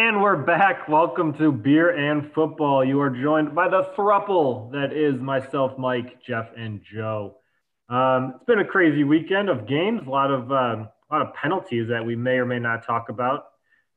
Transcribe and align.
And 0.00 0.22
we're 0.22 0.36
back. 0.36 0.88
Welcome 0.88 1.36
to 1.38 1.50
Beer 1.50 1.90
and 1.90 2.32
Football. 2.32 2.84
You 2.84 3.00
are 3.00 3.10
joined 3.10 3.52
by 3.52 3.68
the 3.68 3.82
thruple 3.96 4.70
that 4.70 4.92
is 4.92 5.20
myself, 5.20 5.76
Mike, 5.76 6.22
Jeff, 6.22 6.50
and 6.56 6.80
Joe. 6.80 7.38
Um, 7.88 8.34
it's 8.36 8.44
been 8.44 8.60
a 8.60 8.64
crazy 8.64 9.02
weekend 9.02 9.48
of 9.48 9.66
games, 9.66 10.02
a 10.06 10.08
lot 10.08 10.30
of 10.30 10.52
um, 10.52 10.88
a 11.10 11.12
lot 11.12 11.22
of 11.22 11.34
penalties 11.34 11.88
that 11.88 12.06
we 12.06 12.14
may 12.14 12.34
or 12.36 12.46
may 12.46 12.60
not 12.60 12.86
talk 12.86 13.08
about. 13.08 13.46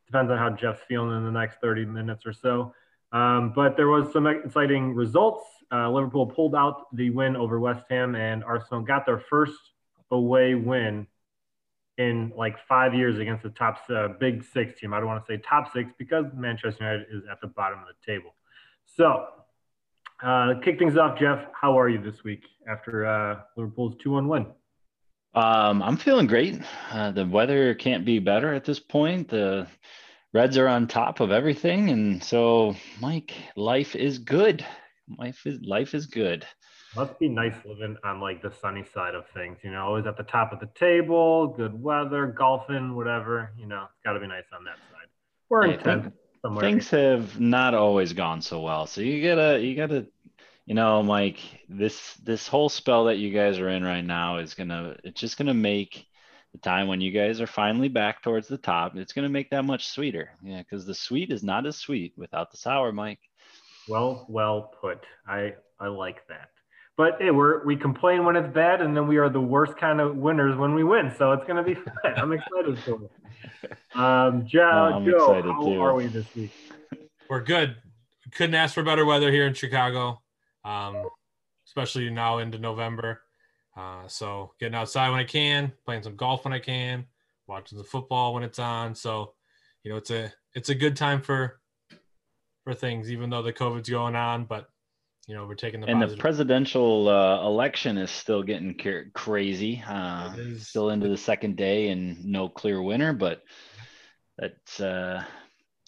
Depends 0.08 0.32
on 0.32 0.40
how 0.40 0.50
Jeff's 0.50 0.82
feeling 0.88 1.16
in 1.16 1.24
the 1.24 1.32
next 1.32 1.62
30 1.62 1.86
minutes 1.86 2.26
or 2.26 2.34
so. 2.34 2.74
Um, 3.12 3.54
but 3.56 3.78
there 3.78 3.88
was 3.88 4.12
some 4.12 4.26
exciting 4.26 4.96
results. 4.96 5.46
Uh, 5.72 5.88
Liverpool 5.92 6.26
pulled 6.26 6.56
out 6.56 6.88
the 6.96 7.12
win 7.12 7.36
over 7.36 7.60
West 7.60 7.86
Ham, 7.92 8.16
and 8.16 8.44
Arsenal 8.44 8.82
got 8.82 9.06
their 9.06 9.20
first 9.20 9.60
away 10.10 10.56
win 10.56 11.06
in 12.02 12.32
like 12.36 12.56
five 12.68 12.94
years 12.94 13.20
against 13.20 13.44
the 13.44 13.50
top 13.50 13.78
uh, 13.90 14.10
big 14.20 14.44
six 14.44 14.80
team. 14.80 14.94
I 14.94 15.00
don't 15.00 15.08
want 15.08 15.26
to 15.26 15.32
say 15.32 15.42
top 15.48 15.72
six 15.74 15.92
because 15.98 16.26
Manchester 16.36 16.84
United 16.84 17.08
is 17.12 17.24
at 17.32 17.40
the 17.42 17.48
bottom 17.48 17.80
of 17.80 17.86
the 17.88 18.12
table. 18.12 18.36
So, 18.86 19.28
uh, 20.24 20.56
kick 20.64 20.80
things 20.80 20.98
off, 20.98 21.18
Jeff. 21.20 21.40
How 21.60 21.80
are 21.80 21.90
you 21.90 22.02
this 22.02 22.24
week 22.24 22.44
after 22.68 23.06
uh, 23.06 23.42
Liverpool's 23.56 23.96
2 24.02 24.12
1 24.12 24.28
win? 24.28 24.46
Um, 25.34 25.82
I'm 25.82 25.98
feeling 25.98 26.28
great. 26.28 26.62
Uh, 26.92 27.12
the 27.12 27.26
weather 27.26 27.74
can't 27.74 28.06
be 28.06 28.20
better 28.20 28.54
at 28.54 28.66
this 28.66 28.80
point. 28.80 29.30
The 29.30 29.68
Reds 30.34 30.58
are 30.58 30.68
on 30.68 30.88
top 30.88 31.20
of 31.20 31.32
everything, 31.32 31.90
and 31.90 32.24
so 32.24 32.76
Mike, 33.00 33.34
life 33.56 33.96
is 33.96 34.18
good. 34.18 34.66
Life 35.18 35.46
is 35.46 35.60
life 35.62 35.94
is 35.94 36.06
good. 36.06 36.46
Must 36.96 37.18
be 37.20 37.30
nice 37.30 37.56
living 37.66 37.96
on 38.04 38.20
like 38.20 38.42
the 38.42 38.52
sunny 38.52 38.84
side 38.84 39.16
of 39.16 39.26
things, 39.30 39.60
you 39.64 39.72
know, 39.72 39.82
always 39.86 40.06
at 40.06 40.18
the 40.18 40.24
top 40.24 40.52
of 40.52 40.60
the 40.60 40.70
table, 40.76 41.48
good 41.48 41.82
weather, 41.82 42.28
golfing, 42.28 42.96
whatever, 42.96 43.54
you 43.58 43.66
know, 43.66 43.84
it's 43.84 44.04
got 44.04 44.14
to 44.14 44.20
be 44.20 44.28
nice 44.28 44.44
on 44.54 44.66
that 44.66 44.76
side. 44.92 45.08
We're 45.48 45.66
in 45.66 45.80
think, 45.80 46.14
Things 46.60 46.90
have 46.90 47.40
not 47.40 47.74
always 47.76 48.12
gone 48.12 48.42
so 48.42 48.60
well. 48.60 48.88
So 48.88 49.00
you 49.00 49.24
gotta, 49.24 49.60
you 49.60 49.76
gotta, 49.76 50.08
you 50.66 50.74
know, 50.74 51.02
Mike, 51.02 51.40
this, 51.70 52.16
this 52.16 52.48
whole 52.48 52.68
spell 52.68 53.06
that 53.06 53.20
you 53.20 53.32
guys 53.32 53.58
are 53.60 53.70
in 53.70 53.84
right 53.84 54.04
now 54.04 54.40
is 54.40 54.54
gonna, 54.54 54.98
it's 55.06 55.20
just 55.20 55.38
gonna 55.38 55.54
make 55.54 56.08
the 56.52 56.58
time 56.58 56.88
when 56.88 57.00
you 57.00 57.12
guys 57.12 57.40
are 57.40 57.48
finally 57.48 57.88
back 57.88 58.22
towards 58.22 58.50
the 58.50 58.58
top, 58.58 58.98
it's 58.98 59.14
gonna 59.14 59.30
make 59.30 59.50
that 59.52 59.64
much 59.64 59.88
sweeter. 59.88 60.32
Yeah. 60.44 60.62
Cause 60.64 60.86
the 60.86 60.96
sweet 60.96 61.32
is 61.32 61.42
not 61.42 61.66
as 61.66 61.78
sweet 61.78 62.14
without 62.18 62.52
the 62.52 62.58
sour, 62.58 62.92
Mike. 62.92 63.20
Well, 63.88 64.26
well 64.28 64.74
put. 64.82 65.06
I, 65.26 65.54
I 65.80 65.88
like 65.88 66.28
that. 66.28 66.50
But 67.02 67.18
hey, 67.20 67.32
we're 67.32 67.66
we 67.66 67.76
complain 67.76 68.26
when 68.26 68.36
it's 68.36 68.54
bad, 68.54 68.80
and 68.80 68.96
then 68.96 69.08
we 69.08 69.18
are 69.18 69.28
the 69.28 69.42
worst 69.42 69.76
kind 69.76 70.00
of 70.00 70.18
winners 70.18 70.56
when 70.56 70.76
we 70.76 70.84
win. 70.84 71.12
So 71.18 71.32
it's 71.32 71.44
gonna 71.48 71.64
be 71.64 71.74
fun. 71.74 72.14
I'm 72.16 72.32
excited 72.32 72.78
for 72.78 73.06
it. 73.06 73.12
Um, 73.96 74.46
Joe, 74.46 75.02
oh, 75.02 75.06
Joe 75.06 75.42
how 75.42 75.64
too. 75.64 75.82
are 75.82 75.96
we 75.96 76.06
this 76.06 76.28
week? 76.36 76.52
We're 77.28 77.42
good. 77.42 77.76
Couldn't 78.32 78.54
ask 78.54 78.76
for 78.76 78.84
better 78.84 79.04
weather 79.04 79.32
here 79.32 79.48
in 79.48 79.56
Chicago, 79.56 80.22
um, 80.64 81.08
especially 81.66 82.10
now 82.12 82.38
into 82.38 82.60
November. 82.60 83.22
Uh, 83.76 84.08
so 84.08 84.52
getting 84.60 84.76
outside 84.76 85.10
when 85.10 85.20
I 85.20 85.24
can, 85.24 85.74
playing 85.86 86.04
some 86.04 86.16
golf 86.16 86.46
when 86.46 86.54
I 86.54 86.60
can, 86.60 87.06
watching 87.48 87.80
the 87.80 87.84
football 87.84 88.36
when 88.36 88.44
it's 88.44 88.60
on. 88.60 88.94
So, 88.94 89.34
you 89.84 89.92
know, 89.92 89.98
it's 89.98 90.12
a 90.12 90.32
it's 90.54 90.70
a 90.70 90.76
good 90.76 90.96
time 90.96 91.22
for 91.22 91.60
for 92.64 92.76
things, 92.76 93.12
even 93.12 93.32
though 93.32 93.42
the 93.42 93.54
COVID's 93.54 93.90
going 93.90 94.16
on. 94.16 94.46
But 94.46 94.70
you 95.32 95.38
know 95.38 95.46
we're 95.46 95.56
taking 95.56 95.80
the 95.80 95.88
and 95.88 96.02
positive. 96.02 96.18
the 96.18 96.22
presidential 96.22 97.08
uh, 97.08 97.42
election 97.46 97.98
is 97.98 98.12
still 98.12 98.44
getting 98.44 98.78
crazy 99.14 99.82
uh, 99.88 100.36
still 100.58 100.90
into 100.90 101.08
the 101.08 101.16
second 101.16 101.56
day 101.56 101.88
and 101.88 102.26
no 102.26 102.50
clear 102.50 102.82
winner 102.82 103.14
but 103.14 103.42
that's 104.38 104.82
uh, 104.82 105.24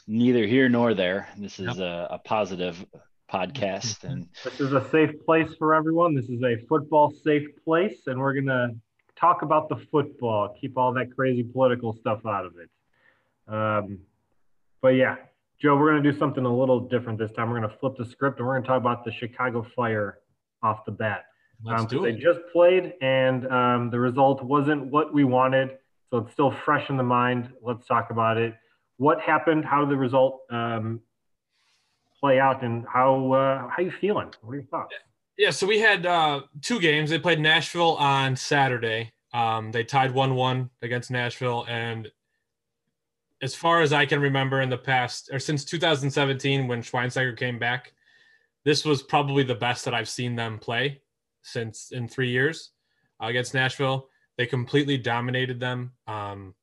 neither 0.08 0.47
here 0.47 0.69
nor 0.69 0.94
there 0.94 1.27
this 1.38 1.59
is 1.59 1.78
yep. 1.78 1.78
a, 1.78 2.07
a, 2.12 2.19
positive 2.19 2.85
podcast 3.29 4.03
and 4.09 4.29
this 4.45 4.62
is 4.62 4.72
a 4.72 4.90
safe 4.91 5.12
place 5.25 5.53
for 5.59 5.75
everyone 5.75 6.16
this 6.16 6.29
is 6.29 6.41
a 6.41 6.56
football 6.69 7.12
safe 7.12 7.47
place 7.66 8.07
and 8.07 8.17
we're 8.17 8.34
gonna 8.34 8.69
talk 9.17 9.41
about 9.41 9.67
the 9.67 9.75
football 9.91 10.56
keep 10.57 10.78
all 10.78 10.94
that 10.94 11.13
crazy 11.13 11.44
political 11.44 11.91
stuff 11.91 12.25
out 12.25 12.46
of 12.46 12.53
it 12.57 12.69
um, 13.53 14.00
but 14.81 14.96
yeah 14.96 15.17
Joe, 15.63 15.78
we're 15.78 15.91
going 15.91 16.03
to 16.03 16.12
do 16.12 16.19
something 16.19 16.44
a 16.44 16.53
little 16.53 16.81
different 16.81 17.18
this 17.18 17.31
time. 17.31 17.50
We're 17.50 17.59
going 17.59 17.72
to 17.72 17.78
flip 17.78 17.94
the 17.97 18.06
script 18.06 18.40
and 18.40 18.46
we're 18.46 18.56
going 18.56 18.63
to 18.63 18.68
talk 18.68 18.81
about 18.81 19.06
the 19.06 19.13
Chicago 19.13 19.66
Fire 19.74 20.19
off 20.62 20.84
the 20.85 20.91
bat. 20.91 21.24
Um. 21.66 21.88
They 21.90 22.12
just 22.12 22.40
played 22.51 22.96
and 23.01 23.47
um, 23.47 23.90
the 23.90 23.97
result 23.97 24.44
wasn't 24.44 24.88
what 24.88 25.13
we 25.13 25.23
wanted. 25.23 25.78
So 26.09 26.18
it's 26.18 26.34
still 26.34 26.53
fresh 26.66 26.90
in 26.90 26.97
the 26.97 27.03
mind. 27.03 27.50
Let's 27.62 27.88
talk 27.88 28.09
about 28.09 28.38
it. 28.38 28.56
What 28.97 29.22
happened? 29.22 29.63
How 29.63 29.79
did 29.79 29.90
the 29.90 29.97
result 29.97 30.41
um, 30.50 31.00
play 32.19 32.40
out? 32.40 32.62
And 32.62 32.85
how 32.91 33.31
uh, 33.31 33.69
how 33.69 33.81
you 33.81 33.94
feeling? 34.02 34.31
What 34.41 34.52
are 34.52 34.56
your 34.56 34.66
thoughts? 34.66 34.94
Yeah, 35.38 35.52
so 35.52 35.66
we 35.66 35.79
had 35.79 36.06
uh, 36.06 36.41
two 36.62 36.79
games. 36.81 37.09
They 37.09 37.19
played 37.19 37.40
Nashville 37.40 37.96
on 37.96 38.35
Saturday. 38.35 39.13
Um, 39.34 39.72
they 39.72 39.84
tied 39.84 40.12
one-one 40.12 40.69
against 40.84 41.09
Nashville, 41.09 41.66
and 41.68 42.12
as 43.43 43.53
far 43.53 43.81
as 43.81 43.91
I 43.91 44.05
can 44.05 44.21
remember 44.21 44.61
in 44.61 44.69
the 44.69 44.77
past, 44.77 45.29
or 45.33 45.37
since 45.37 45.65
2017 45.65 46.65
when 46.65 46.81
Schweinsteiger 46.81 47.35
came 47.35 47.59
back, 47.59 47.91
this 48.63 48.85
was 48.85 49.03
probably 49.03 49.43
the 49.43 49.53
best 49.53 49.83
that 49.83 49.93
I've 49.93 50.07
seen 50.07 50.33
them 50.33 50.57
play 50.57 51.01
since 51.41 51.91
in 51.91 52.07
three 52.07 52.29
years 52.29 52.71
against 53.19 53.53
Nashville. 53.53 54.07
They 54.37 54.45
completely 54.45 54.97
dominated 54.97 55.59
them, 55.59 55.91
um, 56.07 56.55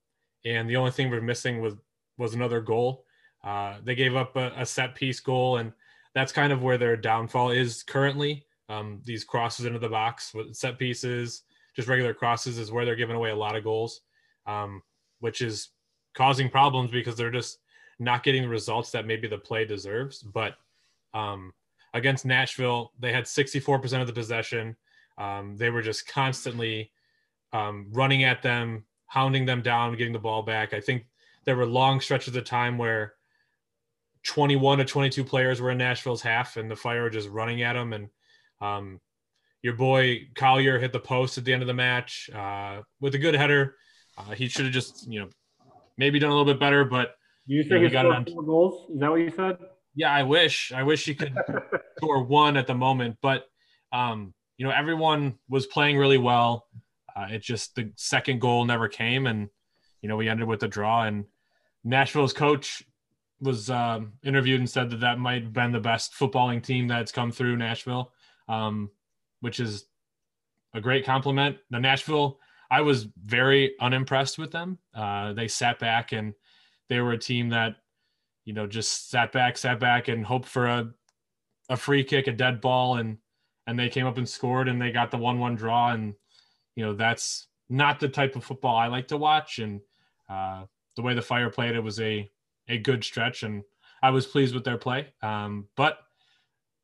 and 0.47 0.71
the 0.71 0.77
only 0.77 0.91
thing 0.91 1.11
we're 1.11 1.21
missing 1.21 1.61
was 1.61 1.75
was 2.17 2.33
another 2.33 2.63
goal. 2.63 3.05
Uh, 3.45 3.77
they 3.85 3.95
gave 3.95 4.17
up 4.17 4.35
a, 4.37 4.51
a, 4.57 4.65
set 4.65 4.95
piece 4.95 5.21
goal, 5.21 5.59
and 5.59 5.73
that's 6.15 6.33
kind 6.33 6.53
of 6.53 6.63
where 6.63 6.79
their 6.79 6.97
downfall 6.97 7.51
is 7.51 7.83
currently. 7.83 8.47
Um, 8.71 9.03
these 9.05 9.25
crosses 9.25 9.67
into 9.67 9.79
the 9.79 9.89
box 9.89 10.33
with 10.33 10.55
set 10.55 10.79
pieces, 10.79 11.43
just 11.77 11.89
regular 11.89 12.15
crosses, 12.15 12.59
is 12.59 12.73
where 12.73 12.87
they're 12.87 12.97
giving 12.97 13.17
away 13.17 13.31
a 13.31 13.37
lot 13.37 13.57
of 13.57 13.65
goals, 13.65 14.01
um, 14.47 14.83
which 15.21 15.43
is 15.43 15.69
causing 16.15 16.49
problems 16.49 16.91
because 16.91 17.17
they're 17.17 17.31
just 17.31 17.59
not 17.99 18.23
getting 18.23 18.43
the 18.43 18.49
results 18.49 18.91
that 18.91 19.07
maybe 19.07 19.29
the 19.29 19.39
play 19.39 19.65
deserves. 19.65 20.23
But 20.23 20.55
um, 21.15 21.53
against 21.95 22.25
Nashville, 22.25 22.93
they 22.99 23.13
had 23.13 23.25
64% 23.25 24.01
of 24.01 24.07
the 24.07 24.13
possession. 24.13 24.77
Um, 25.19 25.57
they 25.57 25.71
were 25.71 25.83
just 25.83 26.07
constantly 26.07 26.93
um, 27.53 27.89
running 27.93 28.25
at 28.25 28.43
them, 28.43 28.85
hounding 29.07 29.45
them 29.45 29.63
down, 29.63 29.97
getting 29.97 30.13
the 30.13 30.19
ball 30.19 30.43
back. 30.43 30.73
I 30.73 30.81
think 30.81 31.05
there 31.45 31.57
were 31.57 31.67
long 31.67 32.01
stretches 32.01 32.35
of 32.37 32.45
time 32.45 32.79
where 32.79 33.15
21 34.25 34.79
to 34.79 34.85
22 34.85 35.25
players 35.25 35.61
were 35.61 35.71
in 35.71 35.79
Nashville's 35.79 36.23
half, 36.23 36.57
and 36.57 36.71
the 36.71 36.77
Fire 36.77 37.03
were 37.03 37.11
just 37.11 37.29
running 37.29 37.63
at 37.63 37.75
them. 37.75 37.93
And 37.93 38.09
um, 38.61 39.01
your 39.63 39.75
boy 39.75 40.29
Collier 40.35 40.79
hit 40.79 40.93
the 40.93 41.01
post 41.01 41.39
at 41.39 41.45
the 41.45 41.53
end 41.53 41.63
of 41.63 41.69
the 41.69 41.75
match 41.75 42.31
uh, 42.35 42.83
with 43.01 43.15
a 43.15 43.19
good 43.19 43.35
header. 43.35 43.77
Uh, 44.17 44.33
he 44.33 44.49
should 44.49 44.65
have 44.65 44.75
just, 44.75 45.11
you 45.11 45.21
know, 45.21 45.29
maybe 46.01 46.19
done 46.19 46.31
a 46.31 46.33
little 46.33 46.51
bit 46.51 46.59
better, 46.59 46.85
but 46.85 47.15
you 47.47 47.63
think 47.63 47.85
he 47.85 47.91
got 47.91 48.29
four 48.29 48.43
goals? 48.43 48.91
Is 48.91 49.01
that 49.01 49.11
what 49.11 49.21
you 49.21 49.31
said? 49.31 49.59
Yeah, 49.95 50.13
I 50.13 50.23
wish. 50.23 50.73
I 50.75 50.83
wish 50.83 51.05
he 51.05 51.15
could 51.15 51.37
score 51.99 52.25
one 52.25 52.57
at 52.57 52.67
the 52.67 52.75
moment, 52.75 53.19
but 53.21 53.45
um, 53.93 54.35
you 54.57 54.67
know, 54.67 54.73
everyone 54.73 55.39
was 55.49 55.67
playing 55.67 55.99
really 55.99 56.19
well. 56.19 56.67
Uh, 57.15 57.27
it 57.31 57.43
just 57.43 57.75
the 57.75 57.93
second 57.97 58.41
goal 58.41 58.65
never 58.65 58.89
came, 58.89 59.27
and 59.27 59.49
you 60.01 60.09
know, 60.09 60.17
we 60.17 60.29
ended 60.29 60.49
with 60.49 60.63
a 60.63 60.69
draw. 60.69 61.05
And 61.05 61.27
Nashville's 61.85 62.33
coach 62.33 62.83
was 63.41 63.69
um, 63.69 64.15
interviewed 64.25 64.61
and 64.61 64.71
said 64.71 64.91
that 64.91 65.01
that 65.01 65.19
might 65.19 65.43
have 65.43 65.53
been 65.53 65.73
the 65.73 65.81
best 65.81 66.15
footballing 66.15 66.63
team 66.63 66.89
that's 66.89 67.13
come 67.13 67.31
through 67.31 67.57
Nashville, 67.57 68.13
um, 68.49 68.91
which 69.41 69.61
is 69.61 69.85
a 70.73 70.81
great 70.81 71.05
compliment. 71.05 71.59
The 71.71 71.81
Nashville 71.81 72.39
I 72.71 72.83
was 72.83 73.09
very 73.25 73.75
unimpressed 73.81 74.39
with 74.39 74.53
them. 74.53 74.79
Uh, 74.95 75.33
they 75.33 75.49
sat 75.49 75.79
back 75.79 76.13
and 76.13 76.35
they 76.89 77.01
were 77.01 77.13
a 77.13 77.19
team 77.19 77.49
that, 77.51 77.77
you 78.45 78.53
know, 78.53 78.67
just 78.67 79.11
sat 79.11 79.33
back, 79.33 79.59
sat 79.59 79.81
back 79.81 80.09
and 80.09 80.25
hoped 80.25 80.49
for 80.49 80.67
a, 80.67 80.91
a 81.69 81.77
free 81.77 82.05
kick, 82.05 82.27
a 82.27 82.33
dead 82.33 82.61
ball, 82.61 82.97
and 82.97 83.19
and 83.67 83.79
they 83.79 83.89
came 83.89 84.07
up 84.07 84.19
and 84.19 84.29
scored 84.29 84.69
and 84.69 84.81
they 84.81 84.91
got 84.91 85.11
the 85.11 85.19
one-one 85.19 85.55
draw. 85.55 85.93
And 85.93 86.15
you 86.75 86.85
know, 86.85 86.95
that's 86.95 87.49
not 87.69 88.01
the 88.01 88.09
type 88.09 88.37
of 88.37 88.45
football 88.45 88.77
I 88.77 88.87
like 88.89 89.09
to 89.09 89.17
watch. 89.17 89.59
And 89.59 89.81
uh, 90.29 90.65
the 90.97 91.03
way 91.03 91.15
the 91.15 91.23
Fire 91.23 91.51
played, 91.51 91.75
it 91.75 91.83
was 91.83 92.01
a 92.01 92.29
a 92.69 92.79
good 92.79 93.05
stretch, 93.05 93.43
and 93.43 93.63
I 94.03 94.11
was 94.11 94.27
pleased 94.27 94.55
with 94.55 94.65
their 94.65 94.79
play. 94.79 95.13
Um, 95.23 95.67
but 95.77 95.99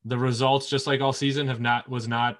the 0.04 0.18
results, 0.18 0.68
just 0.68 0.86
like 0.86 1.00
all 1.00 1.12
season, 1.12 1.48
have 1.48 1.60
not 1.60 1.88
was 1.88 2.06
not 2.06 2.38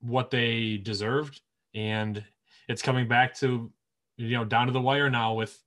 what 0.00 0.30
they 0.30 0.76
deserved. 0.76 1.40
And 1.74 2.24
it's 2.70 2.82
coming 2.82 3.08
back 3.08 3.34
to 3.34 3.70
you 4.16 4.36
know 4.36 4.44
down 4.44 4.68
to 4.68 4.72
the 4.72 4.80
wire 4.80 5.10
now 5.10 5.34
with 5.34 5.58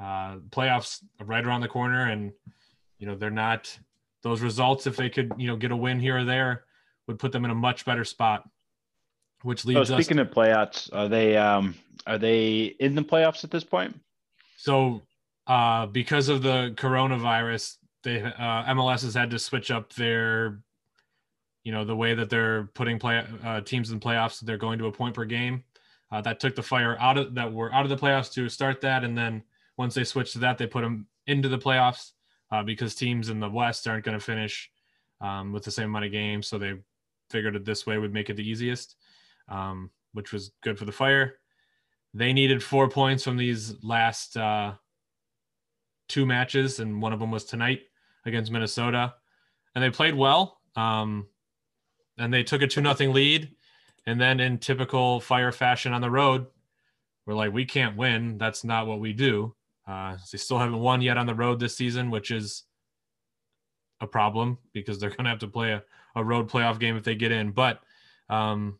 uh, 0.00 0.36
playoffs 0.50 0.98
right 1.24 1.46
around 1.46 1.60
the 1.60 1.68
corner, 1.68 2.06
and 2.06 2.32
you 2.98 3.06
know 3.06 3.14
they're 3.14 3.30
not 3.30 3.78
those 4.22 4.40
results. 4.40 4.86
If 4.86 4.96
they 4.96 5.08
could 5.08 5.32
you 5.38 5.46
know 5.46 5.56
get 5.56 5.70
a 5.70 5.76
win 5.76 6.00
here 6.00 6.18
or 6.18 6.24
there, 6.24 6.64
would 7.06 7.20
put 7.20 7.30
them 7.30 7.44
in 7.44 7.52
a 7.52 7.54
much 7.54 7.84
better 7.84 8.04
spot. 8.04 8.48
Which 9.42 9.64
leads. 9.64 9.88
So 9.88 9.94
speaking 9.94 10.18
us, 10.18 10.26
of 10.26 10.34
playoffs, 10.34 10.90
are 10.92 11.08
they 11.08 11.36
um, 11.36 11.76
are 12.04 12.18
they 12.18 12.74
in 12.80 12.96
the 12.96 13.02
playoffs 13.02 13.44
at 13.44 13.52
this 13.52 13.64
point? 13.64 13.98
So 14.56 15.02
uh, 15.46 15.86
because 15.86 16.28
of 16.28 16.42
the 16.42 16.74
coronavirus, 16.76 17.76
they 18.02 18.22
uh, 18.22 18.64
MLS 18.74 19.02
has 19.02 19.14
had 19.14 19.30
to 19.30 19.38
switch 19.38 19.70
up 19.70 19.92
their, 19.94 20.58
you 21.62 21.70
know, 21.70 21.84
the 21.84 21.96
way 21.96 22.12
that 22.12 22.28
they're 22.28 22.64
putting 22.74 22.98
play 22.98 23.24
uh, 23.44 23.60
teams 23.60 23.92
in 23.92 24.00
playoffs. 24.00 24.40
They're 24.40 24.58
going 24.58 24.80
to 24.80 24.86
a 24.86 24.92
point 24.92 25.14
per 25.14 25.24
game. 25.24 25.62
Uh, 26.12 26.20
that 26.20 26.40
took 26.40 26.56
the 26.56 26.62
fire 26.62 26.96
out 26.98 27.16
of 27.16 27.34
that 27.34 27.52
were 27.52 27.72
out 27.72 27.84
of 27.84 27.88
the 27.88 27.96
playoffs 27.96 28.32
to 28.32 28.48
start 28.48 28.80
that, 28.80 29.04
and 29.04 29.16
then 29.16 29.42
once 29.76 29.94
they 29.94 30.04
switched 30.04 30.32
to 30.32 30.38
that, 30.40 30.58
they 30.58 30.66
put 30.66 30.82
them 30.82 31.06
into 31.26 31.48
the 31.48 31.58
playoffs 31.58 32.12
uh, 32.50 32.62
because 32.62 32.94
teams 32.94 33.28
in 33.28 33.40
the 33.40 33.48
West 33.48 33.86
aren't 33.86 34.04
going 34.04 34.18
to 34.18 34.24
finish 34.24 34.70
um, 35.20 35.52
with 35.52 35.62
the 35.62 35.70
same 35.70 35.86
amount 35.90 36.04
of 36.04 36.12
games. 36.12 36.48
So 36.48 36.58
they 36.58 36.74
figured 37.30 37.56
it 37.56 37.64
this 37.64 37.86
way 37.86 37.98
would 37.98 38.12
make 38.12 38.28
it 38.28 38.36
the 38.36 38.48
easiest, 38.48 38.96
um, 39.48 39.90
which 40.12 40.32
was 40.32 40.50
good 40.62 40.78
for 40.78 40.84
the 40.84 40.92
Fire. 40.92 41.36
They 42.12 42.32
needed 42.32 42.62
four 42.62 42.88
points 42.88 43.22
from 43.22 43.36
these 43.36 43.74
last 43.84 44.36
uh, 44.36 44.72
two 46.08 46.26
matches, 46.26 46.80
and 46.80 47.00
one 47.00 47.12
of 47.12 47.20
them 47.20 47.30
was 47.30 47.44
tonight 47.44 47.82
against 48.26 48.50
Minnesota, 48.50 49.14
and 49.74 49.84
they 49.84 49.90
played 49.90 50.16
well. 50.16 50.60
Um, 50.74 51.26
and 52.18 52.34
they 52.34 52.42
took 52.42 52.62
a 52.62 52.66
two 52.66 52.80
nothing 52.80 53.12
lead, 53.12 53.54
and 54.06 54.20
then 54.20 54.40
in 54.40 54.58
typical 54.58 55.20
Fire 55.20 55.52
fashion 55.52 55.92
on 55.92 56.00
the 56.00 56.10
road, 56.10 56.46
we're 57.26 57.34
like, 57.34 57.52
we 57.52 57.64
can't 57.64 57.96
win. 57.96 58.38
That's 58.38 58.64
not 58.64 58.86
what 58.86 59.00
we 59.00 59.12
do. 59.12 59.54
Uh, 59.86 60.16
they 60.32 60.38
still 60.38 60.58
haven't 60.58 60.78
won 60.78 61.00
yet 61.00 61.16
on 61.16 61.26
the 61.26 61.34
road 61.34 61.60
this 61.60 61.76
season, 61.76 62.10
which 62.10 62.30
is 62.30 62.64
a 64.00 64.06
problem 64.06 64.58
because 64.72 64.98
they're 64.98 65.10
going 65.16 65.24
to 65.24 65.30
have 65.30 65.38
to 65.40 65.48
play 65.48 65.72
a, 65.72 65.82
a 66.16 66.24
road 66.24 66.48
playoff 66.48 66.78
game 66.78 66.96
if 66.96 67.04
they 67.04 67.14
get 67.14 67.32
in. 67.32 67.52
But, 67.52 67.80
um, 68.28 68.78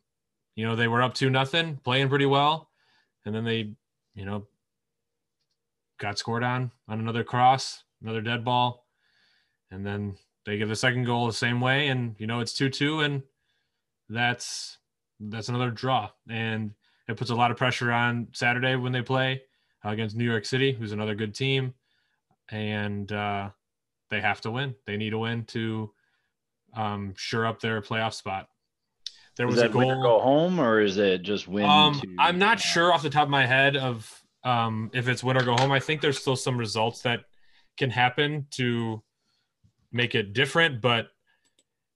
you 0.56 0.66
know, 0.66 0.76
they 0.76 0.88
were 0.88 1.02
up 1.02 1.14
to 1.14 1.30
nothing, 1.30 1.78
playing 1.84 2.08
pretty 2.08 2.26
well. 2.26 2.70
And 3.24 3.34
then 3.34 3.44
they, 3.44 3.72
you 4.14 4.24
know, 4.24 4.46
got 5.98 6.18
scored 6.18 6.42
on 6.42 6.70
on 6.88 6.98
another 6.98 7.22
cross, 7.22 7.84
another 8.02 8.22
dead 8.22 8.44
ball. 8.44 8.86
And 9.70 9.86
then 9.86 10.16
they 10.44 10.58
give 10.58 10.68
the 10.68 10.76
second 10.76 11.04
goal 11.04 11.26
the 11.26 11.32
same 11.32 11.60
way. 11.60 11.88
And, 11.88 12.16
you 12.18 12.26
know, 12.26 12.40
it's 12.40 12.54
2 12.54 12.70
2. 12.70 13.00
And 13.00 13.22
that's 14.08 14.78
that's 15.20 15.48
another 15.48 15.70
draw. 15.70 16.10
And 16.28 16.72
it 17.08 17.16
puts 17.16 17.30
a 17.30 17.34
lot 17.34 17.50
of 17.50 17.56
pressure 17.56 17.92
on 17.92 18.28
Saturday 18.32 18.76
when 18.76 18.92
they 18.92 19.02
play 19.02 19.42
against 19.84 20.16
New 20.16 20.24
York 20.24 20.44
City, 20.44 20.72
who's 20.72 20.92
another 20.92 21.14
good 21.14 21.34
team. 21.34 21.74
And, 22.50 23.10
uh, 23.12 23.50
they 24.10 24.20
have 24.20 24.40
to 24.42 24.50
win. 24.50 24.74
They 24.86 24.96
need 24.96 25.12
a 25.12 25.18
win 25.18 25.44
to 25.46 25.92
um, 26.74 27.14
sure 27.16 27.46
up 27.46 27.60
their 27.60 27.80
playoff 27.80 28.12
spot. 28.14 28.48
There 29.36 29.46
was 29.46 29.58
a 29.58 29.68
goal. 29.68 30.02
go 30.02 30.20
home, 30.20 30.60
or 30.60 30.80
is 30.80 30.98
it 30.98 31.22
just 31.22 31.48
win? 31.48 31.64
Um, 31.64 31.94
to, 32.00 32.08
I'm 32.18 32.38
not 32.38 32.58
uh, 32.58 32.60
sure 32.60 32.92
off 32.92 33.02
the 33.02 33.10
top 33.10 33.24
of 33.24 33.30
my 33.30 33.46
head 33.46 33.76
of 33.76 34.22
um, 34.44 34.90
if 34.92 35.08
it's 35.08 35.24
win 35.24 35.36
or 35.36 35.44
go 35.44 35.56
home. 35.56 35.72
I 35.72 35.80
think 35.80 36.00
there's 36.00 36.18
still 36.18 36.36
some 36.36 36.58
results 36.58 37.02
that 37.02 37.20
can 37.78 37.90
happen 37.90 38.46
to 38.52 39.02
make 39.92 40.14
it 40.14 40.34
different, 40.34 40.80
but 40.80 41.08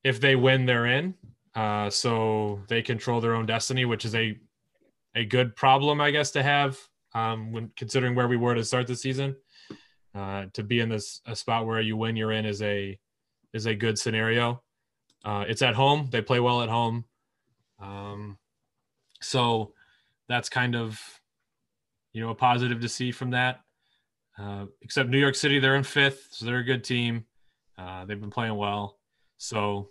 if 0.03 0.21
they 0.21 0.37
win, 0.37 0.65
they're 0.65 0.87
in. 0.87 1.15
Uh, 1.55 1.89
so 1.89 2.61
they 2.69 2.83
control 2.83 3.21
their 3.21 3.35
own 3.35 3.47
destiny, 3.47 3.85
which 3.85 4.05
is 4.05 4.15
a 4.15 4.37
a 5.15 5.25
good 5.25 5.55
problem, 5.55 6.01
I 6.01 6.11
guess, 6.11 6.33
to 6.33 6.43
have 6.43 6.79
um, 7.15 7.53
when 7.53 7.71
considering 7.77 8.15
where 8.15 8.29
we 8.29 8.37
were 8.37 8.55
to 8.55 8.65
start 8.65 8.87
the 8.87 8.97
season. 8.97 9.37
Uh, 10.15 10.47
to 10.53 10.63
be 10.63 10.79
in 10.79 10.89
this 10.89 11.21
a 11.27 11.35
spot 11.35 11.67
where 11.67 11.81
you 11.81 11.97
win, 11.97 12.15
you're 12.15 12.33
in 12.33 12.45
is 12.45 12.63
a 12.63 12.99
is 13.53 13.67
a 13.67 13.75
good 13.75 13.99
scenario. 13.99 14.63
Uh, 15.25 15.45
it's 15.49 15.63
at 15.63 15.75
home; 15.75 16.09
they 16.11 16.23
play 16.23 16.39
well 16.39 16.63
at 16.63 16.69
home, 16.69 17.05
um, 17.81 18.39
so 19.21 19.73
that's 20.29 20.49
kind 20.49 20.77
of 20.77 21.01
you 22.13 22.21
know 22.21 22.31
a 22.31 22.35
positive 22.35 22.81
to 22.81 22.89
see 22.89 23.11
from 23.11 23.31
that. 23.31 23.61
Uh, 24.39 24.67
except 24.83 25.09
New 25.09 25.19
York 25.19 25.35
City, 25.35 25.59
they're 25.59 25.77
in 25.77 25.85
fifth, 25.85 26.29
so 26.31 26.47
they're 26.47 26.59
a 26.59 26.65
good 26.65 26.85
team. 26.85 27.25
Uh, 27.77 28.05
they've 28.05 28.21
been 28.21 28.31
playing 28.31 28.57
well, 28.57 28.99
so 29.37 29.89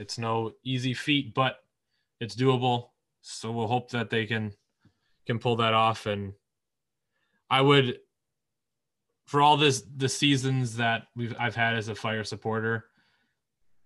it's 0.00 0.18
no 0.18 0.52
easy 0.64 0.94
feat, 0.94 1.34
but 1.34 1.56
it's 2.20 2.34
doable. 2.34 2.88
So 3.20 3.52
we'll 3.52 3.66
hope 3.66 3.90
that 3.90 4.08
they 4.08 4.24
can 4.24 4.52
can 5.26 5.38
pull 5.38 5.56
that 5.56 5.74
off. 5.74 6.06
And 6.06 6.32
I 7.50 7.60
would 7.60 7.98
for 9.26 9.42
all 9.42 9.56
this 9.56 9.82
the 9.96 10.08
seasons 10.08 10.76
that 10.76 11.02
we've 11.14 11.34
I've 11.38 11.54
had 11.54 11.76
as 11.76 11.88
a 11.88 11.94
fire 11.94 12.24
supporter. 12.24 12.86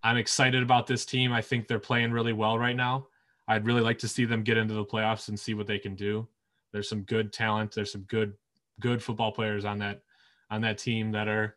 I'm 0.05 0.17
excited 0.17 0.63
about 0.63 0.87
this 0.87 1.05
team. 1.05 1.33
I 1.33 1.43
think 1.43 1.67
they're 1.67 1.79
playing 1.79 2.13
really 2.13 2.33
well 2.33 2.59
right 2.59 2.77
now. 2.77 3.09
I'd 3.49 3.67
really 3.67 3.81
like 3.81 3.99
to 3.99 4.09
see 4.09 4.25
them 4.25 4.43
get 4.43 4.57
into 4.57 4.75
the 4.75 4.85
playoffs 4.85 5.29
and 5.29 5.39
see 5.39 5.55
what 5.55 5.67
they 5.67 5.79
can 5.79 5.95
do. 5.95 6.29
There's 6.73 6.89
some 6.89 7.03
good 7.03 7.33
talent. 7.33 7.75
There's 7.75 7.91
some 7.91 8.03
good 8.03 8.35
good 8.81 9.03
football 9.03 9.33
players 9.33 9.65
on 9.65 9.79
that 9.79 10.03
on 10.51 10.61
that 10.61 10.79
team 10.79 11.11
that 11.13 11.27
are 11.27 11.57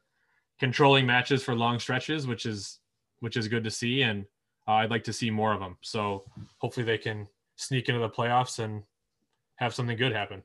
controlling 0.59 1.05
matches 1.05 1.43
for 1.43 1.55
long 1.55 1.79
stretches, 1.79 2.25
which 2.25 2.47
is 2.47 2.79
which 3.19 3.37
is 3.37 3.47
good 3.47 3.63
to 3.63 3.71
see. 3.71 4.01
And 4.01 4.25
uh, 4.67 4.73
I'd 4.73 4.91
like 4.91 5.03
to 5.05 5.13
see 5.13 5.29
more 5.29 5.53
of 5.53 5.59
them. 5.59 5.77
So 5.81 6.25
hopefully 6.57 6.85
they 6.85 6.97
can 6.97 7.27
sneak 7.55 7.89
into 7.89 8.01
the 8.01 8.09
playoffs 8.09 8.59
and 8.59 8.83
have 9.55 9.73
something 9.73 9.97
good 9.97 10.13
happen. 10.13 10.43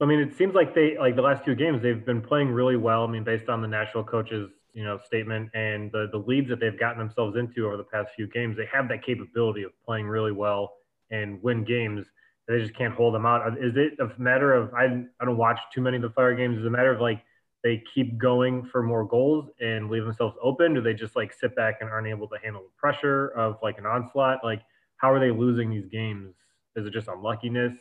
I 0.00 0.06
mean, 0.06 0.18
it 0.20 0.36
seems 0.36 0.54
like 0.54 0.74
they 0.74 0.98
like 0.98 1.16
the 1.16 1.22
last 1.22 1.44
two 1.44 1.54
games 1.54 1.82
they've 1.82 2.04
been 2.04 2.20
playing 2.20 2.48
really 2.48 2.76
well. 2.76 3.04
I 3.04 3.06
mean, 3.06 3.24
based 3.24 3.48
on 3.48 3.62
the 3.62 3.68
national 3.68 4.04
coaches, 4.04 4.50
you 4.72 4.84
know, 4.84 4.98
statement 5.06 5.50
and 5.54 5.90
the 5.92 6.08
the 6.10 6.18
leads 6.18 6.48
that 6.48 6.60
they've 6.60 6.78
gotten 6.78 6.98
themselves 6.98 7.36
into 7.36 7.66
over 7.66 7.76
the 7.76 7.84
past 7.84 8.10
few 8.16 8.26
games, 8.26 8.56
they 8.56 8.68
have 8.72 8.88
that 8.88 9.04
capability 9.04 9.62
of 9.62 9.70
playing 9.84 10.06
really 10.06 10.32
well 10.32 10.72
and 11.10 11.42
win 11.42 11.64
games. 11.64 12.06
They 12.48 12.58
just 12.60 12.76
can't 12.76 12.92
hold 12.92 13.14
them 13.14 13.24
out. 13.24 13.56
Is 13.56 13.72
it 13.76 13.92
a 14.00 14.20
matter 14.20 14.52
of 14.52 14.74
I 14.74 15.04
I 15.20 15.24
don't 15.24 15.38
watch 15.38 15.58
too 15.72 15.80
many 15.80 15.96
of 15.96 16.02
the 16.02 16.10
Fire 16.10 16.34
games. 16.34 16.58
Is 16.58 16.64
it 16.64 16.68
a 16.68 16.70
matter 16.70 16.92
of 16.92 17.00
like 17.00 17.22
they 17.64 17.82
keep 17.94 18.18
going 18.18 18.62
for 18.62 18.82
more 18.82 19.04
goals 19.04 19.48
and 19.58 19.90
leave 19.90 20.04
themselves 20.04 20.36
open? 20.42 20.74
Do 20.74 20.82
they 20.82 20.92
just 20.92 21.16
like 21.16 21.32
sit 21.32 21.56
back 21.56 21.78
and 21.80 21.88
aren't 21.88 22.06
able 22.06 22.28
to 22.28 22.36
handle 22.44 22.62
the 22.62 22.68
pressure 22.76 23.28
of 23.28 23.56
like 23.62 23.78
an 23.78 23.86
onslaught? 23.86 24.44
Like, 24.44 24.60
how 24.98 25.10
are 25.10 25.18
they 25.18 25.30
losing 25.30 25.70
these 25.70 25.86
games? 25.86 26.34
Is 26.76 26.86
it 26.86 26.92
just 26.92 27.08
unluckiness? 27.08 27.72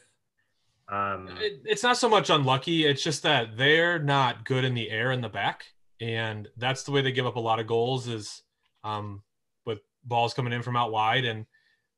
Um, 0.89 1.29
it, 1.39 1.61
it's 1.65 1.83
not 1.83 1.97
so 1.97 2.07
much 2.07 2.29
unlucky. 2.29 2.85
It's 2.85 3.03
just 3.03 3.23
that 3.23 3.57
they're 3.57 3.99
not 3.99 4.45
good 4.45 4.63
in 4.63 4.73
the 4.73 4.89
air 4.89 5.11
in 5.11 5.21
the 5.21 5.29
back, 5.29 5.65
and 5.99 6.47
that's 6.57 6.83
the 6.83 6.91
way 6.91 7.01
they 7.01 7.11
give 7.11 7.25
up 7.25 7.35
a 7.35 7.41
lot 7.41 7.59
of 7.59 7.67
goals. 7.67 8.07
Is 8.07 8.41
um, 8.83 9.21
with 9.65 9.79
balls 10.05 10.33
coming 10.33 10.53
in 10.53 10.61
from 10.61 10.77
out 10.77 10.91
wide, 10.91 11.25
and 11.25 11.45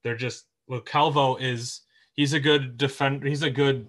they're 0.03 0.15
just 0.15 0.45
well, 0.67 0.81
Calvo 0.81 1.35
is 1.35 1.81
he's 2.13 2.33
a 2.33 2.39
good 2.39 2.77
defender. 2.77 3.27
He's 3.27 3.43
a 3.43 3.49
good 3.49 3.87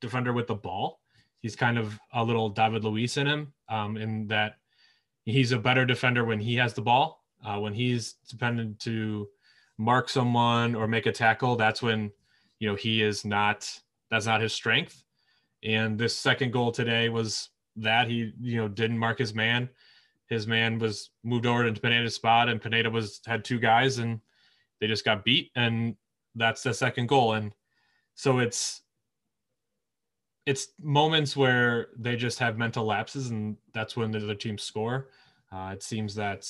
defender 0.00 0.32
with 0.32 0.46
the 0.46 0.54
ball. 0.54 1.01
He's 1.42 1.56
kind 1.56 1.76
of 1.76 1.98
a 2.12 2.24
little 2.24 2.48
David 2.48 2.84
Luiz 2.84 3.16
in 3.16 3.26
him, 3.26 3.52
um, 3.68 3.96
in 3.96 4.26
that 4.28 4.56
he's 5.24 5.52
a 5.52 5.58
better 5.58 5.84
defender 5.84 6.24
when 6.24 6.40
he 6.40 6.56
has 6.56 6.72
the 6.72 6.82
ball. 6.82 7.24
Uh, 7.44 7.58
when 7.58 7.74
he's 7.74 8.14
dependent 8.30 8.78
to 8.78 9.28
mark 9.76 10.08
someone 10.08 10.74
or 10.74 10.86
make 10.86 11.06
a 11.06 11.12
tackle, 11.12 11.56
that's 11.56 11.82
when 11.82 12.10
you 12.60 12.68
know 12.68 12.76
he 12.76 13.02
is 13.02 13.24
not 13.24 13.68
that's 14.10 14.26
not 14.26 14.40
his 14.40 14.52
strength. 14.52 15.02
And 15.64 15.98
this 15.98 16.16
second 16.16 16.52
goal 16.52 16.72
today 16.72 17.08
was 17.08 17.50
that 17.76 18.08
he, 18.08 18.32
you 18.40 18.56
know, 18.56 18.68
didn't 18.68 18.98
mark 18.98 19.18
his 19.18 19.34
man. 19.34 19.68
His 20.28 20.46
man 20.46 20.78
was 20.78 21.10
moved 21.24 21.46
over 21.46 21.66
into 21.66 21.80
Pineda's 21.80 22.14
spot, 22.14 22.48
and 22.48 22.60
Pineda 22.60 22.90
was 22.90 23.20
had 23.26 23.44
two 23.44 23.58
guys, 23.58 23.98
and 23.98 24.20
they 24.80 24.86
just 24.86 25.04
got 25.04 25.24
beat, 25.24 25.50
and 25.56 25.96
that's 26.34 26.62
the 26.62 26.74
second 26.74 27.08
goal. 27.08 27.34
And 27.34 27.52
so 28.14 28.38
it's 28.38 28.81
it's 30.46 30.68
moments 30.80 31.36
where 31.36 31.88
they 31.96 32.16
just 32.16 32.38
have 32.38 32.58
mental 32.58 32.84
lapses, 32.84 33.30
and 33.30 33.56
that's 33.72 33.96
when 33.96 34.10
the 34.10 34.18
other 34.18 34.34
teams 34.34 34.62
score. 34.62 35.08
Uh, 35.52 35.70
it 35.72 35.82
seems 35.82 36.14
that 36.14 36.48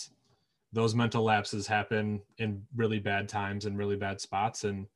those 0.73 0.95
mental 0.95 1.23
lapses 1.23 1.67
happen 1.67 2.21
in 2.39 2.63
really 2.75 2.99
bad 2.99 3.29
times 3.29 3.67
and 3.67 3.77
really 3.77 3.97
bad 3.97 4.21
spots, 4.21 4.65
and 4.65 4.87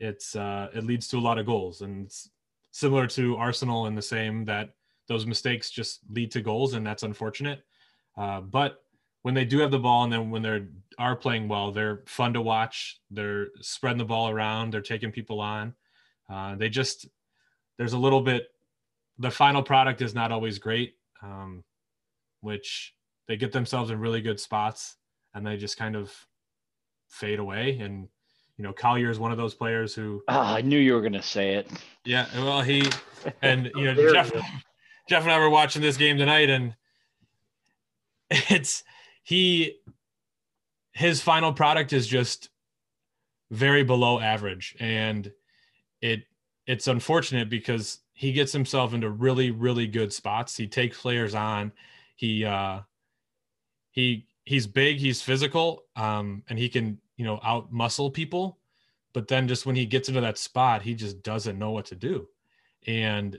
it's 0.00 0.34
uh, 0.34 0.68
it 0.74 0.84
leads 0.84 1.06
to 1.08 1.18
a 1.18 1.20
lot 1.20 1.38
of 1.38 1.46
goals, 1.46 1.82
and 1.82 2.06
it's 2.06 2.30
similar 2.72 3.06
to 3.06 3.36
Arsenal 3.36 3.86
in 3.86 3.94
the 3.94 4.02
same 4.02 4.44
that 4.46 4.70
those 5.06 5.26
mistakes 5.26 5.70
just 5.70 6.00
lead 6.10 6.30
to 6.32 6.40
goals, 6.40 6.74
and 6.74 6.86
that's 6.86 7.04
unfortunate. 7.04 7.62
Uh, 8.16 8.40
but 8.40 8.82
when 9.22 9.34
they 9.34 9.44
do 9.44 9.58
have 9.60 9.70
the 9.70 9.78
ball, 9.78 10.02
and 10.02 10.12
then 10.12 10.30
when 10.30 10.42
they 10.42 10.62
are 10.98 11.14
playing 11.14 11.46
well, 11.46 11.70
they're 11.70 12.02
fun 12.06 12.32
to 12.32 12.40
watch. 12.40 13.00
They're 13.10 13.48
spreading 13.60 13.98
the 13.98 14.04
ball 14.04 14.28
around. 14.30 14.72
They're 14.72 14.80
taking 14.80 15.12
people 15.12 15.40
on. 15.40 15.74
Uh, 16.28 16.56
they 16.56 16.68
just 16.68 17.06
there's 17.78 17.92
a 17.92 17.98
little 17.98 18.20
bit. 18.20 18.48
The 19.18 19.30
final 19.30 19.62
product 19.62 20.02
is 20.02 20.14
not 20.14 20.32
always 20.32 20.58
great, 20.58 20.94
um, 21.22 21.64
which 22.40 22.94
they 23.28 23.36
get 23.36 23.52
themselves 23.52 23.90
in 23.90 23.98
really 24.00 24.20
good 24.20 24.40
spots, 24.40 24.96
and 25.34 25.46
they 25.46 25.56
just 25.56 25.76
kind 25.76 25.96
of 25.96 26.12
fade 27.08 27.38
away 27.38 27.78
and 27.78 28.08
you 28.62 28.68
know, 28.68 28.72
Collier 28.72 29.10
is 29.10 29.18
one 29.18 29.32
of 29.32 29.38
those 29.38 29.54
players 29.54 29.94
who. 29.94 30.22
Oh, 30.28 30.40
I 30.40 30.60
knew 30.60 30.78
you 30.78 30.94
were 30.94 31.00
going 31.00 31.14
to 31.14 31.22
say 31.22 31.54
it. 31.54 31.68
Yeah, 32.04 32.26
well, 32.36 32.60
he 32.60 32.88
and 33.42 33.70
you 33.74 33.92
know 33.92 34.12
Jeff, 34.12 34.30
Jeff 35.08 35.22
and 35.22 35.32
I 35.32 35.38
were 35.38 35.50
watching 35.50 35.82
this 35.82 35.96
game 35.96 36.18
tonight, 36.18 36.50
and 36.50 36.74
it's 38.30 38.84
he. 39.22 39.78
His 40.94 41.22
final 41.22 41.54
product 41.54 41.94
is 41.94 42.06
just 42.06 42.50
very 43.50 43.82
below 43.82 44.20
average, 44.20 44.76
and 44.78 45.32
it 46.02 46.24
it's 46.66 46.86
unfortunate 46.86 47.48
because 47.48 48.00
he 48.12 48.32
gets 48.32 48.52
himself 48.52 48.94
into 48.94 49.10
really 49.10 49.50
really 49.50 49.86
good 49.86 50.12
spots. 50.12 50.56
He 50.56 50.66
takes 50.66 51.00
players 51.00 51.34
on. 51.34 51.72
He 52.16 52.44
uh 52.44 52.80
he 53.90 54.26
he's 54.44 54.66
big, 54.66 54.98
he's 54.98 55.22
physical, 55.22 55.84
um, 55.96 56.42
and 56.48 56.58
he 56.58 56.68
can, 56.68 56.98
you 57.16 57.24
know, 57.24 57.40
out 57.44 57.72
muscle 57.72 58.10
people. 58.10 58.58
But 59.12 59.28
then 59.28 59.46
just 59.46 59.66
when 59.66 59.76
he 59.76 59.86
gets 59.86 60.08
into 60.08 60.20
that 60.22 60.38
spot, 60.38 60.82
he 60.82 60.94
just 60.94 61.22
doesn't 61.22 61.58
know 61.58 61.70
what 61.70 61.86
to 61.86 61.94
do. 61.94 62.28
And 62.86 63.38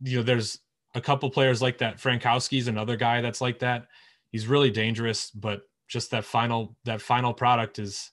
you 0.00 0.18
know, 0.18 0.22
there's 0.22 0.58
a 0.94 1.00
couple 1.00 1.30
players 1.30 1.62
like 1.62 1.78
that. 1.78 1.98
Frankowski's 1.98 2.68
another 2.68 2.96
guy 2.96 3.20
that's 3.20 3.40
like 3.40 3.60
that. 3.60 3.86
He's 4.30 4.46
really 4.46 4.70
dangerous, 4.70 5.30
but 5.30 5.62
just 5.88 6.10
that 6.10 6.24
final 6.24 6.76
that 6.84 7.00
final 7.00 7.32
product 7.32 7.78
is 7.78 8.10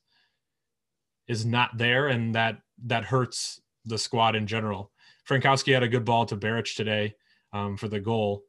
is 1.28 1.46
not 1.46 1.78
there, 1.78 2.08
and 2.08 2.36
that 2.36 2.62
that 2.86 3.06
hurts 3.06 3.62
the 3.86 3.98
squad 3.98 4.36
in 4.36 4.48
general. 4.48 4.92
Frankowski 5.28 5.74
had 5.74 5.84
a 5.84 5.88
good 5.88 6.06
ball 6.06 6.26
to 6.26 6.36
Beric 6.36 6.74
today 6.76 7.16
um, 7.54 7.78
for 7.78 7.88
the 7.88 8.00
goal, 8.00 8.44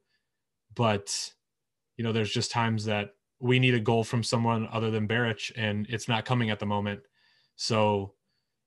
but 0.75 1.33
you 1.97 2.05
know, 2.05 2.13
there's 2.13 2.33
just 2.33 2.51
times 2.51 2.85
that 2.87 3.15
we 3.39 3.59
need 3.59 3.75
a 3.75 3.81
goal 3.81 4.05
from 4.05 4.23
someone 4.23 4.69
other 4.73 4.91
than 4.91 5.07
Beric, 5.07 5.53
and 5.57 5.87
it's 5.89 6.09
not 6.09 6.25
coming 6.25 6.51
at 6.51 6.59
the 6.59 6.67
moment. 6.67 7.01
So, 7.57 8.15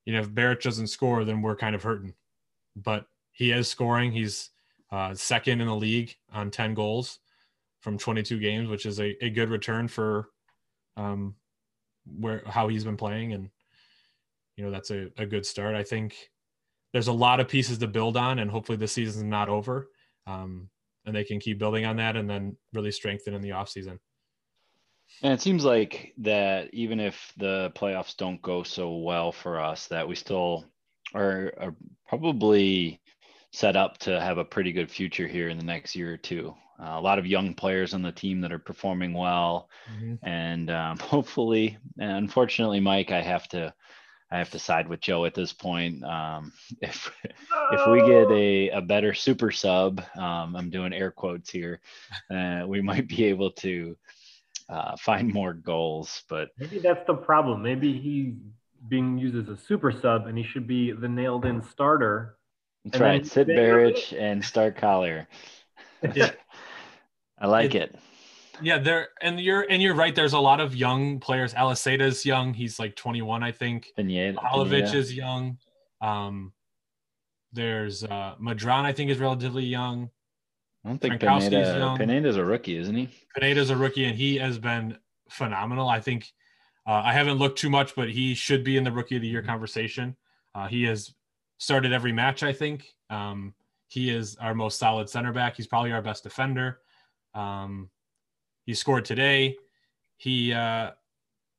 you 0.06 0.14
know, 0.14 0.20
if 0.20 0.34
Beric 0.34 0.62
doesn't 0.62 0.88
score, 0.88 1.24
then 1.24 1.42
we're 1.42 1.56
kind 1.56 1.76
of 1.76 1.84
hurting. 1.84 2.14
But 2.76 3.08
he 3.32 3.52
is 3.52 3.68
scoring. 3.68 4.12
He's 4.12 4.52
uh, 4.92 5.14
second 5.16 5.62
in 5.62 5.68
the 5.68 5.76
league 5.76 6.16
on 6.32 6.52
10 6.52 6.74
goals 6.74 7.20
from 7.80 7.98
22 7.98 8.40
games, 8.40 8.70
which 8.70 8.86
is 8.86 9.00
a, 9.00 9.16
a 9.24 9.30
good 9.30 9.50
return 9.50 9.88
for 9.88 10.30
um, 10.98 11.36
where 12.20 12.44
how 12.46 12.68
he's 12.68 12.84
been 12.84 12.98
playing. 12.98 13.34
And, 13.34 13.50
you 14.56 14.64
know, 14.64 14.72
that's 14.72 14.92
a, 14.92 15.10
a 15.18 15.26
good 15.26 15.46
start. 15.46 15.76
I 15.76 15.84
think 15.84 16.32
there's 16.96 17.10
a 17.10 17.14
lot 17.14 17.42
of 17.42 17.50
pieces 17.50 17.78
to 17.78 17.88
build 17.88 18.16
on, 18.16 18.40
and 18.40 18.50
hopefully 18.50 18.78
the 18.78 18.88
season's 18.88 19.26
not 19.26 19.50
over. 19.50 19.90
Um, 20.28 20.70
and 21.06 21.14
they 21.14 21.26
can 21.26 21.42
keep 21.42 21.60
building 21.60 21.84
on 21.84 21.98
that 21.98 22.16
and 22.16 22.30
then 22.30 22.56
really 22.74 22.90
strengthen 22.90 23.34
in 23.34 23.42
the 23.42 23.50
offseason. 23.50 24.00
And 25.22 25.34
it 25.34 25.42
seems 25.42 25.66
like 25.66 26.14
that 26.20 26.74
even 26.74 27.02
if 27.02 27.34
the 27.36 27.74
playoffs 27.76 28.16
don't 28.16 28.42
go 28.42 28.64
so 28.64 28.96
well 28.96 29.34
for 29.34 29.60
us, 29.60 29.88
that 29.88 30.08
we 30.08 30.16
still 30.16 30.64
are, 31.14 31.52
are 31.60 31.76
probably 32.08 33.02
set 33.52 33.76
up 33.76 33.98
to 33.98 34.22
have 34.22 34.38
a 34.38 34.46
pretty 34.46 34.72
good 34.72 34.90
future 34.90 35.28
here 35.28 35.50
in 35.50 35.58
the 35.58 35.66
next 35.66 35.98
year 35.98 36.14
or 36.14 36.18
two. 36.18 36.56
Uh, 36.82 36.96
a 36.96 37.02
lot 37.02 37.20
of 37.20 37.28
young 37.28 37.54
players 37.54 37.94
on 37.94 38.04
the 38.04 38.12
team 38.14 38.40
that 38.40 38.54
are 38.54 38.60
performing 38.60 39.14
well, 39.14 39.70
mm-hmm. 39.94 40.16
and 40.26 40.70
um, 40.70 40.98
hopefully, 41.00 41.78
and 42.00 42.12
unfortunately, 42.14 42.80
Mike, 42.80 43.12
I 43.12 43.22
have 43.22 43.50
to 43.50 43.74
I 44.36 44.40
have 44.40 44.52
to 44.52 44.60
side 44.60 44.90
with 44.90 45.00
Joe 45.00 45.24
at 45.24 45.34
this 45.34 45.54
point. 45.54 46.04
Um, 46.04 46.52
if 46.82 47.10
if 47.72 47.88
we 47.88 48.00
get 48.02 48.30
a, 48.30 48.70
a 48.72 48.82
better 48.82 49.14
super 49.14 49.50
sub, 49.50 50.04
um, 50.18 50.58
I'm 50.58 50.70
doing 50.70 50.92
air 50.92 51.10
quotes 51.10 51.50
here, 51.50 51.80
uh, 52.30 52.64
we 52.68 52.82
might 52.82 53.08
be 53.08 53.26
able 53.26 53.52
to 53.52 53.98
uh, 54.68 54.98
find 54.98 55.34
more 55.34 55.54
goals. 55.54 56.24
But 56.28 56.50
maybe 56.60 56.80
that's 56.80 57.08
the 57.08 57.14
problem. 57.14 57.62
Maybe 57.62 57.98
he's 57.98 58.34
being 58.90 59.18
used 59.18 59.38
as 59.38 59.48
a 59.48 59.58
super 59.58 59.94
sub, 59.94 60.28
and 60.28 60.38
he 60.38 60.44
should 60.44 60.68
be 60.68 60.92
the 60.92 61.08
nailed 61.08 61.46
in 61.46 61.64
starter. 61.64 62.36
That's 62.84 63.00
right. 63.00 63.26
Sit 63.26 63.48
Beric 63.48 64.14
and 64.14 64.44
start 64.44 64.76
Collier. 64.78 65.28
Yeah. 66.14 66.32
I 67.40 67.48
like 67.48 67.74
it. 67.74 67.94
it. 67.94 68.00
Yeah, 68.62 68.78
there 68.80 69.10
and 69.22 69.40
you're 69.40 69.66
and 69.70 69.82
you're 69.82 69.96
right. 69.96 70.14
There's 70.14 70.34
a 70.34 70.40
lot 70.40 70.60
of 70.60 70.76
young 70.76 71.20
players. 71.20 71.54
Aliseda's 71.54 72.26
young. 72.26 72.54
He's 72.54 72.80
like 72.80 72.96
21, 72.96 73.44
I 73.44 73.52
think. 73.52 73.92
Pineda, 73.96 74.38
Alovic 74.38 74.94
is 74.94 75.14
young. 75.14 75.58
Um, 76.02 76.54
there's 77.52 78.04
uh 78.04 78.36
Medrán, 78.42 78.84
I 78.84 78.94
think, 78.94 79.12
is 79.12 79.20
relatively 79.20 79.64
young. 79.64 80.10
I 80.84 80.90
don't 80.90 81.00
think 81.00 81.20
Pineda. 81.20 81.96
Pineda's 81.98 82.38
a 82.38 82.46
rookie, 82.46 82.78
isn't 82.78 82.96
he? 82.96 83.10
Pineda's 83.36 83.72
a 83.72 83.76
rookie, 83.76 84.06
and 84.06 84.16
he 84.16 84.38
has 84.38 84.60
been 84.60 84.98
phenomenal. 85.30 85.90
I 85.90 86.00
think 86.00 86.32
uh, 86.88 87.02
I 87.04 87.14
haven't 87.14 87.38
looked 87.38 87.58
too 87.58 87.70
much, 87.70 87.96
but 87.96 88.10
he 88.10 88.36
should 88.36 88.64
be 88.64 88.78
in 88.78 88.84
the 88.84 88.92
rookie 88.92 89.16
of 89.16 89.22
the 89.22 89.28
year 89.28 89.42
mm-hmm. 89.42 89.50
conversation. 89.50 90.16
Uh, 90.54 90.68
he 90.68 90.84
has 90.84 91.14
started 91.58 91.92
every 91.92 92.12
match. 92.12 92.44
I 92.44 92.54
think 92.54 92.86
um, 93.10 93.54
he 93.88 94.10
is 94.10 94.36
our 94.38 94.54
most 94.54 94.78
solid 94.78 95.10
center 95.10 95.34
back. 95.34 95.56
He's 95.58 95.68
probably 95.68 95.92
our 95.92 96.02
best 96.02 96.24
defender. 96.24 96.80
Um, 97.34 97.90
he 98.66 98.74
scored 98.74 99.06
today. 99.06 99.58
He 100.18 100.54
uh, 100.54 100.92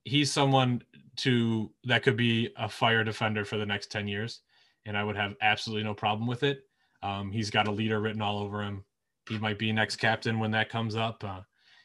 he's 0.05 0.33
someone 0.33 0.83
to 1.17 1.71
that 1.85 2.03
could 2.03 2.17
be 2.17 2.51
a 2.57 2.69
fire 2.69 3.05
defender 3.05 3.45
for 3.45 3.57
the 3.57 3.67
next 3.67 3.91
ten 3.91 4.09
years, 4.09 4.41
and 4.85 4.97
I 4.97 5.05
would 5.05 5.17
have 5.17 5.35
absolutely 5.41 5.85
no 5.85 5.95
problem 5.95 6.27
with 6.27 6.43
it. 6.43 6.65
Um, 7.03 7.31
he's 7.31 7.51
got 7.51 7.69
a 7.69 7.73
leader 7.73 8.01
written 8.01 8.23
all 8.23 8.39
over 8.39 8.63
him. 8.63 8.85
He 9.29 9.39
might 9.39 9.59
be 9.59 9.73
next 9.73 9.97
captain 9.97 10.39
when 10.39 10.51
that 10.53 10.69
comes 10.69 10.97
up. 10.97 11.23
Uh, 11.25 11.41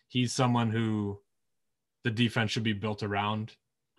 he's 0.07 0.33
someone 0.33 0.69
who 0.69 1.19
the 2.03 2.11
defense 2.11 2.51
should 2.51 2.63
be 2.63 2.73
built 2.73 3.03
around. 3.03 3.55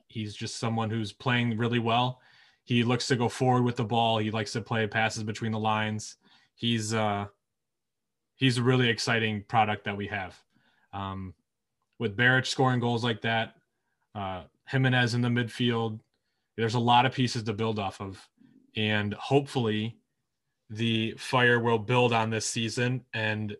He's 0.08 0.34
just 0.34 0.58
someone 0.58 0.90
who's 0.90 1.12
playing 1.12 1.56
really 1.56 1.78
well. 1.78 2.20
He 2.64 2.84
looks 2.84 3.06
to 3.08 3.16
go 3.16 3.28
forward 3.28 3.64
with 3.64 3.76
the 3.76 3.84
ball. 3.84 4.18
He 4.18 4.30
likes 4.30 4.52
to 4.52 4.60
play 4.60 4.86
passes 4.86 5.22
between 5.22 5.52
the 5.52 5.58
lines. 5.58 6.16
He's 6.54 6.94
uh, 6.94 7.26
he's 8.36 8.58
a 8.58 8.62
really 8.62 8.88
exciting 8.88 9.44
product 9.48 9.84
that 9.84 9.96
we 9.96 10.06
have. 10.08 10.38
Um, 10.92 11.34
with 11.98 12.16
Beric 12.16 12.46
scoring 12.46 12.80
goals 12.80 13.04
like 13.04 13.22
that, 13.22 13.54
uh, 14.14 14.42
Giménez 14.70 15.14
in 15.14 15.20
the 15.20 15.28
midfield, 15.28 16.00
there's 16.56 16.74
a 16.74 16.80
lot 16.80 17.06
of 17.06 17.12
pieces 17.12 17.42
to 17.44 17.52
build 17.52 17.78
off 17.78 18.00
of. 18.00 18.28
And 18.76 19.14
hopefully, 19.14 19.96
the 20.70 21.14
Fire 21.18 21.60
will 21.60 21.78
build 21.78 22.12
on 22.12 22.30
this 22.30 22.46
season 22.46 23.04
and 23.12 23.56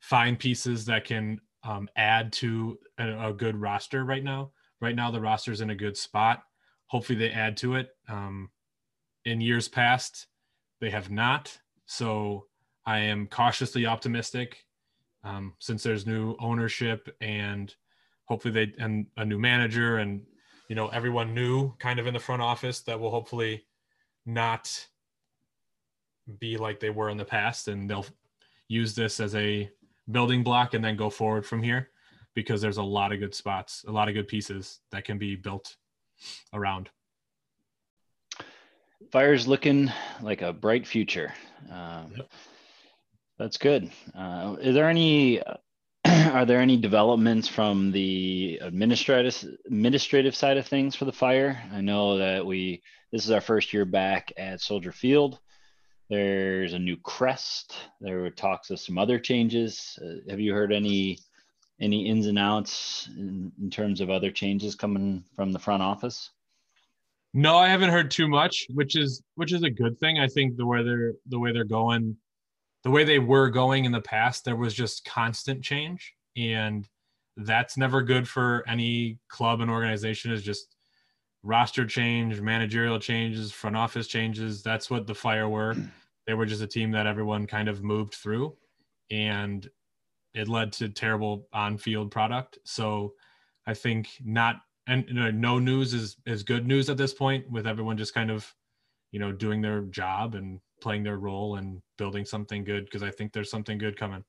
find 0.00 0.38
pieces 0.38 0.86
that 0.86 1.04
can 1.04 1.40
um, 1.62 1.88
add 1.96 2.32
to 2.32 2.78
a, 2.98 3.28
a, 3.28 3.32
good 3.32 3.56
roster 3.56 4.04
right 4.04 4.22
now. 4.24 4.52
Right 4.80 4.94
now, 4.94 5.10
the 5.10 5.20
roster 5.20 5.52
is 5.52 5.60
in 5.60 5.70
a 5.70 5.74
good 5.74 5.96
spot. 5.96 6.42
Hopefully, 6.86 7.18
they 7.18 7.30
add 7.30 7.56
to 7.58 7.74
it. 7.74 7.90
Um, 8.08 8.50
in 9.24 9.40
years 9.40 9.68
past, 9.68 10.26
they 10.80 10.90
have 10.90 11.10
not. 11.10 11.58
So 11.86 12.46
I 12.86 13.00
am 13.00 13.26
cautiously 13.26 13.86
optimistic 13.86 14.65
um, 15.26 15.54
since 15.58 15.82
there's 15.82 16.06
new 16.06 16.36
ownership 16.38 17.14
and 17.20 17.74
hopefully 18.26 18.54
they 18.54 18.72
and 18.82 19.06
a 19.16 19.24
new 19.24 19.38
manager 19.38 19.98
and 19.98 20.22
you 20.68 20.76
know 20.76 20.88
everyone 20.88 21.34
new 21.34 21.72
kind 21.78 21.98
of 21.98 22.06
in 22.06 22.14
the 22.14 22.20
front 22.20 22.40
office 22.40 22.80
that 22.80 22.98
will 22.98 23.10
hopefully 23.10 23.64
not 24.24 24.86
be 26.38 26.56
like 26.56 26.78
they 26.78 26.90
were 26.90 27.10
in 27.10 27.16
the 27.16 27.24
past 27.24 27.68
and 27.68 27.90
they'll 27.90 28.06
use 28.68 28.94
this 28.94 29.20
as 29.20 29.34
a 29.34 29.68
building 30.10 30.42
block 30.42 30.74
and 30.74 30.84
then 30.84 30.96
go 30.96 31.10
forward 31.10 31.44
from 31.44 31.62
here 31.62 31.90
because 32.34 32.60
there's 32.60 32.76
a 32.76 32.82
lot 32.82 33.12
of 33.12 33.18
good 33.18 33.34
spots 33.34 33.84
a 33.88 33.92
lot 33.92 34.08
of 34.08 34.14
good 34.14 34.28
pieces 34.28 34.80
that 34.92 35.04
can 35.04 35.18
be 35.18 35.34
built 35.34 35.76
around 36.52 36.88
fire's 39.10 39.48
looking 39.48 39.90
like 40.20 40.42
a 40.42 40.52
bright 40.52 40.86
future 40.86 41.32
um, 41.70 42.12
yep. 42.16 42.30
That's 43.38 43.58
good. 43.58 43.90
Uh, 44.14 44.56
is 44.60 44.74
there 44.74 44.88
any? 44.88 45.42
Are 46.04 46.46
there 46.46 46.60
any 46.60 46.76
developments 46.76 47.48
from 47.48 47.92
the 47.92 48.58
administrative 48.62 49.44
administrative 49.66 50.34
side 50.34 50.56
of 50.56 50.66
things 50.66 50.94
for 50.94 51.04
the 51.04 51.12
fire? 51.12 51.62
I 51.72 51.82
know 51.82 52.18
that 52.18 52.46
we 52.46 52.82
this 53.12 53.24
is 53.24 53.30
our 53.30 53.40
first 53.42 53.74
year 53.74 53.84
back 53.84 54.32
at 54.38 54.60
Soldier 54.60 54.92
Field. 54.92 55.38
There's 56.08 56.72
a 56.72 56.78
new 56.78 56.96
crest. 56.96 57.74
There 58.00 58.20
were 58.20 58.30
talks 58.30 58.70
of 58.70 58.80
some 58.80 58.96
other 58.96 59.18
changes. 59.18 59.98
Uh, 60.00 60.30
have 60.30 60.40
you 60.40 60.54
heard 60.54 60.72
any 60.72 61.18
any 61.78 62.06
ins 62.08 62.26
and 62.26 62.38
outs 62.38 63.10
in, 63.18 63.52
in 63.60 63.68
terms 63.68 64.00
of 64.00 64.08
other 64.08 64.30
changes 64.30 64.74
coming 64.74 65.24
from 65.34 65.52
the 65.52 65.58
front 65.58 65.82
office? 65.82 66.30
No, 67.34 67.58
I 67.58 67.68
haven't 67.68 67.90
heard 67.90 68.10
too 68.10 68.28
much, 68.28 68.66
which 68.72 68.96
is 68.96 69.22
which 69.34 69.52
is 69.52 69.62
a 69.62 69.70
good 69.70 69.98
thing. 70.00 70.18
I 70.18 70.26
think 70.26 70.56
the 70.56 70.64
way 70.64 70.82
they're 70.82 71.12
the 71.26 71.38
way 71.38 71.52
they're 71.52 71.64
going 71.64 72.16
the 72.86 72.92
way 72.92 73.02
they 73.02 73.18
were 73.18 73.50
going 73.50 73.84
in 73.84 73.90
the 73.90 74.00
past, 74.00 74.44
there 74.44 74.54
was 74.54 74.72
just 74.72 75.04
constant 75.04 75.60
change. 75.60 76.14
And 76.36 76.88
that's 77.36 77.76
never 77.76 78.00
good 78.00 78.28
for 78.28 78.62
any 78.68 79.18
club 79.26 79.60
and 79.60 79.68
organization 79.68 80.30
is 80.30 80.40
just 80.40 80.76
roster 81.42 81.84
change, 81.84 82.40
managerial 82.40 83.00
changes, 83.00 83.50
front 83.50 83.76
office 83.76 84.06
changes. 84.06 84.62
That's 84.62 84.88
what 84.88 85.08
the 85.08 85.16
fire 85.16 85.48
were. 85.48 85.74
They 86.28 86.34
were 86.34 86.46
just 86.46 86.62
a 86.62 86.66
team 86.66 86.90
that 86.90 87.06
everyone 87.06 87.46
kind 87.46 87.68
of 87.68 87.84
moved 87.84 88.14
through 88.14 88.56
and 89.12 89.68
it 90.34 90.48
led 90.48 90.72
to 90.72 90.88
terrible 90.88 91.46
on-field 91.52 92.10
product. 92.10 92.58
So 92.64 93.14
I 93.64 93.74
think 93.74 94.08
not 94.24 94.56
and 94.88 95.04
you 95.08 95.20
uh, 95.20 95.24
know, 95.26 95.30
no 95.30 95.58
news 95.60 95.94
is 95.94 96.16
is 96.26 96.42
good 96.42 96.66
news 96.66 96.90
at 96.90 96.96
this 96.96 97.14
point 97.14 97.48
with 97.48 97.64
everyone 97.64 97.96
just 97.96 98.12
kind 98.12 98.28
of 98.28 98.52
you 99.12 99.20
know 99.20 99.30
doing 99.30 99.62
their 99.62 99.82
job 99.82 100.34
and 100.34 100.58
playing 100.80 101.02
their 101.02 101.18
role 101.18 101.56
and 101.56 101.80
building 101.98 102.24
something 102.24 102.64
good 102.64 102.84
because 102.84 103.02
I 103.02 103.10
think 103.10 103.32
there's 103.32 103.50
something 103.50 103.78
good 103.78 103.98
coming. 103.98 104.24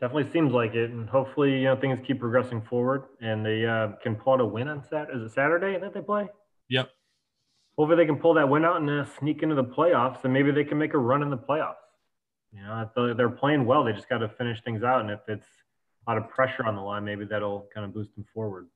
Definitely 0.00 0.32
seems 0.32 0.52
like 0.52 0.74
it, 0.74 0.90
and 0.90 1.08
hopefully, 1.08 1.58
you 1.58 1.64
know, 1.64 1.76
things 1.76 1.98
keep 2.04 2.18
progressing 2.18 2.60
forward, 2.62 3.04
and 3.20 3.46
they 3.46 3.64
uh, 3.64 3.90
can 4.02 4.16
pull 4.16 4.32
out 4.32 4.40
a 4.40 4.44
win 4.44 4.66
on 4.66 4.82
Sat. 4.82 5.08
Is 5.14 5.22
it 5.22 5.32
Saturday 5.32 5.78
that 5.78 5.94
they 5.94 6.00
play? 6.00 6.26
Yep. 6.70 6.90
hopefully 7.76 7.96
they 7.96 8.06
can 8.06 8.16
pull 8.18 8.34
that 8.34 8.48
win 8.48 8.64
out 8.64 8.80
and 8.80 8.90
uh, 8.90 9.04
sneak 9.04 9.42
into 9.44 9.54
the 9.54 9.62
playoffs, 9.62 10.24
and 10.24 10.32
maybe 10.32 10.50
they 10.50 10.64
can 10.64 10.76
make 10.76 10.94
a 10.94 10.98
run 10.98 11.22
in 11.22 11.30
the 11.30 11.36
playoffs. 11.36 11.76
You 12.52 12.62
know, 12.62 13.14
they're 13.14 13.30
playing 13.30 13.64
well. 13.64 13.84
They 13.84 13.92
just 13.92 14.08
got 14.08 14.18
to 14.18 14.28
finish 14.28 14.60
things 14.64 14.82
out, 14.82 15.02
and 15.02 15.10
if 15.10 15.20
it's 15.28 15.46
a 16.06 16.10
lot 16.10 16.18
of 16.18 16.28
pressure 16.28 16.64
on 16.64 16.74
the 16.74 16.82
line, 16.82 17.04
maybe 17.04 17.24
that'll 17.24 17.68
kind 17.72 17.84
of 17.86 17.94
boost 17.94 18.14
them 18.16 18.26
forward. 18.34 18.66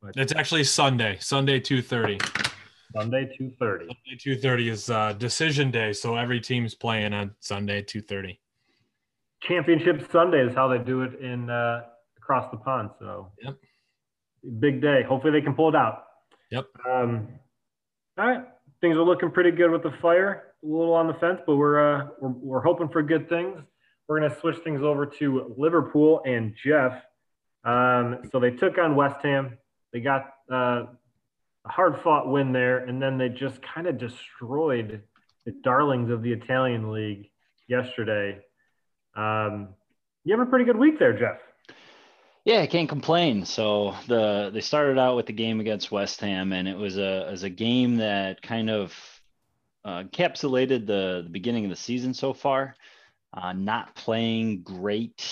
But 0.00 0.16
it's 0.16 0.32
actually 0.32 0.64
Sunday, 0.64 1.18
Sunday 1.20 1.58
two 1.58 1.82
thirty. 1.82 2.18
Sunday 2.94 3.32
two 3.36 3.50
thirty. 3.58 3.86
Sunday 3.86 4.18
two 4.18 4.36
thirty 4.36 4.68
is 4.68 4.90
uh, 4.90 5.12
decision 5.14 5.70
day, 5.70 5.92
so 5.92 6.16
every 6.16 6.40
team's 6.40 6.74
playing 6.74 7.12
on 7.12 7.34
Sunday 7.40 7.82
two 7.82 8.00
thirty. 8.00 8.40
Championship 9.42 10.10
Sunday 10.10 10.40
is 10.46 10.54
how 10.54 10.68
they 10.68 10.78
do 10.78 11.02
it 11.02 11.20
in 11.20 11.50
uh, 11.50 11.82
across 12.16 12.50
the 12.50 12.56
pond. 12.56 12.90
So, 12.98 13.32
yep, 13.42 13.56
big 14.58 14.80
day. 14.80 15.02
Hopefully 15.02 15.32
they 15.32 15.42
can 15.42 15.54
pull 15.54 15.68
it 15.68 15.76
out. 15.76 16.04
Yep. 16.50 16.66
Um, 16.88 17.28
all 18.18 18.26
right, 18.26 18.44
things 18.80 18.96
are 18.96 19.02
looking 19.02 19.30
pretty 19.30 19.50
good 19.50 19.70
with 19.70 19.82
the 19.82 19.92
fire. 20.00 20.54
A 20.62 20.66
little 20.66 20.94
on 20.94 21.06
the 21.06 21.14
fence, 21.14 21.40
but 21.46 21.56
we're 21.56 21.78
uh, 21.78 22.08
we're, 22.20 22.30
we're 22.30 22.62
hoping 22.62 22.88
for 22.88 23.02
good 23.02 23.28
things. 23.28 23.58
We're 24.08 24.20
gonna 24.20 24.40
switch 24.40 24.56
things 24.64 24.82
over 24.82 25.04
to 25.04 25.54
Liverpool 25.58 26.22
and 26.24 26.54
Jeff. 26.64 27.02
Um, 27.64 28.20
so 28.30 28.40
they 28.40 28.52
took 28.52 28.78
on 28.78 28.96
West 28.96 29.16
Ham. 29.22 29.58
They 29.92 30.00
got 30.00 30.32
uh, 30.50 30.84
hard 31.68 32.00
fought 32.02 32.28
win 32.28 32.52
there, 32.52 32.78
and 32.78 33.00
then 33.00 33.18
they 33.18 33.28
just 33.28 33.60
kind 33.62 33.86
of 33.86 33.98
destroyed 33.98 35.02
the 35.44 35.52
darlings 35.62 36.10
of 36.10 36.22
the 36.22 36.32
Italian 36.32 36.92
league 36.92 37.30
yesterday. 37.68 38.40
Um, 39.16 39.68
you 40.24 40.36
have 40.36 40.46
a 40.46 40.50
pretty 40.50 40.64
good 40.64 40.76
week 40.76 40.98
there, 40.98 41.16
Jeff. 41.18 41.38
Yeah, 42.44 42.60
I 42.60 42.66
can't 42.66 42.88
complain. 42.88 43.44
So 43.44 43.94
the 44.06 44.50
they 44.52 44.60
started 44.60 44.98
out 44.98 45.16
with 45.16 45.26
the 45.26 45.32
game 45.32 45.60
against 45.60 45.90
West 45.90 46.20
Ham, 46.20 46.52
and 46.52 46.68
it 46.68 46.76
was 46.76 46.98
a 46.98 47.28
as 47.30 47.42
a 47.42 47.50
game 47.50 47.96
that 47.96 48.40
kind 48.42 48.70
of 48.70 48.94
uh, 49.84 50.02
encapsulated 50.04 50.86
the, 50.86 51.22
the 51.24 51.30
beginning 51.30 51.64
of 51.64 51.70
the 51.70 51.76
season 51.76 52.14
so 52.14 52.32
far. 52.32 52.74
Uh, 53.32 53.52
not 53.52 53.94
playing 53.94 54.62
great 54.62 55.24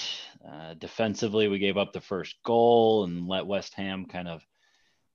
uh, 0.46 0.74
defensively, 0.74 1.48
we 1.48 1.58
gave 1.58 1.76
up 1.76 1.92
the 1.92 2.00
first 2.00 2.34
goal 2.44 3.04
and 3.04 3.26
let 3.26 3.46
West 3.46 3.74
Ham 3.74 4.04
kind 4.04 4.28
of 4.28 4.42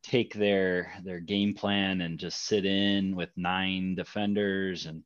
take 0.03 0.33
their 0.33 0.91
their 1.03 1.19
game 1.19 1.53
plan 1.53 2.01
and 2.01 2.19
just 2.19 2.45
sit 2.45 2.65
in 2.65 3.15
with 3.15 3.29
nine 3.35 3.95
defenders 3.95 4.85
and 4.85 5.03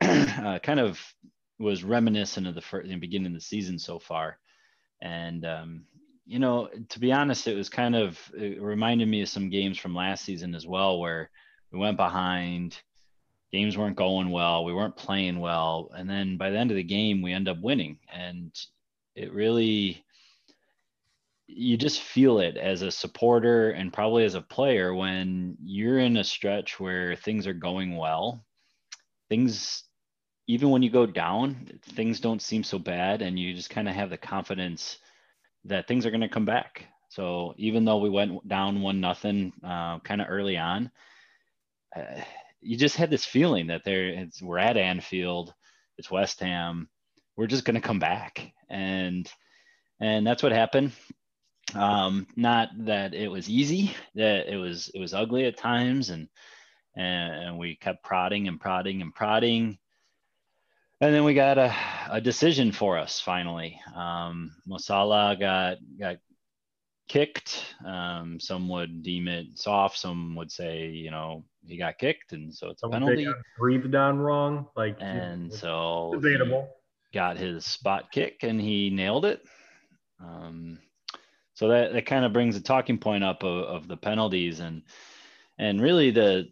uh, 0.00 0.58
kind 0.60 0.80
of 0.80 1.00
was 1.58 1.84
reminiscent 1.84 2.46
of 2.46 2.54
the 2.54 2.60
first, 2.60 2.88
the 2.88 2.96
beginning 2.96 3.28
of 3.28 3.34
the 3.34 3.40
season 3.40 3.78
so 3.78 3.98
far. 3.98 4.38
And 5.00 5.44
um, 5.44 5.84
you 6.26 6.38
know, 6.38 6.68
to 6.88 7.00
be 7.00 7.12
honest, 7.12 7.46
it 7.46 7.56
was 7.56 7.68
kind 7.68 7.94
of 7.94 8.18
it 8.34 8.60
reminded 8.60 9.08
me 9.08 9.22
of 9.22 9.28
some 9.28 9.50
games 9.50 9.78
from 9.78 9.94
last 9.94 10.24
season 10.24 10.54
as 10.54 10.66
well, 10.66 10.98
where 10.98 11.30
we 11.70 11.78
went 11.78 11.96
behind, 11.96 12.76
games 13.52 13.76
weren't 13.76 13.96
going 13.96 14.30
well, 14.30 14.64
we 14.64 14.72
weren't 14.72 14.96
playing 14.96 15.40
well, 15.40 15.90
and 15.94 16.08
then 16.08 16.36
by 16.36 16.50
the 16.50 16.58
end 16.58 16.70
of 16.70 16.76
the 16.76 16.82
game, 16.82 17.20
we 17.20 17.32
end 17.32 17.48
up 17.48 17.60
winning, 17.60 17.98
and 18.12 18.52
it 19.14 19.32
really 19.32 20.04
you 21.46 21.76
just 21.76 22.00
feel 22.00 22.38
it 22.38 22.56
as 22.56 22.82
a 22.82 22.90
supporter 22.90 23.70
and 23.70 23.92
probably 23.92 24.24
as 24.24 24.34
a 24.34 24.40
player 24.40 24.94
when 24.94 25.56
you're 25.62 25.98
in 25.98 26.16
a 26.16 26.24
stretch 26.24 26.80
where 26.80 27.16
things 27.16 27.46
are 27.46 27.54
going 27.54 27.96
well. 27.96 28.44
Things 29.28 29.84
even 30.46 30.70
when 30.70 30.82
you 30.82 30.90
go 30.90 31.06
down 31.06 31.80
things 31.82 32.20
don't 32.20 32.42
seem 32.42 32.62
so 32.62 32.78
bad 32.78 33.22
and 33.22 33.38
you 33.38 33.54
just 33.54 33.70
kind 33.70 33.88
of 33.88 33.94
have 33.94 34.10
the 34.10 34.16
confidence 34.16 34.98
that 35.64 35.88
things 35.88 36.04
are 36.04 36.10
going 36.10 36.20
to 36.20 36.28
come 36.28 36.44
back. 36.44 36.86
So 37.08 37.54
even 37.56 37.84
though 37.84 37.98
we 37.98 38.10
went 38.10 38.46
down 38.46 38.82
one 38.82 39.00
nothing 39.00 39.52
uh, 39.62 40.00
kind 40.00 40.20
of 40.20 40.26
early 40.28 40.58
on 40.58 40.90
uh, 41.96 42.20
you 42.60 42.76
just 42.76 42.96
had 42.96 43.10
this 43.10 43.24
feeling 43.24 43.68
that 43.68 43.84
there 43.84 44.26
we're 44.42 44.58
at 44.58 44.76
anfield 44.76 45.54
it's 45.96 46.10
west 46.10 46.40
ham 46.40 46.88
we're 47.36 47.46
just 47.46 47.64
going 47.64 47.74
to 47.74 47.80
come 47.80 47.98
back. 47.98 48.52
And 48.68 49.30
and 50.00 50.26
that's 50.26 50.42
what 50.42 50.52
happened 50.52 50.92
um, 51.74 52.26
not 52.36 52.70
that 52.80 53.14
it 53.14 53.28
was 53.28 53.48
easy, 53.48 53.94
that 54.14 54.52
it 54.52 54.56
was 54.56 54.90
it 54.94 55.00
was 55.00 55.14
ugly 55.14 55.46
at 55.46 55.56
times, 55.56 56.10
and 56.10 56.28
and 56.96 57.58
we 57.58 57.76
kept 57.76 58.04
prodding 58.04 58.48
and 58.48 58.60
prodding 58.60 59.02
and 59.02 59.14
prodding. 59.14 59.78
And 61.00 61.12
then 61.12 61.24
we 61.24 61.34
got 61.34 61.58
a, 61.58 61.74
a 62.08 62.20
decision 62.20 62.72
for 62.72 62.96
us 62.98 63.20
finally. 63.20 63.80
Um, 63.94 64.54
Mo 64.66 64.78
Salah 64.78 65.36
got 65.38 65.78
got 65.98 66.16
kicked. 67.08 67.74
Um, 67.84 68.38
some 68.40 68.68
would 68.68 69.02
deem 69.02 69.28
it 69.28 69.58
soft. 69.58 69.98
Some 69.98 70.36
would 70.36 70.50
say, 70.50 70.86
you 70.86 71.10
know, 71.10 71.44
he 71.66 71.76
got 71.76 71.98
kicked, 71.98 72.32
and 72.32 72.54
so 72.54 72.70
it's 72.70 72.82
a 72.82 72.88
penalty. 72.88 73.28
Breathed 73.58 73.90
down 73.90 74.18
wrong, 74.18 74.66
like 74.76 74.96
and 75.00 75.52
so 75.52 76.10
debatable. 76.14 76.68
Got 77.12 77.36
his 77.36 77.64
spot 77.64 78.10
kick, 78.12 78.42
and 78.42 78.60
he 78.60 78.90
nailed 78.90 79.24
it. 79.24 79.42
Um, 80.20 80.78
so 81.54 81.68
that, 81.68 81.92
that 81.92 82.06
kind 82.06 82.24
of 82.24 82.32
brings 82.32 82.56
a 82.56 82.60
talking 82.60 82.98
point 82.98 83.24
up 83.24 83.42
of, 83.42 83.64
of 83.64 83.88
the 83.88 83.96
penalties 83.96 84.60
and 84.60 84.82
and 85.58 85.80
really 85.80 86.10
the 86.10 86.48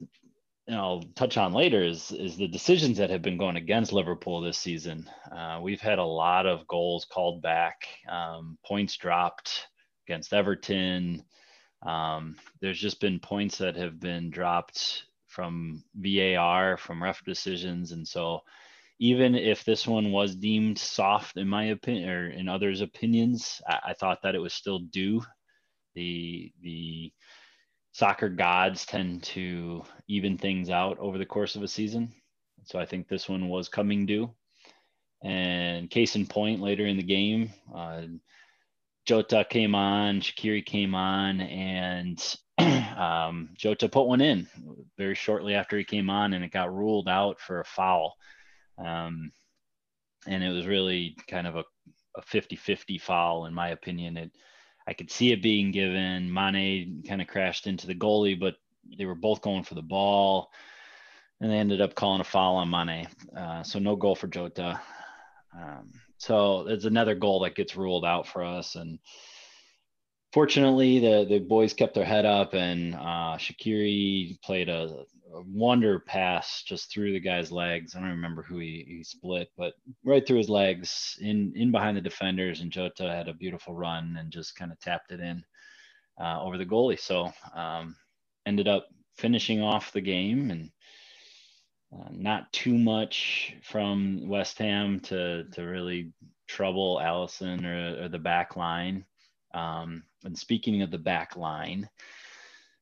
know 0.72 0.80
I'll 0.80 1.02
touch 1.14 1.36
on 1.36 1.52
later 1.52 1.82
is 1.82 2.12
is 2.12 2.36
the 2.36 2.48
decisions 2.48 2.98
that 2.98 3.10
have 3.10 3.22
been 3.22 3.36
going 3.36 3.56
against 3.56 3.92
Liverpool 3.92 4.40
this 4.40 4.58
season. 4.58 5.08
Uh, 5.30 5.60
we've 5.62 5.80
had 5.80 5.98
a 5.98 6.04
lot 6.04 6.46
of 6.46 6.66
goals 6.66 7.04
called 7.04 7.42
back, 7.42 7.86
um, 8.08 8.58
points 8.64 8.96
dropped 8.96 9.68
against 10.06 10.32
Everton. 10.32 11.24
Um, 11.82 12.36
there's 12.60 12.78
just 12.78 13.00
been 13.00 13.18
points 13.18 13.58
that 13.58 13.76
have 13.76 13.98
been 13.98 14.30
dropped 14.30 15.04
from 15.26 15.82
VAR, 15.96 16.76
from 16.76 17.02
ref 17.02 17.24
decisions, 17.24 17.92
and 17.92 18.06
so 18.06 18.42
even 19.02 19.34
if 19.34 19.64
this 19.64 19.84
one 19.84 20.12
was 20.12 20.36
deemed 20.36 20.78
soft 20.78 21.36
in 21.36 21.48
my 21.48 21.64
opinion 21.64 22.08
or 22.08 22.30
in 22.30 22.48
others' 22.48 22.82
opinions, 22.82 23.60
I, 23.66 23.78
I 23.86 23.92
thought 23.94 24.22
that 24.22 24.36
it 24.36 24.38
was 24.38 24.54
still 24.54 24.78
due. 24.78 25.24
The 25.96 26.52
the 26.62 27.12
soccer 27.90 28.28
gods 28.28 28.86
tend 28.86 29.24
to 29.24 29.82
even 30.06 30.38
things 30.38 30.70
out 30.70 31.00
over 31.00 31.18
the 31.18 31.26
course 31.26 31.56
of 31.56 31.64
a 31.64 31.68
season. 31.68 32.12
So 32.62 32.78
I 32.78 32.86
think 32.86 33.08
this 33.08 33.28
one 33.28 33.48
was 33.48 33.68
coming 33.68 34.06
due. 34.06 34.32
And 35.24 35.90
case 35.90 36.14
in 36.14 36.24
point, 36.24 36.60
later 36.60 36.86
in 36.86 36.96
the 36.96 37.02
game, 37.02 37.50
uh, 37.74 38.02
Jota 39.04 39.44
came 39.50 39.74
on, 39.74 40.20
Shaqiri 40.20 40.64
came 40.64 40.94
on, 40.94 41.40
and 41.40 42.36
um, 42.96 43.48
Jota 43.56 43.88
put 43.88 44.06
one 44.06 44.20
in 44.20 44.46
very 44.96 45.16
shortly 45.16 45.56
after 45.56 45.76
he 45.76 45.82
came 45.82 46.08
on, 46.08 46.34
and 46.34 46.44
it 46.44 46.52
got 46.52 46.72
ruled 46.72 47.08
out 47.08 47.40
for 47.40 47.58
a 47.58 47.64
foul. 47.64 48.14
Um, 48.84 49.32
and 50.26 50.42
it 50.42 50.50
was 50.50 50.66
really 50.66 51.16
kind 51.28 51.46
of 51.46 51.56
a, 51.56 51.64
a 52.16 52.22
50-50 52.22 53.00
foul 53.00 53.46
in 53.46 53.54
my 53.54 53.68
opinion. 53.68 54.16
It 54.16 54.30
I 54.86 54.94
could 54.94 55.10
see 55.10 55.32
it 55.32 55.42
being 55.42 55.70
given. 55.70 56.32
Mane 56.32 57.04
kind 57.06 57.22
of 57.22 57.28
crashed 57.28 57.66
into 57.66 57.86
the 57.86 57.94
goalie, 57.94 58.38
but 58.38 58.56
they 58.98 59.04
were 59.04 59.14
both 59.14 59.40
going 59.40 59.62
for 59.62 59.74
the 59.74 59.82
ball, 59.82 60.50
and 61.40 61.50
they 61.50 61.56
ended 61.56 61.80
up 61.80 61.94
calling 61.94 62.20
a 62.20 62.24
foul 62.24 62.56
on 62.56 62.70
Mane. 62.70 63.08
Uh, 63.36 63.62
so 63.62 63.78
no 63.78 63.96
goal 63.96 64.14
for 64.14 64.26
Jota. 64.26 64.80
Um, 65.56 65.90
so 66.18 66.64
there's 66.64 66.84
another 66.84 67.14
goal 67.14 67.40
that 67.40 67.54
gets 67.54 67.76
ruled 67.76 68.04
out 68.04 68.26
for 68.26 68.42
us, 68.42 68.74
and 68.74 68.98
fortunately 70.32 70.98
the 70.98 71.26
the 71.28 71.38
boys 71.38 71.74
kept 71.74 71.94
their 71.94 72.04
head 72.04 72.24
up, 72.24 72.54
and 72.54 72.94
uh, 72.94 73.36
Shaqiri 73.38 74.40
played 74.42 74.68
a, 74.68 75.04
a 75.34 75.42
wonder 75.46 76.00
pass 76.00 76.62
just 76.62 76.90
through 76.90 77.12
the 77.12 77.20
guy's 77.20 77.52
legs. 77.52 77.94
I 77.94 78.00
don't 78.00 78.10
remember 78.10 78.42
who 78.42 78.58
he, 78.58 78.84
he 78.86 79.04
split, 79.04 79.48
but 79.56 79.74
right 80.04 80.26
through 80.26 80.38
his 80.38 80.48
legs, 80.50 81.16
in 81.20 81.52
in 81.56 81.70
behind 81.72 81.96
the 81.96 82.02
defenders, 82.02 82.60
and 82.60 82.70
Jota 82.70 83.10
had 83.10 83.28
a 83.28 83.34
beautiful 83.34 83.74
run 83.74 84.16
and 84.18 84.30
just 84.32 84.56
kind 84.56 84.72
of 84.72 84.80
tapped 84.80 85.12
it 85.12 85.20
in 85.20 85.44
uh, 86.20 86.42
over 86.42 86.58
the 86.58 86.66
goalie. 86.66 87.00
So 87.00 87.32
um, 87.54 87.96
ended 88.46 88.68
up 88.68 88.88
finishing 89.16 89.62
off 89.62 89.92
the 89.92 90.00
game 90.00 90.50
and. 90.50 90.70
Uh, 91.94 92.08
not 92.10 92.50
too 92.54 92.78
much 92.78 93.54
from 93.62 94.26
West 94.26 94.56
Ham 94.56 94.98
to 95.00 95.44
to 95.52 95.62
really 95.62 96.10
trouble 96.48 96.98
Alisson 97.02 97.64
or, 97.66 98.04
or 98.04 98.08
the 98.08 98.18
back 98.18 98.56
line. 98.56 99.04
Um, 99.54 100.04
and 100.24 100.38
speaking 100.38 100.82
of 100.82 100.90
the 100.90 100.98
back 100.98 101.36
line, 101.36 101.88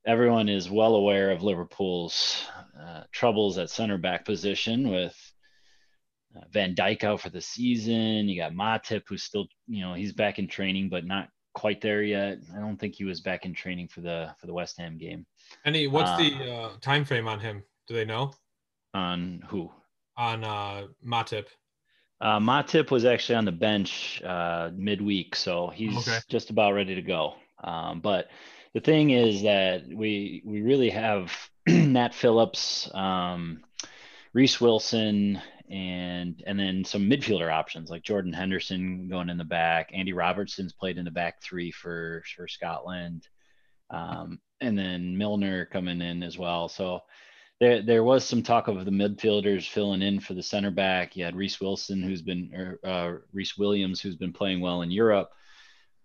everyone 0.07 0.49
is 0.49 0.71
well 0.71 0.95
aware 0.95 1.31
of 1.31 1.43
Liverpool's 1.43 2.45
uh, 2.79 3.03
troubles 3.13 3.59
at 3.59 3.71
center 3.71 3.99
back 3.99 4.25
position 4.25 4.91
with 4.91 5.17
uh, 6.37 6.41
Van 6.51 6.75
Dijk 6.75 7.05
out 7.05 7.21
for 7.21 7.31
the 7.31 7.41
season. 7.41 8.29
You 8.29 8.41
got 8.41 8.53
Matip, 8.53 9.03
who's 9.09 9.23
still, 9.23 9.47
you 9.67 9.83
know, 9.83 9.95
he's 9.95 10.13
back 10.13 10.39
in 10.39 10.49
training, 10.49 10.89
but 10.89 11.05
not 11.05 11.29
quite 11.55 11.81
there 11.81 12.03
yet. 12.03 12.39
I 12.57 12.61
don't 12.61 12.77
think 12.77 12.95
he 12.95 13.05
was 13.05 13.21
back 13.21 13.45
in 13.45 13.55
training 13.55 13.89
for 13.89 14.01
the 14.01 14.35
for 14.39 14.47
the 14.47 14.55
West 14.55 14.79
Ham 14.79 14.99
game. 14.99 15.27
Any 15.65 15.87
what's 15.87 16.11
uh, 16.11 16.17
the 16.17 16.53
uh, 16.53 16.71
time 16.81 17.05
frame 17.05 17.29
on 17.29 17.41
him? 17.41 17.63
Do 17.87 17.95
they 17.95 18.05
know? 18.05 18.33
On 18.95 19.43
who? 19.49 19.71
On 20.17 20.45
uh, 20.45 20.87
Matip. 21.05 21.47
Uh, 22.21 22.39
Matip 22.39 22.91
was 22.91 23.05
actually 23.05 23.37
on 23.37 23.47
the 23.47 23.53
bench 23.53 24.23
uh, 24.23 24.71
midweek, 24.75 25.35
so 25.35 25.69
he's 25.69 25.97
okay. 26.09 26.19
just 26.29 26.51
about 26.51 26.75
ready 26.75 26.95
to 26.95 27.03
go. 27.03 27.35
Um, 27.65 28.01
but 28.01 28.29
the 28.75 28.81
thing 28.81 29.11
is 29.11 29.43
that 29.43 29.87
we 29.87 30.43
we 30.45 30.63
really 30.63 30.91
have 30.91 31.33
Nat 31.67 32.15
Phillips, 32.15 32.91
um, 32.95 33.63
Rhys 34.33 34.61
Wilson, 34.61 35.41
and 35.69 36.43
and 36.47 36.59
then 36.59 36.85
some 36.85 37.09
midfielder 37.09 37.53
options 37.53 37.91
like 37.91 38.03
Jordan 38.03 38.33
Henderson 38.33 39.09
going 39.09 39.29
in 39.29 39.39
the 39.39 39.45
back. 39.45 39.91
Andy 39.93 40.13
Robertson's 40.13 40.73
played 40.73 40.99
in 40.99 41.05
the 41.05 41.11
back 41.11 41.43
three 41.43 41.71
for 41.73 42.23
for 42.37 42.47
Scotland, 42.47 43.27
um, 43.91 44.41
and 44.61 44.79
then 44.79 45.19
Milner 45.19 45.67
coming 45.67 46.01
in 46.01 46.23
as 46.23 46.39
well. 46.39 46.69
So 46.69 47.01
there 47.59 47.83
there 47.83 48.05
was 48.05 48.25
some 48.25 48.43
talk 48.43 48.69
of 48.69 48.85
the 48.85 48.91
midfielders 48.91 49.69
filling 49.69 50.03
in 50.03 50.21
for 50.21 50.35
the 50.35 50.43
center 50.43 50.71
back. 50.71 51.17
You 51.17 51.25
had 51.25 51.37
Rhys 51.37 51.61
Wilson, 51.61 52.03
who's 52.03 52.23
been 52.23 52.53
or 52.55 52.89
uh, 52.89 53.19
Rhys 53.33 53.59
Williams, 53.59 54.01
who's 54.01 54.17
been 54.17 54.33
playing 54.33 54.61
well 54.61 54.83
in 54.83 54.91
Europe. 54.93 55.31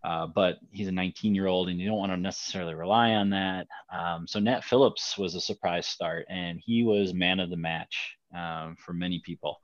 Uh, 0.06 0.28
but 0.28 0.60
he's 0.72 0.88
a 0.88 0.91
19 0.91 1.34
year 1.34 1.48
old 1.48 1.68
and 1.68 1.80
you 1.80 1.88
don't 1.88 1.98
want 1.98 2.12
to 2.12 2.18
necessarily 2.18 2.76
rely 2.76 3.12
on 3.12 3.32
that. 3.32 3.65
Um, 3.91 4.28
so 4.28 4.39
Nat 4.39 4.63
Phillips 4.63 5.18
was 5.18 5.34
a 5.34 5.41
surprise 5.41 5.88
start 5.88 6.28
and 6.30 6.62
he 6.63 6.84
was 6.84 7.13
man 7.13 7.39
of 7.39 7.50
the 7.50 7.58
match 7.58 8.15
um, 8.36 8.76
for 8.78 8.94
many 8.94 9.20
people. 9.26 9.60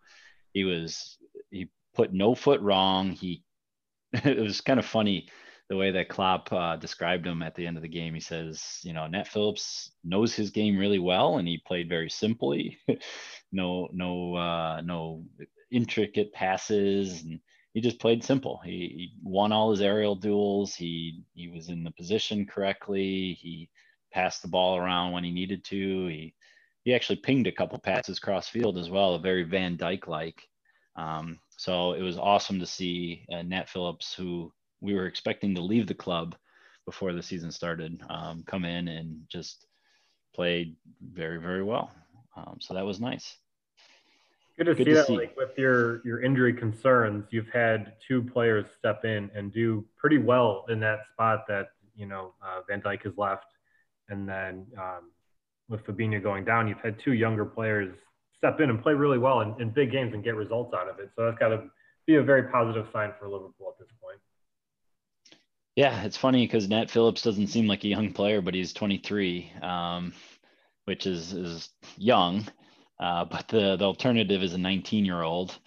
He 0.54 0.64
was, 0.64 1.18
he 1.52 1.70
put 1.94 2.12
no 2.12 2.34
foot 2.34 2.60
wrong. 2.62 3.12
He, 3.12 3.44
it 4.14 4.40
was 4.40 4.62
kind 4.62 4.80
of 4.80 4.86
funny 4.86 5.30
the 5.70 5.78
way 5.78 5.92
that 5.92 6.10
Klopp 6.10 6.52
uh, 6.52 6.76
described 6.76 7.28
him 7.28 7.44
at 7.44 7.54
the 7.54 7.68
end 7.68 7.78
of 7.78 7.84
the 7.84 7.88
game. 7.88 8.16
He 8.16 8.20
says, 8.20 8.80
you 8.82 8.94
know, 8.94 9.06
Nat 9.06 9.28
Phillips 9.28 9.92
knows 10.04 10.34
his 10.34 10.50
game 10.50 10.76
really 10.76 11.00
well 11.00 11.38
and 11.38 11.48
he 11.48 11.62
played 11.68 11.88
very 11.88 12.10
simply. 12.10 12.80
no, 13.52 13.90
no, 13.94 14.36
uh, 14.36 14.82
no 14.84 15.24
intricate 15.72 16.34
passes 16.34 17.22
and 17.22 17.40
he 17.74 17.82
just 17.82 18.00
played 18.00 18.24
simple. 18.24 18.62
He, 18.64 18.72
he, 18.72 19.12
won 19.24 19.52
all 19.52 19.72
his 19.72 19.82
aerial 19.82 20.16
duels. 20.16 20.76
He 20.76 21.24
he 21.34 21.48
was 21.48 21.70
in 21.70 21.84
the 21.84 21.92
position 21.92 22.46
correctly. 22.46 23.38
He 23.40 23.70
passed 24.14 24.42
the 24.42 24.50
ball 24.50 24.78
around 24.78 25.14
when 25.14 25.24
he 25.24 25.32
needed 25.32 25.64
to. 25.66 26.08
He 26.08 26.34
he 26.84 26.94
actually 26.94 27.18
pinged 27.18 27.48
a 27.48 27.52
couple 27.52 27.80
passes 27.80 28.20
cross 28.20 28.50
field 28.50 28.78
as 28.78 28.90
well, 28.90 29.14
a 29.16 29.20
very 29.20 29.44
Van 29.44 29.78
Dijk 29.78 30.08
like. 30.08 30.48
Um, 30.96 31.40
so 31.58 31.94
it 31.94 32.02
was 32.02 32.18
awesome 32.18 32.60
to 32.60 32.66
see 32.66 33.26
uh, 33.32 33.44
Nat 33.44 33.70
Phillips, 33.70 34.14
who 34.14 34.52
we 34.82 34.94
were 34.94 35.06
expecting 35.06 35.56
to 35.56 35.62
leave 35.62 35.88
the 35.88 35.94
club 35.94 36.36
before 36.86 37.14
the 37.14 37.24
season 37.24 37.52
started, 37.52 38.02
um, 38.10 38.44
come 38.48 38.66
in 38.66 38.88
and 38.88 39.22
just 39.30 39.68
played 40.36 40.76
very 41.02 41.40
very 41.40 41.64
well. 41.64 41.92
Um, 42.36 42.58
so 42.60 42.74
that 42.74 42.86
was 42.86 43.00
nice. 43.00 43.38
Good 44.58 44.66
to 44.66 44.76
Good 44.76 44.78
see 44.78 44.84
to 44.86 44.94
that. 44.96 45.08
See. 45.08 45.18
Like 45.18 45.38
with 45.38 45.58
your 45.58 46.06
your 46.06 46.22
injury 46.22 46.54
concerns, 46.54 47.26
you've 47.32 47.50
had 47.50 47.94
two 48.08 48.22
players 48.22 48.66
step 48.78 49.06
in 49.06 49.30
and 49.36 49.52
do 49.52 49.86
pretty 49.98 50.18
well 50.18 50.66
in 50.70 50.80
that 50.82 51.00
spot 51.14 51.46
that 51.48 51.70
you 51.96 52.06
know 52.06 52.34
uh, 52.42 52.62
Van 52.68 52.82
Dijk 52.82 53.04
has 53.04 53.14
left, 53.18 53.46
and 54.10 54.28
then 54.28 54.68
um, 54.78 55.12
with 55.70 55.86
Fabinho 55.86 56.22
going 56.22 56.46
down, 56.46 56.68
you've 56.68 56.82
had 56.82 57.00
two 57.00 57.14
younger 57.14 57.46
players 57.46 57.96
step 58.38 58.60
in 58.60 58.70
and 58.70 58.82
play 58.82 58.94
really 58.94 59.18
well 59.18 59.42
in, 59.42 59.56
in 59.60 59.70
big 59.70 59.92
games 59.92 60.14
and 60.14 60.24
get 60.24 60.36
results 60.36 60.74
out 60.74 60.90
of 60.90 61.00
it. 61.00 61.10
So 61.16 61.26
that's 61.26 61.38
got 61.38 61.50
to 61.50 61.64
be 62.08 62.16
a 62.16 62.24
very 62.24 62.44
positive 62.44 62.88
sign 62.92 63.14
for 63.20 63.30
Liverpool 63.30 63.70
at 63.70 63.80
this 63.80 63.88
point. 64.02 64.20
Yeah, 65.76 66.04
it's 66.04 66.18
funny 66.18 66.46
because 66.46 66.68
Nat 66.68 66.90
Phillips 66.90 67.22
doesn't 67.22 67.48
seem 67.48 67.68
like 67.68 67.84
a 67.84 67.88
young 67.88 68.12
player, 68.12 68.42
but 68.42 68.54
he's 68.54 68.74
23, 68.74 69.52
um, 69.62 70.14
which 70.86 71.06
is 71.06 71.34
is 71.34 71.70
young. 71.98 72.46
Uh, 73.02 73.26
but 73.26 73.48
the, 73.48 73.76
the 73.78 73.86
alternative 73.86 74.44
is 74.44 74.54
a 74.54 74.58
19 74.58 75.04
year 75.04 75.24
old. 75.24 75.58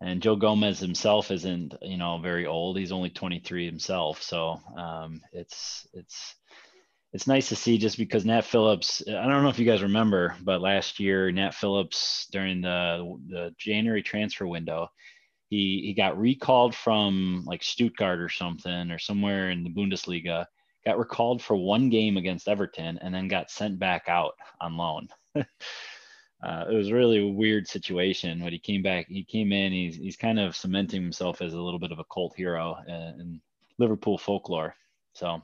And 0.00 0.22
Joe 0.22 0.36
Gomez 0.36 0.78
himself 0.78 1.32
isn't, 1.32 1.74
you 1.82 1.96
know, 1.96 2.18
very 2.18 2.46
old. 2.46 2.78
He's 2.78 2.92
only 2.92 3.10
23 3.10 3.66
himself. 3.66 4.22
So 4.22 4.60
um, 4.76 5.20
it's, 5.32 5.88
it's, 5.92 6.36
it's 7.12 7.26
nice 7.26 7.48
to 7.48 7.56
see 7.56 7.78
just 7.78 7.98
because 7.98 8.24
Nat 8.24 8.42
Phillips, 8.42 9.02
I 9.08 9.26
don't 9.26 9.42
know 9.42 9.48
if 9.48 9.58
you 9.58 9.66
guys 9.66 9.82
remember, 9.82 10.36
but 10.42 10.60
last 10.60 11.00
year, 11.00 11.32
Nat 11.32 11.52
Phillips 11.52 12.28
during 12.30 12.60
the, 12.60 13.18
the 13.28 13.54
January 13.58 14.02
transfer 14.02 14.46
window, 14.46 14.88
he, 15.48 15.82
he 15.84 15.94
got 15.94 16.18
recalled 16.18 16.76
from 16.76 17.42
like 17.46 17.64
Stuttgart 17.64 18.20
or 18.20 18.28
something 18.28 18.92
or 18.92 18.98
somewhere 19.00 19.50
in 19.50 19.64
the 19.64 19.70
Bundesliga, 19.70 20.44
got 20.84 20.98
recalled 20.98 21.42
for 21.42 21.56
one 21.56 21.88
game 21.88 22.18
against 22.18 22.46
Everton, 22.46 22.98
and 23.02 23.12
then 23.12 23.26
got 23.26 23.50
sent 23.50 23.80
back 23.80 24.04
out 24.06 24.34
on 24.60 24.76
loan. 24.76 25.08
uh, 26.42 26.64
it 26.70 26.74
was 26.74 26.92
really 26.92 27.18
a 27.18 27.32
weird 27.32 27.66
situation. 27.66 28.40
But 28.42 28.52
he 28.52 28.58
came 28.58 28.82
back, 28.82 29.06
he 29.08 29.24
came 29.24 29.52
in, 29.52 29.72
he's 29.72 29.96
he's 29.96 30.16
kind 30.16 30.38
of 30.38 30.56
cementing 30.56 31.02
himself 31.02 31.42
as 31.42 31.54
a 31.54 31.60
little 31.60 31.80
bit 31.80 31.92
of 31.92 31.98
a 31.98 32.04
cult 32.04 32.34
hero 32.36 32.76
in 32.86 33.40
Liverpool 33.78 34.18
folklore. 34.18 34.74
So 35.14 35.42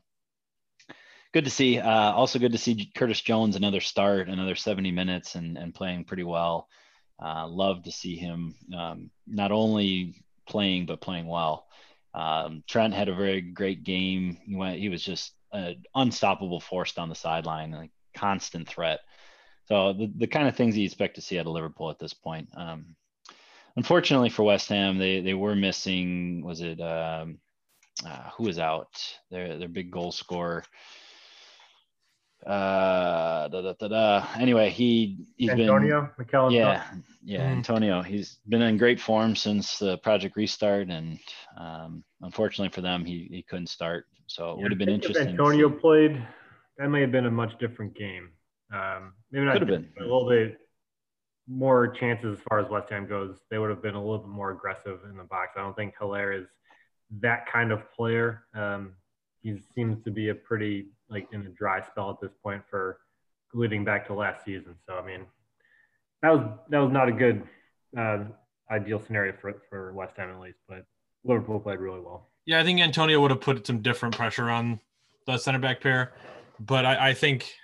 good 1.33 1.45
to 1.45 1.51
see. 1.51 1.79
Uh, 1.79 2.13
also 2.13 2.39
good 2.39 2.53
to 2.53 2.59
see 2.59 2.91
Curtis 2.95 3.21
Jones 3.21 3.57
another 3.57 3.81
start, 3.81 4.29
another 4.29 4.55
70 4.55 4.93
minutes, 4.93 5.35
and 5.35 5.59
and 5.59 5.75
playing 5.75 6.05
pretty 6.05 6.25
well. 6.25 6.69
Uh, 7.23 7.47
love 7.49 7.83
to 7.85 7.93
see 7.93 8.17
him 8.17 8.55
um, 8.77 9.11
not 9.27 9.53
only 9.53 10.23
playing 10.49 10.87
but 10.87 11.01
playing 11.01 11.27
well. 11.27 11.67
Um, 12.15 12.63
Trent 12.69 12.95
had 12.95 13.09
a 13.09 13.15
very 13.15 13.41
great 13.41 13.83
game. 13.83 14.39
He 14.47 14.55
went. 14.55 14.79
He 14.79 14.89
was 14.89 15.03
just 15.03 15.33
an 15.53 15.85
unstoppable 15.95 16.61
force 16.61 16.93
down 16.93 17.09
the 17.09 17.15
sideline, 17.15 17.73
like 17.73 17.91
constant 18.15 18.69
threat. 18.69 19.01
So 19.67 19.93
the, 19.93 20.13
the 20.17 20.27
kind 20.27 20.49
of 20.49 20.57
things 20.57 20.77
you 20.77 20.85
expect 20.85 21.15
to 21.17 21.23
see 21.23 21.39
out 21.39 21.47
of 21.47 21.53
Liverpool 21.53 21.91
at 21.91 21.99
this 21.99 22.15
point. 22.15 22.49
Um, 22.55 22.97
unfortunately 23.77 24.31
for 24.31 24.43
West 24.43 24.69
Ham, 24.69 24.99
they 24.99 25.21
they 25.21 25.35
were 25.35 25.55
missing. 25.55 26.43
Was 26.45 26.61
it 26.61 26.81
um, 26.81 27.39
uh, 28.07 28.31
who 28.37 28.45
was 28.45 28.59
out? 28.59 28.91
Their 29.31 29.59
their 29.59 29.69
big 29.69 29.91
goal 29.91 30.13
scorer. 30.13 30.65
Uh, 32.45 33.49
da, 33.49 33.63
da, 33.63 33.73
da, 33.73 33.89
da. 33.89 34.27
Anyway, 34.39 34.69
he 34.69 35.25
he's 35.37 35.49
Antonio, 35.51 36.03
been 36.03 36.11
Mikel 36.19 36.53
yeah 36.53 36.85
yeah 37.23 37.41
mm. 37.41 37.57
Antonio. 37.57 38.03
He's 38.03 38.39
been 38.49 38.61
in 38.61 38.77
great 38.77 39.01
form 39.01 39.35
since 39.35 39.79
the 39.79 39.97
project 39.99 40.37
restart, 40.37 40.91
and 40.91 41.19
um, 41.57 42.05
unfortunately 42.21 42.69
for 42.69 42.83
them, 42.83 43.05
he 43.05 43.29
he 43.31 43.43
couldn't 43.43 43.69
start. 43.69 44.07
So 44.27 44.53
it 44.53 44.57
yeah, 44.57 44.63
would 44.63 44.73
have 44.73 44.79
been 44.79 44.91
interesting. 44.91 45.29
Antonio 45.29 45.71
played. 45.71 46.23
That 46.77 46.89
may 46.89 47.01
have 47.01 47.13
been 47.13 47.27
a 47.27 47.31
much 47.31 47.57
different 47.59 47.97
game. 47.97 48.31
Um, 48.75 49.13
maybe 49.31 49.45
not 49.45 49.53
Could 49.59 49.69
have 49.69 49.83
been. 49.83 49.89
a 49.99 50.03
little 50.03 50.29
bit 50.29 50.59
more 51.47 51.89
chances 51.89 52.39
as 52.39 52.45
far 52.49 52.59
as 52.59 52.69
West 52.69 52.91
Ham 52.91 53.07
goes. 53.07 53.37
They 53.51 53.59
would 53.59 53.71
have 53.71 53.83
been 53.83 53.95
a 53.95 54.01
little 54.01 54.19
bit 54.19 54.29
more 54.29 54.51
aggressive 54.51 55.01
in 55.09 55.17
the 55.17 55.25
box. 55.25 55.53
I 55.57 55.61
don't 55.61 55.77
think 55.77 55.95
Haller 55.97 56.33
is 56.33 56.47
that 57.21 57.47
kind 57.51 57.71
of 57.71 57.91
player. 57.93 58.45
Um, 58.55 58.95
he 59.43 59.61
seems 59.75 60.03
to 60.05 60.11
be 60.11 60.31
a 60.31 60.35
pretty 60.35 60.89
like 61.09 61.29
in 61.33 61.43
a 61.43 61.51
dry 61.51 61.83
spell 61.83 62.11
at 62.11 62.21
this 62.21 62.33
point 62.43 62.63
for 62.69 62.99
leading 63.53 63.85
back 63.85 64.07
to 64.07 64.15
last 64.15 64.45
season. 64.45 64.75
So 64.89 64.99
I 64.99 65.07
mean, 65.07 65.27
that 66.23 66.31
was 66.31 66.49
that 66.71 66.79
was 66.79 66.91
not 66.93 67.09
a 67.09 67.13
good 67.13 67.45
uh, 67.97 68.25
ideal 68.71 68.99
scenario 68.99 69.35
for 69.41 69.63
for 69.69 69.93
West 69.93 70.17
Ham 70.17 70.31
at 70.31 70.41
least, 70.41 70.59
but 70.67 70.87
Liverpool 71.25 71.61
played 71.61 71.79
really 71.79 72.01
well. 72.01 72.31
Yeah, 72.47 72.59
I 72.61 72.65
think 72.65 72.81
Antonio 72.81 73.21
would 73.21 73.31
have 73.31 73.41
put 73.41 73.67
some 73.67 73.81
different 73.81 74.17
pressure 74.17 74.51
on 74.51 74.81
the 75.27 75.39
center 75.39 75.59
back 75.59 75.81
pair, 75.81 76.13
but 76.61 76.85
I, 76.85 77.11
I 77.11 77.15
think 77.15 77.55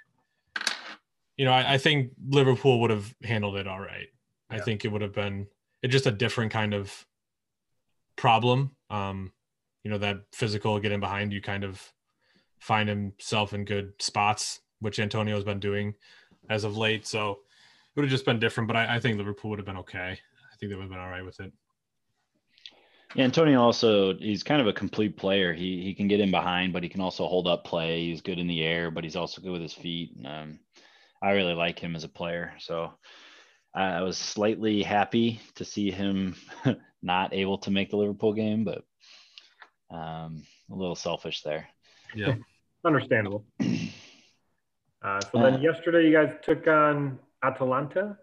you 1.40 1.46
know, 1.46 1.52
I, 1.52 1.72
I, 1.72 1.78
think 1.78 2.10
Liverpool 2.28 2.80
would 2.80 2.90
have 2.90 3.14
handled 3.24 3.56
it 3.56 3.66
all 3.66 3.80
right. 3.80 4.08
Yeah. 4.50 4.58
I 4.58 4.60
think 4.60 4.84
it 4.84 4.88
would 4.88 5.00
have 5.00 5.14
been 5.14 5.46
just 5.88 6.04
a 6.04 6.10
different 6.10 6.52
kind 6.52 6.74
of 6.74 7.06
problem. 8.14 8.72
Um, 8.90 9.32
you 9.82 9.90
know, 9.90 9.96
that 9.96 10.18
physical 10.34 10.78
getting 10.80 11.00
behind 11.00 11.32
you 11.32 11.40
kind 11.40 11.64
of 11.64 11.82
find 12.58 12.90
himself 12.90 13.54
in 13.54 13.64
good 13.64 13.94
spots, 14.00 14.60
which 14.80 15.00
Antonio 15.00 15.34
has 15.34 15.44
been 15.44 15.60
doing 15.60 15.94
as 16.50 16.64
of 16.64 16.76
late. 16.76 17.06
So 17.06 17.30
it 17.30 17.38
would 17.96 18.04
have 18.04 18.10
just 18.10 18.26
been 18.26 18.38
different, 18.38 18.66
but 18.66 18.76
I, 18.76 18.96
I 18.96 19.00
think 19.00 19.16
Liverpool 19.16 19.48
would 19.48 19.58
have 19.58 19.64
been 19.64 19.78
okay. 19.78 20.18
I 20.18 20.56
think 20.58 20.68
they 20.68 20.76
would 20.76 20.82
have 20.82 20.90
been 20.90 21.00
all 21.00 21.08
right 21.08 21.24
with 21.24 21.40
it. 21.40 21.54
Yeah, 23.14 23.24
Antonio 23.24 23.62
also 23.62 24.14
he's 24.18 24.42
kind 24.42 24.60
of 24.60 24.66
a 24.66 24.74
complete 24.74 25.16
player. 25.16 25.54
He 25.54 25.82
he 25.82 25.94
can 25.94 26.06
get 26.06 26.20
in 26.20 26.30
behind, 26.30 26.74
but 26.74 26.82
he 26.82 26.90
can 26.90 27.00
also 27.00 27.26
hold 27.26 27.48
up 27.48 27.64
play. 27.64 28.04
He's 28.10 28.20
good 28.20 28.38
in 28.38 28.46
the 28.46 28.62
air, 28.62 28.90
but 28.90 29.04
he's 29.04 29.16
also 29.16 29.40
good 29.40 29.52
with 29.52 29.62
his 29.62 29.72
feet. 29.72 30.12
Um, 30.26 30.58
I 31.22 31.32
really 31.32 31.54
like 31.54 31.78
him 31.78 31.96
as 31.96 32.04
a 32.04 32.08
player. 32.08 32.54
So 32.58 32.92
I 33.74 34.02
was 34.02 34.16
slightly 34.16 34.82
happy 34.82 35.40
to 35.56 35.64
see 35.64 35.90
him 35.90 36.34
not 37.02 37.34
able 37.34 37.58
to 37.58 37.70
make 37.70 37.90
the 37.90 37.96
Liverpool 37.96 38.32
game, 38.32 38.64
but 38.64 38.84
um, 39.94 40.44
a 40.70 40.74
little 40.74 40.96
selfish 40.96 41.42
there. 41.42 41.68
Yeah, 42.14 42.34
understandable. 42.84 43.44
Uh, 45.02 45.18
so 45.18 45.40
then 45.40 45.54
uh, 45.54 45.58
yesterday 45.60 46.06
you 46.06 46.12
guys 46.12 46.36
took 46.42 46.66
on 46.66 47.18
Atalanta. 47.42 48.18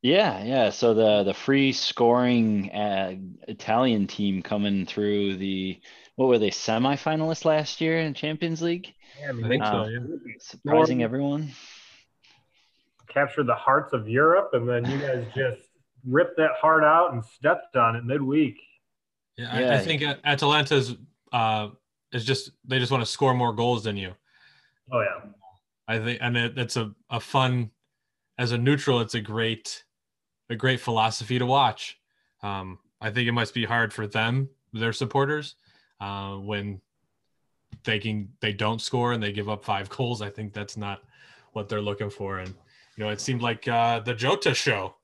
Yeah, 0.00 0.42
yeah. 0.42 0.70
So 0.70 0.94
the 0.94 1.24
the 1.24 1.34
free 1.34 1.72
scoring 1.72 2.70
uh, 2.72 3.16
Italian 3.48 4.06
team 4.06 4.40
coming 4.40 4.86
through 4.86 5.36
the 5.36 5.78
what 6.16 6.28
were 6.28 6.38
they 6.38 6.48
semifinalists 6.48 7.44
last 7.44 7.82
year 7.82 7.98
in 7.98 8.14
Champions 8.14 8.62
League? 8.62 8.94
Yeah, 9.20 9.28
I, 9.28 9.32
mean, 9.32 9.44
I 9.44 9.48
think 9.50 9.66
so. 9.66 9.84
Yeah. 9.84 10.34
Surprising 10.40 11.02
everyone 11.02 11.52
captured 13.12 13.46
the 13.46 13.54
hearts 13.54 13.92
of 13.92 14.08
Europe, 14.08 14.50
and 14.52 14.68
then 14.68 14.84
you 14.90 14.98
guys 14.98 15.24
just 15.34 15.68
ripped 16.04 16.36
that 16.36 16.52
heart 16.60 16.84
out 16.84 17.12
and 17.12 17.24
stepped 17.24 17.76
on 17.76 17.96
it 17.96 18.04
midweek. 18.04 18.58
Yeah, 19.36 19.58
yeah. 19.58 19.70
I, 19.70 19.74
I, 19.76 19.78
think 19.78 20.02
Atalanta's 20.24 20.96
uh, 21.32 21.68
is 22.12 22.24
just 22.24 22.50
they 22.64 22.78
just 22.78 22.92
want 22.92 23.02
to 23.02 23.10
score 23.10 23.34
more 23.34 23.52
goals 23.52 23.84
than 23.84 23.96
you. 23.96 24.12
Oh 24.90 25.00
yeah, 25.00 25.30
I 25.88 25.98
think, 25.98 26.18
and 26.20 26.36
it, 26.36 26.58
it's 26.58 26.76
a, 26.76 26.92
a 27.10 27.20
fun 27.20 27.70
as 28.38 28.52
a 28.52 28.58
neutral, 28.58 29.00
it's 29.00 29.14
a 29.14 29.20
great 29.20 29.84
a 30.50 30.56
great 30.56 30.80
philosophy 30.80 31.38
to 31.38 31.46
watch. 31.46 31.98
Um, 32.42 32.78
I 33.00 33.10
think 33.10 33.28
it 33.28 33.32
must 33.32 33.54
be 33.54 33.64
hard 33.64 33.92
for 33.92 34.06
them, 34.06 34.48
their 34.72 34.92
supporters, 34.92 35.56
uh, 36.00 36.34
when 36.34 36.80
they 37.84 37.98
can 37.98 38.28
they 38.40 38.52
don't 38.52 38.80
score 38.80 39.12
and 39.12 39.22
they 39.22 39.32
give 39.32 39.48
up 39.48 39.64
five 39.64 39.88
goals. 39.96 40.22
I 40.22 40.30
think 40.30 40.52
that's 40.52 40.76
not 40.76 41.02
what 41.52 41.68
they're 41.68 41.80
looking 41.80 42.10
for. 42.10 42.38
And 42.38 42.54
you 42.96 43.04
know, 43.04 43.10
it 43.10 43.20
seemed 43.20 43.42
like 43.42 43.66
uh, 43.68 44.00
the 44.00 44.14
Jota 44.14 44.54
show. 44.54 44.94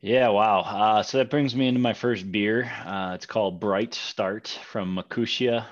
Yeah, 0.00 0.28
wow. 0.28 0.60
Uh, 0.60 1.02
so 1.02 1.18
that 1.18 1.28
brings 1.28 1.54
me 1.54 1.68
into 1.68 1.80
my 1.80 1.92
first 1.92 2.30
beer. 2.32 2.70
Uh, 2.86 3.12
it's 3.14 3.26
called 3.26 3.60
Bright 3.60 3.92
Start 3.92 4.48
from 4.64 4.96
Makushia. 4.96 5.66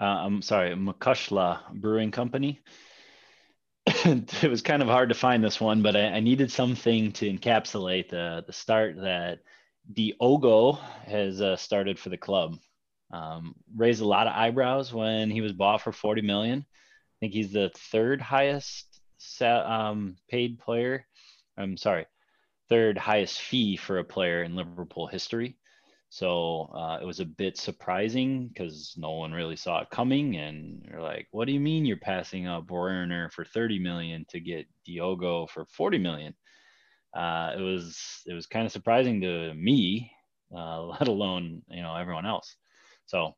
Uh, 0.00 0.04
I'm 0.04 0.42
sorry, 0.42 0.70
Makushla 0.76 1.72
Brewing 1.72 2.12
Company. 2.12 2.60
it 3.86 4.48
was 4.50 4.62
kind 4.62 4.82
of 4.82 4.88
hard 4.88 5.08
to 5.08 5.14
find 5.16 5.42
this 5.42 5.60
one, 5.60 5.82
but 5.82 5.96
I, 5.96 6.06
I, 6.06 6.20
needed 6.20 6.52
something 6.52 7.10
to 7.12 7.28
encapsulate 7.28 8.10
the 8.10 8.44
the 8.46 8.52
start 8.52 8.94
that 8.98 9.40
Diogo 9.92 10.78
has 11.06 11.40
uh, 11.40 11.56
started 11.56 11.98
for 11.98 12.08
the 12.10 12.16
club. 12.16 12.58
Um, 13.12 13.56
raised 13.74 14.00
a 14.00 14.06
lot 14.06 14.28
of 14.28 14.34
eyebrows 14.34 14.92
when 14.92 15.30
he 15.30 15.40
was 15.40 15.52
bought 15.52 15.82
for 15.82 15.90
40 15.90 16.22
million. 16.22 16.60
I 16.60 17.16
think 17.18 17.32
he's 17.32 17.52
the 17.52 17.72
third 17.90 18.20
highest 18.20 18.91
um, 19.40 20.16
paid 20.28 20.58
player. 20.58 21.06
I'm 21.56 21.76
sorry, 21.76 22.06
third 22.68 22.98
highest 22.98 23.40
fee 23.40 23.76
for 23.76 23.98
a 23.98 24.04
player 24.04 24.42
in 24.42 24.56
Liverpool 24.56 25.06
history. 25.06 25.56
So 26.08 26.70
uh, 26.74 26.98
it 27.00 27.06
was 27.06 27.20
a 27.20 27.24
bit 27.24 27.56
surprising 27.56 28.48
because 28.48 28.94
no 28.98 29.12
one 29.12 29.32
really 29.32 29.56
saw 29.56 29.80
it 29.80 29.90
coming. 29.90 30.36
And 30.36 30.84
you're 30.86 31.00
like, 31.00 31.26
what 31.30 31.46
do 31.46 31.52
you 31.52 31.60
mean 31.60 31.86
you're 31.86 31.96
passing 31.96 32.46
up 32.46 32.70
Werner 32.70 33.30
for 33.30 33.46
30 33.46 33.78
million 33.78 34.26
to 34.28 34.38
get 34.38 34.66
Diogo 34.84 35.46
for 35.46 35.64
40 35.64 35.98
million? 35.98 36.34
Uh, 37.14 37.52
it 37.56 37.60
was 37.62 37.98
it 38.26 38.34
was 38.34 38.46
kind 38.46 38.66
of 38.66 38.72
surprising 38.72 39.22
to 39.22 39.54
me, 39.54 40.10
uh, 40.54 40.82
let 41.00 41.08
alone 41.08 41.62
you 41.70 41.82
know 41.82 41.96
everyone 41.96 42.26
else. 42.26 42.56
So 43.06 43.32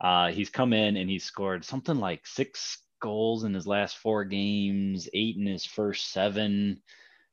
uh, 0.00 0.32
he's 0.32 0.50
come 0.50 0.72
in 0.72 0.96
and 0.96 1.08
he's 1.08 1.24
scored 1.24 1.64
something 1.64 1.96
like 1.96 2.26
six 2.26 2.78
goals 3.02 3.44
in 3.44 3.52
his 3.52 3.66
last 3.66 3.98
four 3.98 4.24
games, 4.24 5.08
eight 5.12 5.36
in 5.36 5.44
his 5.44 5.66
first 5.66 6.12
seven. 6.12 6.80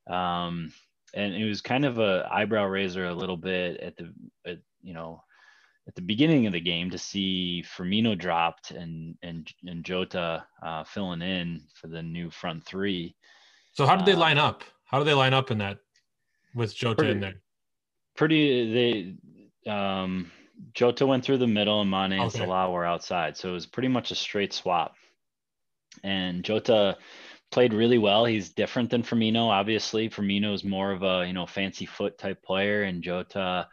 Um, 0.06 0.72
and 1.14 1.34
it 1.34 1.46
was 1.46 1.62
kind 1.62 1.86
of 1.86 1.98
a 1.98 2.28
eyebrow 2.30 2.66
raiser 2.66 3.06
a 3.06 3.14
little 3.14 3.38
bit 3.38 3.80
at 3.80 3.96
the, 3.96 4.12
at, 4.44 4.58
you 4.82 4.92
know, 4.92 5.22
at 5.88 5.94
the 5.94 6.02
beginning 6.02 6.46
of 6.46 6.52
the 6.52 6.60
game 6.60 6.90
to 6.90 6.98
see 6.98 7.64
Firmino 7.76 8.16
dropped 8.16 8.70
and 8.70 9.16
and 9.22 9.52
and 9.66 9.84
Jota 9.84 10.44
uh, 10.62 10.84
filling 10.84 11.22
in 11.22 11.62
for 11.74 11.88
the 11.88 12.02
new 12.02 12.30
front 12.30 12.64
three. 12.64 13.16
So 13.72 13.86
how 13.86 13.96
did 13.96 14.06
they 14.06 14.12
uh, 14.12 14.18
line 14.18 14.38
up? 14.38 14.62
How 14.84 14.98
do 14.98 15.04
they 15.04 15.14
line 15.14 15.34
up 15.34 15.50
in 15.50 15.58
that 15.58 15.78
with 16.54 16.76
Jota 16.76 16.96
pretty, 16.96 17.12
in 17.12 17.20
there? 17.20 17.34
Pretty 18.14 19.16
they 19.64 19.70
um 19.72 20.30
Jota 20.74 21.06
went 21.06 21.24
through 21.24 21.38
the 21.38 21.46
middle 21.46 21.80
and 21.80 21.90
Mane 21.90 22.12
okay. 22.12 22.22
and 22.22 22.32
Salah 22.32 22.70
were 22.70 22.84
outside. 22.84 23.36
So 23.36 23.48
it 23.48 23.52
was 23.52 23.66
pretty 23.66 23.88
much 23.88 24.12
a 24.12 24.14
straight 24.14 24.52
swap. 24.52 24.94
And 26.02 26.44
Jota 26.44 26.96
played 27.50 27.72
really 27.72 27.98
well. 27.98 28.24
He's 28.24 28.50
different 28.50 28.90
than 28.90 29.02
Firmino, 29.02 29.48
obviously. 29.48 30.08
Firmino 30.08 30.54
is 30.54 30.64
more 30.64 30.92
of 30.92 31.02
a, 31.02 31.24
you 31.26 31.32
know, 31.32 31.46
fancy 31.46 31.86
foot 31.86 32.18
type 32.18 32.42
player 32.42 32.82
and 32.84 33.02
Jota 33.02 33.68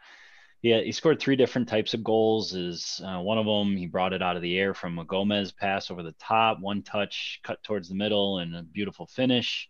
yeah, 0.62 0.80
he 0.80 0.90
scored 0.90 1.20
three 1.20 1.36
different 1.36 1.68
types 1.68 1.94
of 1.94 2.02
goals. 2.02 2.52
Is 2.52 3.00
uh, 3.04 3.20
one 3.20 3.38
of 3.38 3.46
them 3.46 3.76
he 3.76 3.86
brought 3.86 4.12
it 4.12 4.22
out 4.22 4.36
of 4.36 4.42
the 4.42 4.58
air 4.58 4.74
from 4.74 4.98
a 4.98 5.04
Gomez 5.04 5.52
pass 5.52 5.90
over 5.90 6.02
the 6.02 6.14
top, 6.18 6.58
one 6.60 6.82
touch 6.82 7.40
cut 7.44 7.62
towards 7.62 7.88
the 7.88 7.94
middle, 7.94 8.38
and 8.38 8.56
a 8.56 8.62
beautiful 8.62 9.06
finish. 9.06 9.68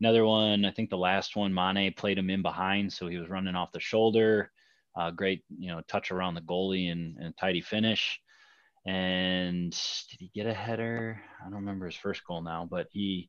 Another 0.00 0.26
one, 0.26 0.66
I 0.66 0.72
think 0.72 0.90
the 0.90 0.98
last 0.98 1.36
one, 1.36 1.54
Mane 1.54 1.94
played 1.94 2.18
him 2.18 2.28
in 2.28 2.42
behind, 2.42 2.92
so 2.92 3.06
he 3.08 3.16
was 3.16 3.30
running 3.30 3.54
off 3.54 3.72
the 3.72 3.80
shoulder. 3.80 4.52
Uh, 4.94 5.10
great, 5.10 5.42
you 5.58 5.68
know, 5.68 5.80
touch 5.88 6.10
around 6.10 6.34
the 6.34 6.42
goalie 6.42 6.92
and, 6.92 7.16
and 7.16 7.34
tidy 7.38 7.62
finish. 7.62 8.20
And 8.86 9.72
did 10.10 10.20
he 10.20 10.30
get 10.32 10.46
a 10.46 10.54
header? 10.54 11.20
I 11.40 11.44
don't 11.44 11.60
remember 11.60 11.86
his 11.86 11.96
first 11.96 12.24
goal 12.24 12.40
now, 12.40 12.66
but 12.70 12.86
he 12.92 13.28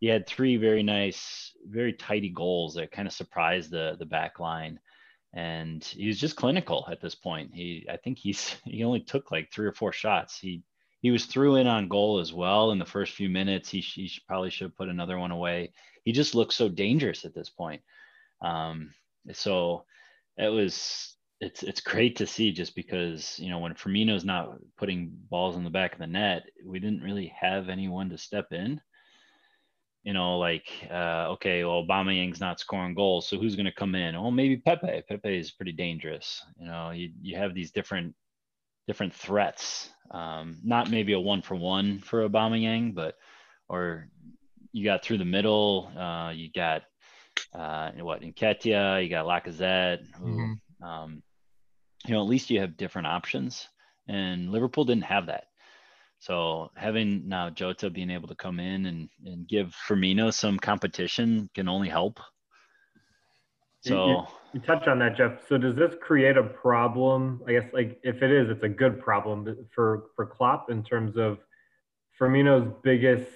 he 0.00 0.06
had 0.06 0.26
three 0.26 0.56
very 0.56 0.82
nice, 0.82 1.52
very 1.66 1.92
tidy 1.92 2.28
goals 2.28 2.74
that 2.74 2.92
kind 2.92 3.08
of 3.08 3.14
surprised 3.14 3.70
the 3.70 3.96
the 3.98 4.06
back 4.06 4.38
line. 4.38 4.78
And 5.34 5.82
he 5.84 6.06
was 6.06 6.20
just 6.20 6.36
clinical 6.36 6.86
at 6.90 7.00
this 7.00 7.14
point. 7.14 7.54
He 7.54 7.86
I 7.90 7.96
think 7.96 8.18
he's 8.18 8.56
he 8.64 8.84
only 8.84 9.00
took 9.00 9.30
like 9.30 9.50
three 9.50 9.66
or 9.66 9.72
four 9.72 9.92
shots. 9.92 10.38
He 10.38 10.62
he 11.00 11.10
was 11.10 11.24
through 11.24 11.56
in 11.56 11.66
on 11.66 11.88
goal 11.88 12.18
as 12.18 12.32
well 12.32 12.72
in 12.72 12.78
the 12.78 12.84
first 12.84 13.14
few 13.14 13.30
minutes. 13.30 13.70
He, 13.70 13.80
he 13.80 14.10
probably 14.26 14.50
should 14.50 14.66
have 14.66 14.76
put 14.76 14.88
another 14.88 15.18
one 15.18 15.30
away. 15.30 15.72
He 16.04 16.12
just 16.12 16.34
looks 16.34 16.54
so 16.54 16.68
dangerous 16.68 17.24
at 17.24 17.34
this 17.34 17.48
point. 17.48 17.82
Um, 18.42 18.92
so 19.32 19.84
it 20.36 20.48
was 20.48 21.16
it's 21.40 21.62
it's 21.62 21.80
great 21.80 22.16
to 22.16 22.26
see 22.26 22.50
just 22.52 22.74
because 22.74 23.38
you 23.38 23.50
know 23.50 23.58
when 23.58 23.74
Firmino's 23.74 24.24
not 24.24 24.58
putting 24.76 25.10
balls 25.30 25.56
in 25.56 25.64
the 25.64 25.70
back 25.70 25.92
of 25.92 25.98
the 25.98 26.06
net, 26.06 26.44
we 26.64 26.80
didn't 26.80 27.02
really 27.02 27.32
have 27.40 27.68
anyone 27.68 28.10
to 28.10 28.18
step 28.18 28.52
in. 28.52 28.80
You 30.02 30.14
know, 30.14 30.38
like 30.38 30.66
uh, 30.90 31.28
okay, 31.32 31.64
well, 31.64 31.84
Aubameyang's 31.84 32.40
not 32.40 32.60
scoring 32.60 32.94
goals, 32.94 33.28
so 33.28 33.38
who's 33.38 33.56
going 33.56 33.66
to 33.66 33.72
come 33.72 33.94
in? 33.94 34.16
Oh, 34.16 34.30
maybe 34.30 34.56
Pepe. 34.56 35.02
Pepe 35.08 35.38
is 35.38 35.50
pretty 35.52 35.72
dangerous. 35.72 36.42
You 36.58 36.66
know, 36.66 36.90
you 36.90 37.10
you 37.20 37.36
have 37.36 37.54
these 37.54 37.70
different 37.70 38.14
different 38.86 39.14
threats. 39.14 39.90
Um, 40.10 40.58
not 40.64 40.90
maybe 40.90 41.12
a 41.12 41.20
one 41.20 41.42
for 41.42 41.54
one 41.54 41.98
for 41.98 42.28
Aubameyang, 42.28 42.94
but 42.94 43.14
or 43.68 44.08
you 44.72 44.84
got 44.84 45.04
through 45.04 45.18
the 45.18 45.24
middle. 45.24 45.92
Uh, 45.96 46.30
you 46.30 46.50
got 46.50 46.82
uh, 47.52 47.90
what 47.98 48.22
Nketiah, 48.22 49.02
you 49.02 49.08
got 49.08 49.26
Lacazette, 49.26 50.04
who, 50.16 50.26
mm-hmm. 50.26 50.84
um, 50.84 51.22
you 52.08 52.14
know, 52.14 52.22
at 52.22 52.28
least 52.28 52.48
you 52.48 52.60
have 52.60 52.76
different 52.76 53.06
options. 53.06 53.68
And 54.08 54.50
Liverpool 54.50 54.86
didn't 54.86 55.04
have 55.04 55.26
that. 55.26 55.44
So 56.20 56.70
having 56.74 57.28
now 57.28 57.50
Jota 57.50 57.90
being 57.90 58.10
able 58.10 58.28
to 58.28 58.34
come 58.34 58.58
in 58.58 58.86
and, 58.86 59.08
and 59.24 59.46
give 59.46 59.76
Firmino 59.86 60.32
some 60.32 60.58
competition 60.58 61.50
can 61.54 61.68
only 61.68 61.88
help. 61.88 62.18
So 63.80 64.06
you, 64.06 64.26
you, 64.54 64.60
touch 64.60 64.88
on 64.88 64.98
that, 64.98 65.16
Jeff. 65.16 65.46
So 65.48 65.58
does 65.58 65.76
this 65.76 65.94
create 66.00 66.36
a 66.36 66.42
problem? 66.42 67.42
I 67.46 67.52
guess 67.52 67.66
like 67.72 68.00
if 68.02 68.22
it 68.22 68.32
is, 68.32 68.50
it's 68.50 68.64
a 68.64 68.68
good 68.68 68.98
problem 69.00 69.68
for 69.72 70.06
for 70.16 70.26
Klopp 70.26 70.70
in 70.70 70.82
terms 70.82 71.16
of 71.16 71.38
Firmino's 72.20 72.74
biggest, 72.82 73.30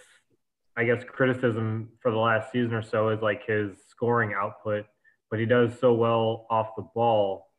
I 0.77 0.83
guess, 0.83 1.05
criticism 1.05 1.91
for 2.01 2.11
the 2.11 2.19
last 2.19 2.51
season 2.51 2.75
or 2.75 2.83
so 2.83 3.11
is 3.11 3.23
like 3.23 3.47
his 3.47 3.77
scoring 3.89 4.35
output, 4.37 4.87
but 5.31 5.39
he 5.39 5.47
does 5.47 5.79
so 5.79 5.95
well 5.95 6.47
off 6.51 6.71
the 6.77 6.89
ball 6.93 7.52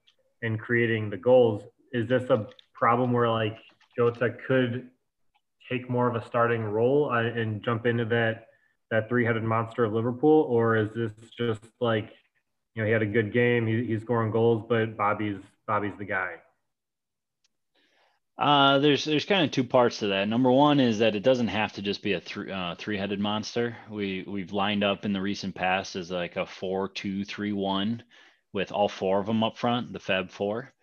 and 0.43 0.59
creating 0.59 1.09
the 1.09 1.17
goals. 1.17 1.63
Is 1.91 2.07
this 2.07 2.29
a 2.29 2.47
problem 2.73 3.11
where 3.11 3.29
like 3.29 3.57
Jota 3.97 4.35
could 4.47 4.89
take 5.69 5.89
more 5.89 6.07
of 6.07 6.15
a 6.15 6.25
starting 6.25 6.63
role 6.63 7.09
uh, 7.11 7.23
and 7.23 7.63
jump 7.63 7.85
into 7.85 8.05
that 8.05 8.47
that 8.91 9.09
three-headed 9.09 9.43
monster 9.43 9.85
of 9.85 9.93
Liverpool, 9.93 10.45
or 10.49 10.75
is 10.77 10.89
this 10.93 11.11
just 11.35 11.65
like 11.81 12.11
you 12.75 12.81
know 12.81 12.85
he 12.85 12.91
had 12.91 13.01
a 13.01 13.07
good 13.07 13.33
game, 13.33 13.65
he, 13.65 13.83
he's 13.85 14.01
scoring 14.01 14.31
goals, 14.31 14.65
but 14.69 14.95
Bobby's 14.95 15.41
Bobby's 15.65 15.93
the 15.97 16.05
guy? 16.05 16.35
Uh, 18.37 18.79
there's 18.79 19.05
there's 19.05 19.25
kind 19.25 19.45
of 19.45 19.51
two 19.51 19.63
parts 19.63 19.99
to 19.99 20.07
that. 20.07 20.27
Number 20.27 20.51
one 20.51 20.79
is 20.79 20.99
that 20.99 21.15
it 21.15 21.23
doesn't 21.23 21.47
have 21.47 21.73
to 21.73 21.81
just 21.81 22.01
be 22.01 22.13
a 22.13 22.19
th- 22.19 22.49
uh, 22.49 22.75
three-headed 22.75 23.19
monster. 23.19 23.77
We 23.89 24.25
we've 24.27 24.51
lined 24.51 24.83
up 24.83 25.05
in 25.05 25.13
the 25.13 25.21
recent 25.21 25.55
past 25.55 25.95
as 25.95 26.11
like 26.11 26.35
a 26.35 26.45
four-two-three-one 26.45 28.03
with 28.53 28.71
all 28.71 28.89
four 28.89 29.19
of 29.19 29.25
them 29.25 29.43
up 29.43 29.57
front, 29.57 29.91
the 29.91 29.99
Fab 29.99 30.29
Four. 30.31 30.73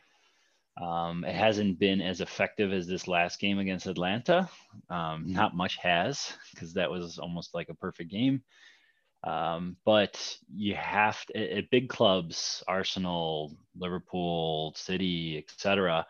Um, 0.80 1.24
it 1.24 1.34
hasn't 1.34 1.78
been 1.78 2.00
as 2.00 2.20
effective 2.20 2.72
as 2.72 2.86
this 2.86 3.08
last 3.08 3.38
game 3.38 3.58
against 3.58 3.86
Atalanta. 3.86 4.48
Um, 4.88 5.24
not 5.26 5.56
much 5.56 5.76
has 5.76 6.32
because 6.52 6.74
that 6.74 6.90
was 6.90 7.18
almost 7.18 7.54
like 7.54 7.68
a 7.68 7.74
perfect 7.74 8.10
game. 8.10 8.42
Um, 9.24 9.76
but 9.84 10.36
you 10.54 10.74
have 10.74 11.24
to, 11.26 11.58
at, 11.58 11.70
big 11.70 11.90
clubs, 11.90 12.64
Arsenal, 12.66 13.54
Liverpool, 13.76 14.72
City, 14.76 15.36
etc 15.36 16.06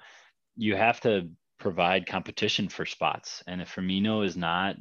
you 0.61 0.77
have 0.77 1.01
to 1.01 1.29
provide 1.59 2.07
competition 2.07 2.69
for 2.69 2.85
spots. 2.85 3.43
And 3.47 3.63
if 3.63 3.75
Firmino 3.75 4.25
is 4.25 4.37
not 4.37 4.77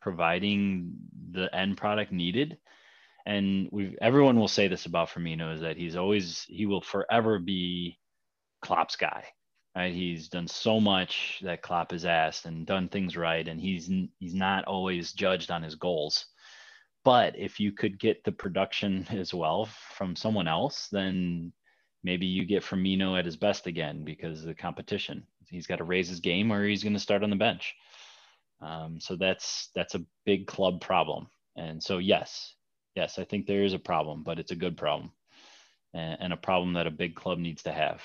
providing 0.00 0.92
the 1.32 1.54
end 1.54 1.76
product 1.76 2.12
needed, 2.12 2.58
and 3.30 3.68
we 3.70 3.96
everyone 4.02 4.40
will 4.40 4.48
say 4.48 4.66
this 4.66 4.86
about 4.86 5.08
Firmino 5.08 5.54
is 5.54 5.60
that 5.60 5.76
he's 5.76 5.94
always 5.94 6.44
he 6.48 6.66
will 6.66 6.80
forever 6.80 7.38
be 7.38 7.96
Klopp's 8.60 8.96
guy. 8.96 9.24
Right? 9.76 9.94
He's 9.94 10.28
done 10.28 10.48
so 10.48 10.80
much 10.80 11.38
that 11.44 11.62
Klopp 11.62 11.92
has 11.92 12.04
asked 12.04 12.46
and 12.46 12.66
done 12.66 12.88
things 12.88 13.16
right, 13.16 13.46
and 13.46 13.60
he's 13.60 13.88
he's 14.18 14.34
not 14.34 14.64
always 14.64 15.12
judged 15.12 15.52
on 15.52 15.62
his 15.62 15.76
goals. 15.76 16.26
But 17.04 17.38
if 17.38 17.60
you 17.60 17.70
could 17.70 18.00
get 18.00 18.24
the 18.24 18.32
production 18.32 19.06
as 19.10 19.32
well 19.32 19.68
from 19.94 20.16
someone 20.16 20.48
else, 20.48 20.88
then 20.90 21.52
maybe 22.02 22.26
you 22.26 22.44
get 22.44 22.64
Firmino 22.64 23.16
at 23.16 23.26
his 23.26 23.36
best 23.36 23.68
again 23.68 24.02
because 24.04 24.40
of 24.40 24.46
the 24.46 24.54
competition. 24.54 25.24
He's 25.48 25.68
got 25.68 25.76
to 25.76 25.84
raise 25.84 26.08
his 26.08 26.20
game 26.20 26.52
or 26.52 26.66
he's 26.66 26.82
going 26.82 26.94
to 26.94 26.98
start 26.98 27.22
on 27.22 27.30
the 27.30 27.36
bench. 27.36 27.76
Um, 28.60 28.98
so 29.00 29.14
that's 29.14 29.70
that's 29.72 29.94
a 29.94 30.04
big 30.26 30.48
club 30.48 30.80
problem. 30.80 31.28
And 31.56 31.80
so 31.80 31.98
yes, 31.98 32.54
yes, 32.94 33.18
I 33.18 33.24
think 33.24 33.46
there 33.46 33.64
is 33.64 33.72
a 33.72 33.78
problem, 33.78 34.22
but 34.22 34.38
it's 34.38 34.50
a 34.50 34.56
good 34.56 34.76
problem 34.76 35.12
and, 35.94 36.16
and 36.20 36.32
a 36.32 36.36
problem 36.36 36.72
that 36.74 36.86
a 36.86 36.90
big 36.90 37.14
club 37.14 37.38
needs 37.38 37.62
to 37.64 37.72
have. 37.72 38.02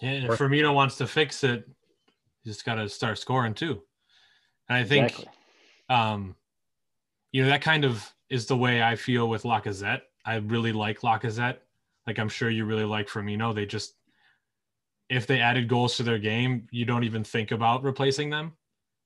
Yeah, 0.00 0.10
and 0.10 0.24
if 0.26 0.38
Firmino 0.38 0.74
wants 0.74 0.96
to 0.96 1.06
fix 1.06 1.42
it, 1.44 1.68
he's 2.42 2.54
just 2.54 2.64
got 2.64 2.76
to 2.76 2.88
start 2.88 3.18
scoring 3.18 3.54
too. 3.54 3.82
And 4.68 4.78
I 4.78 4.84
think, 4.84 5.06
exactly. 5.06 5.32
um, 5.88 6.36
you 7.32 7.42
know, 7.42 7.48
that 7.48 7.62
kind 7.62 7.84
of 7.84 8.12
is 8.30 8.46
the 8.46 8.56
way 8.56 8.82
I 8.82 8.96
feel 8.96 9.28
with 9.28 9.42
Lacazette. 9.42 10.02
I 10.24 10.36
really 10.36 10.72
like 10.72 11.00
Lacazette. 11.00 11.58
Like 12.06 12.18
I'm 12.18 12.28
sure 12.28 12.50
you 12.50 12.64
really 12.64 12.84
like 12.84 13.08
Firmino. 13.08 13.54
They 13.54 13.66
just, 13.66 13.94
if 15.08 15.26
they 15.26 15.40
added 15.40 15.68
goals 15.68 15.96
to 15.96 16.02
their 16.02 16.18
game, 16.18 16.68
you 16.70 16.84
don't 16.84 17.04
even 17.04 17.24
think 17.24 17.50
about 17.50 17.82
replacing 17.82 18.30
them. 18.30 18.52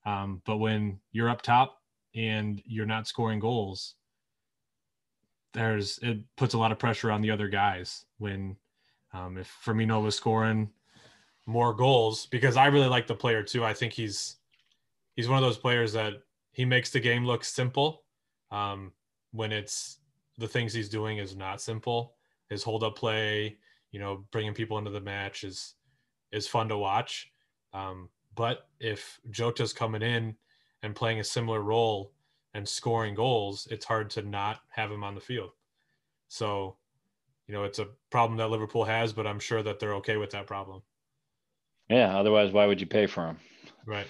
Um, 0.05 0.43
but 0.45 0.57
when 0.57 0.99
you're 1.13 1.31
up 1.31 1.43
top 1.43 1.79
and 2.15 2.61
you're 2.67 2.87
not 2.87 3.07
scoring 3.07 3.39
goals, 3.39 3.95
there's 5.53 5.99
it 5.99 6.19
puts 6.37 6.55
a 6.55 6.59
lot 6.59 6.73
of 6.73 6.79
pressure 6.79 7.11
on 7.11 7.21
the 7.21 7.31
other 7.31 7.49
guys. 7.49 8.05
When 8.19 8.57
um, 9.13 9.39
if 9.39 9.55
Firmino 9.65 10.03
was 10.03 10.17
scoring 10.17 10.71
more 11.47 11.75
goals, 11.75 12.27
because 12.27 12.57
I 12.57 12.67
really 12.67 12.89
like 12.89 13.07
the 13.07 13.15
player 13.15 13.43
too. 13.43 13.65
I 13.65 13.75
think 13.75 13.93
he's 13.93 14.37
he's 15.17 15.29
one 15.29 15.39
of 15.39 15.45
those 15.45 15.59
players 15.59 15.93
that 15.93 16.15
he 16.53 16.65
makes 16.65 16.91
the 16.91 17.01
game 17.01 17.25
look 17.25 17.45
simple 17.45 18.03
um, 18.51 18.93
when 19.33 19.53
it's 19.53 19.99
the 20.39 20.49
things 20.49 20.73
he's 20.73 20.89
doing 20.89 21.19
is 21.19 21.37
not 21.37 21.61
simple. 21.61 22.15
His 22.49 22.63
hold 22.63 22.83
up 22.83 22.97
play, 22.97 23.57
you 23.91 24.01
know, 24.01 24.25
bringing 24.31 24.55
people 24.55 24.79
into 24.79 24.91
the 24.91 25.01
match 25.01 25.45
is 25.45 25.75
is 26.31 26.47
fun 26.47 26.69
to 26.69 26.79
watch. 26.79 27.31
Um, 27.73 28.09
but 28.35 28.69
if 28.81 29.21
Jota's 29.31 29.73
coming 29.73 30.03
in 30.03 30.37
and 30.83 30.95
playing 30.95 31.21
a 31.21 31.25
similar 31.25 31.61
role 31.61 32.13
and 32.55 32.69
scoring 32.69 33.15
goals, 33.15 33.67
it's 33.71 33.87
hard 33.87 34.11
to 34.11 34.23
not 34.23 34.61
have 34.71 34.91
him 34.91 35.05
on 35.05 35.15
the 35.15 35.21
field. 35.21 35.51
So, 36.29 36.77
you 37.47 37.55
know, 37.55 37.65
it's 37.65 37.79
a 37.79 37.89
problem 38.11 38.39
that 38.39 38.49
Liverpool 38.49 38.85
has, 38.85 39.13
but 39.13 39.27
I'm 39.27 39.41
sure 39.41 39.63
that 39.63 39.81
they're 39.81 39.95
okay 39.97 40.17
with 40.17 40.31
that 40.31 40.47
problem. 40.47 40.83
Yeah. 41.89 42.17
Otherwise, 42.17 42.53
why 42.53 42.67
would 42.67 42.81
you 42.81 42.87
pay 42.87 43.07
for 43.07 43.27
him? 43.27 43.39
Right. 43.87 44.07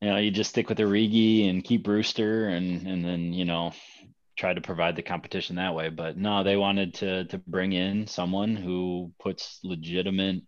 You 0.00 0.08
know, 0.08 0.16
you 0.18 0.30
just 0.30 0.50
stick 0.50 0.68
with 0.68 0.78
Origi 0.78 1.48
and 1.48 1.64
keep 1.64 1.84
Brewster 1.84 2.48
and 2.48 2.86
and 2.86 3.04
then, 3.04 3.32
you 3.32 3.44
know, 3.44 3.72
try 4.36 4.52
to 4.52 4.60
provide 4.60 4.94
the 4.94 5.02
competition 5.02 5.56
that 5.56 5.74
way. 5.74 5.88
But 5.88 6.16
no, 6.16 6.42
they 6.42 6.56
wanted 6.56 6.94
to 6.94 7.24
to 7.26 7.38
bring 7.38 7.72
in 7.72 8.06
someone 8.06 8.56
who 8.56 9.12
puts 9.18 9.60
legitimate 9.64 10.42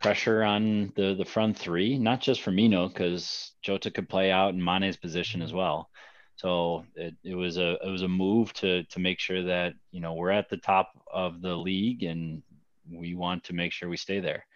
pressure 0.00 0.42
on 0.44 0.92
the 0.94 1.14
the 1.14 1.24
front 1.24 1.58
three, 1.58 1.98
not 1.98 2.20
just 2.20 2.40
Firmino, 2.40 2.88
because 2.88 3.52
Jota 3.62 3.90
could 3.90 4.08
play 4.08 4.30
out 4.30 4.54
in 4.54 4.62
Mane's 4.62 4.96
position 4.96 5.42
as 5.42 5.52
well. 5.52 5.90
So 6.38 6.84
it, 6.94 7.16
it 7.24 7.34
was 7.34 7.58
a 7.58 7.78
it 7.84 7.90
was 7.90 8.02
a 8.02 8.08
move 8.08 8.52
to 8.54 8.84
to 8.84 9.00
make 9.00 9.18
sure 9.18 9.42
that 9.42 9.74
you 9.90 10.00
know 10.00 10.14
we're 10.14 10.30
at 10.30 10.48
the 10.48 10.56
top 10.56 10.92
of 11.12 11.42
the 11.42 11.54
league 11.54 12.04
and 12.04 12.42
we 12.90 13.14
want 13.14 13.42
to 13.44 13.54
make 13.54 13.72
sure 13.72 13.88
we 13.88 13.96
stay 13.96 14.20
there. 14.20 14.46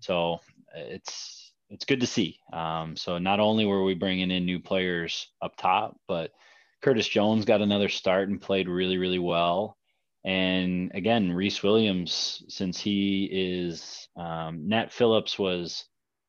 So 0.00 0.40
it's 0.74 1.52
it's 1.70 1.86
good 1.86 2.00
to 2.00 2.06
see. 2.06 2.38
Um, 2.52 2.96
so 2.96 3.16
not 3.16 3.40
only 3.40 3.64
were 3.64 3.82
we 3.82 3.94
bringing 3.94 4.30
in 4.30 4.44
new 4.44 4.60
players 4.60 5.28
up 5.40 5.56
top, 5.56 5.96
but 6.06 6.32
Curtis 6.82 7.08
Jones 7.08 7.46
got 7.46 7.62
another 7.62 7.88
start 7.88 8.28
and 8.28 8.40
played 8.40 8.68
really 8.68 8.98
really 8.98 9.18
well. 9.18 9.78
And 10.22 10.90
again, 10.94 11.32
Rhys 11.32 11.62
Williams, 11.62 12.42
since 12.48 12.78
he 12.78 13.28
is 13.32 14.06
um, 14.16 14.68
Nat 14.68 14.92
Phillips 14.92 15.38
was 15.38 15.86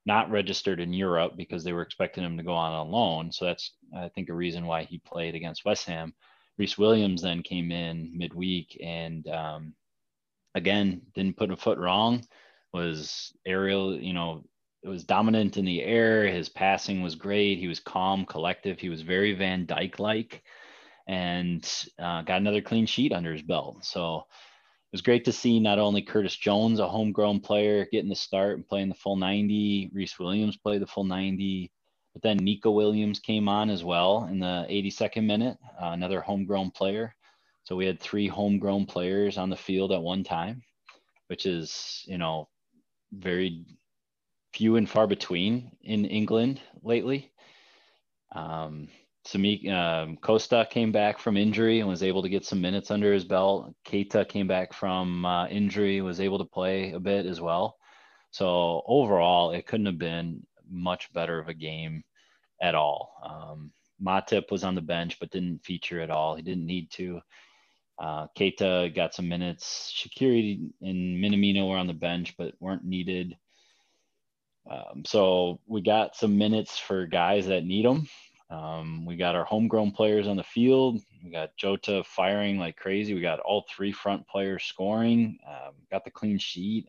not 0.07 0.31
registered 0.31 0.79
in 0.79 0.93
Europe 0.93 1.33
because 1.35 1.63
they 1.63 1.73
were 1.73 1.81
expecting 1.81 2.23
him 2.23 2.37
to 2.37 2.43
go 2.43 2.53
on 2.53 2.73
a 2.73 2.83
loan. 2.89 3.31
So 3.31 3.45
that's 3.45 3.73
I 3.95 4.09
think 4.09 4.29
a 4.29 4.33
reason 4.33 4.65
why 4.65 4.83
he 4.83 4.99
played 4.99 5.35
against 5.35 5.65
West 5.65 5.85
Ham. 5.85 6.13
Rhys 6.57 6.77
Williams 6.77 7.21
then 7.21 7.43
came 7.43 7.71
in 7.71 8.17
midweek 8.17 8.79
and 8.81 9.27
um, 9.27 9.73
again 10.55 11.01
didn't 11.13 11.37
put 11.37 11.51
a 11.51 11.57
foot 11.57 11.77
wrong. 11.77 12.25
Was 12.73 13.33
aerial, 13.45 13.99
you 13.99 14.13
know, 14.13 14.43
it 14.81 14.89
was 14.89 15.03
dominant 15.03 15.57
in 15.57 15.65
the 15.65 15.83
air. 15.83 16.27
His 16.27 16.49
passing 16.49 17.01
was 17.01 17.15
great. 17.15 17.59
He 17.59 17.67
was 17.67 17.79
calm, 17.79 18.25
collective. 18.25 18.79
He 18.79 18.89
was 18.89 19.01
very 19.01 19.33
Van 19.33 19.67
Dijk 19.67 19.99
like 19.99 20.43
and 21.07 21.63
uh, 21.99 22.21
got 22.21 22.41
another 22.41 22.61
clean 22.61 22.85
sheet 22.85 23.13
under 23.13 23.33
his 23.33 23.41
belt. 23.41 23.83
So 23.83 24.23
was 24.91 25.01
great 25.01 25.25
to 25.25 25.31
see 25.31 25.59
not 25.59 25.79
only 25.79 26.01
Curtis 26.01 26.35
Jones, 26.35 26.79
a 26.79 26.87
homegrown 26.87 27.41
player, 27.41 27.87
getting 27.91 28.09
the 28.09 28.15
start 28.15 28.55
and 28.55 28.67
playing 28.67 28.89
the 28.89 28.95
full 28.95 29.15
90. 29.15 29.91
Rhys 29.93 30.17
Williams 30.17 30.57
played 30.57 30.81
the 30.81 30.87
full 30.87 31.03
90. 31.03 31.71
But 32.13 32.21
then 32.21 32.37
Nico 32.37 32.71
Williams 32.71 33.19
came 33.19 33.47
on 33.47 33.69
as 33.69 33.83
well 33.83 34.27
in 34.31 34.39
the 34.39 34.65
82nd 34.69 35.25
minute, 35.25 35.57
uh, 35.81 35.89
another 35.89 36.21
homegrown 36.21 36.71
player. 36.71 37.13
So 37.63 37.75
we 37.75 37.85
had 37.85 37.99
three 37.99 38.27
homegrown 38.27 38.85
players 38.85 39.37
on 39.37 39.49
the 39.49 39.57
field 39.57 39.91
at 39.91 40.01
one 40.01 40.23
time, 40.23 40.63
which 41.27 41.45
is, 41.45 42.03
you 42.07 42.17
know, 42.17 42.47
very 43.11 43.65
few 44.53 44.77
and 44.77 44.89
far 44.89 45.05
between 45.05 45.71
in 45.83 46.05
England 46.05 46.61
lately. 46.81 47.31
Um, 48.31 48.87
Samik 49.27 49.69
um, 49.69 50.17
Costa 50.17 50.65
came 50.69 50.93
back 50.93 51.19
from 51.19 51.35
injury 51.35 51.81
and 51.81 51.89
was 51.89 52.01
able 52.01 52.21
to 52.21 52.29
get 52.29 52.45
some 52.45 52.61
minutes 52.61 52.91
under 52.91 53.13
his 53.13 53.25
belt. 53.25 53.73
Keita 53.85 54.27
came 54.27 54.47
back 54.47 54.73
from 54.73 55.25
uh, 55.25 55.47
injury, 55.47 55.99
was 56.01 56.21
able 56.21 56.37
to 56.37 56.45
play 56.45 56.93
a 56.93 56.99
bit 56.99 57.25
as 57.25 57.41
well. 57.41 57.75
So 58.31 58.83
overall, 58.87 59.51
it 59.51 59.67
couldn't 59.67 59.85
have 59.85 59.97
been 59.97 60.45
much 60.69 61.11
better 61.11 61.39
of 61.39 61.49
a 61.49 61.53
game 61.53 62.03
at 62.61 62.73
all. 62.73 63.11
Um, 63.23 63.71
Matip 64.01 64.49
was 64.49 64.63
on 64.63 64.75
the 64.75 64.81
bench 64.81 65.19
but 65.19 65.31
didn't 65.31 65.65
feature 65.65 65.99
at 65.99 66.11
all. 66.11 66.35
He 66.35 66.41
didn't 66.41 66.65
need 66.65 66.89
to. 66.91 67.19
Uh, 67.99 68.27
Keita 68.37 68.95
got 68.95 69.13
some 69.13 69.27
minutes. 69.27 69.93
Shaqiri 69.93 70.69
and 70.81 71.23
Minamino 71.23 71.69
were 71.69 71.77
on 71.77 71.87
the 71.87 71.93
bench 71.93 72.35
but 72.37 72.53
weren't 72.59 72.85
needed. 72.85 73.35
Um, 74.69 75.03
so 75.05 75.59
we 75.65 75.81
got 75.81 76.15
some 76.15 76.37
minutes 76.37 76.77
for 76.77 77.07
guys 77.07 77.47
that 77.47 77.65
need 77.65 77.85
them. 77.85 78.07
Um, 78.49 79.05
we 79.05 79.17
got 79.17 79.35
our 79.35 79.43
homegrown 79.43 79.91
players 79.91 80.27
on 80.27 80.37
the 80.37 80.43
field. 80.43 81.01
We 81.23 81.31
got 81.31 81.57
Jota 81.57 82.03
firing 82.05 82.57
like 82.57 82.77
crazy. 82.77 83.13
We 83.13 83.21
got 83.21 83.39
all 83.39 83.65
three 83.69 83.91
front 83.91 84.25
players 84.27 84.63
scoring. 84.63 85.37
Um, 85.45 85.73
got 85.91 86.05
the 86.05 86.11
clean 86.11 86.37
sheet. 86.37 86.87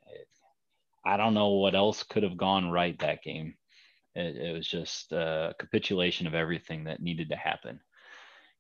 I 1.05 1.17
don't 1.17 1.35
know 1.35 1.51
what 1.51 1.75
else 1.75 2.03
could 2.03 2.23
have 2.23 2.37
gone 2.37 2.71
right 2.71 2.99
that 3.01 3.23
game. 3.23 3.55
It, 4.15 4.37
it, 4.37 4.53
was 4.53 4.67
just 4.67 5.13
a 5.13 5.55
capitulation 5.59 6.27
of 6.27 6.35
everything 6.35 6.85
that 6.85 7.03
needed 7.03 7.29
to 7.31 7.37
happen. 7.37 7.81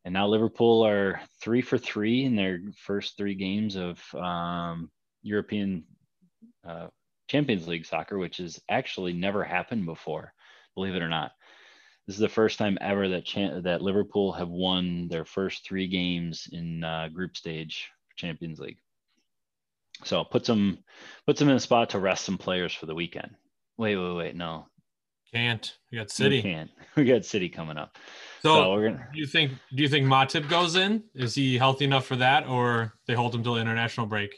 And 0.05 0.15
now 0.15 0.27
Liverpool 0.27 0.87
are 0.87 1.21
three 1.41 1.63
for 1.63 1.79
three 1.79 2.25
in 2.25 2.37
their 2.37 2.61
first 2.77 3.17
three 3.17 3.35
games 3.35 3.77
of 3.77 4.03
um, 4.15 4.91
European 5.23 5.85
uh, 6.67 6.89
Champions 7.29 7.67
League 7.69 7.87
soccer, 7.87 8.19
which 8.19 8.39
has 8.39 8.61
actually 8.69 9.13
never 9.13 9.45
happened 9.45 9.85
before, 9.85 10.33
believe 10.75 10.95
it 10.95 11.03
or 11.03 11.09
not. 11.09 11.33
This 12.09 12.17
is 12.17 12.21
the 12.21 12.29
first 12.31 12.59
time 12.59 12.79
ever 12.81 13.07
that 13.07 13.61
that 13.65 13.83
Liverpool 13.83 14.33
have 14.33 14.49
won 14.49 15.09
their 15.09 15.27
first 15.27 15.67
three 15.67 15.87
games 15.87 16.49
in 16.51 16.83
uh, 16.83 17.09
group 17.13 17.37
stage 17.37 17.91
Champions 18.17 18.59
League. 18.59 18.79
So 20.05 20.25
puts 20.25 20.47
them 20.47 20.79
puts 21.27 21.39
them 21.39 21.51
in 21.51 21.57
a 21.57 21.61
spot 21.61 21.91
to 21.91 21.99
rest 21.99 22.25
some 22.25 22.39
players 22.39 22.73
for 22.73 22.87
the 22.87 22.95
weekend. 22.95 23.33
Wait, 23.77 23.97
wait, 23.97 24.15
wait, 24.15 24.37
no. 24.37 24.69
Can't. 25.35 25.71
We 25.93 25.99
got 25.99 26.11
City. 26.11 26.37
We 26.37 26.43
can't. 26.43 26.71
We 26.97 27.05
got 27.05 27.27
City 27.27 27.51
coming 27.51 27.77
up. 27.77 27.99
So, 28.43 28.55
so 28.55 28.73
we're 28.73 28.89
gonna. 28.89 29.07
Do 29.13 29.21
you 29.21 29.27
think? 29.27 29.53
Do 29.75 29.83
you 29.83 29.89
think 29.91 30.07
Matip 30.07 30.49
goes 30.49 30.77
in? 30.77 31.05
Is 31.15 31.35
he 31.35 31.59
healthy 31.59 31.85
enough 31.85 32.07
for 32.07 32.17
that, 32.17 32.49
or 32.49 32.95
they 33.07 33.13
hold 33.13 33.35
him 33.35 33.43
till 33.43 33.59
international 33.59 34.07
break? 34.07 34.35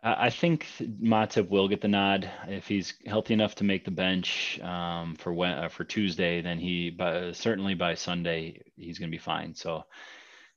I 0.00 0.30
think 0.30 0.66
Matip 0.80 1.48
will 1.48 1.66
get 1.66 1.80
the 1.80 1.88
nod 1.88 2.30
if 2.46 2.68
he's 2.68 2.94
healthy 3.04 3.34
enough 3.34 3.56
to 3.56 3.64
make 3.64 3.84
the 3.84 3.90
bench 3.90 4.60
um, 4.60 5.16
for 5.16 5.32
when, 5.32 5.52
uh, 5.58 5.68
for 5.68 5.82
Tuesday. 5.82 6.40
Then 6.40 6.58
he, 6.58 6.90
but 6.90 7.34
certainly 7.34 7.74
by 7.74 7.94
Sunday, 7.94 8.62
he's 8.76 8.98
going 8.98 9.10
to 9.10 9.16
be 9.16 9.20
fine. 9.20 9.56
So 9.56 9.84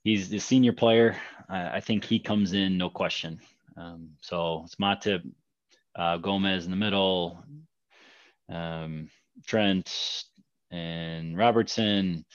he's 0.04 0.30
the 0.30 0.38
senior 0.38 0.74
player. 0.74 1.18
I, 1.50 1.78
I 1.78 1.80
think 1.80 2.04
he 2.04 2.20
comes 2.20 2.54
in, 2.54 2.78
no 2.78 2.92
question. 2.92 3.40
Um, 3.76 4.12
so 4.22 4.62
it's 4.66 4.76
Matip, 4.76 5.24
uh, 5.96 6.18
Gomez 6.18 6.66
in 6.66 6.72
the 6.72 6.78
middle, 6.78 7.44
um, 8.48 9.10
Trent, 9.48 10.24
and 10.70 11.36
Robertson. 11.36 12.26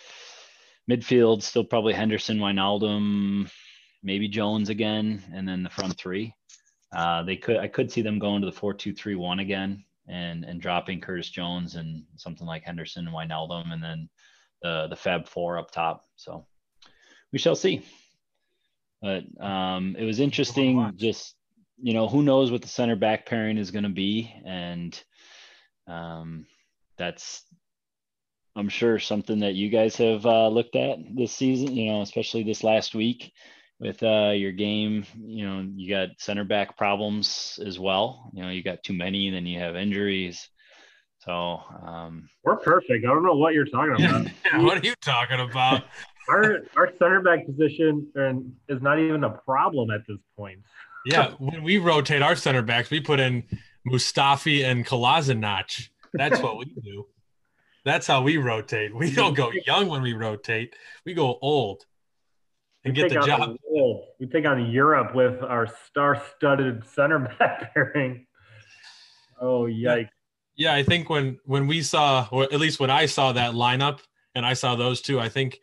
Midfield 0.90 1.42
still 1.42 1.64
probably 1.64 1.94
Henderson, 1.94 2.38
Wijnaldum, 2.38 3.48
maybe 4.02 4.28
Jones 4.28 4.70
again, 4.70 5.22
and 5.32 5.48
then 5.48 5.62
the 5.62 5.70
front 5.70 5.96
three. 5.96 6.34
Uh, 6.94 7.22
they 7.22 7.36
could 7.36 7.56
I 7.56 7.68
could 7.68 7.90
see 7.90 8.02
them 8.02 8.18
going 8.18 8.40
to 8.42 8.46
the 8.46 8.52
four 8.52 8.72
two 8.74 8.94
three 8.94 9.16
one 9.16 9.40
again 9.40 9.84
and 10.08 10.44
and 10.44 10.60
dropping 10.60 11.00
Curtis 11.00 11.30
Jones 11.30 11.74
and 11.74 12.04
something 12.16 12.46
like 12.46 12.62
Henderson 12.64 13.06
and 13.06 13.14
Wijnaldum 13.14 13.72
and 13.72 13.82
then 13.82 14.08
the 14.62 14.86
the 14.88 14.96
Fab 14.96 15.28
Four 15.28 15.58
up 15.58 15.70
top. 15.70 16.04
So 16.16 16.46
we 17.32 17.38
shall 17.38 17.56
see. 17.56 17.84
But 19.02 19.24
um, 19.40 19.96
it 19.98 20.04
was 20.04 20.20
interesting. 20.20 20.92
Just 20.96 21.34
you 21.78 21.92
know, 21.92 22.08
who 22.08 22.22
knows 22.22 22.50
what 22.50 22.62
the 22.62 22.68
center 22.68 22.96
back 22.96 23.26
pairing 23.26 23.58
is 23.58 23.70
going 23.70 23.84
to 23.84 23.90
be, 23.90 24.32
and 24.44 24.98
um, 25.86 26.46
that's 26.96 27.44
I'm 28.56 28.70
sure 28.70 28.98
something 28.98 29.40
that 29.40 29.54
you 29.54 29.68
guys 29.68 29.96
have 29.96 30.24
uh, 30.24 30.48
looked 30.48 30.76
at 30.76 30.98
this 31.14 31.32
season. 31.32 31.76
You 31.76 31.92
know, 31.92 32.00
especially 32.00 32.42
this 32.42 32.64
last 32.64 32.94
week 32.94 33.32
with 33.78 34.02
uh, 34.02 34.32
your 34.34 34.52
game. 34.52 35.04
You 35.18 35.46
know, 35.46 35.68
you 35.74 35.88
got 35.88 36.08
center 36.18 36.44
back 36.44 36.76
problems 36.76 37.58
as 37.64 37.78
well. 37.78 38.30
You 38.32 38.42
know, 38.42 38.50
you 38.50 38.62
got 38.62 38.82
too 38.82 38.94
many, 38.94 39.30
then 39.30 39.46
you 39.46 39.58
have 39.58 39.76
injuries. 39.76 40.48
So 41.18 41.60
um, 41.84 42.28
we're 42.44 42.56
perfect. 42.56 43.04
I 43.04 43.08
don't 43.08 43.24
know 43.24 43.34
what 43.34 43.54
you're 43.54 43.66
talking 43.66 44.04
about. 44.04 44.26
yeah, 44.52 44.62
what 44.62 44.78
are 44.78 44.86
you 44.86 44.94
talking 45.02 45.40
about? 45.40 45.84
our 46.28 46.58
our 46.76 46.90
center 46.98 47.20
back 47.20 47.46
position 47.46 48.06
is 48.68 48.82
not 48.82 48.98
even 48.98 49.24
a 49.24 49.30
problem 49.30 49.90
at 49.90 50.02
this 50.08 50.18
point. 50.36 50.60
Yeah, 51.08 51.34
when 51.38 51.62
we 51.62 51.78
rotate 51.78 52.20
our 52.20 52.34
center 52.34 52.62
backs, 52.62 52.90
we 52.90 52.98
put 52.98 53.20
in 53.20 53.44
Mustafi 53.88 54.64
and 54.64 54.84
Kolasinac. 54.84 55.88
That's 56.12 56.40
what 56.40 56.58
we 56.58 56.64
do. 56.64 57.06
That's 57.84 58.08
how 58.08 58.22
we 58.22 58.38
rotate. 58.38 58.92
We 58.92 59.12
don't 59.12 59.34
go 59.34 59.52
young 59.68 59.86
when 59.86 60.02
we 60.02 60.14
rotate. 60.14 60.74
We 61.04 61.14
go 61.14 61.38
old 61.40 61.84
and 62.86 62.94
get 62.94 63.08
the 63.10 63.20
job. 63.20 63.56
We 64.18 64.26
take 64.26 64.46
on 64.46 64.70
Europe 64.70 65.14
with 65.14 65.42
our 65.42 65.66
star-studded 65.86 66.84
center 66.86 67.18
back 67.38 67.74
pairing. 67.74 68.26
Oh 69.40 69.62
yikes! 69.64 70.08
Yeah, 70.56 70.74
I 70.74 70.82
think 70.82 71.10
when 71.10 71.38
when 71.44 71.66
we 71.66 71.82
saw, 71.82 72.26
or 72.30 72.44
at 72.44 72.58
least 72.58 72.80
when 72.80 72.90
I 72.90 73.06
saw 73.06 73.32
that 73.32 73.52
lineup, 73.52 74.00
and 74.34 74.46
I 74.46 74.54
saw 74.54 74.76
those 74.76 75.00
two, 75.00 75.20
I 75.20 75.28
think 75.28 75.60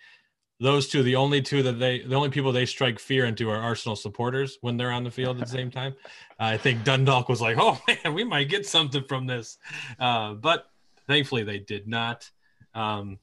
those 0.60 0.88
two, 0.88 1.04
the 1.04 1.16
only 1.16 1.42
two 1.42 1.62
that 1.64 1.74
they, 1.74 2.00
the 2.00 2.16
only 2.16 2.30
people 2.30 2.52
they 2.52 2.66
strike 2.66 2.98
fear 2.98 3.26
into 3.26 3.50
are 3.50 3.58
Arsenal 3.58 3.96
supporters 3.96 4.58
when 4.62 4.78
they're 4.78 4.92
on 4.92 5.04
the 5.04 5.12
field 5.12 5.38
at 5.38 5.46
the 5.46 5.52
same 5.52 5.70
time. 5.70 5.94
I 6.40 6.58
think 6.58 6.84
Dundalk 6.84 7.28
was 7.28 7.42
like, 7.42 7.58
oh 7.60 7.80
man, 8.04 8.14
we 8.14 8.24
might 8.24 8.50
get 8.50 8.66
something 8.66 9.04
from 9.04 9.28
this. 9.28 9.58
Uh, 10.00 10.34
but 10.34 10.66
thankfully 11.08 11.44
they 11.44 11.60
did 11.60 11.88
not. 11.88 12.30
Um, 12.74 13.20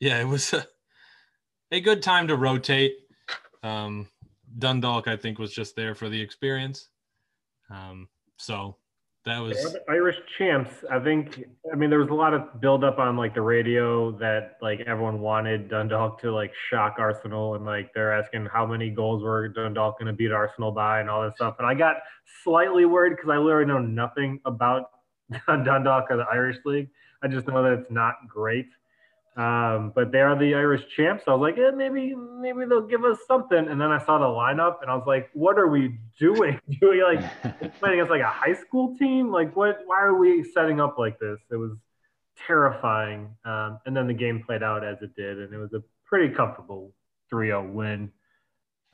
yeah, 0.00 0.20
it 0.20 0.26
was 0.26 0.52
a, 0.52 0.66
a, 1.70 1.80
good 1.80 2.02
time 2.02 2.28
to 2.28 2.36
rotate. 2.36 2.94
Um, 3.66 4.08
Dundalk, 4.58 5.08
I 5.08 5.16
think, 5.16 5.38
was 5.38 5.52
just 5.52 5.76
there 5.76 5.94
for 5.94 6.08
the 6.08 6.20
experience. 6.20 6.88
Um, 7.70 8.08
so 8.36 8.76
that 9.24 9.40
was 9.40 9.76
Irish 9.88 10.16
champs. 10.38 10.70
I 10.90 11.00
think. 11.00 11.44
I 11.72 11.74
mean, 11.74 11.90
there 11.90 11.98
was 11.98 12.10
a 12.10 12.14
lot 12.14 12.32
of 12.32 12.60
buildup 12.60 12.98
on 12.98 13.16
like 13.16 13.34
the 13.34 13.42
radio 13.42 14.12
that 14.18 14.56
like 14.62 14.80
everyone 14.86 15.20
wanted 15.20 15.68
Dundalk 15.68 16.20
to 16.22 16.30
like 16.30 16.52
shock 16.70 16.96
Arsenal, 16.98 17.56
and 17.56 17.66
like 17.66 17.92
they're 17.92 18.12
asking 18.12 18.46
how 18.46 18.64
many 18.64 18.88
goals 18.88 19.24
were 19.24 19.48
Dundalk 19.48 19.98
going 19.98 20.06
to 20.06 20.12
beat 20.12 20.30
Arsenal 20.30 20.70
by, 20.70 21.00
and 21.00 21.10
all 21.10 21.24
this 21.24 21.34
stuff. 21.34 21.56
And 21.58 21.66
I 21.66 21.74
got 21.74 21.96
slightly 22.44 22.84
worried 22.84 23.16
because 23.16 23.30
I 23.30 23.36
literally 23.36 23.66
know 23.66 23.80
nothing 23.80 24.40
about 24.44 24.90
Dundalk 25.48 26.06
or 26.10 26.18
the 26.18 26.26
Irish 26.32 26.58
League. 26.64 26.88
I 27.22 27.28
just 27.28 27.48
know 27.48 27.64
that 27.64 27.72
it's 27.72 27.90
not 27.90 28.14
great. 28.28 28.68
Um, 29.36 29.92
but 29.94 30.12
they 30.12 30.20
are 30.20 30.38
the 30.38 30.54
Irish 30.54 30.88
champs. 30.96 31.26
So 31.26 31.32
I 31.32 31.34
was 31.34 31.42
like, 31.42 31.58
yeah, 31.58 31.70
maybe 31.70 32.14
maybe 32.14 32.64
they'll 32.66 32.86
give 32.86 33.04
us 33.04 33.18
something. 33.28 33.68
And 33.68 33.78
then 33.78 33.92
I 33.92 33.98
saw 33.98 34.18
the 34.18 34.24
lineup 34.24 34.80
and 34.80 34.90
I 34.90 34.94
was 34.94 35.04
like, 35.06 35.28
what 35.34 35.58
are 35.58 35.68
we 35.68 35.98
doing? 36.18 36.58
Do 36.80 36.90
we 36.90 37.04
like 37.04 37.20
playing 37.78 38.00
against 38.00 38.10
like 38.10 38.22
a 38.22 38.30
high 38.30 38.54
school 38.54 38.96
team? 38.96 39.30
Like 39.30 39.54
what 39.54 39.80
why 39.84 40.00
are 40.00 40.14
we 40.14 40.42
setting 40.42 40.80
up 40.80 40.96
like 40.98 41.18
this? 41.18 41.38
It 41.50 41.56
was 41.56 41.72
terrifying. 42.46 43.28
Um, 43.44 43.78
and 43.84 43.94
then 43.94 44.06
the 44.06 44.14
game 44.14 44.42
played 44.42 44.62
out 44.62 44.82
as 44.82 45.02
it 45.02 45.14
did, 45.14 45.38
and 45.38 45.52
it 45.52 45.58
was 45.58 45.74
a 45.74 45.82
pretty 46.06 46.34
comfortable 46.34 46.94
3-0 47.32 47.72
win. 47.72 48.12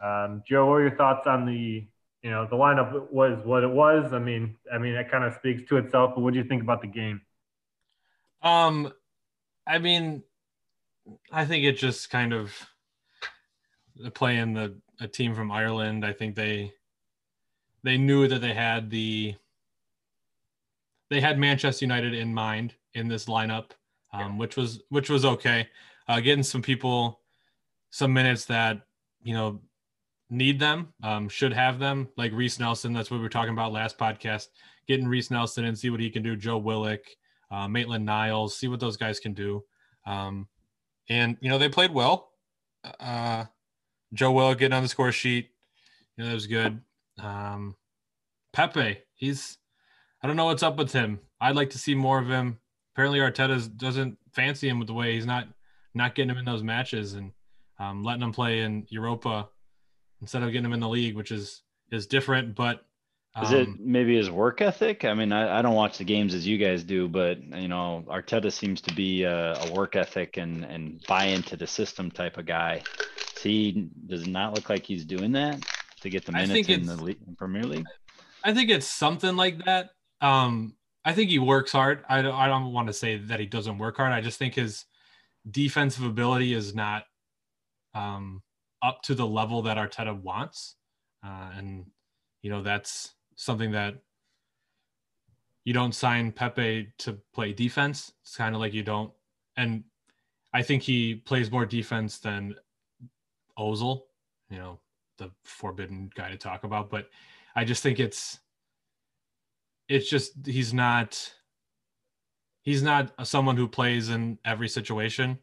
Um, 0.03 0.43
Joe, 0.49 0.66
what 0.66 0.74
are 0.74 0.80
your 0.82 0.97
thoughts 0.97 1.26
on 1.28 1.47
the 1.47 1.86
you 2.22 2.30
know 2.30 2.47
the 2.51 2.57
lineup 2.57 3.12
was 3.12 3.38
what 3.45 3.62
it 3.62 3.70
was? 3.70 4.12
I 4.12 4.18
mean, 4.18 4.57
I 4.72 4.78
mean 4.78 4.95
it 4.95 5.09
kind 5.09 5.22
of 5.22 5.34
speaks 5.34 5.68
to 5.68 5.76
itself, 5.76 6.14
but 6.16 6.22
what 6.22 6.32
do 6.32 6.40
you 6.40 6.45
think 6.45 6.62
about 6.64 6.80
the 6.80 6.88
game? 6.88 7.20
Um, 8.43 8.93
I 9.68 9.78
mean, 9.78 10.24
I 11.31 11.45
think 11.45 11.65
it 11.65 11.73
just 11.73 12.11
kind 12.11 12.33
of 12.33 12.53
playing 14.15 14.55
the 14.55 14.77
a 15.01 15.09
team 15.09 15.35
from 15.35 15.51
Ireland. 15.51 16.05
I 16.05 16.13
think 16.13 16.35
they 16.35 16.73
they 17.83 17.99
knew 17.99 18.29
that 18.29 18.41
they 18.41 18.55
had 18.55 18.91
the 18.91 19.35
they 21.11 21.21
had 21.21 21.39
Manchester 21.39 21.85
United 21.85 22.15
in 22.15 22.33
mind 22.33 22.75
in 22.95 23.09
this 23.09 23.27
lineup, 23.27 23.71
um, 24.13 24.21
yeah. 24.21 24.39
which 24.39 24.57
was 24.57 24.83
which 24.89 25.11
was 25.11 25.25
okay. 25.25 25.69
Uh, 26.09 26.21
getting 26.21 26.43
some 26.43 26.63
people 26.63 27.21
some 27.91 28.13
minutes 28.13 28.45
that 28.47 28.83
you 29.23 29.35
know 29.35 29.61
need 30.31 30.59
them, 30.59 30.93
um, 31.03 31.29
should 31.29 31.53
have 31.53 31.79
them, 31.79 32.09
like 32.17 32.33
Reiss 32.33 32.59
Nelson. 32.59 32.93
That's 32.93 33.11
what 33.11 33.19
we 33.19 33.23
were 33.23 33.29
talking 33.29 33.53
about 33.53 33.73
last 33.73 33.99
podcast. 33.99 34.49
Getting 34.89 35.07
Reiss 35.07 35.31
Nelson 35.31 35.65
and 35.65 35.79
see 35.79 35.91
what 35.91 36.01
he 36.01 36.11
can 36.11 36.23
do. 36.23 36.35
Joe 36.37 36.59
Willock, 36.59 37.01
uh, 37.51 37.69
Maitland 37.69 38.05
Niles, 38.05 38.57
see 38.57 38.69
what 38.69 38.81
those 38.81 38.97
guys 38.97 39.21
can 39.21 39.35
do. 39.35 39.63
Um, 40.07 40.49
and 41.09 41.37
you 41.41 41.49
know 41.49 41.59
they 41.59 41.69
played 41.69 41.93
well. 41.93 42.31
Uh, 43.01 43.45
Joe 44.13 44.33
Will 44.33 44.55
getting 44.55 44.75
on 44.75 44.83
the 44.83 44.89
score 44.89 45.13
sheet, 45.13 45.51
you 46.17 46.25
know 46.25 46.29
that 46.29 46.35
was 46.35 46.47
good. 46.47 46.81
Um, 47.19 47.77
Pepe, 48.53 48.99
he's 49.15 49.59
I 50.23 50.27
don't 50.27 50.37
know 50.37 50.47
what's 50.47 50.63
up 50.63 50.77
with 50.77 50.93
him. 50.93 51.21
I'd 51.41 51.57
like 51.57 51.71
to 51.71 51.79
see 51.79 51.95
more 51.95 52.19
of 52.19 52.29
him. 52.29 52.59
Apparently 52.95 53.21
Arteta 53.21 53.77
doesn't 53.77 54.19
fancy 54.33 54.69
him 54.69 54.79
with 54.79 54.89
the 54.89 54.95
way 54.95 55.15
he's 55.15 55.27
not 55.27 55.49
not 55.95 56.15
getting 56.15 56.31
him 56.31 56.39
in 56.39 56.45
those 56.45 56.63
matches 56.63 57.15
and 57.15 57.33
um, 57.79 58.03
letting 58.03 58.23
him 58.23 58.33
play 58.33 58.61
in 58.61 58.87
Europa 58.89 59.49
instead 60.21 60.43
of 60.43 60.53
getting 60.53 60.65
him 60.65 60.73
in 60.73 60.81
the 60.81 60.89
league, 60.89 61.17
which 61.17 61.33
is 61.33 61.63
is 61.91 62.07
different. 62.07 62.55
But 62.55 62.85
is 63.41 63.53
it 63.53 63.66
um, 63.66 63.78
maybe 63.80 64.14
his 64.16 64.30
work 64.30 64.61
ethic? 64.61 65.07
I 65.07 65.14
mean, 65.14 65.33
I, 65.33 65.59
I, 65.59 65.62
don't 65.62 65.74
watch 65.74 65.97
the 65.97 66.05
games 66.05 66.35
as 66.35 66.47
you 66.47 66.59
guys 66.59 66.85
do, 66.85 67.09
but 67.09 67.43
you 67.43 67.68
know, 67.68 68.05
Arteta 68.07 68.53
seems 68.53 68.83
to 68.83 68.95
be 68.95 69.22
a, 69.22 69.55
a 69.55 69.72
work 69.72 69.97
ethic 69.97 70.37
and 70.37 70.64
and 70.64 71.03
buy 71.09 71.24
into 71.24 71.57
the 71.57 71.66
system 71.66 72.11
type 72.11 72.37
of 72.37 72.45
guy. 72.45 72.83
he 73.41 73.89
does 74.07 74.26
not 74.26 74.55
look 74.55 74.68
like 74.68 74.85
he's 74.85 75.07
doing 75.07 75.33
that 75.33 75.64
to 76.03 76.11
get 76.11 76.26
the 76.26 76.33
minutes 76.33 76.68
in 76.68 76.85
the 76.85 76.97
league, 76.97 77.18
in 77.26 77.35
Premier 77.35 77.62
League. 77.62 77.87
I 78.45 78.53
think 78.53 78.68
it's 78.68 78.87
something 78.87 79.35
like 79.35 79.64
that. 79.64 79.91
Um, 80.20 80.74
I 81.05 81.14
think 81.14 81.30
he 81.30 81.39
works 81.39 81.72
hard. 81.72 82.05
I 82.11 82.20
don't, 82.20 82.35
I 82.35 82.49
don't 82.49 82.72
want 82.72 82.89
to 82.89 82.93
say 82.93 83.16
that 83.16 83.41
he 83.41 83.47
doesn't 83.47 83.78
work 83.78 83.97
hard. 83.97 84.12
I 84.12 84.20
just 84.20 84.39
think 84.39 84.55
his 84.55 84.85
defensive 85.51 86.05
ability 86.05 86.53
is 86.53 86.74
not 86.74 87.05
um, 87.95 88.43
up 88.83 89.01
to 89.05 89.14
the 89.14 89.26
level 89.26 89.62
that 89.62 89.78
Arteta 89.78 90.20
wants, 90.20 90.76
uh, 91.24 91.51
and 91.57 91.87
you 92.43 92.51
know 92.51 92.62
that's 92.62 93.14
something 93.43 93.72
that 93.72 93.97
you 95.64 95.72
don't 95.72 95.97
sign 95.97 96.30
Pepe 96.30 96.93
to 96.99 97.18
play 97.34 97.53
defense. 97.53 98.12
It's 98.22 98.36
kind 98.36 98.55
of 98.55 98.61
like 98.61 98.72
you 98.72 98.84
don't, 98.84 99.12
and 99.57 99.82
I 100.55 100.62
think 100.62 100.82
he 100.82 101.16
plays 101.16 101.51
more 101.51 101.66
defense 101.66 102.18
than 102.18 102.55
Ozil, 103.59 104.03
you 104.49 104.59
know, 104.59 104.78
the 105.18 105.30
forbidden 105.43 106.09
guy 106.14 106.30
to 106.30 106.36
talk 106.36 106.62
about. 106.62 106.88
But 106.88 107.11
I 107.57 107.64
just 107.64 107.82
think 107.82 107.99
it's, 107.99 108.38
it's 109.88 110.09
just 110.09 110.47
he's 110.47 110.72
not, 110.72 111.32
he's 112.62 112.82
not 112.82 113.12
someone 113.26 113.57
who 113.57 113.66
plays 113.66 114.09
in 114.09 114.38
every 114.45 114.68
situation, 114.68 115.36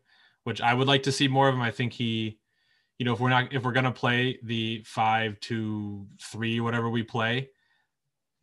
which 0.45 0.61
I 0.61 0.73
would 0.73 0.87
like 0.87 1.03
to 1.03 1.11
see 1.11 1.27
more 1.27 1.49
of 1.49 1.55
him. 1.55 1.61
I 1.61 1.71
think 1.71 1.91
he, 1.91 2.39
you 2.97 3.05
know, 3.05 3.13
if 3.13 3.19
we're 3.19 3.29
not, 3.29 3.53
if 3.53 3.63
we're 3.63 3.73
gonna 3.73 3.91
play 3.91 4.39
the 4.43 4.83
five 4.85 5.37
to 5.41 6.07
three, 6.21 6.61
whatever 6.61 6.89
we 6.89 7.03
play, 7.03 7.49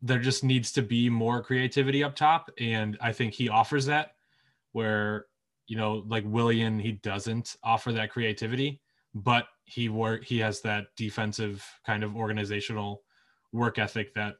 there 0.07 0.19
just 0.19 0.43
needs 0.43 0.71
to 0.71 0.81
be 0.81 1.09
more 1.09 1.41
creativity 1.41 2.03
up 2.03 2.15
top 2.15 2.49
and 2.59 2.97
i 3.01 3.11
think 3.11 3.33
he 3.33 3.49
offers 3.49 3.85
that 3.85 4.15
where 4.71 5.25
you 5.67 5.75
know 5.77 6.03
like 6.07 6.23
willian 6.25 6.79
he 6.79 6.93
doesn't 6.93 7.57
offer 7.63 7.91
that 7.91 8.11
creativity 8.11 8.81
but 9.13 9.47
he 9.65 9.89
work 9.89 10.23
he 10.23 10.39
has 10.39 10.61
that 10.61 10.87
defensive 10.95 11.65
kind 11.85 12.03
of 12.03 12.15
organizational 12.15 13.03
work 13.51 13.79
ethic 13.79 14.13
that 14.13 14.35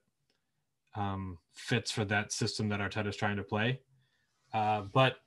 um, 0.95 1.37
fits 1.53 1.91
for 1.91 2.03
that 2.05 2.31
system 2.31 2.69
that 2.69 2.79
Arteta 2.79 3.07
is 3.07 3.15
trying 3.15 3.37
to 3.37 3.43
play. 3.43 3.79
Uh, 4.53 4.81
but 4.93 5.17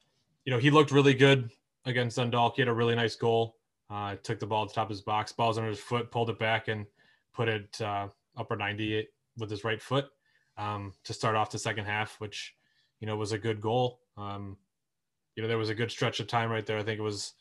you 0.44 0.52
know 0.52 0.58
he 0.58 0.70
looked 0.70 0.90
really 0.90 1.14
good 1.14 1.50
against 1.84 2.16
Dundalk. 2.16 2.56
He 2.56 2.62
had 2.62 2.68
a 2.68 2.74
really 2.74 2.94
nice 2.94 3.14
goal. 3.14 3.56
Uh, 3.88 4.16
took 4.22 4.38
the 4.38 4.46
ball 4.46 4.66
to 4.66 4.70
the 4.70 4.74
top 4.74 4.86
of 4.86 4.90
his 4.90 5.00
box, 5.00 5.32
balls 5.32 5.58
under 5.58 5.70
his 5.70 5.80
foot, 5.80 6.10
pulled 6.10 6.30
it 6.30 6.38
back, 6.38 6.68
and 6.68 6.86
put 7.34 7.48
it 7.48 7.80
uh, 7.80 8.06
upper 8.36 8.54
98 8.54 9.08
with 9.38 9.50
his 9.50 9.64
right 9.64 9.82
foot 9.82 10.06
um, 10.60 10.92
to 11.04 11.14
start 11.14 11.36
off 11.36 11.50
the 11.50 11.58
second 11.58 11.86
half, 11.86 12.20
which 12.20 12.54
you 13.00 13.06
know 13.06 13.16
was 13.16 13.32
a 13.32 13.38
good 13.38 13.60
goal. 13.60 14.00
Um, 14.16 14.58
you 15.34 15.42
know, 15.42 15.48
there 15.48 15.58
was 15.58 15.70
a 15.70 15.74
good 15.74 15.90
stretch 15.90 16.20
of 16.20 16.26
time 16.26 16.50
right 16.50 16.66
there. 16.66 16.78
I 16.78 16.82
think 16.82 16.98
it 16.98 17.02
was 17.02 17.32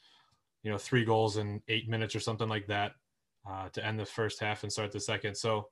you 0.64 0.72
know 0.72 0.78
three 0.78 1.04
goals 1.04 1.38
in 1.38 1.62
eight 1.68 1.90
minutes 1.90 2.16
or 2.16 2.22
something 2.22 2.48
like 2.48 2.68
that 2.68 2.94
uh, 3.48 3.68
to 3.70 3.86
end 3.86 4.00
the 4.00 4.06
first 4.06 4.40
half 4.40 4.64
and 4.64 4.72
start 4.72 4.92
the 4.92 5.00
second. 5.00 5.36
So 5.36 5.68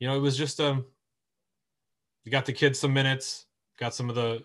you 0.00 0.08
know, 0.08 0.16
it 0.16 0.20
was 0.20 0.36
just 0.36 0.60
um, 0.60 0.86
you 2.24 2.32
got 2.32 2.46
the 2.46 2.52
kids 2.52 2.78
some 2.78 2.94
minutes, 2.94 3.46
got 3.78 3.94
some 3.94 4.08
of 4.08 4.16
the 4.16 4.42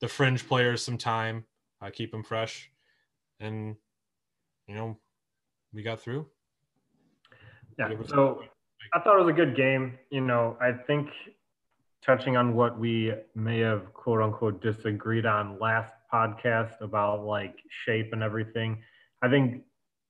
the 0.00 0.08
fringe 0.08 0.46
players 0.46 0.82
some 0.82 0.96
time, 0.96 1.44
uh, 1.82 1.90
keep 1.92 2.12
them 2.12 2.22
fresh, 2.22 2.70
and 3.40 3.74
you 4.68 4.76
know, 4.76 4.96
we 5.74 5.82
got 5.82 6.00
through. 6.00 6.26
Yeah. 7.78 7.90
So 8.06 8.42
I 8.94 9.00
thought 9.00 9.16
it 9.16 9.24
was 9.24 9.30
a 9.30 9.36
good 9.36 9.56
game. 9.56 9.98
You 10.10 10.20
know, 10.20 10.56
I 10.60 10.72
think 10.86 11.08
touching 12.04 12.36
on 12.36 12.54
what 12.54 12.78
we 12.78 13.12
may 13.34 13.58
have 13.60 13.92
quote 13.92 14.22
unquote 14.22 14.62
disagreed 14.62 15.26
on 15.26 15.58
last 15.58 15.92
podcast 16.12 16.80
about 16.80 17.24
like 17.24 17.56
shape 17.84 18.12
and 18.12 18.22
everything. 18.22 18.82
I 19.22 19.28
think, 19.28 19.62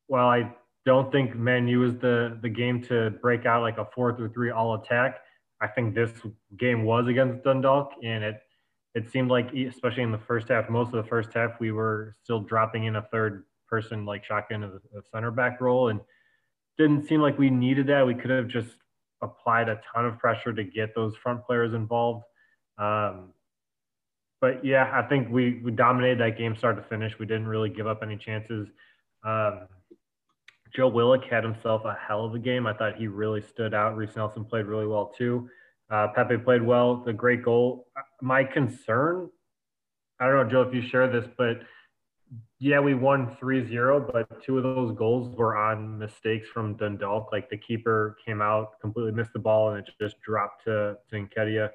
well, 0.08 0.28
I 0.28 0.54
don't 0.86 1.10
think 1.12 1.34
Man 1.34 1.68
U 1.68 1.84
is 1.84 1.96
the 1.98 2.38
the 2.42 2.48
game 2.48 2.82
to 2.84 3.10
break 3.22 3.46
out 3.46 3.62
like 3.62 3.78
a 3.78 3.86
four 3.94 4.16
through 4.16 4.32
three 4.32 4.50
all 4.50 4.74
attack. 4.74 5.20
I 5.60 5.68
think 5.68 5.94
this 5.94 6.12
game 6.56 6.84
was 6.84 7.06
against 7.06 7.44
Dundalk, 7.44 7.92
and 8.02 8.24
it 8.24 8.40
it 8.94 9.10
seemed 9.10 9.30
like, 9.30 9.52
especially 9.52 10.02
in 10.02 10.10
the 10.10 10.18
first 10.18 10.48
half, 10.48 10.68
most 10.68 10.88
of 10.88 11.02
the 11.04 11.08
first 11.08 11.32
half, 11.32 11.60
we 11.60 11.70
were 11.70 12.16
still 12.22 12.40
dropping 12.40 12.84
in 12.84 12.96
a 12.96 13.02
third 13.12 13.44
person 13.68 14.04
like 14.04 14.24
shotgun 14.24 14.64
of 14.64 14.72
the 14.72 15.02
center 15.12 15.30
back 15.30 15.60
role, 15.60 15.88
and 15.88 16.00
didn't 16.78 17.06
seem 17.06 17.20
like 17.20 17.38
we 17.38 17.50
needed 17.50 17.86
that. 17.88 18.06
We 18.06 18.14
could 18.14 18.30
have 18.30 18.48
just 18.48 18.70
applied 19.22 19.68
a 19.68 19.80
ton 19.92 20.06
of 20.06 20.18
pressure 20.18 20.52
to 20.52 20.64
get 20.64 20.94
those 20.94 21.14
front 21.22 21.44
players 21.44 21.74
involved. 21.74 22.24
Um, 22.78 23.32
but 24.40 24.64
yeah, 24.64 24.90
I 24.92 25.02
think 25.02 25.28
we 25.30 25.60
we 25.62 25.70
dominated 25.70 26.20
that 26.20 26.38
game 26.38 26.56
start 26.56 26.76
to 26.76 26.82
finish. 26.82 27.18
We 27.18 27.26
didn't 27.26 27.46
really 27.46 27.68
give 27.68 27.86
up 27.86 28.00
any 28.02 28.16
chances. 28.16 28.68
Um, 29.22 29.68
Joe 30.74 30.88
Willock 30.88 31.24
had 31.24 31.44
himself 31.44 31.84
a 31.84 31.96
hell 32.06 32.24
of 32.24 32.34
a 32.34 32.38
game. 32.38 32.66
I 32.66 32.72
thought 32.72 32.96
he 32.96 33.06
really 33.06 33.42
stood 33.42 33.74
out. 33.74 33.96
Reiss 33.96 34.16
Nelson 34.16 34.44
played 34.44 34.66
really 34.66 34.86
well 34.86 35.12
too. 35.16 35.50
Uh, 35.90 36.08
Pepe 36.14 36.38
played 36.38 36.62
well. 36.62 36.96
The 36.96 37.12
great 37.12 37.42
goal. 37.42 37.88
My 38.22 38.44
concern, 38.44 39.28
I 40.20 40.26
don't 40.26 40.36
know, 40.36 40.50
Joe, 40.50 40.62
if 40.62 40.74
you 40.74 40.88
share 40.88 41.10
this, 41.10 41.28
but 41.36 41.60
yeah, 42.58 42.78
we 42.78 42.94
won 42.94 43.36
3-0, 43.40 44.12
but 44.12 44.42
two 44.42 44.58
of 44.58 44.62
those 44.62 44.92
goals 44.96 45.34
were 45.34 45.56
on 45.56 45.98
mistakes 45.98 46.48
from 46.48 46.76
Dundalk. 46.76 47.30
Like 47.32 47.48
the 47.48 47.56
keeper 47.56 48.16
came 48.24 48.42
out, 48.42 48.78
completely 48.80 49.12
missed 49.12 49.32
the 49.32 49.38
ball, 49.38 49.70
and 49.70 49.86
it 49.86 49.92
just 50.00 50.20
dropped 50.20 50.64
to, 50.64 50.96
to 51.10 51.16
Nketiah. 51.16 51.70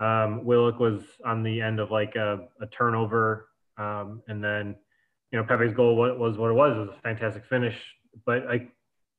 Um, 0.00 0.44
was 0.44 1.02
on 1.24 1.42
the 1.42 1.60
end 1.60 1.78
of 1.78 1.90
like 1.90 2.16
a, 2.16 2.48
a 2.60 2.66
turnover, 2.66 3.48
um, 3.78 4.22
and 4.26 4.42
then 4.42 4.74
you 5.30 5.38
know 5.38 5.44
Pepe's 5.44 5.72
goal 5.72 5.94
was, 5.94 6.18
was 6.18 6.36
what 6.36 6.50
it 6.50 6.54
was. 6.54 6.76
It 6.76 6.80
was 6.80 6.96
a 6.98 7.00
fantastic 7.02 7.44
finish, 7.46 7.76
but 8.26 8.44
like 8.46 8.72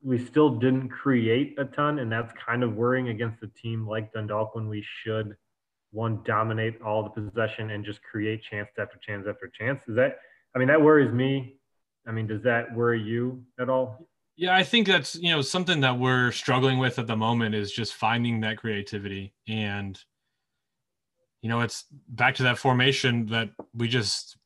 we 0.04 0.24
still 0.24 0.50
didn't 0.50 0.90
create 0.90 1.56
a 1.58 1.66
ton, 1.66 2.00
and 2.00 2.12
that's 2.12 2.34
kind 2.34 2.62
of 2.62 2.76
worrying 2.76 3.08
against 3.08 3.42
a 3.42 3.48
team 3.48 3.88
like 3.88 4.12
Dundalk 4.12 4.54
when 4.54 4.68
we 4.68 4.86
should 5.02 5.36
one 5.92 6.20
dominate 6.26 6.82
all 6.82 7.04
the 7.04 7.10
possession 7.10 7.72
and 7.72 7.86
just 7.86 8.04
create 8.04 8.44
chance 8.44 8.68
after 8.78 8.98
chance 8.98 9.26
after 9.30 9.48
chance. 9.48 9.82
Is 9.88 9.96
that? 9.96 10.18
I 10.56 10.60
mean, 10.60 10.70
that 10.70 10.82
worries 10.82 11.14
me. 11.14 11.58
I 12.08 12.12
mean, 12.12 12.28
does 12.28 12.42
that 12.44 12.74
worry 12.74 13.02
you 13.02 13.44
at 13.60 13.70
all? 13.70 14.08
Yeah, 14.38 14.56
I 14.56 14.64
think 14.64 14.88
that's 14.88 15.16
you 15.16 15.32
know 15.32 15.42
something 15.42 15.82
that 15.82 15.98
we're 15.98 16.32
struggling 16.32 16.78
with 16.78 17.00
at 17.00 17.08
the 17.08 17.16
moment 17.16 17.56
is 17.56 17.72
just 17.72 17.94
finding 17.94 18.42
that 18.42 18.58
creativity 18.58 19.34
and 19.48 19.98
you 21.42 21.48
know 21.48 21.62
it's 21.62 21.86
back 22.10 22.36
to 22.36 22.44
that 22.44 22.58
formation 22.58 23.28
that 23.28 23.50
we 23.74 23.88
just 23.88 24.38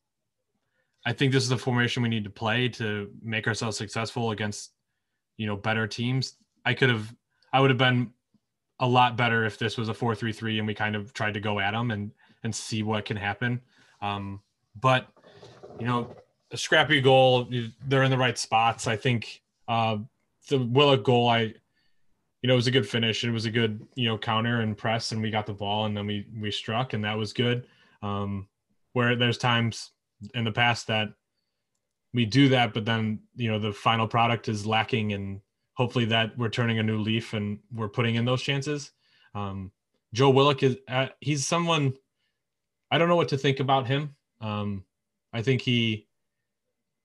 I 1.04 1.12
think 1.12 1.32
this 1.32 1.42
is 1.42 1.48
the 1.48 1.58
formation 1.58 2.02
we 2.02 2.08
need 2.08 2.24
to 2.24 2.30
play 2.30 2.68
to 2.68 3.10
make 3.20 3.48
ourselves 3.48 3.76
successful 3.76 4.30
against 4.30 4.70
you 5.36 5.46
know 5.46 5.56
better 5.56 5.88
teams. 5.88 6.34
I 6.64 6.74
could 6.74 6.90
have 6.90 7.12
I 7.52 7.60
would 7.60 7.70
have 7.70 7.78
been 7.78 8.12
a 8.78 8.86
lot 8.86 9.16
better 9.16 9.44
if 9.44 9.58
this 9.58 9.76
was 9.76 9.88
a 9.88 9.94
4-3-3 9.94 10.58
and 10.58 10.66
we 10.66 10.74
kind 10.74 10.96
of 10.96 11.12
tried 11.12 11.34
to 11.34 11.40
go 11.40 11.58
at 11.58 11.72
them 11.72 11.90
and 11.90 12.12
and 12.44 12.54
see 12.54 12.84
what 12.84 13.04
can 13.06 13.16
happen. 13.16 13.60
Um, 14.00 14.40
but 14.80 15.08
you 15.80 15.86
know, 15.86 16.14
a 16.50 16.56
scrappy 16.56 17.00
goal, 17.00 17.48
they're 17.86 18.02
in 18.02 18.10
the 18.10 18.18
right 18.18 18.38
spots. 18.38 18.86
I 18.86 18.96
think 18.96 19.42
uh, 19.68 19.98
the 20.48 20.58
Willock 20.58 21.04
goal, 21.04 21.28
I 21.28 21.54
you 22.42 22.48
know, 22.48 22.54
it 22.54 22.56
was 22.56 22.66
a 22.66 22.70
good 22.70 22.88
finish. 22.88 23.22
It 23.22 23.30
was 23.30 23.44
a 23.44 23.50
good, 23.50 23.86
you 23.94 24.08
know, 24.08 24.16
counter 24.16 24.60
and 24.60 24.76
press, 24.76 25.12
and 25.12 25.20
we 25.20 25.30
got 25.30 25.46
the 25.46 25.52
ball, 25.52 25.84
and 25.84 25.96
then 25.96 26.06
we 26.06 26.26
we 26.38 26.50
struck, 26.50 26.92
and 26.94 27.04
that 27.04 27.18
was 27.18 27.32
good. 27.32 27.66
Um, 28.02 28.48
where 28.94 29.14
there's 29.14 29.38
times 29.38 29.90
in 30.34 30.44
the 30.44 30.52
past 30.52 30.86
that 30.86 31.08
we 32.14 32.24
do 32.24 32.48
that, 32.48 32.72
but 32.72 32.84
then 32.84 33.20
you 33.36 33.50
know 33.50 33.58
the 33.58 33.72
final 33.72 34.08
product 34.08 34.48
is 34.48 34.66
lacking, 34.66 35.12
and 35.12 35.40
hopefully 35.74 36.06
that 36.06 36.36
we're 36.38 36.48
turning 36.48 36.78
a 36.78 36.82
new 36.82 36.98
leaf 36.98 37.34
and 37.34 37.58
we're 37.72 37.88
putting 37.88 38.14
in 38.14 38.24
those 38.24 38.42
chances. 38.42 38.90
Um, 39.34 39.70
Joe 40.14 40.30
Willock 40.30 40.62
is 40.62 40.78
uh, 40.88 41.08
he's 41.20 41.46
someone 41.46 41.94
I 42.90 42.98
don't 42.98 43.08
know 43.08 43.16
what 43.16 43.28
to 43.28 43.38
think 43.38 43.60
about 43.60 43.86
him. 43.86 44.14
Um, 44.40 44.84
I 45.32 45.42
think 45.42 45.62
he 45.62 46.06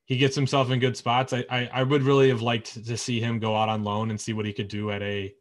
he 0.05 0.17
gets 0.17 0.35
himself 0.35 0.69
in 0.69 0.79
good 0.79 0.95
spots. 0.95 1.33
I, 1.33 1.45
I, 1.49 1.69
I 1.73 1.83
would 1.83 2.03
really 2.03 2.29
have 2.29 2.41
liked 2.41 2.85
to 2.85 2.97
see 2.97 3.19
him 3.19 3.39
go 3.39 3.55
out 3.55 3.69
on 3.69 3.83
loan 3.83 4.11
and 4.11 4.21
see 4.21 4.33
what 4.33 4.45
he 4.45 4.53
could 4.53 4.67
do 4.67 4.91
at 4.91 5.01
a 5.01 5.33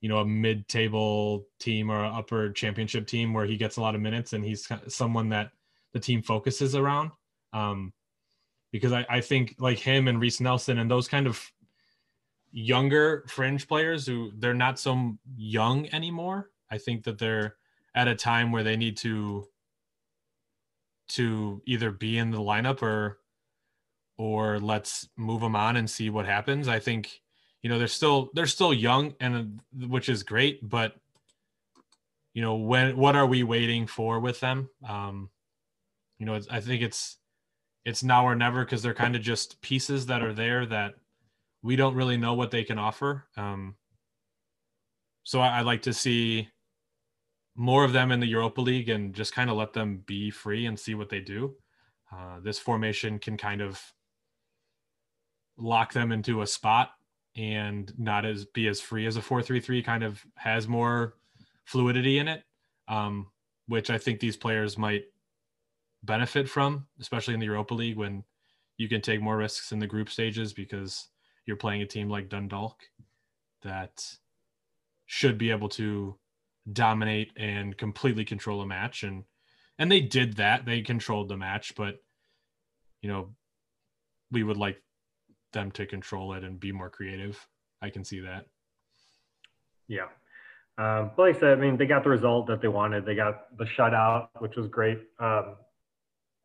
you 0.00 0.08
know 0.08 0.18
a 0.18 0.26
mid-table 0.26 1.46
team 1.58 1.90
or 1.90 2.04
upper 2.04 2.50
championship 2.50 3.06
team 3.06 3.32
where 3.32 3.46
he 3.46 3.56
gets 3.56 3.76
a 3.76 3.80
lot 3.80 3.94
of 3.94 4.00
minutes 4.00 4.32
and 4.32 4.44
he's 4.44 4.68
someone 4.88 5.28
that 5.30 5.50
the 5.92 6.00
team 6.00 6.22
focuses 6.22 6.74
around. 6.74 7.10
Um, 7.52 7.92
because 8.70 8.92
I, 8.92 9.06
I 9.08 9.20
think 9.20 9.56
like 9.58 9.78
him 9.78 10.08
and 10.08 10.20
Reiss 10.20 10.40
Nelson 10.40 10.78
and 10.78 10.90
those 10.90 11.08
kind 11.08 11.26
of 11.26 11.50
younger 12.52 13.24
fringe 13.26 13.66
players 13.66 14.06
who 14.06 14.30
they're 14.36 14.54
not 14.54 14.78
so 14.78 15.16
young 15.36 15.88
anymore. 15.92 16.50
I 16.70 16.78
think 16.78 17.04
that 17.04 17.18
they're 17.18 17.56
at 17.94 18.08
a 18.08 18.14
time 18.14 18.52
where 18.52 18.62
they 18.62 18.76
need 18.76 18.96
to 18.98 19.46
to 21.08 21.62
either 21.66 21.90
be 21.90 22.18
in 22.18 22.30
the 22.30 22.38
lineup 22.38 22.82
or 22.82 23.18
or 24.18 24.58
let's 24.58 25.08
move 25.16 25.40
them 25.40 25.54
on 25.54 25.76
and 25.76 25.88
see 25.88 26.10
what 26.10 26.26
happens. 26.26 26.68
I 26.68 26.78
think 26.78 27.20
you 27.62 27.70
know 27.70 27.78
they're 27.78 27.88
still 27.88 28.30
they're 28.34 28.46
still 28.46 28.74
young 28.74 29.14
and 29.20 29.60
which 29.72 30.08
is 30.08 30.22
great, 30.22 30.68
but 30.68 30.94
you 32.34 32.42
know 32.42 32.56
when 32.56 32.96
what 32.96 33.16
are 33.16 33.26
we 33.26 33.42
waiting 33.42 33.86
for 33.86 34.20
with 34.20 34.40
them? 34.40 34.68
Um, 34.86 35.30
you 36.18 36.26
know, 36.26 36.40
I 36.50 36.60
think 36.60 36.82
it's 36.82 37.18
it's 37.84 38.02
now 38.02 38.26
or 38.26 38.34
never 38.34 38.64
because 38.64 38.82
they're 38.82 38.94
kind 38.94 39.16
of 39.16 39.22
just 39.22 39.60
pieces 39.62 40.06
that 40.06 40.22
are 40.22 40.34
there 40.34 40.66
that 40.66 40.94
we 41.62 41.76
don't 41.76 41.94
really 41.94 42.16
know 42.16 42.34
what 42.34 42.50
they 42.50 42.64
can 42.64 42.78
offer. 42.78 43.24
Um, 43.36 43.76
so 45.22 45.40
I, 45.40 45.58
I 45.58 45.60
like 45.62 45.82
to 45.82 45.92
see 45.92 46.48
more 47.58 47.84
of 47.84 47.92
them 47.92 48.10
in 48.10 48.20
the 48.20 48.26
Europa 48.26 48.60
League 48.60 48.88
and 48.88 49.14
just 49.14 49.34
kind 49.34 49.50
of 49.50 49.56
let 49.56 49.72
them 49.72 50.02
be 50.06 50.30
free 50.30 50.66
and 50.66 50.78
see 50.78 50.94
what 50.94 51.10
they 51.10 51.20
do. 51.20 51.54
Uh, 52.10 52.40
this 52.40 52.58
formation 52.58 53.18
can 53.18 53.36
kind 53.36 53.60
of 53.60 53.82
lock 55.58 55.92
them 55.92 56.12
into 56.12 56.40
a 56.40 56.46
spot 56.46 56.92
and 57.36 57.92
not 57.98 58.24
as 58.24 58.46
be 58.46 58.68
as 58.68 58.80
free 58.80 59.06
as 59.06 59.16
a 59.16 59.20
4-3-3 59.20 59.84
kind 59.84 60.02
of 60.02 60.24
has 60.36 60.66
more 60.66 61.14
fluidity 61.64 62.18
in 62.18 62.28
it 62.28 62.44
um, 62.86 63.26
which 63.66 63.90
i 63.90 63.98
think 63.98 64.20
these 64.20 64.36
players 64.36 64.78
might 64.78 65.04
benefit 66.02 66.48
from, 66.48 66.86
especially 67.00 67.34
in 67.34 67.40
the 67.40 67.46
Europa 67.46 67.74
League 67.74 67.96
when 67.96 68.24
you 68.76 68.88
can 68.88 69.00
take 69.00 69.20
more 69.20 69.36
risks 69.36 69.72
in 69.72 69.78
the 69.78 69.86
group 69.86 70.08
stages 70.08 70.52
because 70.52 71.08
you're 71.46 71.56
playing 71.56 71.82
a 71.82 71.86
team 71.86 72.08
like 72.08 72.28
Dundalk 72.28 72.82
that 73.62 74.04
should 75.06 75.38
be 75.38 75.50
able 75.50 75.68
to 75.70 76.16
dominate 76.72 77.32
and 77.36 77.76
completely 77.76 78.24
control 78.24 78.60
a 78.60 78.66
match 78.66 79.02
and 79.02 79.24
and 79.78 79.90
they 79.90 80.00
did 80.00 80.36
that 80.36 80.66
they 80.66 80.82
controlled 80.82 81.28
the 81.28 81.36
match 81.36 81.74
but 81.76 81.96
you 83.00 83.08
know 83.08 83.34
we 84.30 84.42
would 84.42 84.56
like 84.56 84.82
them 85.52 85.70
to 85.70 85.86
control 85.86 86.34
it 86.34 86.44
and 86.44 86.60
be 86.60 86.72
more 86.72 86.90
creative 86.90 87.46
i 87.80 87.88
can 87.88 88.04
see 88.04 88.20
that 88.20 88.44
yeah 89.86 90.08
um, 90.78 91.10
but 91.16 91.22
like 91.22 91.36
I 91.36 91.40
said, 91.40 91.58
I 91.58 91.60
mean, 91.60 91.76
they 91.76 91.86
got 91.86 92.04
the 92.04 92.10
result 92.10 92.46
that 92.46 92.62
they 92.62 92.68
wanted. 92.68 93.04
They 93.04 93.16
got 93.16 93.56
the 93.58 93.64
shutout, 93.64 94.28
which 94.38 94.54
was 94.54 94.68
great. 94.68 95.00
Um, 95.18 95.56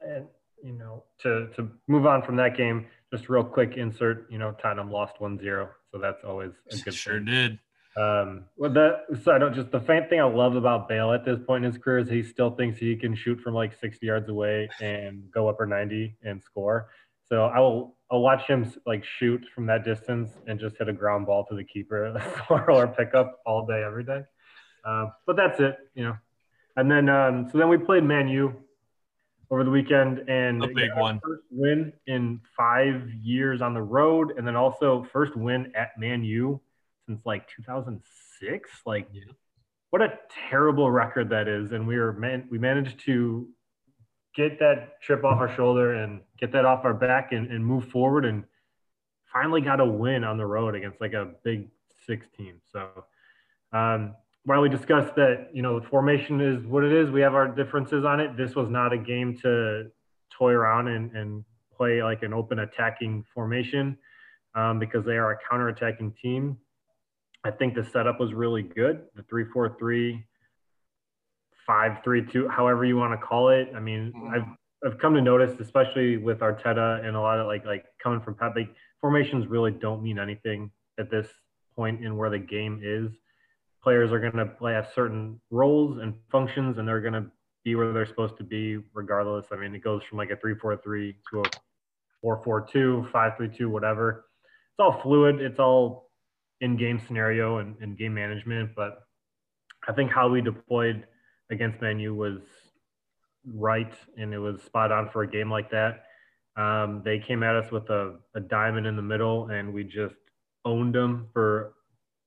and 0.02 0.26
you 0.64 0.74
know, 0.74 1.04
to 1.20 1.50
to 1.56 1.70
move 1.88 2.08
on 2.08 2.24
from 2.24 2.36
that 2.38 2.58
game, 2.58 2.88
just 3.14 3.30
real 3.30 3.44
quick 3.44 3.78
insert. 3.78 4.26
You 4.32 4.40
know, 4.40 4.56
Tottenham 4.60 4.92
lost 4.92 5.18
1-0, 5.20 5.70
so 5.92 6.00
that's 6.00 6.24
always 6.24 6.52
a 6.72 6.78
good. 6.78 6.96
Sure 6.96 7.18
thing. 7.18 7.26
did. 7.26 7.60
Um, 7.96 8.46
well, 8.58 8.72
that 8.74 9.06
so 9.24 9.32
I 9.32 9.38
don't 9.38 9.54
just 9.54 9.72
the 9.72 9.80
faint 9.80 10.10
thing 10.10 10.20
I 10.20 10.24
love 10.24 10.56
about 10.56 10.90
Bale 10.90 11.12
at 11.12 11.24
this 11.24 11.40
point 11.46 11.64
in 11.64 11.72
his 11.72 11.82
career 11.82 12.00
is 12.00 12.10
he 12.10 12.24
still 12.24 12.52
thinks 12.52 12.80
he 12.80 12.96
can 12.96 13.14
shoot 13.14 13.40
from 13.40 13.54
like 13.54 13.80
60 13.80 14.06
yards 14.06 14.30
away 14.30 14.68
and 14.82 15.30
go 15.32 15.48
up 15.48 15.56
upper 15.56 15.68
90 15.68 16.16
and 16.24 16.42
score. 16.42 16.90
So 17.30 17.46
I 17.46 17.60
will 17.60 17.96
I'll 18.12 18.22
watch 18.22 18.48
him 18.48 18.72
like 18.86 19.04
shoot 19.04 19.44
from 19.54 19.68
that 19.68 19.84
distance 19.84 20.32
and 20.48 20.60
just 20.60 20.78
hit 20.78 20.90
a 20.90 20.94
ground 20.94 21.28
ball 21.28 21.46
to 21.46 21.56
the 21.56 21.64
keeper 21.64 22.20
or 22.50 22.88
pick 22.88 23.14
up 23.14 23.40
all 23.46 23.66
day 23.66 23.84
every 23.86 24.04
day. 24.04 24.22
Uh, 24.84 25.08
but 25.26 25.36
that's 25.36 25.60
it, 25.60 25.78
you 25.94 26.04
know. 26.04 26.18
And 26.76 26.90
then 26.90 27.10
um, 27.10 27.48
so 27.52 27.60
then 27.60 27.70
we 27.70 27.78
played 27.78 28.04
Man 28.04 28.28
U 28.28 28.56
over 29.54 29.64
the 29.64 29.70
weekend 29.70 30.28
and 30.28 30.64
a 30.64 30.68
big 30.68 30.90
one 30.96 31.20
first 31.24 31.44
win 31.52 31.94
in 32.08 32.42
five 32.58 33.08
years 33.22 33.62
on 33.62 33.76
the 33.76 33.82
road 33.82 34.34
and 34.36 34.48
then 34.48 34.56
also 34.56 35.06
first 35.14 35.36
win 35.36 35.72
at 35.76 35.92
man 35.96 36.24
u 36.24 36.60
since 37.06 37.22
like 37.26 37.48
2006 37.56 38.70
like 38.86 39.08
yeah. 39.12 39.24
what 39.90 40.02
a 40.02 40.14
terrible 40.50 40.92
record 40.92 41.30
that 41.30 41.48
is 41.48 41.72
and 41.72 41.88
we 41.88 41.98
were 41.98 42.14
man 42.14 42.48
we 42.50 42.58
managed 42.58 43.00
to 43.00 43.48
get 44.36 44.60
that 44.60 45.00
chip 45.02 45.24
off 45.24 45.40
our 45.40 45.54
shoulder 45.56 45.94
and 45.94 46.22
get 46.40 46.52
that 46.52 46.66
off 46.66 46.84
our 46.86 46.94
back 46.94 47.32
and, 47.32 47.52
and 47.52 47.66
move 47.66 47.88
forward 47.90 48.26
and 48.26 48.44
finally 49.32 49.62
got 49.62 49.80
a 49.80 49.86
win 49.86 50.24
on 50.24 50.38
the 50.38 50.46
road 50.46 50.76
against 50.76 51.00
like 51.00 51.14
a 51.14 51.32
big 51.44 51.70
six 52.06 52.26
team 52.36 52.60
so 52.72 53.06
um, 53.74 54.16
while 54.46 54.62
we 54.62 54.70
discussed 54.70 55.16
that, 55.16 55.50
you 55.54 55.62
know, 55.62 55.80
the 55.80 55.88
formation 55.88 56.42
is 56.42 56.66
what 56.66 56.84
it 56.84 56.92
is, 56.92 57.10
we 57.10 57.22
have 57.22 57.34
our 57.34 57.48
differences 57.48 58.04
on 58.06 58.20
it. 58.20 58.36
This 58.36 58.56
was 58.56 58.70
not 58.70 58.92
a 58.92 58.98
game 58.98 59.38
to 59.42 59.90
toy 60.30 60.52
around 60.52 60.90
and, 60.90 61.12
and 61.16 61.46
play 61.76 62.04
like 62.04 62.24
an 62.24 62.34
open 62.34 62.60
attacking 62.60 63.24
formation 63.34 63.98
um, 64.56 64.80
because 64.80 65.06
they 65.06 65.18
are 65.18 65.32
a 65.32 65.38
counter-attacking 65.50 66.14
team. 66.22 66.58
I 67.44 67.52
think 67.52 67.76
the 67.76 67.84
setup 67.84 68.20
was 68.20 68.34
really 68.34 68.64
good. 68.64 69.02
The 69.16 69.24
three-four-three, 69.24 70.26
five-three-two, 71.68 72.48
however 72.48 72.86
you 72.86 72.98
want 72.98 73.20
to 73.20 73.26
call 73.26 73.50
it. 73.50 73.72
I 73.76 73.80
mean, 73.80 74.14
mm-hmm. 74.16 74.34
I've 74.34 74.48
I've 74.86 75.00
come 75.00 75.14
to 75.14 75.22
notice, 75.22 75.58
especially 75.60 76.18
with 76.18 76.40
Arteta 76.40 77.06
and 77.06 77.16
a 77.16 77.20
lot 77.20 77.40
of 77.40 77.48
like 77.48 77.66
like 77.66 77.86
coming 78.02 78.22
from 78.22 78.36
Pep, 78.36 78.54
like 78.56 78.74
formations 79.00 79.48
really 79.48 79.72
don't 79.72 80.04
mean 80.04 80.20
anything 80.20 80.72
at 81.00 81.10
this 81.10 81.28
point 81.76 82.04
in 82.04 82.18
where 82.18 82.30
the 82.30 82.40
game 82.40 82.82
is. 82.84 83.12
Players 83.82 84.12
are 84.12 84.20
going 84.20 84.34
to 84.34 84.46
play 84.46 84.74
have 84.74 84.90
certain 84.94 85.40
roles 85.52 86.00
and 86.00 86.14
functions, 86.32 86.78
and 86.78 86.88
they're 86.88 87.02
going 87.02 87.14
to 87.14 87.26
be 87.64 87.76
where 87.76 87.92
they're 87.94 88.06
supposed 88.06 88.38
to 88.38 88.44
be 88.44 88.78
regardless. 88.94 89.48
I 89.52 89.56
mean, 89.56 89.74
it 89.74 89.84
goes 89.84 90.02
from 90.04 90.18
like 90.18 90.32
a 90.32 90.38
three-four-three 90.38 91.18
to 91.32 91.42
a 91.42 91.44
four-four-two, 92.22 93.08
five-three-two, 93.12 93.70
whatever. 93.70 94.26
It's 94.44 94.80
all 94.80 95.02
fluid. 95.02 95.42
It's 95.42 95.60
all 95.60 96.03
in-game 96.64 97.00
scenario 97.06 97.58
and, 97.58 97.76
and 97.82 97.98
game 97.98 98.14
management. 98.14 98.72
But 98.76 99.00
I 99.88 99.92
think 99.92 100.12
how 100.12 100.30
we 100.30 100.42
deployed 100.42 101.06
against 101.52 101.82
Man 101.82 102.00
U 102.00 102.16
was 102.16 102.40
right 103.46 103.94
and 104.18 104.34
it 104.34 104.40
was 104.40 104.62
spot 104.64 104.92
on 104.92 105.10
for 105.12 105.24
a 105.24 105.28
game 105.30 105.52
like 105.52 105.70
that. 105.72 106.06
Um, 106.56 107.02
they 107.04 107.20
came 107.20 107.44
at 107.44 107.56
us 107.56 107.70
with 107.72 107.90
a, 107.90 108.16
a 108.36 108.40
diamond 108.40 108.88
in 108.88 108.96
the 108.96 109.02
middle 109.02 109.50
and 109.50 109.74
we 109.74 109.84
just 109.84 110.16
owned 110.64 110.96
them 110.96 111.28
for 111.34 111.74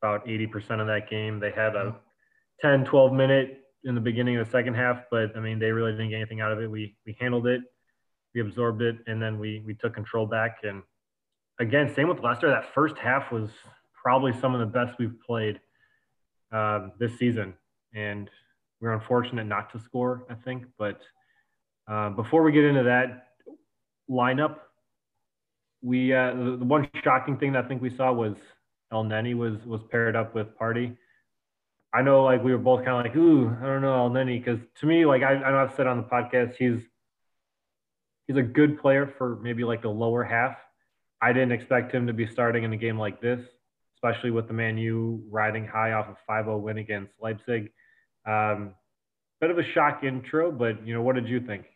about 0.03 0.27
80% 0.27 0.81
of 0.81 0.87
that 0.89 1.09
game. 1.09 1.41
They 1.41 1.51
had 1.51 1.75
a 1.75 1.97
10, 2.61 2.85
12 2.85 3.13
minute 3.13 3.63
in 3.85 3.95
the 3.95 4.01
beginning 4.01 4.37
of 4.37 4.47
the 4.47 4.51
second 4.51 4.75
half, 4.75 5.05
but 5.11 5.35
I 5.35 5.41
mean, 5.41 5.59
they 5.59 5.71
really 5.71 5.93
didn't 5.93 6.11
get 6.11 6.17
anything 6.17 6.43
out 6.43 6.53
of 6.53 6.61
it. 6.61 6.71
We, 6.71 6.95
we 7.07 7.17
handled 7.19 7.47
it, 7.47 7.63
we 8.35 8.43
absorbed 8.43 8.83
it, 8.83 8.97
and 9.07 9.23
then 9.23 9.39
we, 9.39 9.63
we 9.65 9.75
took 9.75 9.95
control 9.95 10.27
back. 10.27 10.59
And 10.63 10.83
again, 11.59 11.95
same 11.95 12.09
with 12.09 12.21
Leicester. 12.21 12.51
That 12.51 12.75
first 12.75 12.99
half 12.99 13.33
was 13.33 13.49
probably 14.07 14.33
some 14.41 14.55
of 14.55 14.61
the 14.61 14.67
best 14.67 14.97
we've 15.01 15.21
played 15.27 15.59
um, 16.53 16.93
this 16.97 17.19
season. 17.19 17.53
And 17.93 18.31
we 18.81 18.87
are 18.87 18.93
unfortunate 18.93 19.47
not 19.47 19.73
to 19.73 19.81
score, 19.81 20.25
I 20.31 20.35
think. 20.35 20.63
But 20.79 21.01
uh, 21.91 22.11
before 22.11 22.45
we 22.45 22.53
get 22.53 22.63
into 22.63 22.85
that 22.85 23.31
lineup, 24.09 24.59
we 25.83 26.15
uh, 26.15 26.35
the, 26.35 26.57
the, 26.57 26.65
one 26.65 26.89
shocking 27.03 27.37
thing 27.37 27.55
that 27.55 27.65
I 27.65 27.67
think 27.67 27.83
we 27.83 27.91
saw 27.91 28.13
was 28.13 28.37
Elneny 28.93 29.37
was 29.37 29.67
was 29.67 29.81
paired 29.91 30.15
up 30.15 30.37
with 30.37 30.57
Partey. 30.57 30.97
I 31.93 32.03
know, 32.03 32.23
like 32.23 32.45
we 32.45 32.53
were 32.53 32.59
both 32.59 32.85
kind 32.85 32.97
of 32.97 33.05
like, 33.05 33.17
ooh, 33.17 33.57
I 33.61 33.67
don't 33.67 33.83
know 33.83 34.09
Elneny, 34.09 34.39
because 34.39 34.61
to 34.83 34.87
me, 34.87 35.05
like 35.05 35.23
I, 35.23 35.33
I 35.35 35.51
know 35.51 35.59
I've 35.59 35.75
said 35.75 35.89
on 35.89 35.97
the 35.97 36.05
podcast, 36.05 36.55
he's 36.57 36.81
he's 38.29 38.37
a 38.37 38.43
good 38.43 38.81
player 38.81 39.13
for 39.19 39.41
maybe 39.43 39.65
like 39.65 39.83
the 39.83 39.91
lower 39.91 40.23
half. 40.23 40.57
I 41.21 41.33
didn't 41.33 41.51
expect 41.51 41.93
him 41.93 42.07
to 42.07 42.13
be 42.13 42.29
starting 42.29 42.63
in 42.63 42.73
a 42.73 42.77
game 42.77 43.01
like 43.01 43.21
this, 43.21 43.41
especially 43.97 44.31
with 44.31 44.47
the 44.47 44.55
Man 44.55 44.79
U 44.79 45.23
riding 45.31 45.67
high 45.67 45.93
off 45.93 46.07
a 46.09 46.31
5-0 46.31 46.61
win 46.61 46.79
against 46.79 47.13
Leipzig. 47.21 47.73
Um, 48.27 48.75
bit 49.41 49.51
of 49.51 49.59
a 49.59 49.65
shock 49.73 50.05
intro, 50.05 50.51
but 50.51 50.87
you 50.87 50.95
know, 50.95 51.03
what 51.03 51.15
did 51.15 51.29
you 51.29 51.41
think? 51.41 51.67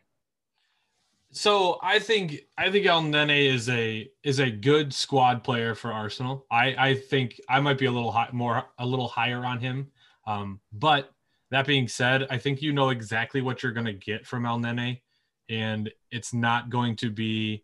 So 1.33 1.79
I 1.81 1.99
think 1.99 2.41
I 2.57 2.69
think 2.69 2.85
Elneny 2.85 3.49
is 3.49 3.69
a 3.69 4.09
is 4.21 4.39
a 4.39 4.51
good 4.51 4.93
squad 4.93 5.43
player 5.43 5.75
for 5.75 5.91
Arsenal. 5.93 6.45
I 6.51 6.75
I 6.77 6.95
think 6.95 7.39
I 7.47 7.61
might 7.61 7.77
be 7.77 7.85
a 7.85 7.91
little 7.91 8.11
high, 8.11 8.29
more 8.33 8.65
a 8.77 8.85
little 8.85 9.07
higher 9.07 9.45
on 9.45 9.59
him. 9.59 9.91
Um, 10.27 10.59
but 10.73 11.11
that 11.51 11.67
being 11.67 11.87
said, 11.87 12.27
I 12.29 12.37
think 12.37 12.61
you 12.61 12.73
know 12.73 12.89
exactly 12.89 13.41
what 13.41 13.63
you're 13.63 13.71
going 13.71 13.85
to 13.85 13.93
get 13.93 14.25
from 14.25 14.43
Elneny, 14.43 15.01
and 15.49 15.91
it's 16.09 16.33
not 16.33 16.69
going 16.69 16.95
to 16.97 17.09
be, 17.09 17.63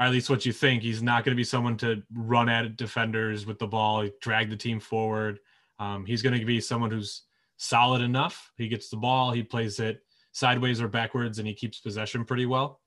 or 0.00 0.06
at 0.06 0.12
least 0.12 0.30
what 0.30 0.46
you 0.46 0.52
think. 0.52 0.82
He's 0.82 1.02
not 1.02 1.24
going 1.24 1.34
to 1.34 1.40
be 1.40 1.44
someone 1.44 1.76
to 1.78 2.02
run 2.14 2.48
at 2.48 2.76
defenders 2.76 3.44
with 3.44 3.58
the 3.58 3.66
ball, 3.66 4.08
drag 4.22 4.48
the 4.48 4.56
team 4.56 4.80
forward. 4.80 5.38
Um, 5.78 6.06
he's 6.06 6.22
going 6.22 6.38
to 6.38 6.44
be 6.44 6.60
someone 6.60 6.90
who's 6.90 7.22
solid 7.58 8.00
enough. 8.00 8.50
He 8.56 8.66
gets 8.66 8.88
the 8.88 8.96
ball, 8.96 9.30
he 9.30 9.42
plays 9.42 9.78
it 9.78 10.00
sideways 10.32 10.80
or 10.80 10.88
backwards, 10.88 11.38
and 11.38 11.46
he 11.46 11.54
keeps 11.54 11.80
possession 11.80 12.24
pretty 12.24 12.46
well. 12.46 12.80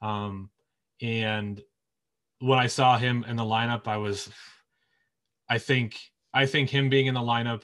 Um, 0.00 0.50
and 1.02 1.60
when 2.38 2.58
I 2.58 2.66
saw 2.66 2.96
him 2.96 3.24
in 3.28 3.36
the 3.36 3.42
lineup, 3.42 3.86
I 3.86 3.98
was, 3.98 4.30
I 5.48 5.58
think, 5.58 5.98
I 6.32 6.46
think 6.46 6.70
him 6.70 6.88
being 6.88 7.06
in 7.06 7.14
the 7.14 7.20
lineup, 7.20 7.62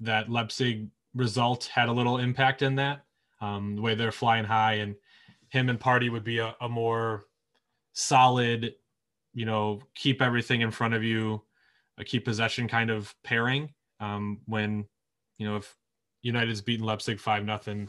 that 0.00 0.28
Leipzig 0.28 0.88
result 1.14 1.66
had 1.66 1.88
a 1.88 1.92
little 1.92 2.18
impact 2.18 2.62
in 2.62 2.74
that. 2.76 3.04
Um, 3.40 3.76
the 3.76 3.82
way 3.82 3.94
they're 3.94 4.12
flying 4.12 4.44
high, 4.44 4.74
and 4.74 4.96
him 5.50 5.68
and 5.68 5.78
Partey 5.78 6.10
would 6.10 6.24
be 6.24 6.38
a, 6.38 6.56
a 6.60 6.68
more 6.68 7.26
solid, 7.94 8.74
you 9.32 9.46
know, 9.46 9.80
keep 9.94 10.20
everything 10.20 10.60
in 10.60 10.70
front 10.70 10.94
of 10.94 11.02
you, 11.02 11.42
a 11.96 12.04
keep 12.04 12.24
possession 12.24 12.68
kind 12.68 12.90
of 12.90 13.14
pairing. 13.24 13.72
Um, 14.00 14.40
when 14.46 14.84
you 15.38 15.48
know 15.48 15.56
if 15.56 15.74
United's 16.24 16.62
beaten 16.62 16.84
Leipzig 16.84 17.20
five 17.20 17.44
nothing. 17.44 17.88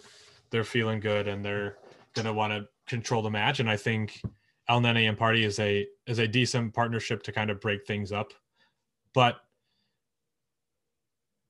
They're 0.52 0.64
feeling 0.64 1.00
good 1.00 1.28
and 1.28 1.44
they're 1.44 1.78
gonna 2.14 2.34
want 2.34 2.54
to 2.54 2.68
control 2.88 3.24
the 3.24 3.32
match. 3.32 3.60
And 3.60 3.70
I 3.70 3.78
think 3.78 4.22
Elneny 4.70 5.10
and 5.10 5.18
Partey 5.18 5.44
is 5.44 5.58
a 5.60 5.88
is 6.06 6.20
a 6.20 6.28
decent 6.28 6.74
partnership 6.74 7.24
to 7.24 7.32
kind 7.32 7.50
of 7.50 7.62
break 7.62 7.88
things 7.88 8.12
up. 8.12 8.34
But 9.14 9.38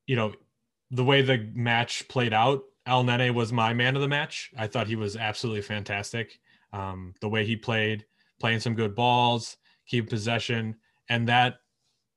you 0.05 0.15
know, 0.15 0.33
the 0.91 1.03
way 1.03 1.23
the 1.23 1.49
match 1.55 2.07
played 2.07 2.33
out, 2.33 2.61
Elneny 2.87 3.33
was 3.33 3.51
my 3.51 3.73
man 3.73 3.95
of 3.95 4.01
the 4.03 4.07
match. 4.07 4.51
I 4.55 4.67
thought 4.67 4.87
he 4.87 4.95
was 4.95 5.17
absolutely 5.17 5.63
fantastic. 5.63 6.39
Um, 6.71 7.15
the 7.19 7.29
way 7.29 7.45
he 7.45 7.55
played, 7.55 8.05
playing 8.39 8.59
some 8.59 8.75
good 8.75 8.95
balls, 8.95 9.57
keep 9.87 10.09
possession, 10.09 10.75
and 11.09 11.27
that 11.27 11.57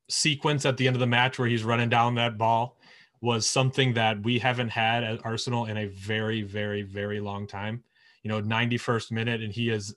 sequence 0.08 0.64
at 0.64 0.76
the 0.76 0.86
end 0.86 0.96
of 0.96 1.00
the 1.00 1.06
match 1.06 1.38
where 1.38 1.48
he's 1.48 1.64
running 1.64 1.88
down 1.88 2.14
that 2.14 2.38
ball 2.38 2.78
was 3.20 3.46
something 3.46 3.94
that 3.94 4.22
we 4.22 4.38
haven't 4.38 4.68
had 4.70 5.04
at 5.04 5.24
Arsenal 5.24 5.66
in 5.66 5.76
a 5.76 5.86
very, 5.86 6.42
very, 6.42 6.82
very 6.82 7.20
long 7.20 7.46
time. 7.46 7.82
You 8.22 8.30
know, 8.30 8.40
91st 8.40 9.10
minute, 9.10 9.42
and 9.42 9.52
he 9.52 9.70
is 9.70 9.94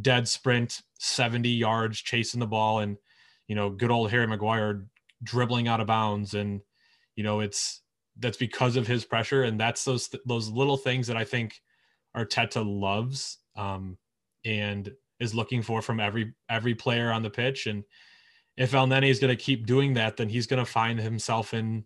dead 0.00 0.28
sprint, 0.28 0.82
70 0.98 1.48
yards 1.48 2.00
chasing 2.00 2.40
the 2.40 2.46
ball, 2.46 2.80
and 2.80 2.96
you 3.46 3.54
know, 3.54 3.70
good 3.70 3.90
old 3.90 4.10
Harry 4.10 4.26
Maguire 4.26 4.84
dribbling 5.22 5.68
out 5.68 5.80
of 5.80 5.86
bounds, 5.86 6.34
and 6.34 6.60
you 7.16 7.24
know, 7.24 7.40
it's 7.40 7.80
that's 8.18 8.36
because 8.36 8.76
of 8.76 8.86
his 8.86 9.04
pressure, 9.04 9.44
and 9.44 9.58
that's 9.58 9.84
those 9.84 10.10
those 10.26 10.50
little 10.50 10.76
things 10.76 11.06
that 11.06 11.16
I 11.16 11.24
think 11.24 11.60
Arteta 12.16 12.64
loves. 12.64 13.38
Um, 13.56 13.96
and 14.44 14.92
is 15.20 15.34
looking 15.34 15.62
for 15.62 15.82
from 15.82 16.00
every 16.00 16.34
every 16.48 16.74
player 16.74 17.10
on 17.10 17.22
the 17.22 17.30
pitch, 17.30 17.66
and 17.66 17.84
if 18.56 18.72
Elneny 18.72 19.08
is 19.08 19.20
going 19.20 19.34
to 19.34 19.42
keep 19.42 19.66
doing 19.66 19.94
that, 19.94 20.16
then 20.16 20.28
he's 20.28 20.48
going 20.48 20.64
to 20.64 20.70
find 20.70 20.98
himself 20.98 21.54
in 21.54 21.84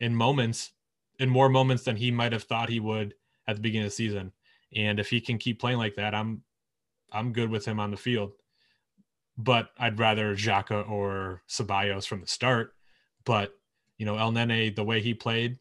in 0.00 0.14
moments, 0.14 0.72
in 1.18 1.28
more 1.28 1.48
moments 1.48 1.84
than 1.84 1.96
he 1.96 2.10
might 2.10 2.32
have 2.32 2.42
thought 2.42 2.68
he 2.68 2.80
would 2.80 3.14
at 3.46 3.56
the 3.56 3.62
beginning 3.62 3.86
of 3.86 3.92
the 3.92 3.96
season. 3.96 4.32
And 4.74 4.98
if 5.00 5.10
he 5.10 5.20
can 5.20 5.38
keep 5.38 5.60
playing 5.60 5.78
like 5.78 5.94
that, 5.94 6.14
I'm 6.14 6.42
I'm 7.12 7.32
good 7.32 7.50
with 7.50 7.64
him 7.64 7.80
on 7.80 7.90
the 7.90 7.96
field. 7.96 8.32
But 9.36 9.70
I'd 9.78 10.00
rather 10.00 10.34
Xhaka 10.34 10.88
or 10.90 11.42
Ceballos 11.48 12.06
from 12.06 12.20
the 12.20 12.26
start. 12.26 12.74
But 13.24 13.54
you 13.96 14.04
know, 14.04 14.14
Elneny, 14.14 14.74
the 14.74 14.84
way 14.84 15.00
he 15.00 15.14
played, 15.14 15.58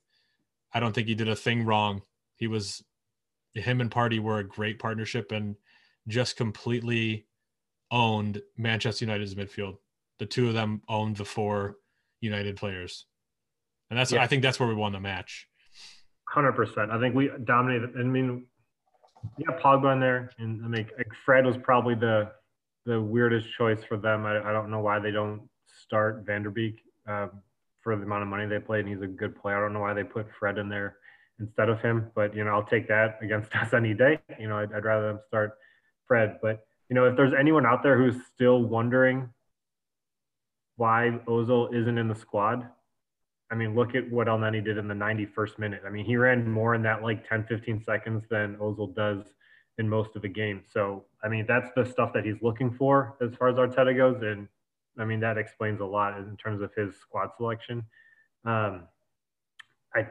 I 0.74 0.80
don't 0.80 0.94
think 0.94 1.08
he 1.08 1.16
did 1.16 1.30
a 1.30 1.36
thing 1.36 1.66
wrong. 1.66 2.02
He 2.36 2.48
was 2.48 2.84
him 3.54 3.82
and 3.82 3.92
Partey 3.92 4.20
were 4.20 4.40
a 4.40 4.44
great 4.44 4.80
partnership 4.80 5.32
and 5.32 5.56
just 6.08 6.38
completely 6.38 7.28
owned 7.92 8.42
Manchester 8.58 9.06
United's 9.06 9.36
midfield. 9.36 9.78
The 10.20 10.26
two 10.26 10.48
of 10.48 10.54
them 10.54 10.82
owned 10.88 11.18
the 11.18 11.26
four 11.26 11.78
United 12.22 12.58
players 12.58 13.06
and 13.90 13.98
that's 13.98 14.12
yeah. 14.12 14.22
I 14.22 14.28
think 14.28 14.44
that's 14.44 14.60
where 14.60 14.70
we 14.70 14.76
won 14.76 14.92
the 14.92 15.00
match. 15.00 15.48
Hundred 16.26 16.54
percent. 16.54 16.92
I 16.92 17.00
think 17.00 17.16
we 17.16 17.30
dominated. 17.46 17.92
I 17.98 18.04
mean, 18.04 18.46
yeah, 19.38 19.58
Pogba 19.60 19.94
in 19.94 20.00
there, 20.00 20.32
and 20.40 20.64
I 20.64 20.68
mean, 20.68 20.88
Fred 21.26 21.46
was 21.46 21.56
probably 21.58 21.96
the 21.96 22.32
the 22.86 23.02
weirdest 23.02 23.48
choice 23.58 23.84
for 23.88 23.98
them. 23.98 24.26
I, 24.26 24.50
I 24.50 24.52
don't 24.52 24.70
know 24.70 24.80
why 24.80 25.00
they 25.00 25.12
don't 25.12 25.48
start 25.84 26.26
Vanderbeek 26.26 26.44
der 26.44 26.50
Beek 26.50 26.84
um, 27.08 27.32
for 27.82 27.96
the 27.96 28.04
amount 28.04 28.24
of 28.24 28.30
money 28.30 28.46
they 28.46 28.60
played, 28.60 28.86
and 28.86 28.90
he's 28.90 29.02
a 29.02 29.08
good 29.08 29.40
player. 29.40 29.58
I 29.58 29.62
don't 29.62 29.74
know 29.74 29.82
why 29.82 29.94
they 29.94 30.04
put 30.04 30.28
Fred 30.38 30.58
in 30.58 30.70
there 30.70 30.98
instead 31.40 31.70
of 31.70 31.82
him, 31.82 32.12
but 32.16 32.36
you 32.36 32.44
know, 32.44 32.52
I'll 32.52 32.66
take 32.66 32.88
that 32.90 33.20
against 33.22 33.56
us 33.56 33.74
any 33.74 33.94
day. 33.94 34.20
You 34.40 34.50
know, 34.50 34.58
I'd, 34.58 34.74
I'd 34.74 34.84
rather 34.84 35.08
them 35.08 35.20
start 35.28 35.58
Fred. 36.08 36.40
But 36.42 36.66
you 36.90 36.96
know, 36.96 37.06
if 37.06 37.16
there's 37.18 37.34
anyone 37.38 37.66
out 37.66 37.84
there 37.84 37.98
who's 37.98 38.16
still 38.34 38.64
wondering 38.64 39.30
why 40.78 41.20
Ozil 41.28 41.74
isn't 41.74 41.98
in 41.98 42.08
the 42.08 42.16
squad, 42.16 42.68
I 43.52 43.56
mean, 43.56 43.76
look 43.76 43.96
at 43.96 44.10
what 44.12 44.28
Elneny 44.28 44.64
did 44.64 44.78
in 44.78 44.88
the 44.88 44.94
91st 44.94 45.58
minute. 45.58 45.82
I 45.86 45.90
mean, 45.90 46.06
he 46.06 46.18
ran 46.18 46.50
more 46.50 46.76
in 46.76 46.82
that 46.84 47.02
like 47.02 47.28
10, 47.28 47.46
15 47.46 47.84
seconds 47.84 48.24
than 48.30 48.58
Ozil 48.58 48.94
does 48.94 49.24
in 49.78 49.88
most 49.88 50.16
of 50.16 50.22
the 50.22 50.28
game. 50.28 50.64
So, 50.72 51.06
I 51.24 51.30
mean, 51.30 51.46
that's 51.48 51.70
the 51.76 51.86
stuff 51.86 52.12
that 52.14 52.26
he's 52.26 52.42
looking 52.42 52.74
for 52.74 53.16
as 53.22 53.36
far 53.36 53.48
as 53.50 53.56
Arteta 53.56 53.96
goes. 53.96 54.22
And 54.22 54.48
I 55.00 55.06
mean, 55.06 55.20
that 55.22 55.38
explains 55.38 55.80
a 55.80 55.86
lot 55.86 56.18
in 56.18 56.36
terms 56.38 56.62
of 56.62 56.74
his 56.76 56.96
squad 56.98 57.30
selection. 57.38 57.84
Um, 58.44 58.84
I, 59.96 60.08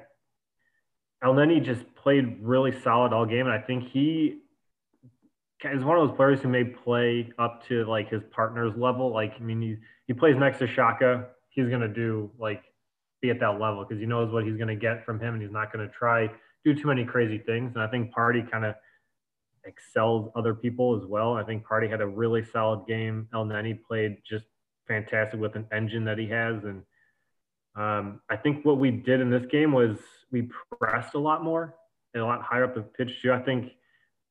Elneny 1.22 1.62
just 1.62 1.82
played 1.94 2.38
really 2.40 2.72
solid 2.80 3.12
all 3.12 3.26
game. 3.26 3.46
And 3.46 3.52
I 3.52 3.60
think 3.60 3.88
he, 3.88 4.40
is 5.64 5.84
one 5.84 5.98
of 5.98 6.08
those 6.08 6.16
players 6.16 6.40
who 6.40 6.48
may 6.48 6.64
play 6.64 7.32
up 7.38 7.66
to 7.68 7.84
like 7.84 8.10
his 8.10 8.22
partner's 8.30 8.76
level. 8.76 9.12
Like, 9.12 9.32
I 9.38 9.42
mean, 9.42 9.60
he, 9.60 9.76
he 10.06 10.12
plays 10.12 10.36
next 10.36 10.58
to 10.58 10.66
Xhaka. 10.66 11.26
He's 11.50 11.68
going 11.68 11.80
to 11.80 11.88
do 11.88 12.30
like 12.38 12.62
be 13.22 13.30
at 13.30 13.40
that 13.40 13.58
level 13.60 13.84
because 13.84 14.00
he 14.00 14.06
knows 14.06 14.32
what 14.32 14.44
he's 14.44 14.56
going 14.56 14.68
to 14.68 14.76
get 14.76 15.04
from 15.04 15.18
him 15.18 15.34
and 15.34 15.42
he's 15.42 15.52
not 15.52 15.72
going 15.72 15.86
to 15.86 15.92
try 15.92 16.30
do 16.66 16.74
too 16.74 16.88
many 16.88 17.04
crazy 17.04 17.38
things. 17.38 17.72
And 17.74 17.82
I 17.82 17.86
think 17.86 18.12
Partey 18.12 18.50
kind 18.50 18.64
of 18.64 18.74
excels 19.64 20.30
other 20.34 20.52
people 20.52 21.00
as 21.00 21.06
well. 21.06 21.34
I 21.34 21.44
think 21.44 21.64
Partey 21.64 21.88
had 21.88 22.00
a 22.00 22.06
really 22.06 22.44
solid 22.44 22.86
game. 22.86 23.28
Elneny 23.32 23.78
played 23.86 24.16
just 24.28 24.44
fantastic 24.88 25.38
with 25.38 25.54
an 25.54 25.66
engine 25.72 26.04
that 26.04 26.18
he 26.18 26.26
has. 26.28 26.64
And 26.64 26.82
um, 27.76 28.20
I 28.28 28.36
think 28.36 28.64
what 28.64 28.78
we 28.78 28.90
did 28.90 29.20
in 29.20 29.30
this 29.30 29.46
game 29.46 29.72
was 29.72 29.96
we 30.32 30.50
pressed 30.80 31.14
a 31.14 31.18
lot 31.18 31.44
more 31.44 31.76
and 32.14 32.22
a 32.22 32.26
lot 32.26 32.42
higher 32.42 32.64
up 32.64 32.74
the 32.74 32.82
pitch 32.82 33.22
too. 33.22 33.32
I 33.32 33.40
think 33.40 33.70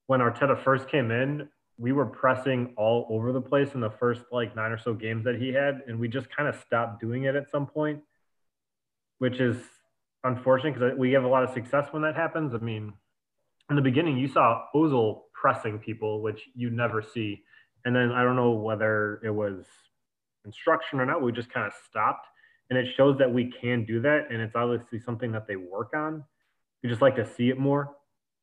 when 0.07 0.19
Arteta 0.19 0.61
first 0.63 0.87
came 0.87 1.11
in, 1.11 1.49
we 1.77 1.91
were 1.91 2.05
pressing 2.05 2.73
all 2.77 3.07
over 3.09 3.31
the 3.31 3.41
place 3.41 3.73
in 3.73 3.81
the 3.81 3.89
first 3.89 4.21
like 4.31 4.55
nine 4.55 4.71
or 4.71 4.77
so 4.77 4.93
games 4.93 5.25
that 5.25 5.35
he 5.35 5.49
had, 5.49 5.81
and 5.87 5.99
we 5.99 6.07
just 6.07 6.29
kind 6.35 6.47
of 6.47 6.55
stopped 6.65 7.01
doing 7.01 7.23
it 7.23 7.35
at 7.35 7.49
some 7.49 7.65
point, 7.65 8.01
which 9.17 9.39
is 9.39 9.57
unfortunate 10.23 10.75
because 10.75 10.93
uh, 10.93 10.95
we 10.95 11.11
have 11.11 11.23
a 11.23 11.27
lot 11.27 11.43
of 11.43 11.49
success 11.53 11.87
when 11.91 12.01
that 12.03 12.15
happens. 12.15 12.53
I 12.53 12.57
mean, 12.57 12.93
in 13.69 13.75
the 13.75 13.81
beginning, 13.81 14.17
you 14.17 14.27
saw 14.27 14.63
Ozil 14.73 15.21
pressing 15.33 15.79
people, 15.79 16.21
which 16.21 16.47
you 16.55 16.69
never 16.69 17.01
see, 17.01 17.43
and 17.83 17.95
then 17.95 18.11
I 18.11 18.23
don't 18.23 18.35
know 18.35 18.51
whether 18.51 19.19
it 19.23 19.31
was 19.31 19.65
instruction 20.45 20.99
or 20.99 21.05
not. 21.05 21.21
We 21.21 21.31
just 21.31 21.51
kind 21.51 21.67
of 21.67 21.73
stopped, 21.89 22.27
and 22.69 22.79
it 22.79 22.87
shows 22.95 23.17
that 23.17 23.33
we 23.33 23.51
can 23.51 23.83
do 23.83 23.99
that, 24.01 24.27
and 24.31 24.41
it's 24.41 24.55
obviously 24.55 24.99
something 24.99 25.31
that 25.33 25.45
they 25.45 25.57
work 25.57 25.91
on. 25.93 26.23
We 26.81 26.89
just 26.89 27.01
like 27.01 27.15
to 27.17 27.25
see 27.25 27.49
it 27.49 27.57
more 27.57 27.95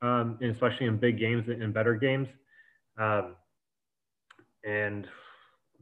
um, 0.03 0.39
especially 0.43 0.87
in 0.87 0.97
big 0.99 1.19
games 1.19 1.45
and 1.49 1.73
better 1.73 1.95
games. 1.95 2.29
Um, 2.99 3.37
and 4.65 5.07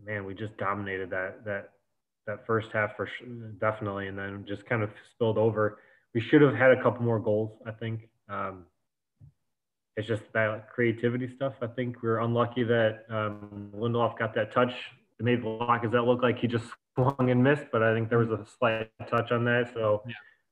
man, 0.05 0.25
we 0.25 0.35
just 0.35 0.57
dominated 0.59 1.11
that 1.11 1.45
that 1.45 1.71
that 2.27 2.47
first 2.47 2.69
half 2.73 2.97
for 2.97 3.09
sure, 3.19 3.29
definitely, 3.61 4.07
and 4.07 4.17
then 4.17 4.45
just 4.47 4.65
kind 4.67 4.83
of 4.83 4.91
spilled 5.15 5.39
over. 5.39 5.79
We 6.15 6.21
should 6.21 6.43
have 6.43 6.55
had 6.55 6.71
a 6.71 6.83
couple 6.83 7.03
more 7.03 7.19
goals, 7.19 7.51
I 7.67 7.73
think. 7.73 8.09
Um, 8.29 8.67
it's 9.97 10.07
just 10.07 10.23
that 10.35 10.71
creativity 10.71 11.31
stuff. 11.37 11.55
I 11.63 11.67
think 11.67 12.03
we 12.03 12.09
are 12.09 12.21
unlucky 12.21 12.63
that 12.65 13.05
um, 13.11 13.71
Lindelof 13.77 14.19
got 14.19 14.35
that 14.35 14.53
touch. 14.53 14.73
It 15.19 15.25
made 15.25 15.43
Lacazette 15.43 16.07
look 16.07 16.23
like 16.23 16.39
he 16.39 16.47
just 16.47 16.65
swung 16.95 17.31
and 17.31 17.43
missed, 17.43 17.67
but 17.73 17.83
I 17.83 17.95
think 17.95 18.09
there 18.09 18.19
was 18.19 18.31
a 18.31 18.47
slight 18.59 18.91
touch 19.09 19.31
on 19.33 19.45
that. 19.47 19.71
So. 19.75 20.03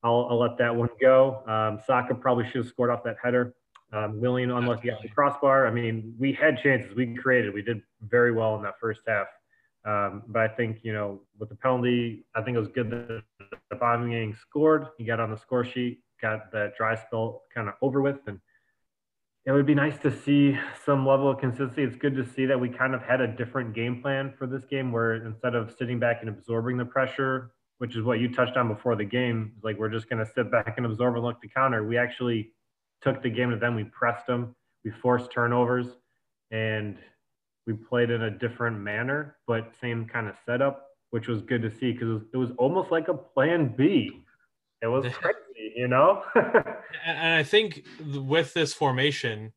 I'll, 0.08 0.28
I'll, 0.30 0.38
let 0.38 0.56
that 0.58 0.74
one 0.74 0.88
go. 1.00 1.42
Um, 1.46 1.80
Saka 1.86 2.14
probably 2.14 2.44
should 2.46 2.56
have 2.56 2.68
scored 2.68 2.90
off 2.90 3.04
that 3.04 3.16
header. 3.22 3.54
Um, 3.92 4.20
Willian 4.20 4.50
unlucky 4.50 4.90
off 4.90 5.02
the 5.02 5.08
crossbar. 5.08 5.66
I 5.66 5.70
mean, 5.70 6.14
we 6.18 6.32
had 6.32 6.58
chances. 6.62 6.94
We 6.94 7.14
created. 7.14 7.54
We 7.54 7.62
did 7.62 7.82
very 8.02 8.32
well 8.32 8.56
in 8.56 8.62
that 8.62 8.74
first 8.80 9.00
half. 9.06 9.26
Um, 9.84 10.22
but 10.28 10.42
I 10.42 10.48
think 10.48 10.80
you 10.82 10.92
know 10.92 11.22
with 11.38 11.48
the 11.48 11.54
penalty, 11.54 12.26
I 12.34 12.42
think 12.42 12.56
it 12.56 12.60
was 12.60 12.68
good 12.68 12.90
that 12.90 13.22
the 13.40 13.76
Aubameyang 13.76 14.36
scored. 14.38 14.88
He 14.98 15.04
got 15.04 15.20
on 15.20 15.30
the 15.30 15.38
score 15.38 15.64
sheet, 15.64 16.00
got 16.20 16.52
that 16.52 16.76
dry 16.76 16.94
spell 16.94 17.42
kind 17.54 17.68
of 17.68 17.74
over 17.80 18.02
with, 18.02 18.18
and 18.26 18.40
it 19.46 19.52
would 19.52 19.64
be 19.64 19.74
nice 19.74 19.96
to 19.98 20.10
see 20.10 20.58
some 20.84 21.06
level 21.06 21.30
of 21.30 21.38
consistency. 21.38 21.82
It's 21.82 21.96
good 21.96 22.16
to 22.16 22.26
see 22.34 22.44
that 22.46 22.60
we 22.60 22.68
kind 22.68 22.94
of 22.94 23.02
had 23.02 23.22
a 23.22 23.26
different 23.26 23.74
game 23.74 24.02
plan 24.02 24.34
for 24.36 24.46
this 24.46 24.64
game, 24.64 24.92
where 24.92 25.14
instead 25.14 25.54
of 25.54 25.74
sitting 25.78 25.98
back 25.98 26.18
and 26.20 26.28
absorbing 26.28 26.76
the 26.76 26.84
pressure, 26.84 27.52
which 27.78 27.96
is 27.96 28.02
what 28.02 28.20
you 28.20 28.32
touched 28.32 28.56
on 28.56 28.68
before 28.68 28.96
the 28.96 29.04
game, 29.04 29.52
like 29.62 29.78
we're 29.78 29.88
just 29.88 30.08
going 30.10 30.24
to 30.24 30.30
sit 30.32 30.50
back 30.50 30.74
and 30.76 30.86
absorb 30.86 31.14
and 31.14 31.24
look 31.24 31.40
to 31.40 31.48
counter. 31.48 31.86
We 31.86 31.96
actually 31.96 32.52
took 33.00 33.22
the 33.22 33.30
game 33.30 33.50
to 33.50 33.56
them. 33.56 33.74
We 33.74 33.84
pressed 33.84 34.26
them. 34.26 34.54
We 34.84 34.90
forced 34.90 35.32
turnovers, 35.32 35.86
and 36.50 36.98
we 37.66 37.74
played 37.74 38.10
in 38.10 38.22
a 38.22 38.30
different 38.30 38.78
manner, 38.78 39.36
but 39.46 39.72
same 39.80 40.06
kind 40.06 40.28
of 40.28 40.34
setup, 40.44 40.86
which 41.10 41.28
was 41.28 41.42
good 41.42 41.62
to 41.62 41.70
see 41.70 41.92
because 41.92 42.22
it, 42.22 42.28
it 42.34 42.36
was 42.36 42.50
almost 42.58 42.90
like 42.90 43.08
a 43.08 43.14
plan 43.14 43.74
B. 43.76 44.22
It 44.82 44.86
was 44.86 45.04
crazy, 45.12 45.74
you 45.76 45.88
know. 45.88 46.22
and 47.04 47.34
I 47.34 47.42
think 47.42 47.84
with 48.14 48.54
this 48.54 48.72
formation, 48.72 49.52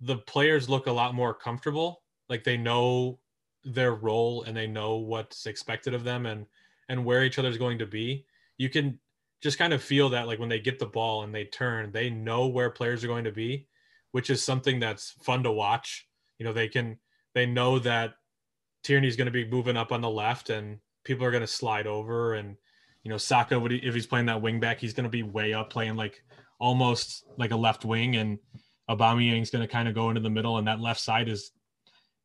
the 0.00 0.16
players 0.16 0.68
look 0.68 0.86
a 0.86 0.92
lot 0.92 1.14
more 1.14 1.34
comfortable. 1.34 2.02
Like 2.28 2.44
they 2.44 2.56
know 2.56 3.18
their 3.64 3.94
role 3.94 4.44
and 4.44 4.56
they 4.56 4.66
know 4.66 4.96
what's 4.96 5.46
expected 5.46 5.94
of 5.94 6.04
them 6.04 6.26
and 6.26 6.46
and 6.88 7.04
where 7.04 7.24
each 7.24 7.38
other's 7.38 7.58
going 7.58 7.78
to 7.78 7.86
be. 7.86 8.26
You 8.58 8.70
can 8.70 8.98
just 9.42 9.58
kind 9.58 9.72
of 9.72 9.82
feel 9.82 10.10
that 10.10 10.26
like 10.26 10.38
when 10.38 10.48
they 10.48 10.60
get 10.60 10.78
the 10.78 10.86
ball 10.86 11.22
and 11.22 11.34
they 11.34 11.44
turn, 11.44 11.92
they 11.92 12.10
know 12.10 12.46
where 12.46 12.70
players 12.70 13.04
are 13.04 13.08
going 13.08 13.24
to 13.24 13.32
be, 13.32 13.66
which 14.12 14.30
is 14.30 14.42
something 14.42 14.80
that's 14.80 15.12
fun 15.22 15.42
to 15.42 15.52
watch. 15.52 16.06
You 16.38 16.46
know, 16.46 16.52
they 16.52 16.68
can 16.68 16.98
they 17.34 17.46
know 17.46 17.78
that 17.80 18.14
Tierney's 18.82 19.16
going 19.16 19.26
to 19.26 19.32
be 19.32 19.48
moving 19.48 19.76
up 19.76 19.92
on 19.92 20.00
the 20.00 20.10
left 20.10 20.50
and 20.50 20.78
people 21.04 21.26
are 21.26 21.30
going 21.30 21.42
to 21.42 21.46
slide 21.46 21.86
over 21.86 22.34
and 22.34 22.56
you 23.02 23.10
know 23.10 23.18
Saka 23.18 23.58
would 23.58 23.72
if 23.72 23.94
he's 23.94 24.06
playing 24.06 24.26
that 24.26 24.42
wing 24.42 24.60
back, 24.60 24.80
he's 24.80 24.94
going 24.94 25.04
to 25.04 25.10
be 25.10 25.22
way 25.22 25.52
up 25.52 25.70
playing 25.70 25.96
like 25.96 26.22
almost 26.58 27.24
like 27.36 27.50
a 27.50 27.56
left 27.56 27.84
wing 27.84 28.16
and 28.16 28.38
Aubameyang's 28.88 29.50
going 29.50 29.66
to 29.66 29.72
kind 29.72 29.88
of 29.88 29.94
go 29.94 30.08
into 30.08 30.20
the 30.20 30.30
middle 30.30 30.58
and 30.58 30.66
that 30.66 30.80
left 30.80 31.00
side 31.00 31.28
is 31.28 31.50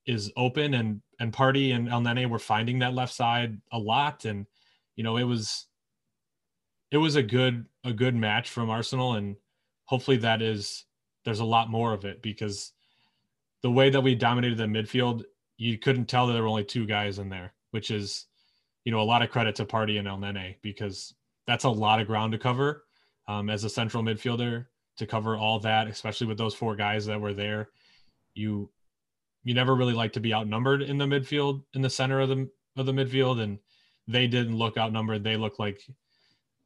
is 0.05 0.31
open 0.35 0.73
and 0.73 1.01
and 1.19 1.31
Partey 1.31 1.75
and 1.75 1.87
Elneny 1.87 2.27
were 2.27 2.39
finding 2.39 2.79
that 2.79 2.93
left 2.93 3.13
side 3.13 3.61
a 3.71 3.77
lot 3.77 4.25
and 4.25 4.47
you 4.95 5.03
know 5.03 5.17
it 5.17 5.23
was 5.23 5.67
it 6.91 6.97
was 6.97 7.15
a 7.15 7.23
good 7.23 7.65
a 7.83 7.93
good 7.93 8.15
match 8.15 8.49
from 8.49 8.69
Arsenal, 8.69 9.13
and 9.13 9.37
hopefully 9.85 10.17
that 10.17 10.41
is 10.41 10.85
there's 11.25 11.39
a 11.39 11.45
lot 11.45 11.69
more 11.69 11.93
of 11.93 12.05
it 12.05 12.21
because 12.21 12.73
the 13.63 13.71
way 13.71 13.89
that 13.89 14.01
we 14.01 14.15
dominated 14.15 14.57
the 14.57 14.65
midfield, 14.65 15.23
you 15.57 15.77
couldn't 15.77 16.07
tell 16.07 16.27
that 16.27 16.33
there 16.33 16.41
were 16.41 16.49
only 16.49 16.63
two 16.63 16.85
guys 16.85 17.19
in 17.19 17.29
there, 17.29 17.53
which 17.71 17.89
is 17.89 18.27
you 18.83 18.91
know 18.91 19.01
a 19.01 19.03
lot 19.03 19.21
of 19.21 19.31
credit 19.31 19.55
to 19.55 19.65
Partey 19.65 19.97
and 19.97 20.07
Elneny 20.07 20.55
because 20.61 21.13
that's 21.47 21.63
a 21.63 21.69
lot 21.69 22.01
of 22.01 22.07
ground 22.07 22.33
to 22.33 22.37
cover 22.37 22.83
um, 23.27 23.49
as 23.49 23.63
a 23.63 23.69
central 23.69 24.03
midfielder 24.03 24.65
to 24.97 25.07
cover 25.07 25.37
all 25.37 25.59
that, 25.59 25.87
especially 25.87 26.27
with 26.27 26.37
those 26.37 26.53
four 26.53 26.75
guys 26.75 27.05
that 27.05 27.19
were 27.19 27.33
there. 27.33 27.69
You 28.33 28.69
you 29.43 29.53
never 29.53 29.75
really 29.75 29.93
like 29.93 30.13
to 30.13 30.19
be 30.19 30.33
outnumbered 30.33 30.81
in 30.81 30.97
the 30.97 31.05
midfield 31.05 31.63
in 31.73 31.81
the 31.81 31.89
center 31.89 32.19
of 32.19 32.29
the 32.29 32.49
of 32.77 32.85
the 32.85 32.91
midfield 32.91 33.41
and 33.41 33.59
they 34.07 34.27
didn't 34.27 34.57
look 34.57 34.77
outnumbered 34.77 35.23
they 35.23 35.37
looked 35.37 35.59
like 35.59 35.81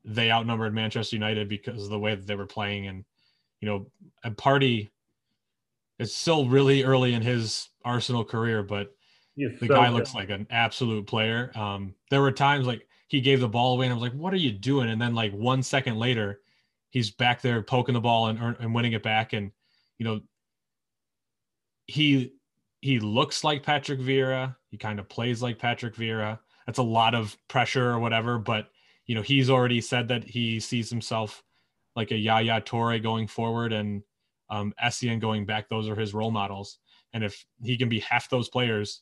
they 0.05 0.31
outnumbered 0.31 0.73
Manchester 0.73 1.15
United 1.15 1.49
because 1.49 1.83
of 1.83 1.89
the 1.89 1.99
way 1.99 2.13
that 2.15 2.27
they 2.27 2.35
were 2.35 2.45
playing. 2.45 2.87
And, 2.87 3.03
you 3.59 3.67
know, 3.67 3.87
a 4.23 4.29
Partey 4.29 4.89
is 5.97 6.13
still 6.13 6.47
really 6.47 6.83
early 6.83 7.13
in 7.13 7.21
his 7.21 7.69
Arsenal 7.83 8.23
career, 8.23 8.61
but 8.61 8.95
the 9.35 9.57
so 9.59 9.67
guy 9.67 9.87
good. 9.87 9.95
looks 9.95 10.13
like 10.13 10.29
an 10.29 10.45
absolute 10.51 11.07
player. 11.07 11.51
Um, 11.55 11.95
there 12.11 12.21
were 12.21 12.31
times 12.31 12.67
like 12.67 12.87
he 13.07 13.19
gave 13.19 13.39
the 13.39 13.49
ball 13.49 13.73
away 13.73 13.87
and 13.87 13.93
I 13.93 13.95
was 13.95 14.03
like, 14.03 14.13
what 14.13 14.33
are 14.33 14.37
you 14.37 14.51
doing? 14.51 14.89
And 14.89 15.01
then 15.01 15.15
like 15.15 15.33
one 15.33 15.63
second 15.63 15.97
later, 15.97 16.41
he's 16.89 17.09
back 17.09 17.41
there 17.41 17.61
poking 17.63 17.93
the 17.93 18.01
ball 18.01 18.27
and, 18.27 18.39
and 18.59 18.75
winning 18.75 18.93
it 18.93 19.03
back. 19.03 19.33
And, 19.33 19.51
you 19.97 20.05
know, 20.05 20.21
he, 21.87 22.33
he 22.85 22.99
looks 22.99 23.43
like 23.43 23.63
Patrick 23.63 23.99
Vieira. 23.99 24.55
He 24.69 24.77
kind 24.77 24.99
of 24.99 25.09
plays 25.09 25.41
like 25.41 25.57
Patrick 25.57 25.95
Vieira. 25.95 26.37
That's 26.67 26.77
a 26.77 26.83
lot 26.83 27.15
of 27.15 27.35
pressure 27.47 27.89
or 27.89 27.97
whatever, 27.97 28.37
but 28.37 28.67
you 29.07 29.15
know, 29.15 29.23
he's 29.23 29.49
already 29.49 29.81
said 29.81 30.07
that 30.09 30.23
he 30.23 30.59
sees 30.59 30.87
himself 30.87 31.41
like 31.95 32.11
a 32.11 32.15
Yaya 32.15 32.61
Toure 32.61 33.01
going 33.01 33.25
forward 33.25 33.73
and 33.73 34.03
um, 34.51 34.71
Essien 34.83 35.19
going 35.19 35.47
back. 35.47 35.67
Those 35.67 35.89
are 35.89 35.95
his 35.95 36.13
role 36.13 36.29
models. 36.29 36.77
And 37.11 37.23
if 37.23 37.43
he 37.63 37.75
can 37.75 37.89
be 37.89 38.01
half 38.01 38.29
those 38.29 38.49
players, 38.49 39.01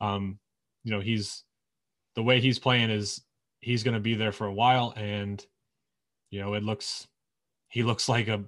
um, 0.00 0.40
you 0.82 0.90
know, 0.90 1.00
he's 1.00 1.44
the 2.16 2.24
way 2.24 2.40
he's 2.40 2.58
playing 2.58 2.90
is 2.90 3.22
he's 3.60 3.84
going 3.84 3.94
to 3.94 4.00
be 4.00 4.14
there 4.14 4.32
for 4.32 4.48
a 4.48 4.52
while. 4.52 4.92
And, 4.96 5.44
you 6.30 6.40
know, 6.40 6.54
it 6.54 6.64
looks, 6.64 7.06
he 7.68 7.84
looks 7.84 8.08
like 8.08 8.26
a, 8.26 8.42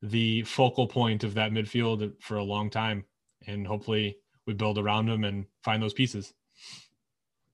the 0.00 0.40
focal 0.44 0.86
point 0.86 1.22
of 1.22 1.34
that 1.34 1.52
midfield 1.52 2.14
for 2.22 2.38
a 2.38 2.42
long 2.42 2.70
time. 2.70 3.04
And 3.46 3.66
hopefully 3.66 4.16
we 4.46 4.54
build 4.54 4.78
around 4.78 5.08
him 5.08 5.24
and 5.24 5.46
find 5.62 5.82
those 5.82 5.94
pieces. 5.94 6.32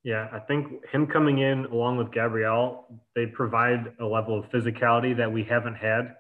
Yeah, 0.03 0.29
I 0.33 0.39
think 0.39 0.87
him 0.87 1.07
coming 1.07 1.39
in 1.39 1.65
along 1.65 1.97
with 1.97 2.13
Gabriel, 2.13 2.87
they 3.17 3.27
provide 3.27 3.93
a 3.99 4.07
level 4.07 4.39
of 4.39 4.49
physicality 4.51 5.17
that 5.17 5.33
we 5.33 5.43
haven't 5.43 5.75
had 5.75 6.15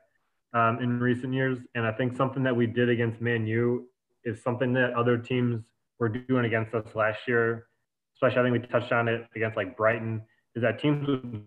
um, 0.52 0.78
in 0.82 0.98
recent 0.98 1.32
years. 1.32 1.58
And 1.74 1.86
I 1.86 1.92
think 1.92 2.16
something 2.16 2.42
that 2.42 2.56
we 2.56 2.66
did 2.66 2.88
against 2.88 3.20
Man 3.20 3.46
U 3.46 3.86
is 4.24 4.42
something 4.42 4.72
that 4.72 4.92
other 4.94 5.16
teams 5.16 5.62
were 6.00 6.08
doing 6.08 6.46
against 6.46 6.74
us 6.74 6.94
last 6.94 7.20
year. 7.28 7.66
Especially, 8.16 8.40
I 8.40 8.42
think 8.50 8.62
we 8.62 8.68
touched 8.68 8.92
on 8.92 9.06
it 9.08 9.26
against 9.36 9.56
like 9.56 9.76
Brighton, 9.76 10.22
is 10.56 10.62
that 10.62 10.80
teams 10.80 11.06
would 11.06 11.44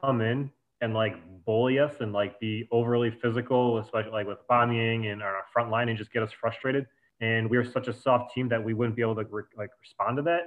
come 0.00 0.20
in 0.20 0.50
and 0.82 0.94
like 0.94 1.16
bully 1.44 1.78
us 1.78 1.94
and 2.00 2.12
like 2.12 2.38
be 2.38 2.68
overly 2.70 3.10
physical, 3.10 3.78
especially 3.78 4.12
like 4.12 4.26
with 4.26 4.38
Aubameyang 4.48 5.10
and 5.10 5.22
our 5.22 5.42
front 5.52 5.70
line 5.70 5.88
and 5.88 5.98
just 5.98 6.12
get 6.12 6.22
us 6.22 6.30
frustrated. 6.32 6.86
And 7.22 7.48
we 7.48 7.56
are 7.56 7.64
such 7.64 7.88
a 7.88 7.94
soft 7.94 8.34
team 8.34 8.48
that 8.50 8.62
we 8.62 8.74
wouldn't 8.74 8.96
be 8.96 9.02
able 9.02 9.14
to 9.14 9.24
re- 9.30 9.44
like 9.56 9.70
respond 9.80 10.18
to 10.18 10.22
that. 10.24 10.42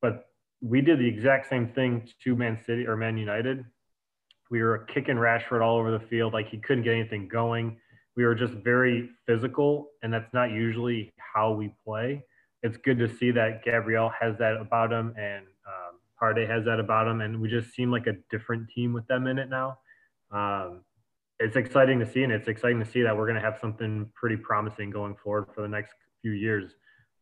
But 0.00 0.26
we 0.60 0.80
did 0.80 1.00
the 1.00 1.08
exact 1.08 1.48
same 1.48 1.68
thing 1.68 2.08
to 2.22 2.36
Man 2.36 2.58
City 2.64 2.86
or 2.86 2.96
Man 2.96 3.18
United. 3.18 3.64
We 4.50 4.62
were 4.62 4.78
kicking 4.78 5.16
Rashford 5.16 5.62
all 5.62 5.78
over 5.78 5.90
the 5.90 6.06
field, 6.06 6.34
like 6.34 6.48
he 6.48 6.58
couldn't 6.58 6.84
get 6.84 6.92
anything 6.92 7.26
going. 7.26 7.78
we 8.14 8.24
were 8.26 8.34
just 8.34 8.52
very 8.52 9.08
physical, 9.26 9.88
and 10.02 10.12
that's 10.12 10.32
not 10.34 10.50
usually 10.50 11.10
how 11.16 11.50
we 11.50 11.72
play. 11.82 12.22
It's 12.62 12.76
good 12.76 12.98
to 12.98 13.08
see 13.08 13.30
that 13.30 13.64
Gabriel 13.64 14.12
has 14.20 14.36
that 14.38 14.58
about 14.58 14.92
him, 14.92 15.14
and 15.16 15.46
um, 15.66 15.98
Partey 16.20 16.46
has 16.46 16.64
that 16.66 16.78
about 16.78 17.08
him, 17.08 17.22
and 17.22 17.40
we 17.40 17.48
just 17.48 17.74
seem 17.74 17.90
like 17.90 18.06
a 18.06 18.16
different 18.30 18.68
team 18.68 18.92
with 18.92 19.06
them 19.06 19.26
in 19.26 19.38
it 19.38 19.48
now. 19.48 19.78
Um, 20.30 20.82
it's 21.42 21.56
exciting 21.56 21.98
to 21.98 22.10
see, 22.10 22.22
and 22.22 22.32
it's 22.32 22.48
exciting 22.48 22.78
to 22.78 22.90
see 22.90 23.02
that 23.02 23.16
we're 23.16 23.26
going 23.26 23.40
to 23.40 23.42
have 23.42 23.58
something 23.60 24.08
pretty 24.14 24.36
promising 24.36 24.90
going 24.90 25.16
forward 25.22 25.46
for 25.54 25.62
the 25.62 25.68
next 25.68 25.94
few 26.20 26.32
years. 26.32 26.72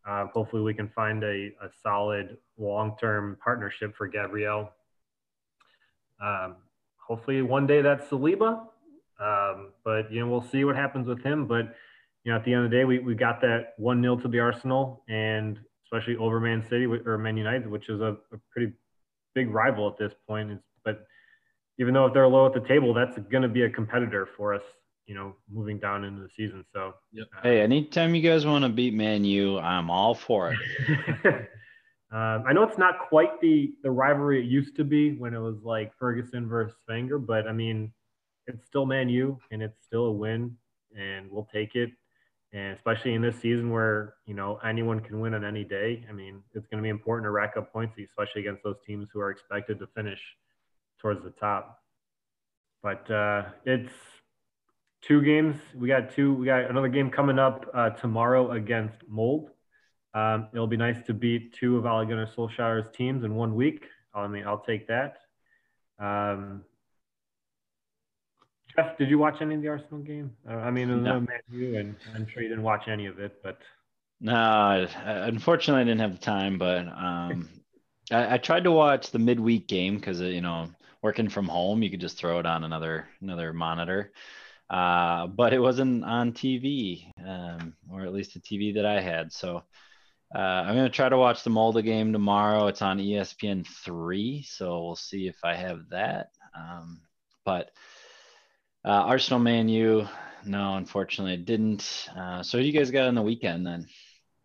Uh, 0.07 0.27
hopefully, 0.27 0.63
we 0.63 0.75
can 0.75 0.89
find 0.89 1.25
a, 1.25 1.51
a 1.63 1.69
solid 1.83 2.37
long-term 2.59 3.39
partnership 3.43 3.97
for 3.97 4.07
Gabriel. 4.07 4.71
Um, 6.23 6.57
hopefully, 6.97 7.41
one 7.43 7.67
day 7.67 7.81
that's 7.81 8.09
Saliba, 8.09 8.67
um, 9.21 9.73
but 9.85 10.13
you 10.13 10.21
know 10.21 10.29
we'll 10.29 10.43
see 10.43 10.65
what 10.65 10.77
happens 10.77 11.07
with 11.07 11.23
him. 11.23 11.47
But 11.47 11.75
you 12.25 12.33
know, 12.33 12.37
at 12.39 12.45
the 12.45 12.53
end 12.53 12.65
of 12.65 12.71
the 12.71 12.77
day, 12.77 12.85
we, 12.85 12.99
we 12.99 13.15
got 13.15 13.41
that 13.41 13.75
one 13.79 14.03
0 14.03 14.17
to 14.17 14.29
the 14.29 14.39
Arsenal, 14.39 15.03
and 15.09 15.59
especially 15.85 16.17
over 16.17 16.41
Man 16.41 16.63
City 16.69 16.85
or 16.85 17.17
Man 17.19 17.37
United, 17.37 17.67
which 17.67 17.89
is 17.89 18.01
a, 18.01 18.17
a 18.33 18.39
pretty 18.51 18.73
big 19.35 19.51
rival 19.51 19.89
at 19.89 19.97
this 19.99 20.13
point. 20.29 20.51
It's, 20.51 20.65
but 20.85 21.07
even 21.81 21.95
though 21.95 22.07
if 22.07 22.15
they're 22.15 22.29
low 22.29 22.47
at 22.47 22.53
the 22.53 22.61
table, 22.69 22.95
that's 22.95 23.19
going 23.31 23.43
to 23.43 23.49
be 23.49 23.63
a 23.63 23.71
competitor 23.71 24.29
for 24.37 24.55
us, 24.55 24.63
you 25.07 25.15
know, 25.15 25.35
moving 25.51 25.79
down 25.79 26.05
into 26.05 26.21
the 26.21 26.29
season. 26.37 26.65
So, 26.73 26.93
yep. 27.11 27.27
uh, 27.37 27.41
hey, 27.43 27.61
anytime 27.63 28.15
you 28.15 28.23
guys 28.23 28.47
want 28.47 28.65
to 28.65 28.69
beat 28.69 28.95
Man 28.95 29.25
U, 29.25 29.59
I'm 29.59 29.91
all 29.91 30.15
for 30.15 30.53
it. 30.53 31.49
Um, 32.13 32.43
I 32.45 32.53
know 32.53 32.65
it's 32.65 32.79
not 32.79 32.99
quite 33.09 33.41
the 33.41 33.73
the 33.85 33.91
rivalry 33.91 34.41
it 34.41 34.51
used 34.51 34.75
to 34.77 34.85
be 34.85 35.13
when 35.13 35.33
it 35.33 35.39
was 35.39 35.63
like 35.63 35.93
Ferguson 35.97 36.49
versus 36.49 36.77
Wenger, 36.89 37.21
but 37.21 37.47
I 37.47 37.53
mean, 37.53 37.93
it's 38.49 38.67
still 38.67 38.85
Man 38.85 39.09
U 39.09 39.39
and 39.53 39.63
it's 39.63 39.85
still 39.85 40.07
a 40.07 40.13
win, 40.13 40.57
and 40.99 41.31
we'll 41.31 41.49
take 41.53 41.77
it. 41.77 41.91
And 42.53 42.77
especially 42.77 43.15
in 43.15 43.23
this 43.23 43.37
season 43.37 43.71
where 43.71 44.15
you 44.27 44.35
know 44.35 44.59
anyone 44.65 44.99
can 44.99 45.21
win 45.21 45.35
on 45.35 45.45
any 45.45 45.63
day, 45.63 46.05
I 46.09 46.13
mean, 46.13 46.43
it's 46.53 46.67
going 46.67 46.79
to 46.79 46.83
be 46.83 46.89
important 46.89 47.27
to 47.27 47.31
rack 47.31 47.57
up 47.57 47.73
points, 47.73 47.95
especially 47.97 48.41
against 48.41 48.65
those 48.65 48.79
teams 48.85 49.09
who 49.13 49.21
are 49.21 49.31
expected 49.31 49.79
to 49.79 49.87
finish 49.95 50.21
towards 51.01 51.23
the 51.23 51.31
top. 51.31 51.79
But 52.83 53.11
uh, 53.11 53.45
it's 53.65 53.93
two 55.03 55.23
games. 55.23 55.57
We 55.75 55.89
got 55.89 56.15
two. 56.15 56.35
We 56.35 56.47
got 56.47 56.71
another 56.71 56.89
game 56.89 57.11
coming 57.11 57.39
up 57.39 57.67
uh, 57.75 57.91
tomorrow 57.91 58.53
against 58.53 58.97
Molde. 59.09 59.51
Um, 60.15 60.49
it'll 60.53 60.67
be 60.67 60.77
nice 60.77 61.05
to 61.07 61.15
beat 61.15 61.55
two 61.55 61.77
of 61.77 61.87
Ole 61.87 62.05
Gunnar 62.05 62.29
Solskjaer's 62.37 62.89
teams 62.97 63.25
in 63.25 63.35
one 63.35 63.55
week. 63.55 63.85
I 64.15 64.27
mean, 64.27 64.45
I'll 64.47 64.63
take 64.63 64.89
that. 64.89 65.19
Um, 65.99 66.65
Jeff, 68.75 68.97
did 68.99 69.11
you 69.11 69.19
watch 69.19 69.37
any 69.41 69.55
of 69.55 69.63
the 69.63 69.69
Arsenal 69.69 70.01
game? 70.01 70.33
Uh, 70.49 70.55
I 70.55 70.71
mean, 70.71 71.03
no. 71.03 71.21
Man 71.21 71.29
U, 71.51 71.77
and 71.77 71.97
I'm 72.15 72.27
sure 72.29 72.43
you 72.43 72.49
didn't 72.49 72.65
watch 72.65 72.89
any 72.89 73.07
of 73.07 73.19
it, 73.19 73.41
but 73.43 73.59
no, 74.21 74.87
unfortunately, 75.05 75.83
I 75.83 75.85
didn't 75.85 76.01
have 76.01 76.13
the 76.13 76.25
time. 76.25 76.59
But 76.59 76.87
um, 76.89 77.49
I, 78.11 78.35
I, 78.35 78.39
tried 78.39 78.65
to 78.65 78.73
watch 78.73 79.11
the 79.11 79.19
midweek 79.19 79.67
game 79.67 79.97
because 79.97 80.21
uh, 80.21 80.25
you 80.25 80.41
know 80.41 80.69
working 81.03 81.29
from 81.29 81.49
home, 81.49 81.83
you 81.83 81.91
could 81.91 82.01
just 82.01 82.19
throw 82.19 82.39
it 82.39 82.47
on 82.47 82.65
another 82.65 83.09
another 83.21 83.53
monitor. 83.53 84.13
Uh, 84.69 85.27
but 85.27 85.53
it 85.53 85.59
wasn't 85.59 86.05
on 86.05 86.33
TV, 86.33 87.11
um, 87.27 87.75
or 87.91 88.03
at 88.03 88.13
least 88.13 88.35
the 88.35 88.41
TV 88.41 88.75
that 88.75 88.87
I 88.87 89.01
had. 89.01 89.33
So 89.33 89.65
uh, 90.33 90.39
I'm 90.39 90.77
going 90.77 90.87
to 90.87 90.95
try 90.95 91.09
to 91.09 91.19
watch 91.19 91.43
the 91.43 91.51
Molde 91.51 91.83
game 91.83 92.13
tomorrow. 92.13 92.69
It's 92.69 92.83
on 92.83 92.99
ESPN 92.99 93.67
three, 93.67 94.43
so 94.43 94.85
we'll 94.85 94.97
see 94.97 95.27
if 95.27 95.37
I 95.43 95.55
have 95.55 95.89
that. 95.91 96.31
Um, 96.57 97.01
but 97.45 97.73
uh, 98.85 98.91
Arsenal, 98.91 99.41
Man 99.41 99.69
U, 99.69 100.07
no, 100.45 100.77
unfortunately, 100.77 101.35
it 101.35 101.47
didn't. 101.47 102.09
Uh, 102.17 102.45
so, 102.45 102.59
you 102.59 102.73
guys 102.73 102.93
got 102.93 103.09
on 103.09 103.17
the 103.17 103.23
weekend 103.23 103.67
then? 103.67 103.89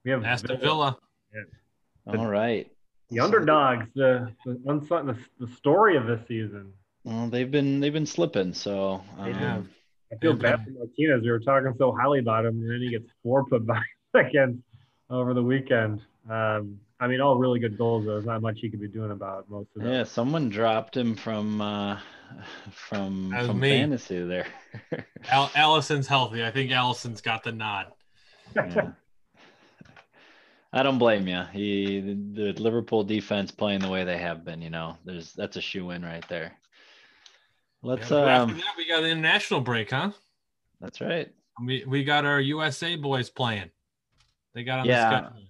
We 0.03 0.11
have 0.11 0.23
Aston 0.23 0.59
Villa. 0.59 0.97
Yeah. 1.33 2.17
All 2.17 2.27
right 2.27 2.69
the 3.09 3.19
underdogs, 3.19 3.87
the 3.95 4.31
the, 4.45 4.53
the 4.65 5.17
the 5.39 5.47
story 5.55 5.97
of 5.97 6.07
this 6.07 6.21
season. 6.27 6.73
Well, 7.03 7.27
they've 7.27 7.49
been 7.49 7.79
they've 7.79 7.93
been 7.93 8.05
slipping. 8.05 8.53
So 8.53 9.01
um, 9.19 9.69
I 10.11 10.15
feel 10.17 10.33
bad 10.33 10.63
for 10.63 10.71
Martinez. 10.71 11.21
We 11.23 11.31
were 11.31 11.39
talking 11.39 11.73
so 11.77 11.91
highly 11.91 12.19
about 12.19 12.45
him, 12.45 12.59
and 12.61 12.69
then 12.69 12.79
he 12.81 12.89
gets 12.89 13.09
four 13.23 13.45
put 13.45 13.65
back 13.65 13.85
against 14.13 14.59
over 15.09 15.33
the 15.33 15.43
weekend. 15.43 16.01
Um, 16.29 16.79
I 16.99 17.07
mean, 17.07 17.21
all 17.21 17.35
really 17.37 17.59
good 17.59 17.77
goals. 17.77 18.05
There's 18.05 18.25
not 18.25 18.41
much 18.41 18.59
he 18.61 18.69
could 18.69 18.79
be 18.79 18.87
doing 18.87 19.11
about 19.11 19.49
most 19.49 19.67
of 19.75 19.83
them. 19.83 19.91
Yeah, 19.91 20.03
someone 20.03 20.49
dropped 20.49 20.95
him 20.97 21.15
from 21.15 21.61
uh, 21.61 21.99
from 22.71 23.31
from 23.45 23.59
me. 23.59 23.69
fantasy 23.69 24.23
there. 24.23 24.47
Al- 25.29 25.51
Alisson's 25.55 26.07
healthy. 26.07 26.43
I 26.43 26.51
think 26.51 26.71
Alisson's 26.71 27.21
got 27.21 27.43
the 27.43 27.51
nod. 27.51 27.87
Yeah. 28.55 28.91
I 30.75 30.83
don't 30.83 30.99
blame 30.99 31.25
you. 31.25 31.41
He 31.53 32.01
the, 32.01 32.51
the 32.51 32.61
Liverpool 32.61 33.05
defense 33.05 33.49
playing 33.49 33.79
the 33.79 33.89
way 33.89 34.03
they 34.03 34.17
have 34.17 34.43
been. 34.43 34.61
You 34.61 34.69
know, 34.69 34.97
there's 35.05 35.31
that's 35.31 35.55
a 35.55 35.61
shoe 35.61 35.91
in 35.91 36.03
right 36.03 36.27
there. 36.27 36.51
Let's. 37.81 38.11
Yeah, 38.11 38.41
um, 38.41 38.57
that, 38.57 38.73
we 38.77 38.85
got 38.85 39.01
the 39.01 39.09
international 39.09 39.61
break, 39.61 39.91
huh? 39.91 40.11
That's 40.81 40.99
right. 40.99 41.29
We 41.63 41.85
we 41.87 42.03
got 42.03 42.25
our 42.25 42.41
USA 42.41 42.97
boys 42.97 43.29
playing. 43.29 43.71
They 44.53 44.65
got 44.65 44.79
on 44.79 44.85
yeah, 44.85 45.09
the 45.09 45.17
schedule. 45.17 45.41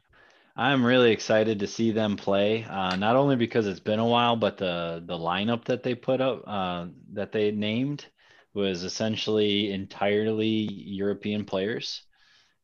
I'm 0.55 0.85
really 0.85 1.11
excited 1.11 1.59
to 1.59 1.67
see 1.67 1.91
them 1.91 2.17
play. 2.17 2.63
Uh, 2.63 2.95
not 2.95 3.15
only 3.15 3.35
because 3.35 3.65
it's 3.65 3.79
been 3.79 3.99
a 3.99 4.07
while, 4.07 4.35
but 4.35 4.57
the 4.57 5.03
the 5.07 5.17
lineup 5.17 5.65
that 5.65 5.81
they 5.81 5.95
put 5.95 6.21
up, 6.21 6.43
uh, 6.45 6.85
that 7.13 7.31
they 7.31 7.49
named, 7.49 8.05
was 8.53 8.83
essentially 8.83 9.71
entirely 9.71 10.47
European 10.71 11.45
players. 11.45 12.03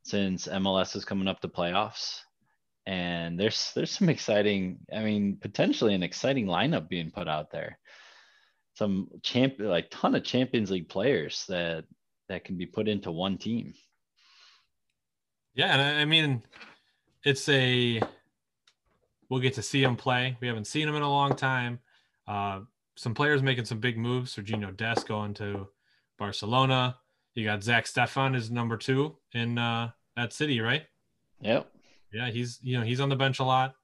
Since 0.04 0.48
MLS 0.48 0.96
is 0.96 1.06
coming 1.06 1.28
up 1.28 1.42
to 1.42 1.48
playoffs, 1.48 2.22
and 2.86 3.40
there's 3.40 3.72
there's 3.76 3.92
some 3.92 4.10
exciting 4.10 4.80
i 4.94 5.02
mean 5.02 5.38
potentially 5.40 5.94
an 5.94 6.04
exciting 6.04 6.48
lineup 6.48 6.90
being 6.90 7.12
put 7.12 7.28
out 7.28 7.52
there. 7.52 7.78
Some 8.74 9.10
champ 9.22 9.56
like 9.60 9.90
ton 9.92 10.16
of 10.16 10.24
champions 10.24 10.72
league 10.72 10.90
players 10.90 11.46
that 11.50 11.86
that 12.30 12.46
can 12.46 12.58
be 12.58 12.66
put 12.66 12.88
into 12.88 13.12
one 13.12 13.38
team. 13.38 13.74
Yeah 15.54 15.74
and 15.74 15.82
i 15.82 16.06
mean 16.06 16.42
it's 17.24 17.48
a 17.50 18.02
we'll 19.30 19.42
get 19.42 19.54
to 19.54 19.62
see 19.62 19.84
him 19.84 19.96
play. 19.96 20.38
We 20.42 20.48
haven't 20.48 20.66
seen 20.66 20.88
him 20.88 20.96
in 20.96 21.04
a 21.04 21.10
long 21.10 21.36
time. 21.36 21.80
Uh, 22.28 22.62
some 22.98 23.14
players 23.14 23.42
making 23.42 23.66
some 23.66 23.80
big 23.80 23.98
moves. 23.98 24.36
Sergiño 24.36 24.76
Dest 24.76 25.08
going 25.08 25.34
to 25.36 25.68
barcelona. 26.18 26.98
You 27.36 27.46
got 27.46 27.64
Zack 27.64 27.86
Steffen 27.86 28.36
is 28.36 28.52
number 28.52 28.76
two 28.76 29.16
in 29.34 29.58
uh, 29.58 29.92
that 30.16 30.34
city 30.34 30.60
right? 30.62 30.84
Yep 31.42 31.71
yeah, 32.14 32.30
he's 32.30 32.60
you 32.62 32.78
know 32.78 32.86
he's 32.86 33.00
on 33.00 33.10
the 33.10 33.16
bench 33.16 33.40
a 33.40 33.44
lot 33.44 33.76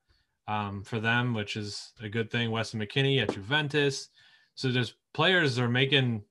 um, 0.48 0.84
for 0.84 1.00
them, 1.00 1.34
which 1.34 1.56
is 1.56 1.94
a 2.02 2.10
good 2.10 2.32
thing. 2.32 2.52
Weston 2.52 2.80
McKennie 2.80 3.22
at 3.22 3.34
Juventus, 3.34 4.10
so 4.56 4.70
there's 4.70 4.96
players 5.14 5.60
are 5.60 5.70
making 5.70 6.24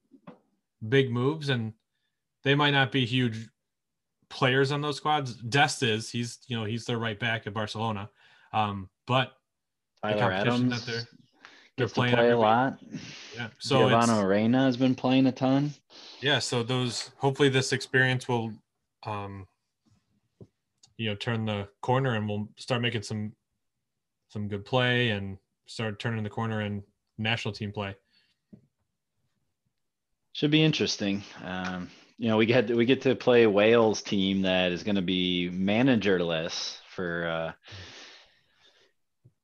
big 0.88 1.10
moves, 1.10 1.48
and 1.48 1.72
they 2.42 2.54
might 2.54 2.72
not 2.72 2.92
be 2.92 3.04
huge 3.04 3.48
players 4.28 4.72
on 4.72 4.80
those 4.80 4.96
squads. 4.96 5.34
Dest 5.34 5.82
is 5.82 6.10
he's 6.10 6.38
you 6.48 6.56
know 6.56 6.64
he's 6.64 6.84
their 6.84 6.98
right 6.98 7.18
back 7.18 7.46
at 7.46 7.54
Barcelona, 7.54 8.10
um, 8.52 8.88
but 9.06 9.32
Tyler 10.02 10.14
the 10.14 10.20
competition 10.20 10.54
Adams 10.54 10.86
that 10.86 10.92
they're 10.92 11.06
they're 11.76 11.88
playing 11.88 12.14
play 12.14 12.30
a 12.30 12.38
lot. 12.38 12.78
Yeah, 13.34 13.48
so 13.58 13.88
Giovanni 13.88 14.24
Reyna 14.24 14.64
has 14.64 14.76
been 14.76 14.94
playing 14.94 15.26
a 15.26 15.32
ton. 15.32 15.72
Yeah, 16.20 16.38
so 16.38 16.62
those 16.62 17.10
hopefully 17.16 17.48
this 17.48 17.72
experience 17.72 18.28
will 18.28 18.52
um, 19.04 19.46
you 20.96 21.08
know 21.08 21.14
turn 21.14 21.44
the 21.44 21.68
corner 21.82 22.14
and 22.14 22.28
we'll 22.28 22.48
start 22.56 22.82
making 22.82 23.02
some 23.02 23.32
some 24.28 24.48
good 24.48 24.64
play 24.64 25.10
and 25.10 25.38
start 25.66 25.98
turning 25.98 26.24
the 26.24 26.30
corner 26.30 26.62
in 26.62 26.82
national 27.18 27.52
team 27.52 27.72
play. 27.72 27.94
Should 30.32 30.50
be 30.50 30.62
interesting. 30.62 31.22
Um, 31.44 31.90
you 32.18 32.28
know, 32.28 32.36
we 32.36 32.46
get 32.46 32.70
we 32.70 32.84
get 32.84 33.02
to 33.02 33.14
play 33.14 33.46
Wales 33.46 34.02
team 34.02 34.42
that 34.42 34.72
is 34.72 34.82
going 34.82 34.96
to 34.96 35.02
be 35.02 35.50
managerless 35.52 36.78
for 36.94 37.54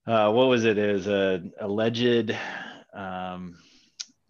uh, 0.06 0.10
uh, 0.10 0.32
what 0.32 0.48
was 0.48 0.64
it? 0.64 0.78
It 0.78 0.92
was 0.92 1.06
a 1.06 1.42
alleged 1.60 2.34
um, 2.94 3.56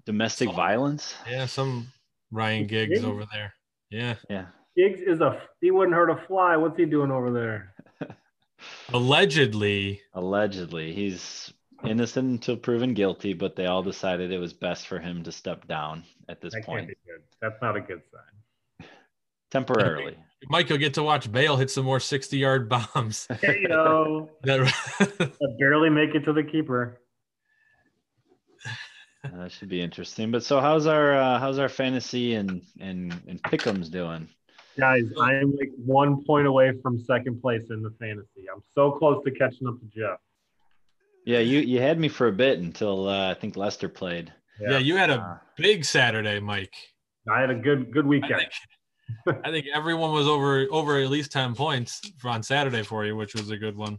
domestic 0.07 0.49
some, 0.49 0.57
violence. 0.57 1.15
Yeah, 1.29 1.47
some 1.47 1.93
Ryan 2.31 2.67
Giggs 2.67 3.05
over 3.05 3.27
there. 3.33 3.55
Yeah, 3.91 4.17
yeah. 4.29 4.47
Giggs 4.77 5.01
is 5.01 5.21
a 5.21 5.41
he 5.61 5.71
wouldn't 5.71 5.95
hurt 5.95 6.11
a 6.11 6.27
fly. 6.27 6.57
What's 6.57 6.79
he 6.79 6.87
doing 6.87 7.11
over 7.11 7.31
there? 7.31 7.75
Allegedly. 8.93 10.01
Allegedly, 10.15 10.93
he's 10.93 11.53
innocent 11.85 12.31
until 12.31 12.57
proven 12.57 12.95
guilty, 12.95 13.35
but 13.35 13.57
they 13.57 13.67
all 13.67 13.83
decided 13.83 14.31
it 14.31 14.39
was 14.39 14.53
best 14.53 14.87
for 14.87 14.99
him 14.99 15.23
to 15.25 15.33
step 15.33 15.67
down 15.67 16.05
at 16.29 16.41
this 16.41 16.55
that 16.55 16.65
point. 16.65 16.91
That's 17.41 17.61
not 17.61 17.77
a 17.77 17.81
good 17.81 18.03
sign. 18.11 18.89
Temporarily. 19.51 20.17
Mike, 20.49 20.69
you'll 20.69 20.79
get 20.79 20.95
to 20.95 21.03
watch 21.03 21.31
Bale 21.31 21.57
hit 21.57 21.71
some 21.71 21.85
more 21.85 22.01
60 22.01 22.37
yard 22.39 22.69
bombs. 22.69 23.29
you 23.43 23.69
know, 23.69 24.31
barely 25.59 25.91
make 25.91 26.15
it 26.15 26.25
to 26.25 26.33
the 26.33 26.43
keeper. 26.43 26.99
that 29.23 29.53
should 29.53 29.69
be 29.69 29.81
interesting. 29.81 30.31
But 30.31 30.43
so 30.43 30.61
how's 30.61 30.87
our 30.87 31.15
uh, 31.15 31.39
how's 31.39 31.59
our 31.59 31.69
fantasy 31.69 32.35
and 32.35 32.63
and 32.81 33.13
and 33.29 33.43
pickums 33.43 33.91
doing? 33.91 34.29
Guys, 34.79 35.05
I 35.21 35.35
am 35.35 35.55
like 35.57 35.71
one 35.85 36.25
point 36.25 36.47
away 36.47 36.73
from 36.83 36.99
second 36.99 37.41
place 37.43 37.65
in 37.71 37.83
the 37.83 37.91
fantasy. 38.01 38.47
I'm 38.53 38.63
so 38.75 38.93
close 38.93 39.23
to 39.25 39.31
catching 39.31 39.69
up 39.69 39.79
to 39.81 39.87
Jeff. 39.87 40.19
Yeah, 41.27 41.41
you 41.41 41.61
you 41.61 41.81
had 41.81 42.01
me 42.01 42.09
for 42.09 42.29
a 42.29 42.33
bit 42.33 42.59
until 42.59 43.09
uh, 43.09 43.31
I 43.31 43.35
think 43.35 43.57
Leicester 43.57 43.89
played. 43.89 44.33
Yeah, 44.61 44.79
you 44.79 44.97
had 44.97 45.11
a 45.11 45.21
Uh, 45.21 45.37
big 45.57 45.85
Saturday, 45.85 46.41
Mike. 46.41 46.73
I 47.31 47.41
had 47.41 47.51
a 47.51 47.55
good 47.55 47.93
good 47.93 48.05
I 48.07 48.09
weekend. 48.09 48.47
think, 49.27 49.39
I 49.45 49.51
think 49.51 49.67
everyone 49.75 50.13
was 50.13 50.27
over 50.27 50.67
over 50.71 50.99
at 51.01 51.11
least 51.11 51.31
ten 51.33 51.55
points 51.55 52.01
on 52.25 52.43
Saturday 52.43 52.83
for 52.83 53.05
you, 53.05 53.15
which 53.15 53.35
was 53.35 53.51
a 53.51 53.57
good 53.57 53.77
one. 53.77 53.99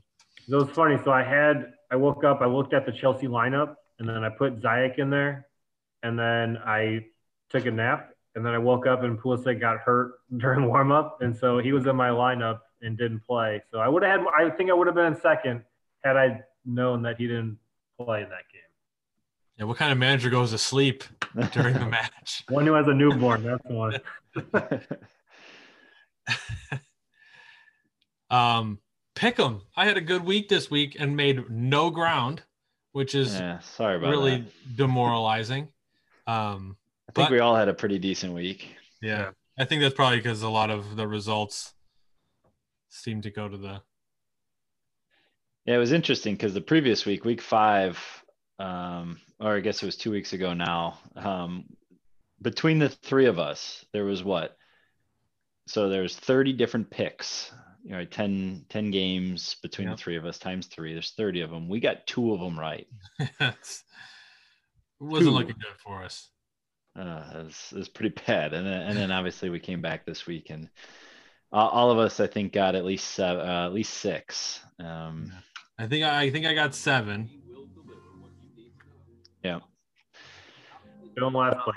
It 0.50 0.56
was 0.56 0.70
funny. 0.70 0.98
So 1.04 1.12
I 1.12 1.24
had 1.24 1.72
I 1.92 1.96
woke 1.96 2.24
up, 2.24 2.42
I 2.42 2.46
looked 2.48 2.74
at 2.74 2.86
the 2.86 2.92
Chelsea 2.92 3.28
lineup, 3.28 3.76
and 4.00 4.10
then 4.10 4.24
I 4.24 4.30
put 4.30 4.60
Ziyech 4.60 4.98
in 4.98 5.10
there, 5.10 5.48
and 6.02 6.18
then 6.18 6.58
I 6.58 7.06
took 7.52 7.66
a 7.68 7.72
nap, 7.72 8.10
and 8.36 8.46
then 8.46 8.54
I 8.54 8.58
woke 8.58 8.88
up 8.88 9.04
and 9.04 9.20
Pulisic 9.20 9.60
got 9.60 9.78
hurt 9.80 10.14
during 10.38 10.66
warm 10.68 10.92
up, 10.92 11.22
and 11.22 11.36
so 11.36 11.60
he 11.60 11.72
was 11.74 11.86
in 11.88 11.96
my 11.96 12.10
lineup 12.10 12.60
and 12.82 12.98
didn't 12.98 13.22
play. 13.22 13.62
So 13.72 13.80
I 13.80 13.88
would 13.88 14.04
have 14.04 14.22
had 14.22 14.28
I 14.38 14.50
think 14.50 14.70
I 14.70 14.74
would 14.74 14.88
have 14.88 14.96
been 14.96 15.06
in 15.06 15.20
second 15.20 15.64
had 16.04 16.18
I 16.18 16.42
known 16.66 17.02
that 17.04 17.18
he 17.18 17.28
didn't 17.28 17.58
play 18.00 18.24
in 18.24 18.30
that 18.30 18.50
game. 18.52 18.62
Yeah, 19.58 19.66
what 19.66 19.78
kind 19.78 19.92
of 19.92 19.98
manager 19.98 20.30
goes 20.30 20.52
to 20.52 20.58
sleep 20.58 21.04
during 21.52 21.76
the 21.76 21.86
match? 21.86 22.44
One 22.50 22.66
who 22.66 22.74
has 22.74 22.88
a 22.88 22.94
newborn, 22.94 23.44
that's 23.44 23.64
the 23.68 23.74
one. 23.74 24.00
Um, 28.30 28.80
pick 29.14 29.40
'em. 29.40 29.62
I 29.76 29.86
had 29.86 29.96
a 29.96 30.02
good 30.02 30.24
week 30.24 30.50
this 30.50 30.72
week 30.72 30.98
and 31.00 31.16
made 31.16 31.52
no 31.52 31.92
ground, 31.92 32.42
which 32.92 33.14
is 33.14 33.36
yeah, 33.36 33.60
sorry 33.60 33.98
about 33.98 34.10
really 34.10 34.38
that. 34.42 34.76
demoralizing. 34.76 35.68
Um, 36.26 36.78
I 37.14 37.16
think 37.16 37.30
but- 37.30 37.32
we 37.32 37.40
all 37.40 37.56
had 37.56 37.70
a 37.70 37.74
pretty 37.74 38.00
decent 38.00 38.34
week. 38.34 38.76
yeah, 39.02 39.32
I 39.58 39.66
think 39.66 39.82
that's 39.82 39.94
probably 39.94 40.18
because 40.18 40.42
a 40.42 40.50
lot 40.50 40.70
of 40.72 40.96
the 40.96 41.08
results 41.08 41.74
seem 42.90 43.22
to 43.22 43.30
go 43.32 43.48
to 43.48 43.58
the. 43.58 43.82
Yeah, 45.66 45.76
it 45.76 45.78
was 45.78 45.92
interesting 45.92 46.34
because 46.34 46.54
the 46.56 46.62
previous 46.62 47.06
week, 47.06 47.24
week 47.24 47.40
five, 47.42 48.00
um, 48.60 49.20
or 49.40 49.56
I 49.56 49.60
guess 49.60 49.82
it 49.82 49.86
was 49.86 49.96
two 49.96 50.12
weeks 50.12 50.34
ago 50.34 50.54
now, 50.54 50.98
um, 51.16 51.66
between 52.42 52.80
the 52.80 52.90
three 52.90 53.28
of 53.28 53.38
us, 53.40 53.86
there 53.94 54.04
was 54.06 54.24
what? 54.24 54.58
So 55.68 55.88
there's 55.90 56.16
30 56.18 56.54
different 56.54 56.90
picks, 56.90 57.50
you 57.84 57.92
know, 57.92 58.04
10, 58.04 58.66
10 58.68 58.92
games 58.92 59.56
between 59.62 59.88
Yep. 59.88 59.98
the 59.98 60.04
three 60.04 60.18
of 60.18 60.26
us 60.26 60.38
times 60.40 60.66
three. 60.68 60.92
There's 60.94 61.12
30 61.12 61.42
of 61.42 61.52
them. 61.52 61.70
We 61.70 61.80
got 61.80 62.08
two 62.08 62.34
of 62.34 62.42
them 62.42 62.60
right. 62.60 62.88
it 63.20 63.56
wasn't 65.00 65.30
Two. 65.30 65.32
looking 65.32 65.56
good 65.60 65.78
for 65.82 66.04
us. 66.04 66.30
Uh, 66.98 67.24
it, 67.36 67.44
was, 67.46 67.70
it 67.72 67.78
was 67.78 67.90
pretty 67.90 68.16
bad. 68.28 68.54
And 68.54 68.66
then, 68.68 68.82
and 68.82 68.98
then 68.98 69.12
obviously 69.12 69.50
we 69.50 69.60
came 69.60 69.82
back 69.82 70.06
this 70.06 70.26
week 70.28 70.50
and 70.50 70.70
uh, 71.52 71.58
all 71.68 71.92
of 71.92 71.98
us, 72.00 72.20
I 72.20 72.28
think, 72.28 72.52
got 72.54 72.76
at 72.76 72.86
least 72.86 73.20
uh, 73.20 73.24
uh, 73.24 73.66
at 73.68 73.74
least 73.74 73.94
six. 73.96 74.60
Um, 74.80 75.32
I 75.78 75.88
think 75.88 76.04
I, 76.04 76.22
I 76.24 76.30
think 76.32 76.46
I 76.46 76.54
got 76.54 76.74
seven. 76.76 77.30
yeah. 79.44 79.60
Still 81.12 81.28
in 81.28 81.34
last 81.34 81.58
place. 81.64 81.76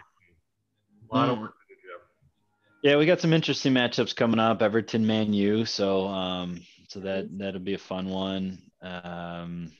A 1.11 1.14
lot 1.14 1.29
of 1.29 1.39
Mm. 1.39 1.41
work 1.43 1.55
to 1.69 1.75
do, 1.75 2.89
Yeah, 2.89 2.97
we 2.97 3.07
got 3.07 3.21
some 3.21 3.33
interesting 3.33 3.75
matchups 3.75 4.17
coming 4.17 4.41
up. 4.41 4.62
Everton, 4.62 5.07
Man 5.07 5.33
U. 5.33 5.64
So, 5.67 6.07
um, 6.07 6.62
so 6.89 7.01
that 7.01 7.29
that'll 7.39 7.61
be 7.61 7.75
a 7.75 7.79
fun 7.79 8.09
one. 8.09 8.59
Um, 8.81 9.73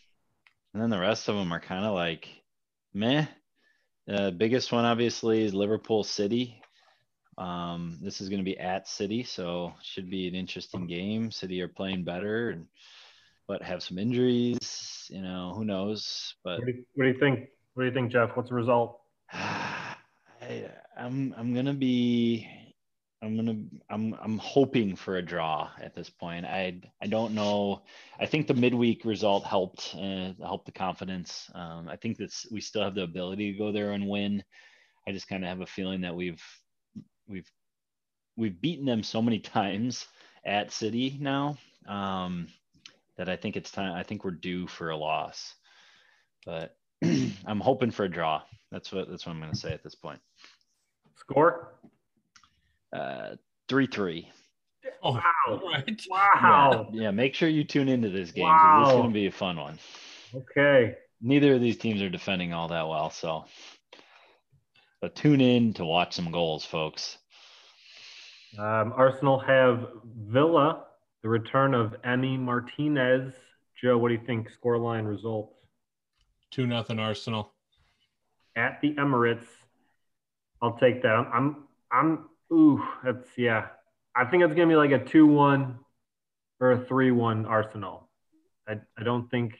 and 0.74 0.82
then 0.82 0.91
the 0.91 0.99
rest 0.99 1.28
of 1.28 1.37
them 1.37 1.53
are 1.53 1.61
kind 1.61 1.84
of 1.87 1.95
like, 1.95 2.28
meh. 2.93 3.26
Uh, 4.09 4.30
biggest 4.30 4.70
one 4.70 4.84
obviously 4.84 5.44
is 5.44 5.54
Liverpool 5.54 6.04
City. 6.04 6.62
Um, 7.38 7.98
this 8.00 8.20
is 8.20 8.28
going 8.28 8.40
to 8.40 8.44
be 8.44 8.59
at 8.59 8.88
City, 8.88 9.22
so 9.22 9.72
should 9.82 10.09
be 10.09 10.28
an 10.28 10.34
interesting 10.34 10.86
game. 10.86 11.30
City 11.30 11.61
are 11.61 11.68
playing 11.68 12.04
better, 12.04 12.50
and 12.50 12.66
but 13.48 13.62
have 13.62 13.82
some 13.82 13.98
injuries. 13.98 15.07
You 15.11 15.22
know, 15.22 15.52
who 15.54 15.64
knows? 15.64 16.34
But 16.44 16.59
What 16.59 16.66
do, 16.66 16.72
you, 16.72 16.84
what 16.94 17.04
do 17.04 17.11
you 17.11 17.18
think? 17.18 17.48
What 17.74 17.82
do 17.82 17.88
you 17.88 17.94
think, 17.94 18.12
Jeff? 18.12 18.30
What's 18.34 18.48
the 18.48 18.54
result? 18.54 19.00
I, 19.32 20.70
I'm 20.96 21.34
I'm 21.36 21.52
gonna 21.52 21.74
be 21.74 22.48
I'm 23.22 23.36
gonna 23.36 23.56
I'm 23.88 24.14
I'm 24.22 24.38
hoping 24.38 24.94
for 24.94 25.16
a 25.16 25.22
draw 25.22 25.70
at 25.80 25.94
this 25.94 26.10
point. 26.10 26.44
I 26.44 26.80
I 27.00 27.06
don't 27.06 27.34
know. 27.34 27.82
I 28.20 28.26
think 28.26 28.46
the 28.46 28.54
midweek 28.54 29.04
result 29.04 29.44
helped 29.44 29.94
uh, 29.94 30.32
helped 30.40 30.66
the 30.66 30.72
confidence. 30.72 31.50
Um, 31.54 31.88
I 31.88 31.96
think 31.96 32.18
that's 32.18 32.46
we 32.50 32.60
still 32.60 32.82
have 32.82 32.94
the 32.94 33.02
ability 33.02 33.52
to 33.52 33.58
go 33.58 33.72
there 33.72 33.92
and 33.92 34.06
win. 34.06 34.44
I 35.08 35.12
just 35.12 35.28
kind 35.28 35.44
of 35.44 35.48
have 35.48 35.60
a 35.60 35.66
feeling 35.66 36.02
that 36.02 36.14
we've 36.14 36.42
we've 37.26 37.50
we've 38.36 38.60
beaten 38.60 38.84
them 38.84 39.02
so 39.02 39.22
many 39.22 39.38
times 39.56 40.06
at 40.44 40.72
City 40.72 41.16
now 41.18 41.56
um, 41.88 42.48
that 43.16 43.30
I 43.30 43.36
think 43.36 43.56
it's 43.56 43.70
time. 43.70 43.94
I 43.94 44.02
think 44.02 44.24
we're 44.24 44.32
due 44.32 44.66
for 44.66 44.90
a 44.90 44.96
loss, 44.96 45.54
but 46.44 46.76
I'm 47.02 47.60
hoping 47.60 47.90
for 47.90 48.04
a 48.04 48.10
draw. 48.10 48.42
That's 48.70 48.92
what 48.92 49.08
that's 49.08 49.24
what 49.24 49.34
I'm 49.34 49.50
to 49.50 49.56
say 49.56 49.72
at 49.72 49.82
this 49.82 49.94
point. 49.94 50.20
Score? 51.16 51.75
Uh, 52.93 53.37
three 53.68 53.87
three. 53.87 54.30
Oh, 55.03 55.12
Wow. 55.12 55.22
all 55.49 55.70
right. 55.70 56.03
Wow. 56.09 56.89
Yeah, 56.93 57.11
make 57.11 57.34
sure 57.34 57.49
you 57.49 57.64
tune 57.64 57.89
into 57.89 58.09
this 58.09 58.30
game. 58.30 58.45
'cause 58.45 58.62
This 58.62 58.89
is 58.89 58.95
going 58.95 59.09
to 59.11 59.14
be 59.14 59.26
a 59.26 59.32
fun 59.32 59.57
one. 59.57 59.78
Okay. 60.34 60.95
Neither 61.20 61.55
of 61.55 61.61
these 61.61 61.76
teams 61.78 62.03
are 62.03 62.09
defending 62.11 62.53
all 62.53 62.68
that 62.68 62.89
well, 62.89 63.11
so. 63.11 63.47
But 65.01 65.14
tune 65.14 65.41
in 65.41 65.74
to 65.74 65.84
watch 65.84 66.14
some 66.14 66.30
goals, 66.30 66.64
folks. 66.64 67.18
Um, 68.59 68.93
Arsenal 68.97 69.39
have 69.41 69.89
Villa, 70.05 70.84
the 71.22 71.28
return 71.28 71.74
of 71.74 71.95
Emi 72.03 72.39
Martinez. 72.39 73.34
Joe, 73.80 73.99
what 73.99 74.09
do 74.09 74.14
you 74.14 74.24
think? 74.26 74.49
Scoreline 74.51 75.07
results 75.07 75.53
Two 76.51 76.66
nothing 76.66 76.99
Arsenal. 76.99 77.53
at 78.55 78.80
the 78.80 78.95
Emirates. 78.95 79.47
I'll 80.62 80.78
take 80.78 81.03
that. 81.03 81.11
I'm, 81.12 81.26
I'm, 81.32 81.66
I'm 81.93 82.28
ooh, 82.53 82.82
that's 83.05 83.28
yeah. 83.36 83.66
I 84.14 84.24
think 84.24 84.42
it's 84.42 84.55
gonna 84.55 84.66
be 84.66 84.76
like 84.76 84.92
a 84.92 85.05
two-one 85.05 85.78
or 86.61 86.72
a 86.72 86.84
three-one 86.86 87.47
Arsenal. 87.47 88.09
I, 88.68 88.80
I 88.99 89.03
don't 89.03 89.30
think 89.30 89.55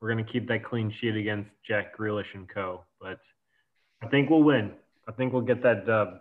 we're 0.00 0.10
gonna 0.10 0.24
keep 0.24 0.48
that 0.48 0.64
clean 0.64 0.92
sheet 1.00 1.16
against 1.16 1.50
Jack 1.66 1.96
Grealish 1.96 2.34
and 2.34 2.48
co. 2.48 2.84
But 3.00 3.18
I 4.02 4.06
think 4.06 4.30
we'll 4.30 4.42
win. 4.42 4.72
I 5.08 5.12
think 5.12 5.32
we'll 5.32 5.42
get 5.42 5.62
that 5.62 5.86
dub. 5.86 6.20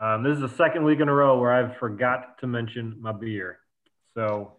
Um, 0.00 0.24
this 0.24 0.34
is 0.34 0.40
the 0.40 0.48
second 0.48 0.84
week 0.84 1.00
in 1.00 1.08
a 1.08 1.14
row 1.14 1.38
where 1.38 1.52
I've 1.52 1.76
forgot 1.76 2.38
to 2.40 2.46
mention 2.46 2.96
my 3.00 3.12
beer. 3.12 3.58
So 4.14 4.54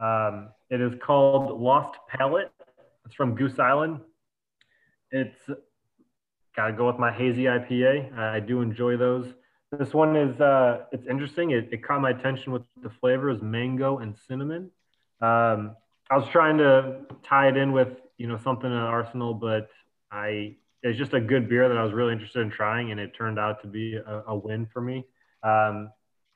um, 0.00 0.48
it 0.70 0.80
is 0.80 0.92
called 1.04 1.60
Lost 1.60 1.98
Palate. 2.08 2.50
It's 3.04 3.14
from 3.14 3.34
Goose 3.34 3.58
Island. 3.58 4.00
It's 5.10 5.36
got 6.56 6.68
to 6.68 6.72
go 6.72 6.86
with 6.86 6.98
my 6.98 7.12
hazy 7.12 7.44
IPA. 7.44 8.16
I 8.16 8.40
do 8.40 8.60
enjoy 8.62 8.96
those. 8.96 9.26
This 9.70 9.92
one 9.92 10.16
is 10.16 10.40
uh, 10.40 10.84
it's 10.92 11.06
interesting. 11.06 11.50
It, 11.50 11.68
it 11.72 11.84
caught 11.84 12.00
my 12.00 12.10
attention 12.10 12.52
with 12.52 12.62
the 12.82 12.88
flavors 12.88 13.42
mango 13.42 13.98
and 13.98 14.16
cinnamon. 14.26 14.70
Um, 15.20 15.76
I 16.10 16.16
was 16.16 16.26
trying 16.30 16.56
to 16.58 17.00
tie 17.22 17.48
it 17.48 17.56
in 17.56 17.72
with 17.72 17.88
you 18.16 18.28
know 18.28 18.38
something 18.42 18.70
in 18.70 18.76
Arsenal, 18.76 19.34
but 19.34 19.68
I 20.10 20.56
it's 20.82 20.96
just 20.96 21.12
a 21.12 21.20
good 21.20 21.48
beer 21.48 21.68
that 21.68 21.76
I 21.76 21.82
was 21.82 21.92
really 21.92 22.12
interested 22.12 22.40
in 22.40 22.50
trying, 22.50 22.92
and 22.92 23.00
it 23.00 23.14
turned 23.14 23.38
out 23.38 23.60
to 23.62 23.68
be 23.68 23.96
a, 23.96 24.22
a 24.28 24.36
win 24.36 24.66
for 24.72 24.80
me. 24.80 25.04
Um, 25.42 25.90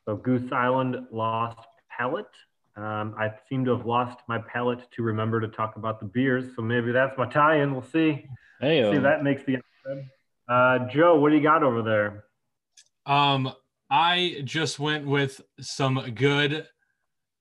so 0.05 0.17
Goose 0.17 0.53
Island 0.53 0.97
Lost 1.11 1.69
Palate. 1.89 2.27
Um, 2.75 3.15
I 3.19 3.31
seem 3.49 3.65
to 3.67 3.77
have 3.77 3.87
lost 3.87 4.21
my 4.29 4.39
palate 4.39 4.81
to 4.97 5.03
remember 5.03 5.41
to 5.41 5.49
talk 5.49 5.77
about 5.77 6.01
the 6.01 6.07
beers, 6.07 6.45
so 6.57 6.63
maybe 6.63 6.91
that's 6.91 7.17
my 7.19 7.27
tie-in. 7.27 7.73
We'll 7.73 7.83
see. 7.83 8.27
Hey, 8.61 8.91
See, 8.91 8.99
that 8.99 9.23
makes 9.23 9.43
the. 9.45 9.59
Uh, 10.49 10.89
Joe, 10.89 11.19
what 11.19 11.31
do 11.31 11.37
you 11.37 11.43
got 11.43 11.63
over 11.63 11.83
there? 11.83 12.25
Um, 13.07 13.53
I 13.91 14.43
just 14.45 14.79
went 14.79 15.07
with 15.07 15.41
some 15.61 16.01
good 16.15 16.67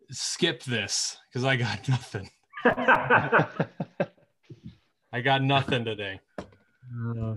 skip 0.10 0.64
this 0.64 1.18
because 1.30 1.44
I 1.46 1.56
got 1.56 1.88
nothing. 1.90 2.30
I 5.14 5.22
got 5.24 5.42
nothing 5.44 5.84
today. 5.86 6.20
Uh, 6.40 7.36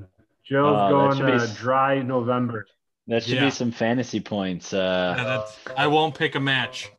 Joe's 0.49 0.77
that 0.77 0.91
going 0.91 1.17
should 1.17 1.27
be 1.27 1.33
uh, 1.33 1.47
dry 1.57 2.03
November. 2.03 2.67
that 3.07 3.23
should 3.23 3.35
Yeah. 3.37 3.45
be 3.47 3.51
some 3.51 3.71
fantasy 3.73 4.21
points. 4.21 4.73
Yeah, 4.73 4.81
Uh, 4.81 5.15
that's- 5.25 5.59
I 5.77 5.87
won't 5.87 6.15
pick 6.17 6.35
a 6.35 6.41
match. 6.41 6.91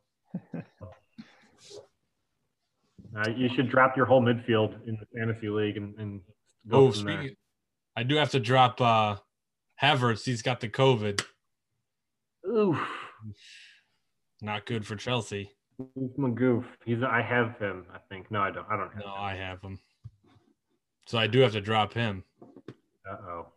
Uh, 3.18 3.30
you 3.30 3.48
should 3.56 3.70
drop 3.70 3.96
your 3.96 4.06
whole 4.06 4.22
midfield 4.22 4.76
in 4.90 4.98
the 5.00 5.06
fantasy 5.18 5.48
league 5.48 5.78
and, 5.78 5.96
and 5.98 6.20
go 6.68 6.88
Oh, 6.88 6.92
from 6.92 7.06
there. 7.06 7.18
speaking, 7.20 7.38
I 7.96 8.04
do 8.04 8.16
have 8.16 8.32
to 8.32 8.42
drop 8.42 8.82
uh 8.82 9.16
Havertz. 9.86 10.24
He's 10.26 10.42
got 10.42 10.60
the 10.62 10.70
COVID. 10.70 11.22
Oof, 12.48 12.78
Not 14.42 14.66
good 14.66 14.86
for 14.86 14.96
Chelsea. 14.96 15.52
he's 15.96 16.18
my 16.18 16.30
goof. 16.30 16.66
He's 16.86 17.02
I 17.04 17.22
have 17.22 17.58
him. 17.60 17.86
I 17.94 17.98
think 18.10 18.30
no, 18.32 18.42
I 18.42 18.52
don't. 18.52 18.66
I 18.70 18.78
don't 18.78 18.94
have. 18.94 19.00
No, 19.04 19.08
him. 19.08 19.20
I 19.20 19.36
have 19.36 19.62
him. 19.62 19.80
So 21.08 21.18
I 21.18 21.28
do 21.28 21.40
have 21.40 21.54
to 21.54 21.62
drop 21.62 21.94
him. 21.94 22.24
Uh 23.10 23.16
oh. 23.30 23.48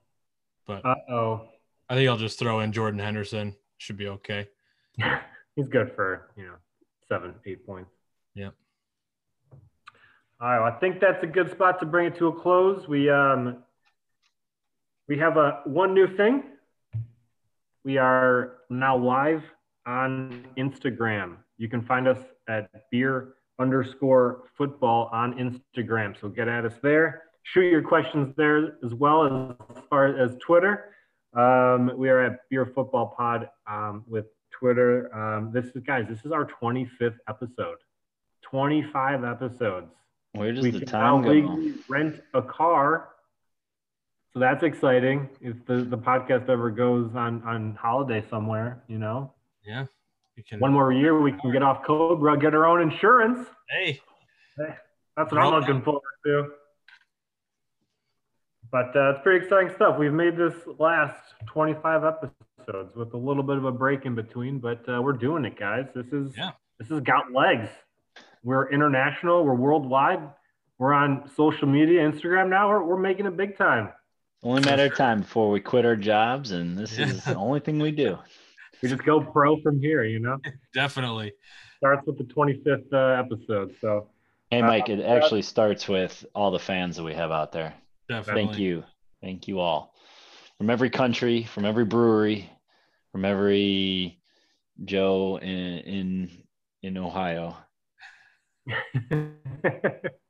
But 0.67 0.85
Uh 0.85 0.95
oh. 1.11 1.49
I 1.89 1.95
think 1.95 2.09
I'll 2.09 2.17
just 2.19 2.39
throw 2.39 2.61
in 2.61 2.73
Jordan 2.73 3.01
Henderson. 3.01 3.55
Should 3.79 3.97
be 3.97 4.09
okay. 4.09 4.49
He's 5.57 5.69
good 5.69 5.93
for 5.95 6.31
you 6.37 6.45
know 6.45 6.55
seven, 7.09 7.35
eight 7.47 7.65
points. 7.67 7.91
Yep. 8.35 8.55
All 10.41 10.49
right, 10.49 10.61
well, 10.61 10.73
I 10.73 10.79
think 10.79 11.01
that's 11.01 11.23
a 11.25 11.27
good 11.27 11.51
spot 11.51 11.81
to 11.81 11.87
bring 11.87 12.07
it 12.07 12.17
to 12.19 12.29
a 12.29 12.33
close. 12.41 12.87
We 12.89 13.11
um 13.11 13.65
we 15.09 15.19
have 15.19 15.37
a 15.37 15.63
one 15.65 15.95
new 15.95 16.07
thing. 16.17 16.45
We 17.85 17.97
are 17.97 18.59
now 18.69 18.97
live 18.97 19.43
on 19.87 20.47
Instagram. 20.59 21.37
You 21.57 21.69
can 21.69 21.83
find 21.83 22.07
us 22.07 22.19
at 22.49 22.71
beer 22.91 23.35
underscore 23.59 24.45
football 24.57 25.09
on 25.13 25.35
Instagram. 25.35 26.21
So 26.21 26.29
get 26.29 26.47
at 26.47 26.65
us 26.65 26.75
there. 26.83 27.23
Shoot 27.43 27.71
your 27.71 27.83
questions 27.83 28.35
there 28.37 28.77
as 28.85 28.93
well 28.93 29.57
as 29.71 29.83
far 29.89 30.07
as 30.07 30.37
Twitter. 30.39 30.95
Um, 31.35 31.93
we 31.97 32.11
are 32.11 32.21
at 32.23 32.41
Beer 32.51 32.67
Football 32.67 33.15
Pod 33.17 33.49
um, 33.67 34.05
with 34.07 34.27
Twitter. 34.51 35.15
Um, 35.15 35.51
this 35.53 35.67
is 35.75 35.83
guys, 35.83 36.07
this 36.09 36.25
is 36.25 36.33
our 36.33 36.47
25th 36.47 37.17
episode. 37.29 37.79
25 38.43 39.25
episodes. 39.25 39.93
Where 40.33 40.53
does 40.53 40.63
we 40.63 40.71
the 40.71 40.85
time 40.85 41.23
go? 41.23 41.73
rent 41.89 42.21
a 42.35 42.43
car. 42.43 43.11
So 44.39 44.43
that's 44.43 44.63
exciting. 44.63 45.29
If 45.41 45.57
the, 45.67 45.79
the 45.83 45.99
podcast 45.99 46.49
ever 46.49 46.71
goes 46.71 47.11
on 47.17 47.43
on 47.43 47.75
holiday 47.75 48.25
somewhere, 48.31 48.85
you 48.87 48.97
know, 48.97 49.33
Yeah. 49.67 49.87
You 50.37 50.45
can. 50.49 50.61
one 50.61 50.73
more 50.73 50.93
year 50.93 51.21
we 51.21 51.33
can 51.33 51.51
get 51.51 51.65
off 51.65 51.83
Cobra, 51.85 52.39
get 52.39 52.55
our 52.55 52.65
own 52.65 52.81
insurance. 52.81 53.49
Hey. 53.69 54.01
That's 54.57 55.33
what 55.33 55.41
I'm 55.41 55.53
looking 55.53 55.83
forward 55.83 56.03
to. 56.27 56.51
But 58.71 58.95
uh, 58.95 59.11
it's 59.11 59.21
pretty 59.25 59.45
exciting 59.45 59.75
stuff. 59.75 59.99
We've 59.99 60.13
made 60.13 60.37
this 60.37 60.55
last 60.79 61.17
25 61.47 62.05
episodes 62.05 62.95
with 62.95 63.15
a 63.15 63.17
little 63.17 63.43
bit 63.43 63.57
of 63.57 63.65
a 63.65 63.73
break 63.73 64.05
in 64.07 64.15
between, 64.15 64.61
but 64.61 64.89
uh, 64.89 65.03
we're 65.03 65.15
doing 65.15 65.45
it, 65.47 65.59
guys. 65.59 65.87
This 65.97 66.07
is 66.13 66.33
Yeah. 66.37 66.53
this 66.79 66.87
has 66.91 67.01
got 67.01 67.33
legs. 67.33 67.71
We're 68.45 68.71
international. 68.71 69.45
We're 69.45 69.55
worldwide. 69.57 70.21
We're 70.79 70.93
on 70.93 71.29
social 71.35 71.67
media, 71.67 72.09
Instagram 72.09 72.49
now. 72.51 72.69
We're, 72.69 72.85
we're 72.85 73.01
making 73.01 73.27
it 73.27 73.37
big 73.37 73.59
time. 73.59 73.89
Only 74.43 74.63
matter 74.63 74.87
of 74.87 74.97
time 74.97 75.21
before 75.23 75.51
we 75.51 75.61
quit 75.61 75.85
our 75.85 75.97
jobs, 75.97 76.53
and 76.53 76.79
this 76.79 76.99
is 76.99 77.25
the 77.25 77.35
only 77.37 77.61
thing 77.61 77.79
we 77.79 77.93
do. 77.93 78.19
We 78.81 78.89
just 78.89 79.03
go 79.03 79.21
pro 79.21 79.61
from 79.61 79.81
here, 79.81 80.05
you 80.05 80.21
know. 80.21 80.39
Definitely. 80.73 81.33
Starts 81.79 82.07
with 82.07 82.17
the 82.17 82.23
25th 82.33 82.93
uh, 82.93 83.21
episode. 83.21 83.75
So 83.81 84.09
Hey, 84.51 84.63
Uh, 84.63 84.67
Mike, 84.67 84.89
it 84.89 85.01
actually 85.01 85.43
starts 85.43 85.89
with 85.89 86.25
all 86.35 86.51
the 86.51 86.59
fans 86.59 86.97
that 86.97 87.03
we 87.03 87.13
have 87.13 87.31
out 87.31 87.53
there. 87.53 87.75
Definitely. 88.09 88.45
Thank 88.47 88.59
you. 88.59 88.85
Thank 89.21 89.49
you 89.49 89.59
all. 89.59 89.95
From 90.57 90.71
every 90.71 90.91
country, 90.91 91.45
from 91.45 91.65
every 91.67 91.85
brewery, 91.85 92.49
from 93.13 93.25
every 93.25 94.21
Joe 94.85 95.39
in 95.43 95.49
in, 95.49 96.31
in 96.83 96.97
Ohio. 96.97 97.57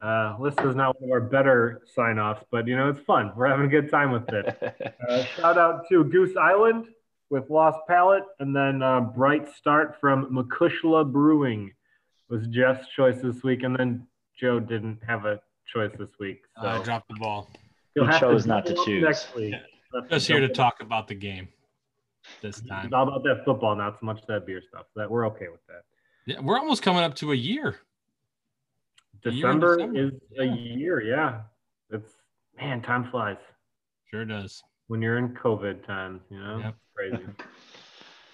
uh, 0.00 0.36
this 0.42 0.54
is 0.64 0.74
not 0.76 1.00
one 1.00 1.10
of 1.10 1.12
our 1.12 1.20
better 1.20 1.82
sign 1.94 2.18
offs, 2.18 2.44
but 2.50 2.66
you 2.68 2.76
know, 2.76 2.88
it's 2.88 3.00
fun. 3.00 3.32
We're 3.36 3.48
having 3.48 3.66
a 3.66 3.68
good 3.68 3.90
time 3.90 4.12
with 4.12 4.28
it. 4.30 4.56
Uh, 5.08 5.24
shout 5.24 5.56
out 5.56 5.88
to 5.88 6.04
Goose 6.04 6.36
Island 6.36 6.84
with 7.30 7.48
Lost 7.48 7.78
Palate, 7.88 8.24
and 8.40 8.54
then 8.54 8.82
uh, 8.82 9.00
Bright 9.00 9.48
Start 9.56 9.96
from 10.00 10.26
Macushla 10.30 11.10
Brewing 11.10 11.72
was 12.28 12.46
Jeff's 12.48 12.86
choice 12.88 13.20
this 13.22 13.42
week, 13.42 13.62
and 13.62 13.74
then 13.78 14.06
Joe 14.38 14.60
didn't 14.60 14.98
have 15.06 15.24
a 15.24 15.40
choice 15.72 15.92
this 15.98 16.10
week. 16.20 16.42
So 16.60 16.68
I 16.68 16.82
dropped 16.82 17.08
the 17.08 17.14
ball. 17.18 17.48
you'll 17.94 18.04
He 18.06 18.12
have 18.12 18.20
chose 18.20 18.46
not 18.46 18.66
to 18.66 18.74
choose. 18.84 19.02
next 19.02 19.34
week. 19.34 19.54
That's 19.94 20.08
Just 20.10 20.26
here 20.26 20.40
to 20.40 20.48
double- 20.48 20.54
talk 20.56 20.82
about 20.82 21.08
the 21.08 21.14
game 21.14 21.48
this 22.42 22.60
time. 22.60 22.84
It's 22.86 22.94
all 22.94 23.08
about 23.08 23.22
that 23.24 23.42
football, 23.46 23.74
not 23.76 23.98
so 23.98 24.04
much 24.06 24.20
that 24.28 24.44
beer 24.44 24.60
stuff. 24.68 24.84
That 24.94 25.10
we're 25.10 25.26
okay 25.28 25.48
with 25.48 25.64
that. 25.68 25.84
Yeah, 26.26 26.40
we're 26.40 26.58
almost 26.58 26.82
coming 26.82 27.02
up 27.02 27.14
to 27.16 27.32
a 27.32 27.36
year. 27.36 27.76
A 29.24 29.30
year 29.30 29.50
in 29.50 29.60
December, 29.60 29.76
December. 29.76 29.98
is 29.98 30.12
a 30.38 30.44
Yeah. 30.44 30.54
year, 30.54 31.00
yeah. 31.02 31.40
It's 31.90 32.12
man, 32.56 32.82
time 32.82 33.10
flies 33.10 33.38
Sure 34.10 34.24
does. 34.24 34.62
when 34.86 35.02
you're 35.02 35.18
in 35.18 35.34
COVID 35.34 35.84
times, 35.86 36.22
you 36.30 36.38
know. 36.38 36.58
Yep. 36.58 36.74
Crazy. 36.94 37.24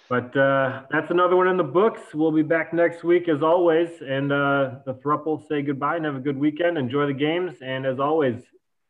But 0.07 0.37
uh, 0.37 0.83
that's 0.91 1.11
another 1.11 1.35
one 1.35 1.49
in 1.49 1.57
the 1.57 1.65
books. 1.65 2.13
We'll 2.15 2.31
be 2.31 2.43
back 2.43 2.75
next 2.75 3.05
week 3.05 3.27
as 3.27 3.43
always. 3.43 3.89
And 4.03 4.31
uh, 4.31 4.81
the 4.85 4.95
Thruple 5.03 5.49
say 5.49 5.63
goodbye 5.63 5.97
and 5.97 6.05
have 6.05 6.15
a 6.15 6.21
good 6.21 6.37
weekend. 6.39 6.77
Enjoy 6.77 7.07
the 7.07 7.15
games. 7.15 7.55
And 7.63 7.87
as 7.87 7.99
always, 7.99 8.43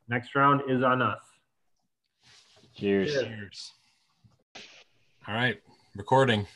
next 0.08 0.34
round 0.34 0.62
is 0.68 0.82
on 0.82 1.00
us. 1.00 1.20
Cheers. 2.74 3.12
Cheers. 3.14 3.72
All 5.28 5.34
right. 5.34 5.62
Recording. 5.94 6.48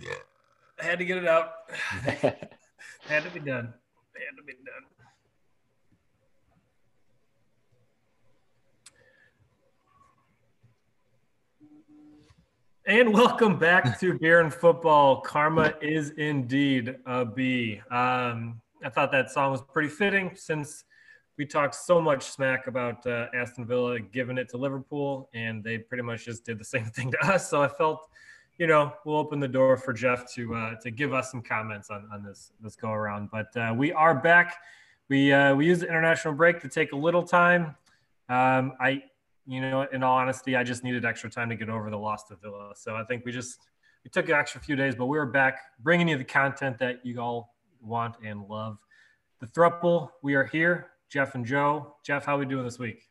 Yeah, 0.00 0.14
I 0.80 0.84
had 0.86 0.98
to 0.98 1.04
get 1.04 1.18
it 1.18 1.26
out. 1.28 1.52
had 3.08 3.24
to 3.24 3.30
be 3.30 3.40
done. 3.40 3.74
Had 4.14 4.36
to 4.36 4.42
be 4.44 4.52
done. 4.54 4.84
And 12.86 13.12
welcome 13.12 13.58
back 13.58 14.00
to 14.00 14.18
Beer 14.18 14.40
and 14.40 14.52
Football. 14.52 15.20
Karma 15.20 15.74
is 15.82 16.10
indeed 16.12 16.96
a 17.04 17.22
B. 17.22 17.82
Um, 17.90 18.62
I 18.82 18.88
thought 18.88 19.12
that 19.12 19.30
song 19.30 19.52
was 19.52 19.60
pretty 19.60 19.90
fitting 19.90 20.32
since 20.34 20.84
we 21.36 21.44
talked 21.44 21.74
so 21.74 22.00
much 22.00 22.24
smack 22.24 22.66
about 22.66 23.06
uh, 23.06 23.26
Aston 23.34 23.66
Villa 23.66 24.00
giving 24.00 24.38
it 24.38 24.48
to 24.48 24.56
Liverpool, 24.56 25.28
and 25.34 25.62
they 25.62 25.76
pretty 25.76 26.02
much 26.02 26.24
just 26.24 26.44
did 26.44 26.58
the 26.58 26.64
same 26.64 26.84
thing 26.96 27.10
to 27.12 27.26
us. 27.26 27.50
So 27.50 27.62
I 27.62 27.68
felt, 27.68 28.08
you 28.58 28.66
know, 28.66 28.92
we'll 29.04 29.16
open 29.16 29.38
the 29.38 29.48
door 29.48 29.76
for 29.76 29.92
Jeff 29.92 30.32
to 30.34 30.54
uh, 30.54 30.74
to 30.80 30.90
give 30.90 31.14
us 31.14 31.30
some 31.30 31.42
comments 31.42 31.90
on, 31.90 32.08
on 32.12 32.24
this 32.24 32.52
this 32.60 32.74
go 32.74 32.90
around. 32.90 33.30
But 33.30 33.56
uh, 33.56 33.72
we 33.76 33.92
are 33.92 34.14
back. 34.14 34.56
We 35.08 35.32
uh, 35.32 35.54
we 35.54 35.66
used 35.66 35.82
the 35.82 35.86
international 35.86 36.34
break 36.34 36.60
to 36.62 36.68
take 36.68 36.92
a 36.92 36.96
little 36.96 37.22
time. 37.22 37.76
Um, 38.28 38.72
I, 38.80 39.04
you 39.46 39.60
know, 39.60 39.86
in 39.92 40.02
all 40.02 40.18
honesty, 40.18 40.56
I 40.56 40.64
just 40.64 40.84
needed 40.84 41.04
extra 41.04 41.30
time 41.30 41.48
to 41.48 41.56
get 41.56 41.70
over 41.70 41.88
the 41.88 41.96
loss 41.96 42.24
to 42.24 42.36
Villa. 42.36 42.72
So 42.76 42.96
I 42.96 43.04
think 43.04 43.24
we 43.24 43.32
just 43.32 43.60
we 44.04 44.10
took 44.10 44.28
an 44.28 44.34
extra 44.34 44.60
few 44.60 44.74
days, 44.74 44.96
but 44.96 45.06
we 45.06 45.18
were 45.18 45.26
back 45.26 45.60
bringing 45.80 46.08
you 46.08 46.18
the 46.18 46.24
content 46.24 46.78
that 46.78 47.06
you 47.06 47.20
all 47.20 47.54
want 47.80 48.16
and 48.24 48.46
love. 48.48 48.78
The 49.40 49.46
thruple, 49.46 50.10
we 50.20 50.34
are 50.34 50.44
here. 50.44 50.88
Jeff 51.08 51.34
and 51.36 51.46
Joe. 51.46 51.94
Jeff, 52.04 52.26
how 52.26 52.36
are 52.36 52.40
we 52.40 52.44
doing 52.44 52.64
this 52.64 52.78
week? 52.78 53.08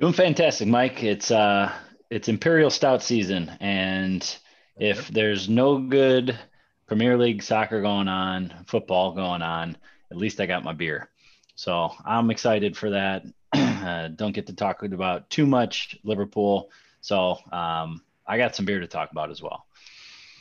Doing 0.00 0.14
fantastic, 0.14 0.66
Mike. 0.66 1.04
It's 1.04 1.30
uh 1.30 1.70
it's 2.10 2.28
Imperial 2.28 2.70
Stout 2.70 3.02
season, 3.02 3.50
and 3.60 4.38
if 4.76 5.08
there's 5.08 5.48
no 5.48 5.78
good 5.78 6.38
Premier 6.86 7.16
League 7.16 7.42
soccer 7.42 7.80
going 7.80 8.08
on, 8.08 8.52
football 8.66 9.12
going 9.12 9.42
on, 9.42 9.76
at 10.10 10.16
least 10.16 10.40
I 10.40 10.46
got 10.46 10.64
my 10.64 10.72
beer. 10.72 11.08
So 11.54 11.90
I'm 12.04 12.30
excited 12.30 12.76
for 12.76 12.90
that. 12.90 13.24
uh, 13.52 14.08
don't 14.08 14.32
get 14.32 14.46
to 14.46 14.54
talk 14.54 14.82
about 14.82 15.28
too 15.30 15.46
much 15.46 15.96
Liverpool, 16.04 16.70
so 17.00 17.38
um, 17.52 18.02
I 18.26 18.38
got 18.38 18.56
some 18.56 18.64
beer 18.64 18.80
to 18.80 18.86
talk 18.86 19.10
about 19.10 19.30
as 19.30 19.42
well. 19.42 19.66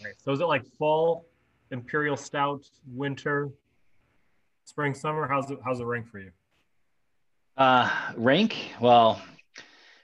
Right. 0.04 0.14
So 0.24 0.32
is 0.32 0.40
it 0.40 0.46
like 0.46 0.66
fall, 0.78 1.26
imperial 1.72 2.18
stout, 2.18 2.68
winter, 2.88 3.50
spring, 4.66 4.94
summer? 4.94 5.28
How's 5.28 5.52
it 5.52 5.60
how's 5.64 5.80
it 5.80 5.86
rank 5.86 6.08
for 6.08 6.20
you? 6.20 6.32
Uh, 7.58 7.90
rank 8.16 8.56
well. 8.80 9.22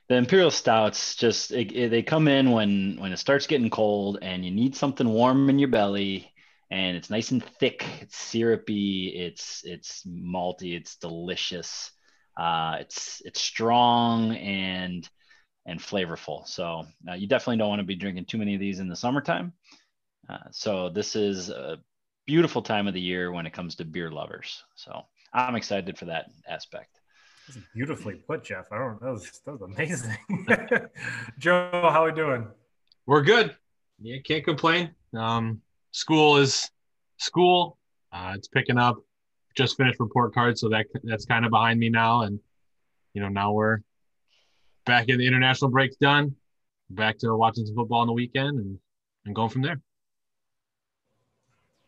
The 0.09 0.15
imperial 0.15 0.51
stouts 0.51 1.15
just 1.15 1.51
it, 1.51 1.71
it- 1.73 1.89
they 1.91 2.03
come 2.03 2.27
in 2.27 2.51
when 2.51 2.97
when 2.99 3.11
it 3.11 3.17
starts 3.17 3.47
getting 3.47 3.69
cold 3.69 4.19
and 4.21 4.43
you 4.45 4.51
need 4.51 4.75
something 4.75 5.07
warm 5.07 5.49
in 5.49 5.59
your 5.59 5.69
belly 5.69 6.31
and 6.71 6.95
it's 6.97 7.09
nice 7.09 7.31
and 7.31 7.43
thick 7.43 7.85
it's 8.01 8.17
syrupy 8.17 9.07
it's 9.15 9.63
it's 9.65 10.03
malty 10.05 10.75
it's 10.77 10.95
delicious 10.97 11.91
uh, 12.37 12.77
it's 12.79 13.21
it's 13.25 13.41
strong 13.41 14.35
and 14.35 15.09
and 15.65 15.79
flavorful. 15.79 16.47
So 16.47 16.85
uh, 17.09 17.13
you 17.13 17.27
definitely 17.27 17.57
don't 17.57 17.69
want 17.69 17.79
to 17.81 17.85
be 17.85 17.95
drinking 17.95 18.25
too 18.25 18.37
many 18.39 18.55
of 18.55 18.61
these 18.61 18.79
in 18.79 18.89
the 18.89 18.95
summertime. 18.95 19.53
Uh, 20.29 20.37
so 20.51 20.89
this 20.89 21.15
is 21.15 21.49
a 21.49 21.79
beautiful 22.27 22.61
time 22.61 22.87
of 22.87 22.93
the 22.95 23.01
year 23.01 23.31
when 23.31 23.45
it 23.47 23.53
comes 23.53 23.75
to 23.75 23.85
beer 23.85 24.11
lovers. 24.11 24.63
So 24.75 25.03
i'm 25.33 25.55
excited 25.55 25.97
for 25.97 26.05
that 26.05 26.27
aspect 26.47 26.96
That's 27.47 27.59
beautifully 27.73 28.15
put, 28.15 28.43
Jeff. 28.43 28.65
I 28.71 28.77
don't 28.77 28.99
that 29.01 29.11
was 29.11 29.41
that 29.45 29.51
was 29.51 29.61
amazing. 29.61 30.17
Joe, 31.39 31.69
how 31.71 32.03
are 32.03 32.09
we 32.09 32.15
doing? 32.15 32.47
We're 33.05 33.21
good. 33.21 33.55
Yeah, 33.99 34.17
can't 34.23 34.43
complain. 34.43 34.91
Um, 35.15 35.61
school 35.91 36.37
is 36.37 36.69
school. 37.17 37.77
Uh, 38.11 38.33
it's 38.35 38.47
picking 38.47 38.77
up. 38.77 38.97
Just 39.55 39.77
finished 39.77 39.99
report 39.99 40.33
card, 40.33 40.57
so 40.57 40.69
that 40.69 40.85
that's 41.03 41.25
kind 41.25 41.45
of 41.45 41.51
behind 41.51 41.79
me 41.79 41.89
now, 41.89 42.21
and 42.21 42.39
you 43.13 43.21
know 43.21 43.29
now 43.29 43.53
we're 43.53 43.79
back 44.85 45.09
in 45.09 45.17
the 45.17 45.25
international 45.25 45.71
breaks 45.71 45.95
done. 45.95 46.35
Back 46.89 47.17
to 47.19 47.35
watching 47.35 47.65
some 47.65 47.75
football 47.75 48.01
on 48.01 48.07
the 48.07 48.13
weekend 48.13 48.59
and 48.59 48.77
and 49.25 49.33
going 49.33 49.49
from 49.49 49.61
there. 49.61 49.81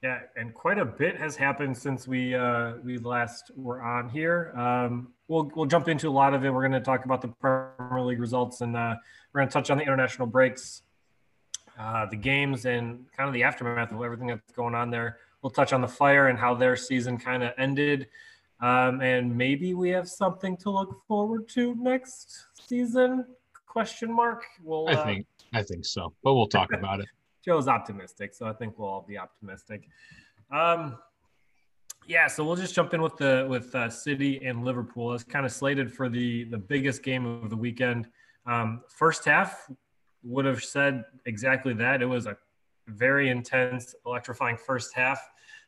Yeah, 0.01 0.19
and 0.37 0.53
quite 0.53 0.77
a 0.77 0.85
bit 0.85 1.17
has 1.17 1.35
happened 1.35 1.77
since 1.77 2.07
we 2.07 2.33
uh, 2.33 2.75
we 2.83 2.97
last 2.99 3.51
were 3.57 3.81
on 3.81 4.07
here. 4.07 4.53
Um, 4.55 5.09
we'll 5.27 5.51
we'll 5.53 5.65
jump 5.65 5.89
into 5.89 6.07
a 6.07 6.11
lot 6.11 6.33
of 6.33 6.45
it. 6.45 6.53
We're 6.53 6.61
going 6.61 6.71
to 6.71 6.79
talk 6.79 7.03
about 7.03 7.21
the 7.21 7.27
Premier 7.27 8.01
League 8.01 8.21
results, 8.21 8.61
and 8.61 8.77
uh, 8.77 8.95
we're 9.33 9.41
going 9.41 9.49
to 9.49 9.53
touch 9.53 9.69
on 9.69 9.77
the 9.77 9.83
international 9.83 10.25
breaks, 10.25 10.83
uh, 11.77 12.05
the 12.05 12.15
games, 12.15 12.65
and 12.65 13.05
kind 13.15 13.27
of 13.27 13.33
the 13.33 13.43
aftermath 13.43 13.91
of 13.91 14.01
everything 14.01 14.27
that's 14.27 14.53
going 14.53 14.73
on 14.73 14.89
there. 14.89 15.17
We'll 15.41 15.49
touch 15.49 15.73
on 15.73 15.81
the 15.81 15.87
Fire 15.87 16.27
and 16.27 16.39
how 16.39 16.55
their 16.55 16.77
season 16.77 17.17
kind 17.17 17.43
of 17.43 17.51
ended, 17.57 18.07
um, 18.61 19.01
and 19.01 19.37
maybe 19.37 19.73
we 19.73 19.89
have 19.89 20.07
something 20.07 20.55
to 20.57 20.69
look 20.69 21.05
forward 21.09 21.49
to 21.49 21.75
next 21.75 22.47
season? 22.53 23.25
Question 23.67 24.13
mark. 24.13 24.43
We'll, 24.63 24.87
I 24.87 24.93
uh, 24.93 25.05
think 25.05 25.25
I 25.51 25.61
think 25.61 25.83
so, 25.83 26.13
but 26.23 26.35
we'll 26.35 26.47
talk 26.47 26.71
about 26.77 27.01
it. 27.01 27.07
Joe's 27.43 27.67
optimistic, 27.67 28.33
so 28.33 28.47
I 28.47 28.53
think 28.53 28.77
we'll 28.77 28.89
all 28.89 29.05
be 29.07 29.17
optimistic. 29.17 29.87
Um, 30.51 30.97
yeah, 32.07 32.27
so 32.27 32.43
we'll 32.43 32.55
just 32.55 32.73
jump 32.73 32.93
in 32.93 33.01
with 33.01 33.17
the 33.17 33.45
with 33.49 33.73
uh, 33.75 33.89
City 33.89 34.43
and 34.43 34.63
Liverpool. 34.63 35.13
It's 35.13 35.23
kind 35.23 35.45
of 35.45 35.51
slated 35.51 35.91
for 35.91 36.09
the 36.09 36.45
the 36.45 36.57
biggest 36.57 37.03
game 37.03 37.25
of 37.25 37.49
the 37.49 37.55
weekend. 37.55 38.07
Um, 38.45 38.81
first 38.87 39.25
half 39.25 39.69
would 40.23 40.45
have 40.45 40.63
said 40.63 41.03
exactly 41.25 41.73
that. 41.75 42.01
It 42.01 42.05
was 42.05 42.25
a 42.25 42.35
very 42.87 43.29
intense, 43.29 43.93
electrifying 44.05 44.57
first 44.57 44.93
half. 44.95 45.21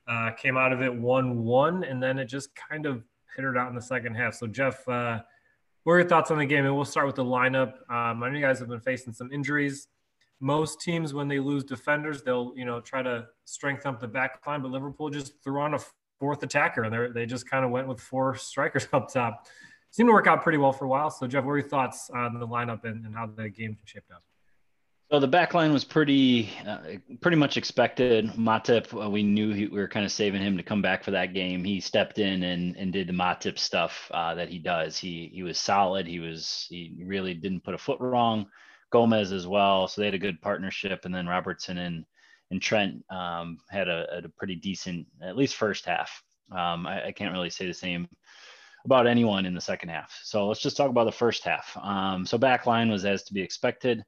Uh, 0.07 0.31
came 0.31 0.57
out 0.57 0.73
of 0.73 0.81
it 0.81 0.93
one 0.93 1.43
one, 1.43 1.83
and 1.83 2.01
then 2.01 2.17
it 2.17 2.25
just 2.25 2.49
kind 2.55 2.85
of 2.85 3.03
pittered 3.35 3.57
out 3.57 3.69
in 3.69 3.75
the 3.75 3.81
second 3.81 4.15
half. 4.15 4.33
So 4.33 4.47
Jeff, 4.47 4.87
uh, 4.89 5.19
what 5.83 5.93
are 5.93 5.99
your 5.99 6.09
thoughts 6.09 6.31
on 6.31 6.39
the 6.39 6.45
game? 6.45 6.65
And 6.65 6.75
we'll 6.75 6.85
start 6.85 7.05
with 7.05 7.15
the 7.15 7.23
lineup. 7.23 7.73
Um, 7.89 8.23
I 8.23 8.29
know 8.29 8.35
you 8.35 8.41
guys 8.41 8.59
have 8.59 8.67
been 8.67 8.81
facing 8.81 9.13
some 9.13 9.31
injuries 9.31 9.87
most 10.41 10.81
teams 10.81 11.13
when 11.13 11.27
they 11.27 11.39
lose 11.39 11.63
defenders, 11.63 12.23
they'll 12.23 12.51
you 12.55 12.65
know 12.65 12.81
try 12.81 13.01
to 13.01 13.27
strengthen 13.45 13.93
up 13.93 14.01
the 14.01 14.07
back 14.07 14.45
line. 14.45 14.61
But 14.61 14.71
Liverpool 14.71 15.09
just 15.09 15.41
threw 15.43 15.61
on 15.61 15.75
a 15.75 15.79
fourth 16.19 16.43
attacker, 16.43 16.83
and 16.83 17.15
they 17.15 17.25
just 17.25 17.49
kind 17.49 17.63
of 17.63 17.71
went 17.71 17.87
with 17.87 18.01
four 18.01 18.35
strikers 18.35 18.87
up 18.93 19.13
top. 19.13 19.47
Seemed 19.91 20.07
to 20.07 20.13
work 20.13 20.27
out 20.27 20.41
pretty 20.41 20.57
well 20.57 20.71
for 20.71 20.85
a 20.85 20.87
while. 20.87 21.09
So 21.09 21.27
Jeff, 21.27 21.43
what 21.43 21.51
are 21.51 21.57
your 21.57 21.67
thoughts 21.67 22.09
on 22.09 22.39
the 22.39 22.47
lineup 22.47 22.85
and, 22.85 23.05
and 23.05 23.13
how 23.13 23.27
the 23.27 23.49
game 23.49 23.77
shaped 23.85 24.09
up? 24.11 24.23
So 25.11 25.19
the 25.19 25.27
back 25.27 25.53
line 25.53 25.73
was 25.73 25.83
pretty, 25.83 26.49
uh, 26.65 26.77
pretty 27.19 27.35
much 27.35 27.57
expected. 27.57 28.27
Matip, 28.37 28.93
uh, 28.93 29.09
we 29.09 29.23
knew 29.23 29.51
he, 29.51 29.65
we 29.65 29.77
were 29.77 29.89
kind 29.89 30.05
of 30.05 30.11
saving 30.13 30.41
him 30.41 30.55
to 30.55 30.63
come 30.63 30.81
back 30.81 31.03
for 31.03 31.11
that 31.11 31.33
game. 31.33 31.65
He 31.65 31.81
stepped 31.81 32.17
in 32.17 32.43
and, 32.43 32.77
and 32.77 32.93
did 32.93 33.07
the 33.07 33.13
Matip 33.13 33.59
stuff 33.59 34.09
uh, 34.13 34.33
that 34.35 34.47
he 34.47 34.57
does. 34.57 34.97
He 34.97 35.29
he 35.33 35.43
was 35.43 35.59
solid. 35.59 36.07
He 36.07 36.21
was 36.21 36.65
he 36.69 37.03
really 37.03 37.33
didn't 37.33 37.65
put 37.65 37.73
a 37.73 37.77
foot 37.77 37.99
wrong. 37.99 38.45
Gomez 38.91 39.31
as 39.31 39.47
well. 39.47 39.87
So 39.87 40.01
they 40.01 40.07
had 40.07 40.13
a 40.13 40.19
good 40.19 40.41
partnership. 40.41 41.05
And 41.05 41.13
then 41.13 41.27
Robertson 41.27 41.77
and, 41.79 42.05
and 42.51 42.61
Trent 42.61 43.03
um, 43.09 43.57
had 43.69 43.87
a, 43.87 44.23
a, 44.23 44.29
pretty 44.29 44.55
decent, 44.55 45.07
at 45.21 45.37
least 45.37 45.55
first 45.55 45.85
half. 45.85 46.21
Um, 46.51 46.85
I, 46.85 47.07
I, 47.07 47.11
can't 47.11 47.31
really 47.31 47.49
say 47.49 47.65
the 47.65 47.73
same 47.73 48.09
about 48.83 49.07
anyone 49.07 49.45
in 49.45 49.55
the 49.55 49.61
second 49.61 49.89
half. 49.89 50.19
So 50.23 50.47
let's 50.47 50.59
just 50.59 50.75
talk 50.75 50.89
about 50.89 51.05
the 51.05 51.11
first 51.11 51.43
half. 51.43 51.75
Um, 51.81 52.25
so 52.25 52.37
backline 52.37 52.91
was 52.91 53.05
as 53.05 53.23
to 53.23 53.33
be 53.33 53.41
expected. 53.41 54.03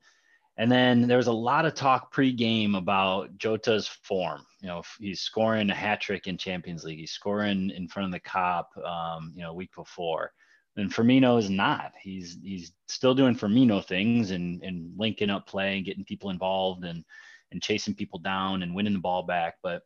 And 0.58 0.72
then 0.72 1.08
there 1.08 1.18
was 1.18 1.28
a 1.28 1.34
lot 1.34 1.66
of 1.66 1.74
talk 1.74 2.12
pre-game 2.12 2.76
about 2.76 3.38
Jota's 3.38 3.88
form. 3.88 4.46
You 4.62 4.68
know, 4.68 4.84
he's 5.00 5.22
scoring 5.22 5.70
a 5.70 5.76
hat 5.76 6.02
trick 6.02 6.28
in 6.28 6.38
Champions 6.38 6.84
League. 6.84 7.00
He's 7.00 7.12
scoring 7.12 7.72
in 7.72 7.88
front 7.88 8.08
of 8.08 8.12
the 8.12 8.30
Kop, 8.30 8.66
um, 8.86 9.32
you 9.36 9.42
know, 9.42 9.54
week 9.54 9.72
before 9.76 10.32
and 10.78 10.94
Firmino 10.94 11.38
is 11.38 11.50
not. 11.50 11.92
He's 12.02 12.38
he's 12.44 12.72
still 12.88 13.14
doing 13.14 13.36
Firmino 13.36 13.84
things 13.84 14.32
and 14.32 14.62
and 14.64 14.92
linking 14.98 15.30
up 15.30 15.48
play 15.48 15.78
and 15.78 15.86
getting 15.86 16.06
people 16.06 16.30
involved 16.30 16.84
and 16.84 17.04
and 17.52 17.62
chasing 17.62 17.94
people 17.94 18.20
down 18.20 18.64
and 18.64 18.74
winning 18.74 18.94
the 18.94 19.00
ball 19.00 19.24
back. 19.24 19.56
But 19.62 19.84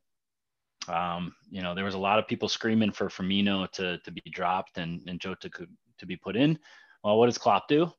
um, 0.87 1.35
you 1.49 1.61
know, 1.61 1.75
there 1.75 1.85
was 1.85 1.95
a 1.95 1.99
lot 1.99 2.19
of 2.19 2.27
people 2.27 2.47
screaming 2.47 2.91
for 2.91 3.09
Firmino 3.09 3.69
to 3.73 3.97
to 3.99 4.11
be 4.11 4.21
dropped 4.31 4.77
and 4.77 5.01
and 5.07 5.19
Jota 5.19 5.49
could 5.49 5.69
to 5.99 6.05
be 6.05 6.15
put 6.15 6.35
in. 6.35 6.57
Well, 7.03 7.17
what 7.17 7.27
does 7.27 7.37
Klopp 7.37 7.67
do? 7.67 7.91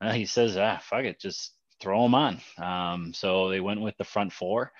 Uh, 0.00 0.12
he 0.12 0.24
says, 0.24 0.56
ah, 0.56 0.80
fuck 0.82 1.04
it, 1.04 1.20
just 1.20 1.54
throw 1.80 2.04
him 2.04 2.14
on. 2.14 2.40
Um, 2.58 3.12
so 3.12 3.48
they 3.48 3.60
went 3.60 3.80
with 3.80 3.96
the 3.98 4.04
front 4.04 4.32
four, 4.32 4.72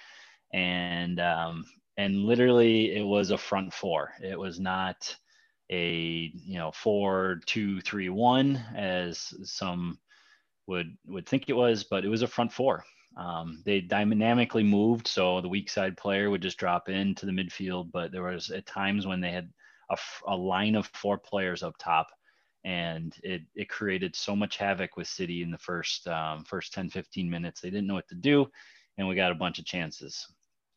and 0.52 1.20
um, 1.20 1.64
and 1.97 2.24
literally 2.24 2.97
it 2.97 3.02
was 3.02 3.31
a 3.31 3.39
front 3.39 3.72
four. 3.72 4.12
It 4.22 4.39
was 4.39 4.60
not 4.60 5.14
a 5.70 6.32
you 6.34 6.59
know 6.59 6.72
four 6.72 7.40
two 7.47 7.80
three 7.80 8.09
one 8.09 8.62
as 8.74 9.32
some 9.44 9.98
would 10.66 10.97
would 11.06 11.26
think 11.26 11.48
it 11.48 11.55
was, 11.55 11.84
but 11.84 12.05
it 12.05 12.09
was 12.09 12.22
a 12.22 12.26
front 12.26 12.52
four. 12.52 12.84
Um, 13.16 13.62
they 13.64 13.80
dynamically 13.80 14.62
moved, 14.62 15.06
so 15.06 15.40
the 15.40 15.48
weak 15.48 15.68
side 15.68 15.97
player 15.97 16.30
would 16.30 16.42
just 16.42 16.59
drop 16.59 16.88
into 16.88 17.26
the 17.26 17.32
midfield. 17.32 17.90
But 17.92 18.12
there 18.12 18.22
was 18.22 18.51
at 18.51 18.66
times 18.66 19.06
when 19.06 19.20
they 19.20 19.30
had 19.30 19.51
a, 19.90 19.97
a 20.26 20.36
line 20.36 20.76
of 20.76 20.86
four 20.94 21.18
players 21.18 21.62
up 21.62 21.74
top, 21.78 22.09
and 22.64 23.14
it 23.22 23.42
it 23.55 23.68
created 23.68 24.14
so 24.14 24.36
much 24.36 24.56
havoc 24.56 24.97
with 24.97 25.09
City 25.09 25.42
in 25.42 25.51
the 25.51 25.59
first 25.59 26.06
um, 26.09 26.44
first 26.44 26.72
10, 26.72 26.90
15 26.90 27.28
minutes. 27.28 27.60
They 27.60 27.70
didn't 27.70 27.86
know 27.86 27.94
what 27.94 28.09
to 28.09 28.14
do, 28.14 28.47
and 28.98 29.09
we 29.09 29.14
got 29.14 29.32
a 29.32 29.36
bunch 29.36 29.59
of 29.59 29.64
chances. 29.64 30.26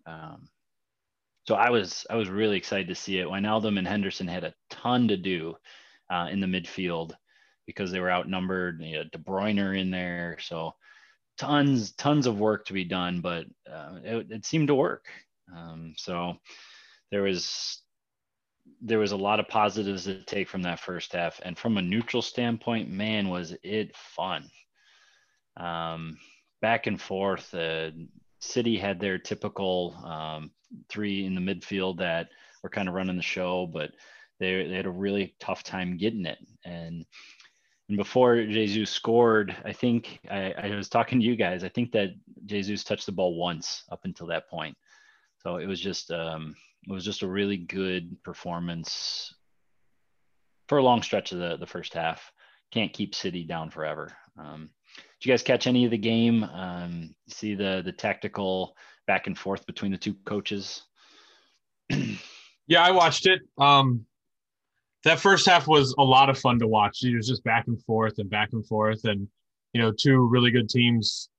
Um, 0.05 0.49
so 1.45 1.55
I 1.55 1.69
was 1.69 2.05
I 2.09 2.15
was 2.15 2.29
really 2.29 2.57
excited 2.57 2.87
to 2.87 2.95
see 2.95 3.19
it. 3.19 3.27
Wijnaldum 3.27 3.77
and 3.77 3.87
Henderson 3.87 4.27
had 4.27 4.43
a 4.43 4.53
ton 4.69 5.07
to 5.09 5.17
do 5.17 5.55
uh, 6.09 6.27
in 6.31 6.39
the 6.39 6.47
midfield 6.47 7.13
because 7.65 7.91
they 7.91 7.99
were 7.99 8.11
outnumbered. 8.11 8.81
You 8.81 9.03
De 9.05 9.17
Bruyne 9.17 9.79
in 9.79 9.91
there, 9.91 10.37
so 10.39 10.73
tons 11.37 11.91
tons 11.93 12.27
of 12.27 12.39
work 12.39 12.65
to 12.65 12.73
be 12.73 12.85
done, 12.85 13.19
but 13.21 13.45
uh, 13.69 13.99
it, 14.03 14.31
it, 14.31 14.45
seemed 14.45 14.67
to 14.67 14.75
work. 14.75 15.07
Um, 15.55 15.93
so 15.97 16.37
there 17.11 17.23
was 17.23 17.81
there 18.81 18.99
was 18.99 19.11
a 19.11 19.17
lot 19.17 19.39
of 19.39 19.47
positives 19.47 20.05
to 20.05 20.23
take 20.23 20.47
from 20.47 20.61
that 20.63 20.79
first 20.79 21.13
half, 21.13 21.41
and 21.43 21.57
from 21.57 21.77
a 21.77 21.81
neutral 21.81 22.21
standpoint, 22.21 22.89
man, 22.89 23.29
was 23.29 23.55
it 23.63 23.95
fun. 23.95 24.49
Um, 25.57 26.17
back 26.61 26.87
and 26.87 26.99
forth. 26.99 27.53
Uh, 27.53 27.91
City 28.39 28.77
had 28.77 28.99
their 28.99 29.17
typical 29.17 29.95
um, 30.03 30.51
three 30.89 31.25
in 31.25 31.35
the 31.35 31.41
midfield 31.41 31.97
that 31.99 32.29
were 32.63 32.69
kind 32.69 32.87
of 32.87 32.95
running 32.95 33.17
the 33.17 33.21
show, 33.21 33.67
but 33.67 33.91
they, 34.39 34.67
they 34.67 34.75
had 34.75 34.85
a 34.85 34.91
really 34.91 35.35
tough 35.39 35.63
time 35.63 35.97
getting 35.97 36.25
it. 36.25 36.39
And 36.65 37.05
and 37.89 37.97
before 37.97 38.37
Jesus 38.45 38.89
scored, 38.89 39.55
I 39.65 39.73
think 39.73 40.19
I, 40.31 40.53
I 40.53 40.75
was 40.75 40.87
talking 40.87 41.19
to 41.19 41.25
you 41.25 41.35
guys. 41.35 41.63
I 41.63 41.69
think 41.69 41.91
that 41.91 42.11
Jesus 42.45 42.83
touched 42.83 43.05
the 43.05 43.11
ball 43.11 43.35
once 43.35 43.83
up 43.91 44.01
until 44.05 44.27
that 44.27 44.49
point. 44.49 44.77
So 45.39 45.57
it 45.57 45.65
was 45.65 45.81
just 45.81 46.09
um, 46.09 46.55
it 46.87 46.93
was 46.93 47.03
just 47.03 47.23
a 47.23 47.27
really 47.27 47.57
good 47.57 48.21
performance 48.23 49.33
for 50.69 50.77
a 50.77 50.83
long 50.83 51.01
stretch 51.01 51.33
of 51.33 51.39
the, 51.39 51.57
the 51.57 51.67
first 51.67 51.93
half. 51.93 52.31
Can't 52.71 52.93
keep 52.93 53.13
City 53.13 53.43
down 53.43 53.69
forever. 53.69 54.11
Um, 54.39 54.69
did 55.19 55.27
you 55.27 55.33
guys 55.33 55.43
catch 55.43 55.67
any 55.67 55.85
of 55.85 55.91
the 55.91 55.97
game? 55.97 56.43
Um, 56.45 57.13
see 57.27 57.53
the 57.53 57.81
the 57.83 57.91
tactical 57.91 58.75
back 59.07 59.27
and 59.27 59.37
forth 59.37 59.65
between 59.65 59.91
the 59.91 59.97
two 59.97 60.15
coaches? 60.25 60.83
yeah, 62.67 62.83
I 62.83 62.91
watched 62.91 63.25
it. 63.25 63.41
Um, 63.57 64.05
that 65.03 65.19
first 65.19 65.45
half 65.45 65.67
was 65.67 65.93
a 65.97 66.03
lot 66.03 66.29
of 66.29 66.39
fun 66.39 66.59
to 66.59 66.67
watch. 66.67 67.03
It 67.03 67.15
was 67.15 67.27
just 67.27 67.43
back 67.43 67.67
and 67.67 67.81
forth 67.83 68.19
and 68.19 68.29
back 68.29 68.49
and 68.53 68.65
forth, 68.65 69.03
and 69.05 69.27
you 69.73 69.81
know, 69.81 69.91
two 69.91 70.27
really 70.27 70.51
good 70.51 70.69
teams 70.69 71.29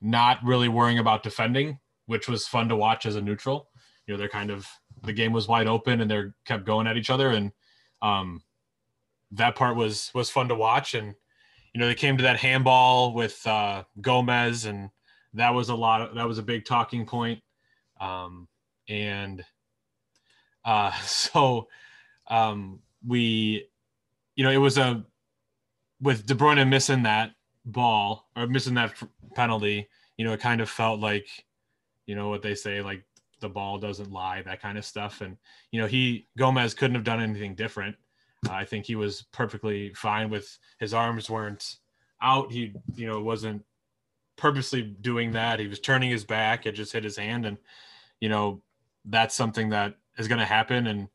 not 0.00 0.38
really 0.42 0.68
worrying 0.68 0.98
about 0.98 1.22
defending, 1.22 1.78
which 2.06 2.28
was 2.28 2.48
fun 2.48 2.68
to 2.68 2.76
watch 2.76 3.06
as 3.06 3.16
a 3.16 3.20
neutral. 3.20 3.68
You 4.06 4.14
know, 4.14 4.18
they're 4.18 4.28
kind 4.28 4.50
of 4.50 4.66
the 5.02 5.12
game 5.12 5.32
was 5.32 5.48
wide 5.48 5.66
open 5.66 6.00
and 6.00 6.10
they're 6.10 6.34
kept 6.44 6.64
going 6.64 6.86
at 6.86 6.96
each 6.96 7.10
other, 7.10 7.30
and 7.30 7.52
um, 8.00 8.42
that 9.32 9.54
part 9.54 9.76
was 9.76 10.10
was 10.14 10.30
fun 10.30 10.48
to 10.48 10.54
watch. 10.54 10.94
And 10.94 11.14
you 11.74 11.80
know, 11.80 11.86
they 11.86 11.94
came 11.94 12.16
to 12.16 12.22
that 12.24 12.40
handball 12.40 13.14
with 13.14 13.46
uh, 13.46 13.84
Gomez 14.00 14.64
and 14.64 14.90
that 15.34 15.50
was 15.50 15.68
a 15.68 15.74
lot 15.74 16.02
of, 16.02 16.14
that 16.14 16.26
was 16.26 16.38
a 16.38 16.42
big 16.42 16.64
talking 16.64 17.06
point. 17.06 17.40
Um, 18.00 18.48
and 18.88 19.44
uh, 20.64 20.92
so 21.04 21.68
um, 22.28 22.80
we, 23.06 23.68
you 24.36 24.44
know, 24.44 24.50
it 24.50 24.58
was 24.58 24.78
a 24.78 25.04
with 26.00 26.26
De 26.26 26.34
Bruyne 26.34 26.68
missing 26.68 27.04
that 27.04 27.32
ball 27.64 28.28
or 28.36 28.46
missing 28.46 28.74
that 28.74 28.94
penalty. 29.34 29.88
You 30.16 30.24
know, 30.24 30.32
it 30.32 30.40
kind 30.40 30.60
of 30.60 30.68
felt 30.68 31.00
like, 31.00 31.26
you 32.06 32.14
know, 32.14 32.28
what 32.28 32.42
they 32.42 32.54
say, 32.54 32.82
like 32.82 33.04
the 33.40 33.48
ball 33.48 33.78
doesn't 33.78 34.10
lie, 34.10 34.42
that 34.42 34.60
kind 34.60 34.78
of 34.78 34.84
stuff. 34.84 35.20
And 35.20 35.36
you 35.70 35.80
know, 35.80 35.86
he 35.86 36.26
Gomez 36.36 36.74
couldn't 36.74 36.94
have 36.94 37.04
done 37.04 37.20
anything 37.20 37.54
different. 37.54 37.96
Uh, 38.48 38.52
I 38.52 38.64
think 38.64 38.86
he 38.86 38.96
was 38.96 39.22
perfectly 39.32 39.92
fine 39.94 40.30
with 40.30 40.58
his 40.78 40.94
arms 40.94 41.30
weren't 41.30 41.76
out. 42.20 42.50
He, 42.50 42.72
you 42.94 43.06
know, 43.06 43.20
wasn't 43.20 43.64
purposely 44.36 44.82
doing 44.82 45.32
that. 45.32 45.60
He 45.60 45.66
was 45.66 45.80
turning 45.80 46.10
his 46.10 46.24
back. 46.24 46.66
It 46.66 46.72
just 46.72 46.92
hit 46.92 47.04
his 47.04 47.16
hand, 47.16 47.46
and 47.46 47.58
you 48.20 48.28
know 48.28 48.62
that's 49.04 49.34
something 49.34 49.70
that 49.70 49.96
is 50.18 50.28
going 50.28 50.38
to 50.38 50.44
happen. 50.44 50.86
And 50.86 51.08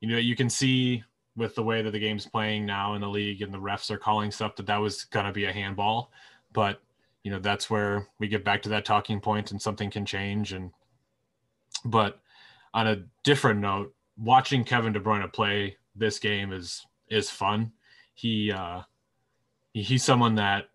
you 0.00 0.08
know 0.08 0.18
you 0.18 0.36
can 0.36 0.50
see 0.50 1.02
with 1.36 1.54
the 1.54 1.62
way 1.62 1.82
that 1.82 1.90
the 1.90 1.98
game's 1.98 2.26
playing 2.26 2.64
now 2.64 2.94
in 2.94 3.00
the 3.00 3.08
league, 3.08 3.42
and 3.42 3.52
the 3.52 3.58
refs 3.58 3.90
are 3.90 3.98
calling 3.98 4.30
stuff 4.30 4.56
that 4.56 4.66
that 4.66 4.80
was 4.80 5.04
going 5.04 5.26
to 5.26 5.32
be 5.32 5.46
a 5.46 5.52
handball. 5.52 6.10
But 6.52 6.80
you 7.22 7.30
know 7.30 7.38
that's 7.38 7.68
where 7.70 8.08
we 8.18 8.28
get 8.28 8.44
back 8.44 8.62
to 8.62 8.68
that 8.70 8.84
talking 8.84 9.20
point, 9.20 9.50
and 9.50 9.60
something 9.60 9.90
can 9.90 10.06
change. 10.06 10.52
And 10.52 10.70
But 11.84 12.20
on 12.72 12.86
a 12.86 13.04
different 13.22 13.60
note, 13.60 13.94
watching 14.16 14.64
Kevin 14.64 14.92
De 14.92 15.00
Bruyne 15.00 15.32
play 15.32 15.76
this 15.96 16.18
game 16.18 16.52
is 16.52 16.84
is 17.08 17.30
fun. 17.30 17.72
He 18.14 18.52
uh, 18.52 18.82
he's 19.72 20.04
someone 20.04 20.36
that 20.36 20.68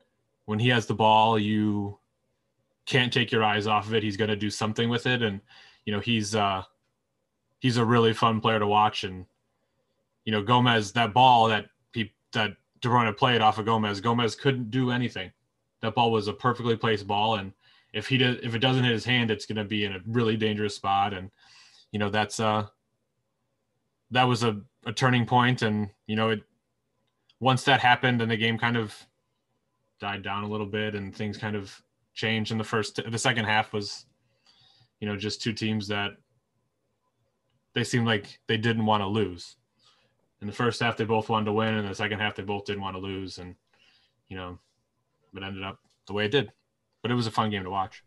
when 0.49 0.57
he 0.57 0.69
has 0.69 0.87
the 0.87 0.95
ball, 0.95 1.37
you 1.37 1.99
can't 2.87 3.13
take 3.13 3.31
your 3.31 3.43
eyes 3.43 3.67
off 3.67 3.85
of 3.85 3.93
it. 3.93 4.01
He's 4.01 4.17
going 4.17 4.31
to 4.31 4.35
do 4.35 4.49
something 4.49 4.89
with 4.89 5.05
it, 5.05 5.21
and 5.21 5.41
you 5.85 5.93
know 5.93 5.99
he's 5.99 6.33
uh, 6.33 6.63
he's 7.59 7.77
a 7.77 7.85
really 7.85 8.13
fun 8.13 8.41
player 8.41 8.57
to 8.57 8.65
watch. 8.65 9.03
And 9.03 9.27
you 10.25 10.31
know 10.31 10.41
Gomez, 10.41 10.91
that 10.93 11.13
ball 11.13 11.49
that 11.49 11.67
he 11.93 12.11
that 12.31 12.53
De 12.81 12.87
Bruyne 12.87 13.15
played 13.15 13.41
off 13.41 13.59
of 13.59 13.67
Gomez, 13.67 14.01
Gomez 14.01 14.35
couldn't 14.35 14.71
do 14.71 14.89
anything. 14.89 15.31
That 15.81 15.93
ball 15.93 16.11
was 16.11 16.27
a 16.27 16.33
perfectly 16.33 16.75
placed 16.75 17.05
ball, 17.05 17.35
and 17.35 17.53
if 17.93 18.07
he 18.07 18.17
does, 18.17 18.37
if 18.41 18.55
it 18.55 18.59
doesn't 18.59 18.83
hit 18.83 18.91
his 18.91 19.05
hand, 19.05 19.29
it's 19.29 19.45
going 19.45 19.57
to 19.57 19.65
be 19.65 19.85
in 19.85 19.93
a 19.93 19.99
really 20.07 20.35
dangerous 20.35 20.73
spot. 20.73 21.13
And 21.13 21.29
you 21.91 21.99
know 21.99 22.09
that's 22.09 22.39
uh 22.39 22.65
that 24.09 24.23
was 24.23 24.41
a, 24.41 24.59
a 24.87 24.93
turning 24.93 25.27
point, 25.27 25.61
and 25.61 25.91
you 26.07 26.15
know 26.15 26.29
it 26.31 26.41
once 27.39 27.65
that 27.65 27.81
happened, 27.81 28.19
and 28.23 28.31
the 28.31 28.35
game 28.35 28.57
kind 28.57 28.77
of 28.77 28.95
died 29.99 30.23
down 30.23 30.43
a 30.43 30.49
little 30.49 30.65
bit, 30.65 30.95
and 30.95 31.15
things 31.15 31.37
kind 31.37 31.55
of 31.55 31.81
changed 32.13 32.51
in 32.51 32.57
the 32.57 32.63
first 32.63 32.99
the 33.09 33.17
second 33.17 33.45
half 33.45 33.71
was 33.71 34.05
you 34.99 35.07
know 35.07 35.15
just 35.15 35.41
two 35.41 35.53
teams 35.53 35.87
that 35.87 36.11
they 37.73 37.83
seemed 37.83 38.05
like 38.05 38.39
they 38.47 38.57
didn't 38.57 38.85
want 38.85 39.01
to 39.01 39.07
lose. 39.07 39.55
In 40.41 40.47
the 40.47 40.53
first 40.53 40.79
half 40.81 40.97
they 40.97 41.05
both 41.05 41.29
wanted 41.29 41.45
to 41.45 41.53
win 41.53 41.75
and 41.75 41.87
the 41.87 41.95
second 41.95 42.19
half 42.19 42.35
they 42.35 42.43
both 42.43 42.65
didn't 42.65 42.81
want 42.81 42.95
to 42.95 43.01
lose 43.01 43.37
and 43.37 43.55
you 44.27 44.37
know 44.37 44.57
it 45.35 45.43
ended 45.43 45.63
up 45.63 45.79
the 46.07 46.13
way 46.13 46.25
it 46.25 46.31
did. 46.31 46.51
But 47.01 47.11
it 47.11 47.15
was 47.15 47.27
a 47.27 47.31
fun 47.31 47.49
game 47.49 47.63
to 47.63 47.69
watch. 47.69 48.03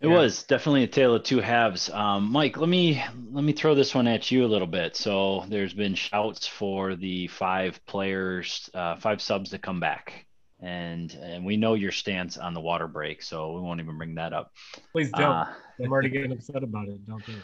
It 0.00 0.08
yeah. 0.08 0.18
was 0.18 0.42
definitely 0.44 0.84
a 0.84 0.88
tale 0.88 1.14
of 1.14 1.22
two 1.22 1.40
halves. 1.40 1.88
Um, 1.90 2.30
mike 2.30 2.56
let 2.56 2.68
me 2.68 3.02
let 3.30 3.44
me 3.44 3.52
throw 3.52 3.74
this 3.74 3.94
one 3.94 4.06
at 4.06 4.30
you 4.30 4.44
a 4.44 4.46
little 4.46 4.68
bit. 4.68 4.96
So 4.96 5.44
there's 5.48 5.74
been 5.74 5.94
shouts 5.94 6.46
for 6.46 6.94
the 6.94 7.28
five 7.28 7.84
players 7.86 8.68
uh, 8.74 8.96
five 8.96 9.22
subs 9.22 9.50
to 9.50 9.58
come 9.58 9.80
back 9.80 10.26
and 10.62 11.12
and 11.14 11.44
we 11.44 11.56
know 11.56 11.74
your 11.74 11.90
stance 11.90 12.38
on 12.38 12.54
the 12.54 12.60
water 12.60 12.86
break, 12.86 13.22
so 13.22 13.52
we 13.52 13.60
won't 13.60 13.80
even 13.80 13.98
bring 13.98 14.14
that 14.14 14.32
up. 14.32 14.52
Please 14.92 15.10
don't. 15.10 15.22
Uh, 15.22 15.52
I'm 15.82 15.92
already 15.92 16.08
getting 16.08 16.32
upset 16.32 16.62
about 16.62 16.88
it. 16.88 17.04
Don't 17.06 17.24
do 17.26 17.32
it. 17.32 17.42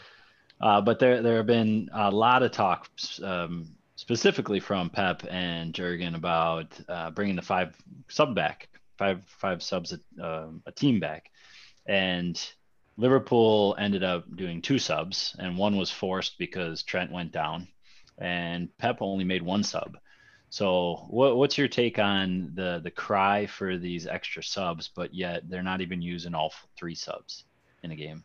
Uh, 0.61 0.81
but 0.81 0.99
there 0.99 1.21
there 1.21 1.37
have 1.37 1.45
been 1.45 1.89
a 1.93 2.09
lot 2.09 2.43
of 2.43 2.51
talk, 2.51 2.89
um, 3.21 3.67
specifically 3.95 4.59
from 4.59 4.89
Pep 4.89 5.23
and 5.29 5.73
Jurgen, 5.73 6.15
about 6.15 6.79
uh, 6.87 7.11
bringing 7.11 7.35
the 7.35 7.41
five 7.41 7.75
sub 8.07 8.33
back, 8.33 8.69
five 8.97 9.21
five 9.27 9.61
subs 9.61 9.93
a, 9.93 10.23
uh, 10.23 10.47
a 10.65 10.71
team 10.71 10.99
back, 10.99 11.29
and 11.85 12.41
Liverpool 12.97 13.75
ended 13.77 14.03
up 14.03 14.33
doing 14.35 14.61
two 14.61 14.79
subs, 14.79 15.35
and 15.39 15.57
one 15.57 15.77
was 15.77 15.91
forced 15.91 16.37
because 16.37 16.83
Trent 16.83 17.11
went 17.11 17.33
down, 17.33 17.67
and 18.17 18.69
Pep 18.77 18.97
only 19.01 19.25
made 19.25 19.41
one 19.41 19.63
sub. 19.63 19.97
So, 20.49 21.05
what, 21.09 21.37
what's 21.37 21.57
your 21.57 21.67
take 21.67 21.99
on 21.99 22.51
the 22.55 22.81
the 22.83 22.89
cry 22.89 23.45
for 23.45 23.77
these 23.77 24.07
extra 24.07 24.43
subs, 24.43 24.89
but 24.95 25.13
yet 25.13 25.47
they're 25.49 25.63
not 25.63 25.81
even 25.81 26.01
using 26.01 26.33
all 26.33 26.53
three 26.75 26.95
subs 26.95 27.45
in 27.83 27.91
a 27.91 27.95
game? 27.95 28.23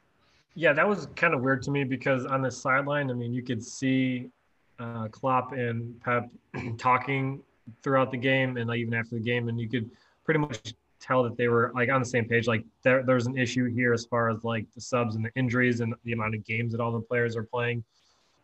Yeah, 0.55 0.73
that 0.73 0.89
was 0.89 1.07
kind 1.17 1.35
of 1.35 1.43
weird 1.43 1.63
to 1.65 1.71
me 1.71 1.85
because 1.85 2.25
on 2.25 2.41
the 2.41 2.51
sideline, 2.51 3.11
I 3.11 3.15
mean, 3.15 3.35
you 3.35 3.43
could 3.43 3.63
see 3.63 4.31
uh, 4.79 5.09
Klopp 5.09 5.53
and 5.53 6.01
Pep 6.01 6.31
talking 6.79 7.43
throughout 7.83 8.11
the 8.11 8.17
game 8.17 8.57
and 8.57 8.69
like 8.69 8.79
even 8.79 8.95
after 8.95 9.17
the 9.17 9.23
game, 9.23 9.49
and 9.49 9.61
you 9.61 9.69
could 9.69 9.91
pretty 10.25 10.41
much 10.41 10.75
tell 11.01 11.23
that 11.23 11.37
they 11.37 11.49
were 11.49 11.73
like 11.75 11.91
on 11.91 12.01
the 12.01 12.07
same 12.07 12.27
page. 12.27 12.47
Like 12.47 12.65
there, 12.83 13.03
there's 13.03 13.27
an 13.27 13.37
issue 13.37 13.67
here 13.67 13.93
as 13.93 14.07
far 14.07 14.31
as 14.31 14.45
like 14.45 14.67
the 14.75 14.81
subs 14.81 15.17
and 15.17 15.25
the 15.25 15.31
injuries 15.37 15.81
and 15.81 15.95
the 16.05 16.13
amount 16.13 16.35
of 16.35 16.45
games 16.45 16.73
that 16.73 16.81
all 16.81 16.93
the 16.93 17.01
players 17.01 17.37
are 17.37 17.45
playing. 17.45 17.85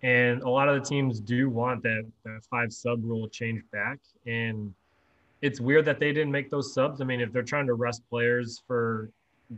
And 0.02 0.42
a 0.42 0.48
lot 0.48 0.68
of 0.68 0.82
the 0.82 0.88
teams 0.88 1.20
do 1.20 1.50
want 1.50 1.82
that, 1.82 2.06
that 2.24 2.40
five 2.50 2.72
sub 2.72 3.04
rule 3.04 3.28
changed 3.28 3.70
back. 3.70 3.98
And 4.26 4.72
it's 5.42 5.60
weird 5.60 5.84
that 5.86 6.00
they 6.00 6.12
didn't 6.12 6.32
make 6.32 6.50
those 6.50 6.72
subs. 6.72 7.00
I 7.00 7.04
mean, 7.04 7.20
if 7.20 7.32
they're 7.32 7.42
trying 7.42 7.66
to 7.66 7.74
rest 7.74 8.02
players 8.08 8.62
for 8.66 9.10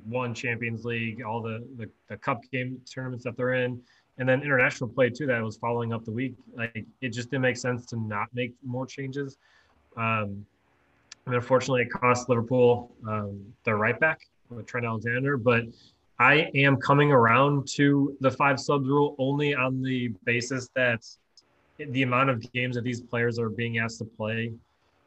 one 0.09 0.35
Champions 0.35 0.85
League, 0.85 1.23
all 1.23 1.43
the, 1.43 1.64
the, 1.77 1.89
the 2.09 2.16
cup 2.16 2.40
game 2.51 2.81
tournaments 2.93 3.24
that 3.24 3.36
they're 3.36 3.55
in, 3.55 3.81
and 4.19 4.28
then 4.28 4.43
international 4.43 4.89
play 4.89 5.10
too, 5.10 5.27
that 5.27 5.43
was 5.43 5.56
following 5.56 5.93
up 5.93 6.05
the 6.05 6.10
week. 6.10 6.35
Like 6.56 6.85
it 7.01 7.10
just 7.10 7.31
didn't 7.31 7.43
make 7.43 7.56
sense 7.56 7.86
to 7.86 7.97
not 7.97 8.28
make 8.35 8.52
more 8.64 8.86
changes. 8.86 9.36
Um, 9.97 10.44
and 11.27 11.36
unfortunately, 11.36 11.82
it 11.82 11.90
cost 11.90 12.28
Liverpool 12.28 12.90
um, 13.06 13.40
their 13.64 13.77
right 13.77 13.98
back 13.98 14.20
with 14.51 14.66
Trent 14.66 14.86
Alexander. 14.86 15.36
But 15.36 15.64
I 16.18 16.51
am 16.55 16.76
coming 16.76 17.10
around 17.10 17.66
to 17.68 18.16
the 18.20 18.30
five 18.30 18.60
subs 18.60 18.89
rule 18.89 19.16
only 19.18 19.55
on 19.55 19.82
the 19.82 20.09
basis 20.24 20.68
that 20.76 21.05
the 21.78 22.02
amount 22.02 22.30
of 22.30 22.52
games 22.52 22.76
that 22.76 22.84
these 22.84 23.01
players 23.01 23.39
are 23.39 23.48
being 23.48 23.78
asked 23.78 23.98
to 23.98 24.05
play, 24.05 24.52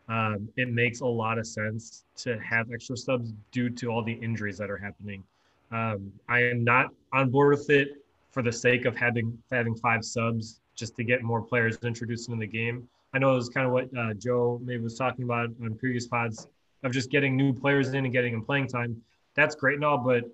um, 0.10 0.50
it 0.58 0.70
makes 0.70 1.00
a 1.02 1.06
lot 1.06 1.38
of 1.38 1.48
sense 1.48 2.04
to 2.18 2.38
have 2.40 2.72
extra 2.72 2.98
subs 2.98 3.34
due 3.52 3.70
to 3.70 3.88
all 3.88 4.04
the 4.04 4.14
injuries 4.14 4.58
that 4.58 4.70
are 4.70 4.78
happening. 4.78 5.24
Um, 5.72 6.12
I 6.30 6.44
am 6.44 6.64
not 6.64 6.88
on 7.14 7.30
board 7.30 7.58
with 7.58 7.70
it 7.70 8.04
for 8.32 8.44
the 8.44 8.52
sake 8.52 8.86
of 8.86 8.96
having 8.96 9.38
having 9.52 9.76
five 9.76 10.04
subs 10.04 10.60
just 10.76 10.96
to 10.98 11.04
get 11.04 11.24
more 11.24 11.42
players 11.42 11.78
introduced 11.84 12.30
into 12.30 12.40
the 12.40 12.48
game. 12.48 12.88
I 13.14 13.18
know 13.18 13.32
it 13.32 13.36
was 13.36 13.50
kind 13.50 13.66
of 13.66 13.72
what 13.72 13.86
uh, 13.98 14.14
Joe 14.14 14.60
maybe 14.64 14.84
was 14.84 14.98
talking 14.98 15.24
about 15.24 15.50
on 15.64 15.76
previous 15.80 16.08
pods 16.08 16.48
of 16.84 16.92
just 16.92 17.10
getting 17.10 17.38
new 17.38 17.54
players 17.54 17.90
in 17.94 18.04
and 18.04 18.12
getting 18.12 18.34
them 18.34 18.44
playing 18.44 18.68
time. 18.68 19.02
That's 19.36 19.56
great 19.56 19.76
and 19.76 19.86
all, 19.86 19.98
but 19.98 20.26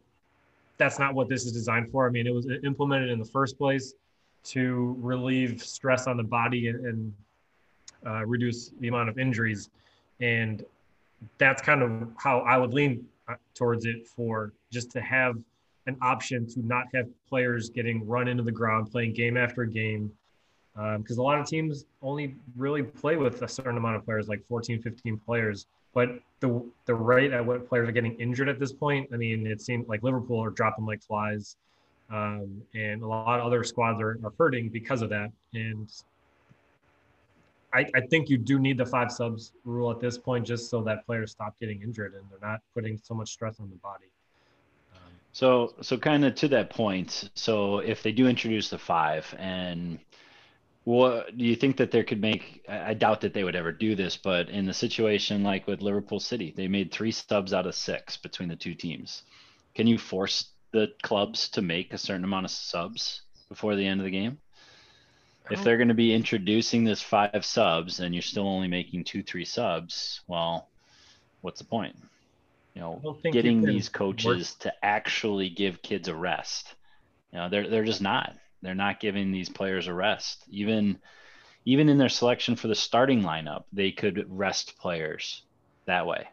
that's 0.82 0.98
not 0.98 1.14
what 1.14 1.30
this 1.30 1.46
is 1.46 1.52
designed 1.52 1.92
for. 1.92 2.08
I 2.08 2.10
mean, 2.10 2.26
it 2.26 2.34
was 2.34 2.48
implemented 2.64 3.12
in 3.12 3.20
the 3.20 3.26
first 3.26 3.56
place 3.56 3.94
to 4.46 4.96
relieve 5.00 5.62
stress 5.64 6.08
on 6.08 6.18
the 6.18 6.24
body 6.24 6.70
and, 6.70 6.86
and 6.88 7.14
uh, 8.04 8.26
reduce 8.26 8.72
the 8.80 8.88
amount 8.88 9.08
of 9.08 9.20
injuries. 9.20 9.70
And 10.22 10.66
that's 11.38 11.62
kind 11.62 11.84
of 11.84 12.10
how 12.18 12.40
I 12.40 12.58
would 12.58 12.74
lean 12.74 13.06
uh, 13.28 13.36
towards 13.54 13.86
it 13.86 14.08
for 14.08 14.54
just 14.72 14.90
to 14.94 15.02
have 15.02 15.38
an 15.86 15.98
option 16.02 16.48
to 16.48 16.66
not 16.66 16.86
have 16.96 17.08
players 17.30 17.70
getting 17.70 18.08
run 18.08 18.28
into 18.28 18.42
the 18.42 18.52
ground, 18.52 18.92
playing 18.92 19.14
game 19.14 19.38
after 19.38 19.66
game. 19.66 20.12
Because 20.74 21.20
um, 21.20 21.20
a 21.20 21.22
lot 21.22 21.40
of 21.40 21.46
teams 21.46 21.86
only 22.02 22.34
really 22.58 22.82
play 22.82 23.18
with 23.18 23.44
a 23.44 23.48
certain 23.48 23.78
amount 23.78 23.98
of 23.98 24.06
players, 24.06 24.28
like 24.28 24.44
14, 24.48 24.82
15 24.82 25.20
players. 25.20 25.68
But 25.94 26.20
the 26.40 26.64
the 26.86 26.96
rate 26.96 27.32
at 27.32 27.46
what 27.46 27.68
players 27.68 27.90
are 27.90 27.92
getting 27.92 28.20
injured 28.20 28.50
at 28.50 28.60
this 28.60 28.72
point, 28.72 29.10
I 29.14 29.18
mean, 29.18 29.46
it 29.46 29.62
seems 29.62 29.88
like 29.88 30.04
Liverpool 30.04 30.44
are 30.44 30.50
dropping 30.50 30.86
like 30.86 31.02
flies, 31.02 31.58
um, 32.10 32.62
and 32.74 33.02
a 33.02 33.08
lot 33.08 33.40
of 33.40 33.46
other 33.46 33.64
squads 33.64 34.02
are, 34.02 34.18
are 34.24 34.34
hurting 34.38 34.70
because 34.70 35.02
of 35.02 35.10
that. 35.10 35.32
And 35.54 35.92
I, 37.74 37.86
I 37.96 38.02
think 38.10 38.30
you 38.30 38.38
do 38.38 38.60
need 38.60 38.78
the 38.78 38.86
five 38.86 39.12
subs 39.12 39.54
rule 39.64 39.92
at 39.92 40.00
this 40.00 40.18
point, 40.18 40.46
just 40.46 40.70
so 40.70 40.82
that 40.84 41.06
players 41.06 41.32
stop 41.32 41.58
getting 41.60 41.82
injured 41.82 42.14
and 42.14 42.24
they're 42.30 42.50
not 42.50 42.62
putting 42.74 43.00
so 43.02 43.14
much 43.14 43.30
stress 43.30 43.60
on 43.60 43.70
the 43.70 43.78
body. 43.78 44.08
So, 45.34 45.74
so 45.82 45.98
kind 45.98 46.26
of 46.26 46.36
to 46.36 46.50
that 46.50 46.70
point. 46.70 47.30
So, 47.36 47.80
if 47.80 48.04
they 48.04 48.12
do 48.12 48.28
introduce 48.28 48.70
the 48.70 48.78
five, 48.78 49.34
and 49.40 50.00
what 50.84 51.38
do 51.38 51.46
you 51.46 51.56
think 51.56 51.78
that 51.78 51.92
there 51.92 52.04
could 52.04 52.22
make? 52.22 52.66
I 52.68 52.94
doubt 52.94 53.22
that 53.22 53.34
they 53.34 53.44
would 53.44 53.56
ever 53.56 53.72
do 53.72 53.96
this, 53.96 54.18
but 54.18 54.50
in 54.50 54.66
the 54.66 54.74
situation 54.74 55.44
like 55.44 55.68
with 55.68 55.82
Liverpool 55.82 56.20
City, 56.20 56.54
they 56.56 56.68
made 56.68 56.92
three 56.92 57.12
subs 57.12 57.54
out 57.54 57.68
of 57.68 57.76
six 57.76 58.18
between 58.18 58.50
the 58.50 58.56
two 58.56 58.74
teams. 58.74 59.24
Can 59.76 59.88
you 59.88 59.98
force 59.98 60.50
the 60.72 60.92
clubs 61.02 61.50
to 61.50 61.62
make 61.62 61.94
a 61.94 61.98
certain 61.98 62.24
amount 62.24 62.46
of 62.46 62.52
subs 62.52 63.22
before 63.50 63.76
the 63.76 63.86
end 63.86 64.00
of 64.00 64.06
the 64.06 64.12
game? 64.12 64.40
If 65.50 65.64
they're 65.64 65.78
going 65.78 65.90
to 65.90 65.94
be 65.94 66.14
introducing 66.14 66.84
this 66.84 67.02
five 67.02 67.44
subs 67.44 68.00
and 68.00 68.16
you're 68.16 68.22
still 68.22 68.48
only 68.48 68.70
making 68.70 69.04
two, 69.04 69.22
three 69.22 69.44
subs, 69.44 70.22
well, 70.28 70.70
what's 71.42 71.60
the 71.60 71.66
point? 71.66 71.96
you 72.74 72.82
know, 72.82 73.18
getting 73.24 73.62
these 73.62 73.90
coaches 73.90 74.26
work. 74.26 74.60
to 74.60 74.86
actually 74.86 75.50
give 75.50 75.82
kids 75.82 76.08
a 76.08 76.16
rest. 76.16 76.74
You 77.32 77.40
know, 77.40 77.50
they're 77.50 77.70
they're 77.70 77.84
just 77.84 78.02
not. 78.02 78.36
They're 78.62 78.76
not 78.76 79.00
giving 79.00 79.32
these 79.32 79.50
players 79.50 79.88
a 79.88 79.94
rest. 79.94 80.44
Even 80.50 81.00
even 81.66 81.90
in 81.90 81.98
their 81.98 82.10
selection 82.10 82.56
for 82.56 82.68
the 82.68 82.76
starting 82.76 83.22
lineup, 83.22 83.66
they 83.72 83.92
could 83.92 84.26
rest 84.28 84.78
players 84.80 85.44
that 85.86 86.08
way. 86.08 86.28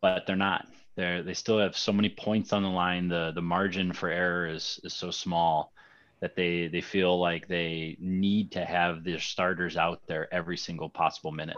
But 0.00 0.26
they're 0.26 0.36
not. 0.36 0.66
They're 0.96 1.22
they 1.22 1.34
still 1.34 1.58
have 1.58 1.76
so 1.76 1.92
many 1.92 2.08
points 2.08 2.52
on 2.52 2.62
the 2.62 2.68
line. 2.68 3.08
The 3.08 3.32
the 3.34 3.42
margin 3.42 3.92
for 3.92 4.08
error 4.08 4.46
is 4.46 4.80
is 4.84 4.94
so 4.94 5.10
small 5.10 5.72
that 6.20 6.36
they 6.36 6.68
they 6.68 6.80
feel 6.80 7.18
like 7.18 7.48
they 7.48 7.96
need 8.00 8.52
to 8.52 8.64
have 8.64 9.04
their 9.04 9.20
starters 9.20 9.76
out 9.76 10.06
there 10.06 10.32
every 10.32 10.56
single 10.56 10.88
possible 10.88 11.32
minute. 11.32 11.56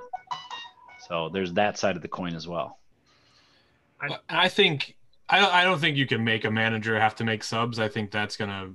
So 1.08 1.28
there's 1.28 1.52
that 1.52 1.78
side 1.78 1.96
of 1.96 2.02
the 2.02 2.08
coin 2.08 2.34
as 2.34 2.48
well. 2.48 2.78
I, 4.00 4.18
I 4.28 4.48
think 4.48 4.96
I 5.28 5.40
don't, 5.40 5.52
I 5.52 5.64
don't 5.64 5.80
think 5.80 5.96
you 5.96 6.06
can 6.06 6.22
make 6.24 6.44
a 6.44 6.50
manager 6.50 6.98
have 6.98 7.16
to 7.16 7.24
make 7.24 7.42
subs. 7.42 7.78
I 7.78 7.88
think 7.88 8.10
that's 8.10 8.36
gonna. 8.36 8.74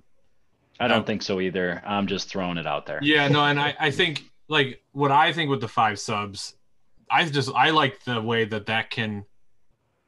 I 0.82 0.88
don't 0.88 1.06
think 1.06 1.22
so 1.22 1.40
either. 1.40 1.82
I'm 1.86 2.08
just 2.08 2.28
throwing 2.28 2.58
it 2.58 2.66
out 2.66 2.86
there. 2.86 3.00
Yeah, 3.04 3.28
no, 3.28 3.46
and 3.46 3.60
I, 3.60 3.76
I 3.80 3.92
think 3.92 4.24
like 4.48 4.82
what 4.94 5.12
I 5.12 5.32
think 5.32 5.50
with 5.50 5.62
the 5.62 5.68
five 5.68 6.00
subs, 6.00 6.56
I 7.10 7.24
just 7.26 7.52
I 7.56 7.70
like 7.70 8.04
the 8.04 8.22
way 8.22 8.46
that 8.46 8.66
that 8.66 8.90
can 8.90 9.26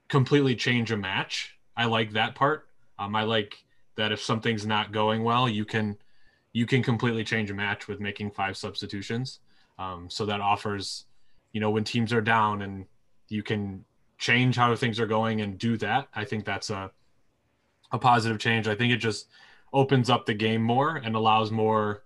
completely 0.07 0.55
change 0.55 0.91
a 0.91 0.97
match. 0.97 1.57
I 1.77 1.85
like 1.85 2.13
that 2.13 2.35
part. 2.35 2.67
Um, 2.97 3.15
I 3.15 3.23
like 3.23 3.63
that 3.95 4.11
if 4.11 4.21
something's 4.21 4.65
not 4.65 4.91
going 4.91 5.23
well, 5.23 5.47
you 5.47 5.63
can 5.63 5.97
you 6.53 6.65
can 6.65 6.81
completely 6.81 7.23
change 7.23 7.51
a 7.51 7.53
match 7.53 7.87
with 7.87 7.99
making 7.99 8.31
five 8.31 8.57
substitutions. 8.57 9.39
Um, 9.77 10.09
so 10.09 10.25
that 10.25 10.41
offers, 10.41 11.05
you 11.51 11.59
know, 11.59 11.71
when 11.71 11.83
teams 11.83 12.13
are 12.13 12.21
down 12.21 12.61
and 12.61 12.85
you 13.29 13.43
can 13.43 13.85
change 14.17 14.55
how 14.55 14.75
things 14.75 14.99
are 14.99 15.07
going 15.07 15.41
and 15.41 15.57
do 15.57 15.77
that. 15.77 16.07
I 16.15 16.25
think 16.25 16.45
that's 16.45 16.69
a 16.69 16.91
a 17.91 17.99
positive 17.99 18.39
change. 18.39 18.67
I 18.67 18.75
think 18.75 18.91
it 18.91 18.97
just 18.97 19.27
opens 19.73 20.09
up 20.09 20.25
the 20.25 20.33
game 20.33 20.61
more 20.61 20.95
and 20.97 21.15
allows 21.15 21.51
more 21.51 22.03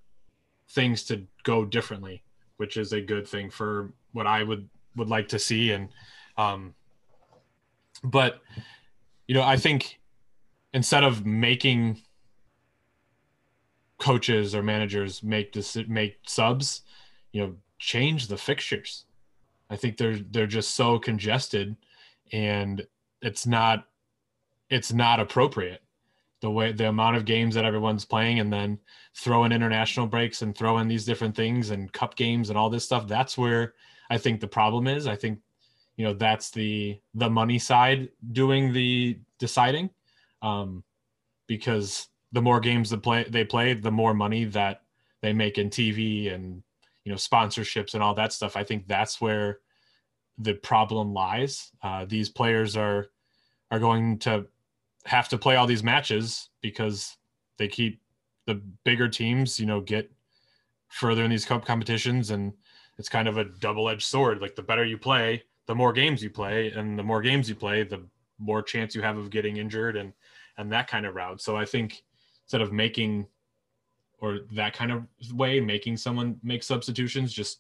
things 0.70 1.04
to 1.04 1.24
go 1.44 1.66
differently, 1.66 2.24
which 2.58 2.78
is 2.78 2.94
a 2.94 3.02
good 3.02 3.28
thing 3.28 3.50
for 3.50 3.92
what 4.14 4.28
I 4.28 4.44
would 4.44 4.70
would 4.96 5.10
like 5.10 5.28
to 5.30 5.40
see. 5.40 5.72
And 5.72 5.90
um, 6.38 6.74
but 8.04 8.42
you 9.28 9.36
know, 9.36 9.44
I 9.44 9.58
think 9.58 10.00
instead 10.74 11.04
of 11.04 11.26
making 11.26 12.02
coaches 13.98 14.54
or 14.54 14.62
managers 14.64 15.24
make 15.24 15.54
this 15.54 15.76
make 15.88 16.18
subs, 16.28 16.82
you 17.32 17.42
know, 17.42 17.56
change 17.80 18.28
the 18.28 18.38
fixtures. 18.38 19.06
I 19.70 19.76
think 19.76 19.98
they're 19.98 20.18
they're 20.18 20.48
just 20.48 20.76
so 20.76 21.00
congested 21.00 21.76
and 22.32 22.86
it's 23.22 23.46
not 23.46 23.88
it's 24.70 24.94
not 24.94 25.20
appropriate 25.20 25.82
the 26.42 26.50
way 26.50 26.72
the 26.72 26.88
amount 26.88 27.16
of 27.16 27.26
games 27.26 27.56
that 27.56 27.66
everyone's 27.66 28.06
playing 28.06 28.40
and 28.40 28.52
then 28.52 28.80
throw 29.16 29.44
in 29.44 29.52
international 29.52 30.08
breaks 30.08 30.42
and 30.42 30.56
throw 30.56 30.78
in 30.78 30.88
these 30.88 31.06
different 31.06 31.36
things 31.36 31.72
and 31.72 31.92
cup 31.94 32.16
games 32.16 32.50
and 32.50 32.58
all 32.58 32.70
this 32.70 32.86
stuff 32.86 33.08
that's 33.08 33.38
where 33.38 33.74
i 34.10 34.18
think 34.18 34.40
the 34.40 34.48
problem 34.48 34.88
is. 34.88 35.08
I 35.08 35.16
think 35.16 35.40
you 35.96 36.06
know 36.06 36.14
that's 36.14 36.52
the 36.52 37.00
the 37.16 37.30
money 37.30 37.60
side 37.60 38.10
doing 38.32 38.72
the 38.72 39.20
deciding 39.40 39.90
um 40.42 40.84
because 41.48 42.08
the 42.32 42.42
more 42.42 42.60
games 42.60 42.90
that 42.90 43.02
play 43.02 43.26
they 43.30 43.44
play 43.44 43.74
the 43.74 43.92
more 43.92 44.14
money 44.14 44.46
that 44.46 44.84
they 45.22 45.34
make 45.34 45.58
in 45.58 45.70
tv 45.70 46.34
and 46.34 46.62
you 47.08 47.14
know 47.14 47.18
sponsorships 47.18 47.94
and 47.94 48.04
all 48.04 48.14
that 48.14 48.34
stuff. 48.34 48.58
I 48.58 48.66
think 48.66 48.86
that's 48.86 49.22
where 49.22 49.60
the 50.38 50.56
problem 50.56 51.14
lies. 51.14 51.72
Uh, 51.82 52.04
these 52.04 52.28
players 52.28 52.76
are 52.76 53.08
are 53.72 53.80
going 53.80 54.20
to 54.20 54.46
have 55.08 55.30
to 55.30 55.38
play 55.38 55.56
all 55.56 55.66
these 55.66 55.84
matches 55.84 56.50
because 56.62 57.18
they 57.58 57.68
keep 57.68 58.02
the 58.46 58.62
bigger 58.84 59.08
teams, 59.08 59.60
you 59.60 59.66
know, 59.66 59.82
get 59.82 60.12
further 60.90 61.24
in 61.24 61.32
these 61.32 61.46
cup 61.46 61.66
competitions 61.66 62.32
and 62.32 62.54
it's 62.98 63.10
kind 63.10 63.28
of 63.28 63.38
a 63.38 63.46
double-edged 63.46 64.04
sword. 64.04 64.42
Like 64.42 64.56
the 64.56 64.62
better 64.62 64.84
you 64.84 64.98
play, 64.98 65.44
the 65.66 65.76
more 65.76 65.94
games 65.94 66.24
you 66.24 66.30
play, 66.30 66.72
and 66.72 66.98
the 66.98 67.04
more 67.04 67.22
games 67.22 67.48
you 67.48 67.56
play, 67.56 67.84
the 67.84 68.04
more 68.40 68.62
chance 68.62 68.96
you 68.96 69.02
have 69.02 69.18
of 69.18 69.30
getting 69.30 69.58
injured 69.58 69.96
and 69.96 70.14
and 70.58 70.72
that 70.72 70.88
kind 70.88 71.06
of 71.06 71.16
route. 71.16 71.42
So 71.42 71.56
I 71.56 71.66
think 71.66 72.04
instead 72.46 72.62
of 72.62 72.72
making 72.72 73.28
or 74.20 74.40
that 74.54 74.74
kind 74.74 74.92
of 74.92 75.04
way, 75.34 75.60
making 75.60 75.98
someone 75.98 76.40
make 76.42 76.64
substitutions, 76.64 77.32
just 77.32 77.60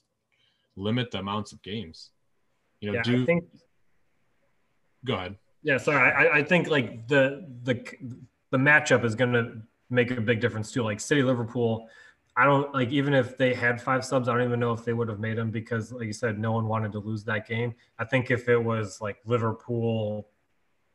limit 0.76 1.12
the 1.12 1.20
amounts 1.20 1.52
of 1.52 1.62
games. 1.62 2.10
You 2.80 2.90
know, 2.92 2.96
yeah, 2.96 3.04
do 3.04 3.26
think... 3.26 3.44
go 5.06 5.14
ahead. 5.14 5.36
Yeah, 5.64 5.78
sorry. 5.78 6.12
I, 6.12 6.38
I 6.38 6.44
think 6.44 6.68
like 6.68 7.08
the 7.08 7.46
the 7.64 7.84
the 8.52 8.58
matchup 8.58 9.04
is 9.04 9.16
going 9.16 9.34
to 9.34 9.62
make 9.90 10.12
a 10.12 10.22
big 10.22 10.40
difference 10.40 10.72
too. 10.72 10.84
Like 10.84 11.00
City 11.00 11.24
Liverpool, 11.24 11.90
I 12.36 12.46
don't 12.46 12.74
like 12.74 12.90
even 12.90 13.14
if 13.14 13.38
they 13.38 13.54
had 13.54 13.82
five 13.82 14.06
subs, 14.06 14.30
I 14.30 14.34
don't 14.34 14.44
even 14.44 14.60
know 14.60 14.74
if 14.74 14.86
they 14.86 14.94
would 14.94 15.10
have 15.10 15.20
made 15.20 15.38
them 15.38 15.52
because, 15.52 15.92
like 15.92 16.06
you 16.06 16.14
said, 16.14 16.40
no 16.40 16.52
one 16.52 16.68
wanted 16.68 16.92
to 16.94 17.00
lose 17.00 17.24
that 17.26 17.48
game. 17.48 17.74
I 17.98 18.06
think 18.06 18.32
if 18.32 18.48
it 18.48 18.58
was 18.58 19.02
like 19.02 19.18
Liverpool 19.26 20.28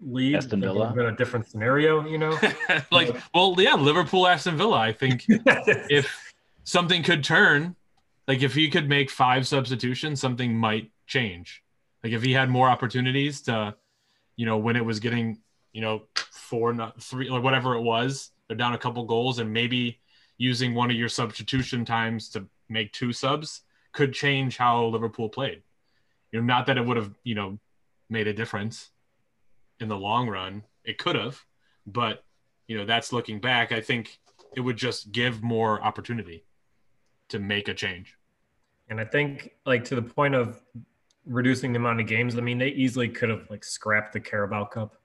lead, 0.01 0.37
Aston 0.37 0.61
Villa, 0.61 0.93
been 0.95 1.07
a 1.07 1.17
different 1.17 1.47
scenario, 1.47 2.07
you 2.07 2.19
know. 2.19 2.39
like, 2.91 3.17
well, 3.35 3.55
yeah, 3.59 3.75
Liverpool, 3.75 4.27
Aston 4.27 4.57
Villa. 4.57 4.79
I 4.79 4.93
think 4.93 5.25
if 5.29 6.33
something 6.65 7.03
could 7.03 7.25
turn, 7.25 7.77
like 8.29 8.43
if 8.43 8.55
he 8.55 8.71
could 8.71 8.89
make 8.89 9.11
five 9.11 9.47
substitutions, 9.47 10.21
something 10.21 10.57
might 10.57 10.91
change. 11.07 11.63
Like 12.05 12.13
if 12.13 12.23
he 12.23 12.33
had 12.33 12.51
more 12.51 12.69
opportunities 12.69 13.41
to 13.43 13.75
you 14.37 14.47
know, 14.47 14.57
when 14.57 14.77
it 14.77 14.85
was 14.85 15.01
getting, 15.01 15.39
you 15.73 15.81
know, 15.81 16.03
four, 16.31 16.93
three, 17.01 17.29
or 17.29 17.41
whatever 17.41 17.75
it 17.75 17.83
was, 17.83 18.31
they're 18.47 18.57
down 18.57 18.75
a 18.75 18.79
couple 18.79 19.05
goals, 19.05 19.39
and 19.39 19.53
maybe 19.53 19.99
using 20.39 20.75
one 20.75 20.91
of 20.91 20.97
your 20.97 21.09
substitution 21.09 21.85
times 21.85 22.29
to 22.31 22.47
make 22.69 22.93
two 22.93 23.13
subs 23.13 23.63
could 23.93 24.13
change 24.13 24.57
how 24.57 24.85
Liverpool 24.87 25.29
played. 25.29 25.63
You 26.31 26.41
know, 26.41 26.47
not 26.47 26.67
that 26.67 26.79
it 26.79 26.85
would 26.85 26.97
have, 26.97 27.13
you 27.25 27.35
know, 27.35 27.59
made 28.09 28.27
a 28.27 28.33
difference 28.33 28.91
in 29.81 29.89
the 29.89 29.97
long 29.97 30.29
run. 30.29 30.65
It 30.85 30.99
could 30.99 31.17
have, 31.17 31.45
but 31.87 32.25
you 32.67 32.77
know, 32.77 32.87
that's 32.87 33.13
looking 33.13 33.41
back. 33.41 33.73
I 33.73 33.81
think 33.81 34.19
it 34.57 34.61
would 34.61 34.77
just 34.77 35.13
give 35.13 35.43
more 35.43 35.83
opportunity 35.83 36.45
to 37.29 37.39
make 37.39 37.69
a 37.69 37.75
change. 37.75 38.17
And 38.89 39.01
I 39.01 39.05
think, 39.05 39.53
like 39.65 39.85
to 39.85 39.95
the 39.95 40.03
point 40.03 40.35
of 40.35 40.61
reducing 41.27 41.73
the 41.73 41.79
amount 41.79 42.01
of 42.01 42.07
games. 42.07 42.37
I 42.37 42.41
mean, 42.41 42.59
they 42.59 42.69
easily 42.69 43.09
could 43.09 43.29
have 43.29 43.49
like 43.51 43.65
scrapped 43.65 44.13
the 44.13 44.21
Carabao 44.21 44.67
Cup 44.67 44.97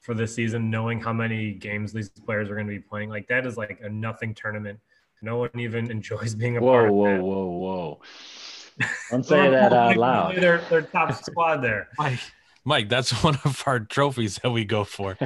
for 0.00 0.14
this 0.14 0.34
season, 0.34 0.70
knowing 0.70 1.00
how 1.00 1.12
many 1.12 1.52
games 1.52 1.92
these 1.92 2.08
players 2.08 2.50
are 2.50 2.54
going 2.54 2.66
to 2.66 2.72
be 2.72 2.80
playing. 2.80 3.08
Like 3.08 3.28
that 3.28 3.46
is 3.46 3.56
like 3.56 3.80
a 3.82 3.88
nothing 3.88 4.34
tournament. 4.34 4.78
No 5.22 5.38
one 5.38 5.50
even 5.56 5.90
enjoys 5.90 6.34
being 6.34 6.56
a 6.56 6.60
whoa, 6.60 6.72
part 6.72 6.88
of 6.88 6.94
whoa, 6.94 7.04
that. 7.04 7.22
Whoa, 7.22 7.46
whoa, 7.46 7.58
whoa! 7.58 8.86
Don't 9.10 9.24
say 9.26 9.50
that 9.50 9.72
out 9.72 9.96
loud. 9.96 10.36
Their 10.36 10.58
their 10.68 10.82
top 10.82 11.14
squad 11.24 11.58
there. 11.58 11.88
Mike, 11.96 12.18
Mike, 12.64 12.88
that's 12.88 13.22
one 13.22 13.38
of 13.44 13.62
our 13.66 13.80
trophies 13.80 14.38
that 14.42 14.50
we 14.50 14.64
go 14.64 14.82
for. 14.84 15.16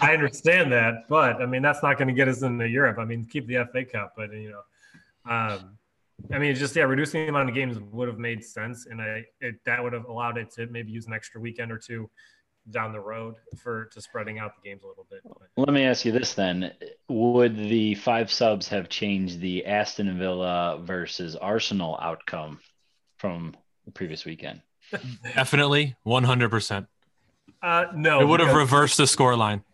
I 0.00 0.14
understand 0.14 0.72
that, 0.72 1.04
but 1.08 1.42
I 1.42 1.46
mean 1.46 1.62
that's 1.62 1.82
not 1.82 1.98
going 1.98 2.08
to 2.08 2.14
get 2.14 2.28
us 2.28 2.42
into 2.42 2.66
Europe. 2.66 2.98
I 2.98 3.04
mean, 3.04 3.26
keep 3.26 3.46
the 3.46 3.66
FA 3.70 3.84
Cup, 3.84 4.14
but 4.16 4.32
you 4.32 4.50
know, 4.50 5.30
um, 5.30 5.78
I 6.32 6.38
mean, 6.38 6.54
just 6.54 6.76
yeah, 6.76 6.84
reducing 6.84 7.24
the 7.24 7.28
amount 7.28 7.48
of 7.48 7.54
games 7.54 7.78
would 7.90 8.08
have 8.08 8.18
made 8.18 8.44
sense, 8.44 8.86
and 8.86 9.00
I 9.00 9.24
it, 9.40 9.56
that 9.66 9.82
would 9.82 9.92
have 9.92 10.06
allowed 10.06 10.38
it 10.38 10.50
to 10.52 10.66
maybe 10.66 10.90
use 10.90 11.06
an 11.06 11.12
extra 11.12 11.40
weekend 11.40 11.72
or 11.72 11.78
two 11.78 12.10
down 12.70 12.92
the 12.92 13.00
road 13.00 13.34
for 13.58 13.86
to 13.86 14.00
spreading 14.00 14.38
out 14.38 14.52
the 14.54 14.68
games 14.68 14.82
a 14.84 14.86
little 14.86 15.06
bit. 15.10 15.20
Let 15.56 15.72
me 15.72 15.84
ask 15.84 16.04
you 16.04 16.12
this 16.12 16.34
then: 16.34 16.72
Would 17.08 17.56
the 17.56 17.94
five 17.96 18.30
subs 18.30 18.68
have 18.68 18.88
changed 18.88 19.40
the 19.40 19.66
Aston 19.66 20.18
Villa 20.18 20.78
versus 20.82 21.36
Arsenal 21.36 21.98
outcome 22.00 22.60
from 23.18 23.56
the 23.84 23.90
previous 23.90 24.24
weekend? 24.24 24.62
Definitely, 25.34 25.96
one 26.02 26.24
hundred 26.24 26.50
percent. 26.50 26.86
Uh, 27.62 27.86
no, 27.94 28.20
it 28.20 28.26
would 28.26 28.40
have 28.40 28.54
reversed 28.54 28.96
the 28.96 29.06
score 29.06 29.36
line. 29.36 29.62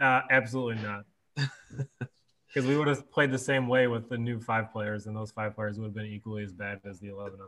Uh, 0.00 0.22
absolutely 0.30 0.82
not. 0.82 1.04
because 2.54 2.68
we 2.68 2.76
would 2.76 2.86
have 2.86 3.10
played 3.10 3.32
the 3.32 3.38
same 3.38 3.66
way 3.66 3.88
with 3.88 4.08
the 4.08 4.16
new 4.16 4.38
five 4.40 4.72
players, 4.72 5.06
and 5.06 5.16
those 5.16 5.32
five 5.32 5.54
players 5.56 5.78
would 5.78 5.86
have 5.86 5.94
been 5.94 6.06
equally 6.06 6.44
as 6.44 6.52
bad 6.52 6.80
as 6.88 7.00
the 7.00 7.08
eleven. 7.08 7.38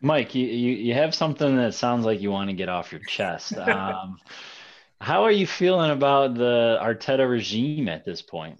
Mike, 0.00 0.34
you, 0.34 0.46
you 0.46 0.74
you 0.76 0.94
have 0.94 1.14
something 1.14 1.56
that 1.56 1.74
sounds 1.74 2.04
like 2.06 2.20
you 2.20 2.30
want 2.30 2.48
to 2.48 2.54
get 2.54 2.68
off 2.68 2.92
your 2.92 3.02
chest. 3.02 3.54
Um, 3.68 4.18
how 5.00 5.22
are 5.22 5.30
you 5.30 5.46
feeling 5.46 5.92
about 5.92 6.34
the 6.34 6.76
Arteta 6.82 7.28
regime 7.28 7.88
at 7.88 8.04
this 8.04 8.20
point? 8.20 8.58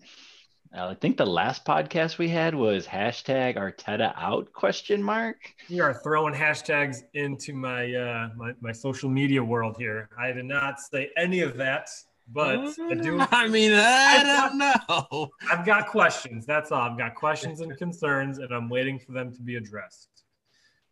Uh, 0.72 0.86
I 0.88 0.94
think 0.94 1.16
the 1.16 1.26
last 1.26 1.64
podcast 1.64 2.18
we 2.18 2.28
had 2.28 2.54
was 2.54 2.86
hashtag 2.86 3.56
Arteta 3.56 4.12
out 4.16 4.52
question 4.52 5.02
mark. 5.02 5.36
You 5.66 5.82
are 5.82 5.94
throwing 5.94 6.34
hashtags 6.34 6.98
into 7.14 7.54
my 7.54 7.92
uh, 7.92 8.28
my, 8.36 8.52
my 8.60 8.72
social 8.72 9.10
media 9.10 9.42
world 9.42 9.76
here. 9.78 10.08
I 10.18 10.30
did 10.30 10.44
not 10.44 10.78
say 10.78 11.10
any 11.16 11.40
of 11.40 11.56
that. 11.56 11.88
But 12.30 12.58
I 12.78 12.94
do. 12.94 13.20
I 13.30 13.48
mean, 13.48 13.72
I 13.74 14.22
don't 14.22 14.58
know. 14.58 15.30
I've 15.50 15.64
got 15.64 15.88
questions. 15.88 16.44
That's 16.44 16.70
all. 16.72 16.82
I've 16.82 16.98
got 16.98 17.14
questions 17.14 17.60
and 17.60 17.76
concerns, 17.76 18.38
and 18.38 18.52
I'm 18.52 18.68
waiting 18.68 18.98
for 18.98 19.12
them 19.12 19.32
to 19.34 19.42
be 19.42 19.56
addressed. 19.56 20.08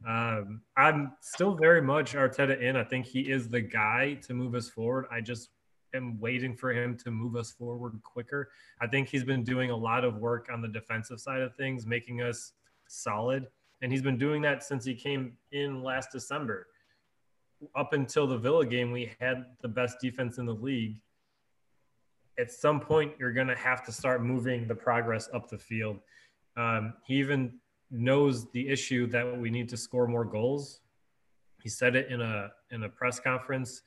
Um, 0.07 0.63
I'm 0.77 1.13
still 1.21 1.55
very 1.55 1.83
much 1.83 2.15
Arteta 2.15 2.61
in. 2.61 2.77
I 2.77 2.85
think 2.85 3.07
he 3.07 3.21
is 3.21 3.49
the 3.49 3.61
guy 3.61 4.19
to 4.27 4.35
move 4.35 4.55
us 4.55 4.69
forward. 4.69 5.07
I 5.11 5.21
just 5.21 5.51
am 5.95 6.19
waiting 6.21 6.55
for 6.55 6.73
him 6.73 6.97
to 6.99 7.11
move 7.11 7.37
us 7.37 7.53
forward 7.53 8.01
quicker. 8.03 8.51
I 8.81 8.87
think 8.87 9.09
he's 9.09 9.25
been 9.25 9.45
doing 9.45 9.71
a 9.71 9.77
lot 9.77 10.05
of 10.05 10.17
work 10.17 10.49
on 10.53 10.61
the 10.61 10.69
defensive 10.69 11.21
side 11.21 11.41
of 11.41 11.55
things, 11.57 11.87
making 11.87 12.23
us 12.23 12.53
solid. 12.89 13.47
And 13.83 13.93
he's 13.93 14.03
been 14.03 14.19
doing 14.19 14.43
that 14.43 14.63
since 14.63 14.85
he 14.85 14.95
came 14.95 15.37
in 15.53 15.83
last 15.83 16.11
December. 16.13 16.67
Up 17.75 17.95
until 17.95 18.27
the 18.27 18.37
Villa 18.39 18.67
game, 18.67 18.91
we 18.93 19.13
had 19.19 19.47
the 19.61 19.69
best 19.69 19.99
defense 20.01 20.39
in 20.39 20.47
the 20.47 20.55
league 20.55 21.01
at 22.39 22.51
some 22.51 22.81
point 22.81 23.13
you're 23.19 23.33
going 23.33 23.47
to 23.47 23.57
have 23.57 23.85
to 23.87 23.93
start 23.93 24.23
moving 24.23 24.67
the 24.67 24.75
progress 24.75 25.29
up 25.33 25.49
the 25.49 25.59
field. 25.59 25.99
Um, 26.57 26.95
he 27.05 27.15
even 27.15 27.55
knows 27.91 28.51
the 28.51 28.69
issue 28.69 29.07
that 29.09 29.39
we 29.39 29.51
need 29.51 29.69
to 29.69 29.77
score 29.77 30.07
more 30.07 30.25
goals. 30.25 30.81
He 31.63 31.69
said 31.69 31.97
it 31.97 32.09
in 32.11 32.21
a 32.21 32.51
in 32.71 32.85
a 32.85 32.89
press 32.89 33.21
conference 33.21 33.83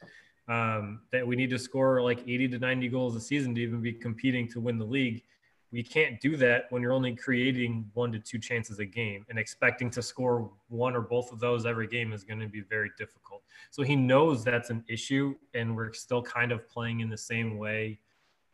um, 0.48 1.02
that 1.12 1.26
we 1.26 1.36
need 1.36 1.50
to 1.52 1.60
score 1.60 2.02
like 2.02 2.22
80 2.28 2.50
to 2.50 2.60
90 2.60 2.88
goals 2.90 3.16
a 3.16 3.22
season 3.22 3.54
to 3.56 3.62
even 3.62 3.82
be 3.82 3.94
competing 3.94 4.48
to 4.50 4.60
win 4.60 4.78
the 4.78 4.86
league. 4.86 5.24
We 5.72 5.84
can't 5.84 6.20
do 6.20 6.36
that 6.38 6.64
when 6.72 6.82
you're 6.82 6.94
only 6.94 7.16
creating 7.16 7.92
one 7.94 8.12
to 8.14 8.20
two 8.20 8.40
chances 8.40 8.80
a 8.80 8.86
game 8.86 9.24
and 9.30 9.38
expecting 9.38 9.92
to 9.92 10.02
score 10.02 10.50
one 10.68 10.96
or 10.96 11.02
both 11.02 11.32
of 11.32 11.40
those 11.40 11.68
every 11.68 11.86
game 11.86 12.12
is 12.12 12.24
going 12.24 12.40
to 12.40 12.48
be 12.48 12.62
very 12.62 12.90
difficult. 12.98 13.44
So 13.70 13.84
he 13.84 13.96
knows 13.96 14.44
that's 14.44 14.72
an 14.72 14.84
issue, 14.90 15.36
and 15.54 15.76
we're 15.76 15.94
still 15.94 16.24
kind 16.24 16.52
of 16.52 16.68
playing 16.68 17.02
in 17.02 17.10
the 17.10 17.18
same 17.18 17.60
way 17.60 18.00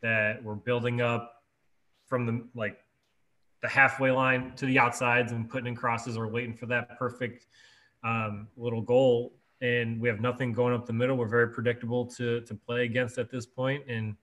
that 0.06 0.40
we're 0.44 0.54
building 0.54 1.00
up 1.00 1.42
from 2.06 2.26
the 2.26 2.44
like 2.54 2.78
the 3.60 3.68
halfway 3.68 4.12
line 4.12 4.52
to 4.54 4.64
the 4.64 4.78
outsides 4.78 5.32
and 5.32 5.50
putting 5.50 5.66
in 5.66 5.74
crosses 5.74 6.16
or 6.16 6.28
waiting 6.28 6.54
for 6.54 6.66
that 6.66 6.96
perfect 6.96 7.46
um, 8.04 8.46
little 8.56 8.82
goal. 8.82 9.32
And 9.60 10.00
we 10.00 10.08
have 10.08 10.20
nothing 10.20 10.52
going 10.52 10.74
up 10.74 10.86
the 10.86 10.92
middle. 10.92 11.16
We're 11.16 11.26
very 11.26 11.48
predictable 11.48 12.06
to 12.18 12.40
to 12.42 12.54
play 12.54 12.84
against 12.84 13.18
at 13.18 13.30
this 13.32 13.46
point. 13.46 13.82
And 13.88 14.14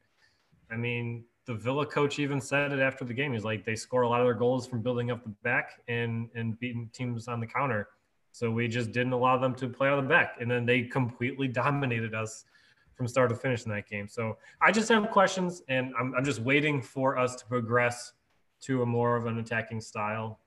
I 0.71 0.77
mean, 0.77 1.25
the 1.45 1.55
Villa 1.55 1.85
coach 1.85 2.17
even 2.17 2.39
said 2.39 2.71
it 2.71 2.79
after 2.79 3.03
the 3.03 3.13
game. 3.13 3.33
He's 3.33 3.43
like, 3.43 3.65
they 3.65 3.75
score 3.75 4.03
a 4.03 4.09
lot 4.09 4.21
of 4.21 4.27
their 4.27 4.35
goals 4.35 4.65
from 4.65 4.81
building 4.81 5.11
up 5.11 5.21
the 5.23 5.35
back 5.43 5.81
and 5.89 6.29
and 6.33 6.57
beating 6.59 6.89
teams 6.93 7.27
on 7.27 7.41
the 7.41 7.47
counter. 7.47 7.89
So 8.31 8.49
we 8.49 8.69
just 8.69 8.93
didn't 8.93 9.11
allow 9.11 9.37
them 9.37 9.53
to 9.55 9.67
play 9.67 9.89
on 9.89 10.01
the 10.01 10.09
back, 10.09 10.37
and 10.39 10.49
then 10.49 10.65
they 10.65 10.83
completely 10.83 11.49
dominated 11.49 12.15
us 12.15 12.45
from 12.95 13.07
start 13.07 13.29
to 13.29 13.35
finish 13.35 13.65
in 13.65 13.71
that 13.71 13.87
game. 13.87 14.07
So 14.07 14.37
I 14.61 14.71
just 14.71 14.89
have 14.89 15.09
questions, 15.09 15.61
and 15.67 15.93
I'm, 15.99 16.13
I'm 16.15 16.23
just 16.23 16.39
waiting 16.39 16.81
for 16.81 17.17
us 17.17 17.35
to 17.37 17.45
progress 17.45 18.13
to 18.61 18.81
a 18.81 18.85
more 18.85 19.15
of 19.15 19.25
an 19.25 19.37
attacking 19.39 19.81
style. 19.81 20.39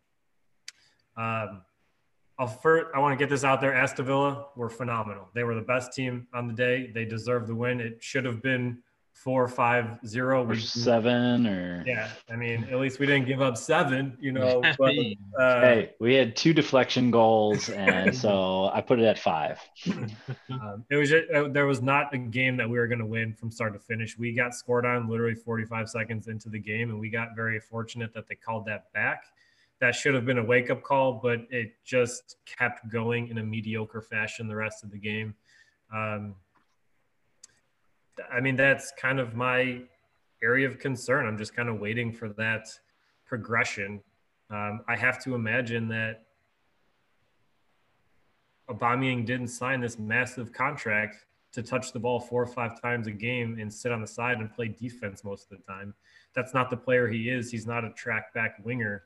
Um, 1.17 1.63
I'll 2.39 2.47
first, 2.47 2.87
I 2.95 2.99
want 2.99 3.19
to 3.19 3.23
get 3.23 3.31
this 3.31 3.45
out 3.45 3.61
there. 3.61 3.75
Aston 3.75 4.05
Villa 4.05 4.47
were 4.57 4.69
phenomenal. 4.69 5.29
They 5.35 5.43
were 5.43 5.55
the 5.55 5.63
best 5.63 5.93
team 5.93 6.27
on 6.35 6.47
the 6.47 6.53
day. 6.53 6.91
They 6.95 7.05
deserved 7.05 7.47
the 7.47 7.55
win. 7.55 7.81
It 7.81 8.03
should 8.03 8.25
have 8.27 8.43
been 8.43 8.83
four, 9.17 9.49
five, 9.49 9.99
zero, 10.07 10.47
or 10.47 10.57
seven, 10.57 11.47
or 11.47 11.83
yeah. 11.87 12.11
I 12.31 12.37
mean, 12.37 12.65
at 12.65 12.79
least 12.79 12.99
we 12.99 13.07
didn't 13.07 13.27
give 13.27 13.41
up 13.41 13.57
seven, 13.57 14.17
you 14.21 14.31
know. 14.31 14.63
But, 14.79 14.95
uh, 15.41 15.61
hey, 15.63 15.95
we 15.99 16.15
had 16.15 16.37
two 16.37 16.53
deflection 16.53 17.11
goals, 17.11 17.71
and 17.71 18.15
so 18.15 18.71
I 18.75 18.83
put 18.83 19.01
it 19.01 19.05
at 19.05 19.19
five. 19.19 19.59
um, 20.51 20.85
it 20.91 20.97
was 20.97 21.11
just, 21.11 21.31
uh, 21.35 21.49
there 21.49 21.67
was 21.67 21.81
not 21.81 22.13
a 22.15 22.19
game 22.19 22.57
that 22.59 22.69
we 22.69 22.79
were 22.79 22.87
going 22.87 22.99
to 22.99 23.07
win 23.07 23.33
from 23.33 23.51
start 23.51 23.73
to 23.73 23.79
finish. 23.79 24.19
We 24.19 24.33
got 24.33 24.55
scored 24.55 24.85
on 24.85 25.09
literally 25.09 25.35
45 25.35 25.89
seconds 25.89 26.29
into 26.29 26.51
the 26.51 26.61
game, 26.61 26.91
and 26.91 27.01
we 27.01 27.09
got 27.09 27.35
very 27.35 27.59
fortunate 27.59 28.13
that 28.15 28.29
they 28.29 28.35
called 28.35 28.67
that 28.67 28.93
back. 28.93 29.25
That 29.81 29.95
should 29.95 30.15
have 30.15 30.27
been 30.27 30.39
a 30.39 30.45
wake 30.45 30.71
up 30.71 30.83
call, 30.83 31.15
but 31.23 31.41
it 31.51 31.73
just 31.85 32.37
kept 32.45 32.89
going 32.91 33.29
in 33.29 33.39
a 33.39 33.43
mediocre 33.43 34.03
fashion 34.03 34.47
the 34.47 34.57
rest 34.57 34.85
of 34.85 34.91
the 34.91 34.99
game. 34.99 35.35
Um, 35.93 36.35
I 38.33 38.41
mean, 38.41 38.57
that's 38.57 38.93
kind 38.99 39.19
of 39.19 39.35
my 39.35 39.83
area 40.43 40.69
of 40.69 40.79
concern. 40.79 41.27
I'm 41.27 41.39
just 41.39 41.55
kind 41.55 41.69
of 41.69 41.81
waiting 41.81 42.13
for 42.13 42.29
that 42.31 42.69
progression. 43.27 44.01
Um, 44.51 44.81
I 44.89 44.97
have 44.97 45.23
to 45.25 45.35
imagine 45.35 45.89
that 45.89 46.23
Aubameyang 48.71 49.25
didn't 49.25 49.49
sign 49.49 49.81
this 49.81 49.99
massive 49.99 50.53
contract 50.53 51.25
to 51.53 51.63
touch 51.63 51.93
the 51.93 51.99
ball 51.99 52.21
four 52.21 52.43
or 52.43 52.47
five 52.47 52.81
times 52.81 53.07
a 53.07 53.11
game 53.11 53.59
and 53.61 53.73
sit 53.73 53.93
on 53.93 54.01
the 54.01 54.07
side 54.07 54.39
and 54.39 54.53
play 54.53 54.69
defense 54.69 55.25
most 55.25 55.51
of 55.51 55.59
the 55.59 55.65
time. 55.65 55.95
That's 56.35 56.53
not 56.53 56.69
the 56.69 56.77
player 56.77 57.09
he 57.09 57.31
is. 57.31 57.51
He's 57.51 57.67
not 57.67 57.85
a 57.85 57.91
track 57.91 58.35
back 58.35 58.57
winger. 58.65 59.05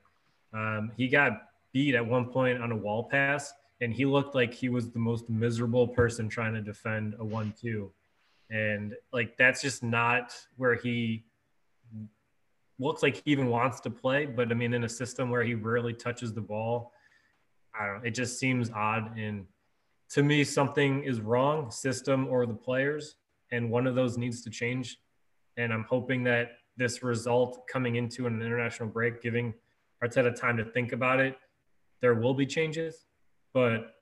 Um, 0.53 0.91
he 0.97 1.07
got 1.09 1.43
beat 1.73 1.95
at 1.95 2.05
one 2.05 2.27
point 2.27 2.61
on 2.61 2.73
a 2.73 2.77
wall 2.77 3.05
pass, 3.05 3.53
and 3.81 3.93
he 3.93 4.05
looked 4.05 4.35
like 4.35 4.53
he 4.53 4.69
was 4.69 4.91
the 4.91 4.99
most 4.99 5.31
miserable 5.31 5.87
person 5.87 6.28
trying 6.28 6.55
to 6.55 6.61
defend 6.61 7.15
a 7.19 7.24
one-two 7.24 7.93
and 8.51 8.94
like 9.12 9.36
that's 9.36 9.62
just 9.62 9.82
not 9.82 10.35
where 10.56 10.74
he 10.74 11.24
looks 12.78 13.02
like 13.02 13.16
he 13.16 13.22
even 13.27 13.48
wants 13.48 13.81
to 13.81 13.90
play. 13.90 14.27
But 14.27 14.51
I 14.51 14.55
mean, 14.55 14.74
in 14.74 14.85
a 14.85 14.89
system 14.89 15.31
where 15.31 15.44
he 15.44 15.55
rarely 15.55 15.93
touches 15.93 16.32
the 16.32 16.40
ball, 16.40 16.93
I 17.78 17.86
don't. 17.86 18.01
know. 18.01 18.06
It 18.06 18.14
just 18.14 18.39
seems 18.39 18.70
odd, 18.70 19.16
and 19.16 19.47
to 20.10 20.22
me, 20.22 20.43
something 20.43 21.05
is 21.05 21.20
wrong, 21.20 21.70
system 21.70 22.27
or 22.28 22.47
the 22.47 22.55
players, 22.55 23.16
and 23.52 23.70
one 23.70 23.86
of 23.86 23.94
those 23.94 24.18
needs 24.18 24.43
to 24.43 24.51
change. 24.51 24.98
And 25.56 25.72
I'm 25.72 25.85
hoping 25.89 26.24
that 26.24 26.52
this 26.77 27.02
result 27.02 27.68
coming 27.70 27.97
into 27.97 28.27
an 28.27 28.40
international 28.40 28.89
break, 28.89 29.22
giving 29.22 29.55
Arteta 30.02 30.35
time 30.35 30.56
to 30.56 30.64
think 30.64 30.93
about 30.93 31.20
it, 31.20 31.36
there 32.01 32.14
will 32.14 32.35
be 32.35 32.47
changes, 32.47 33.06
but 33.52 33.99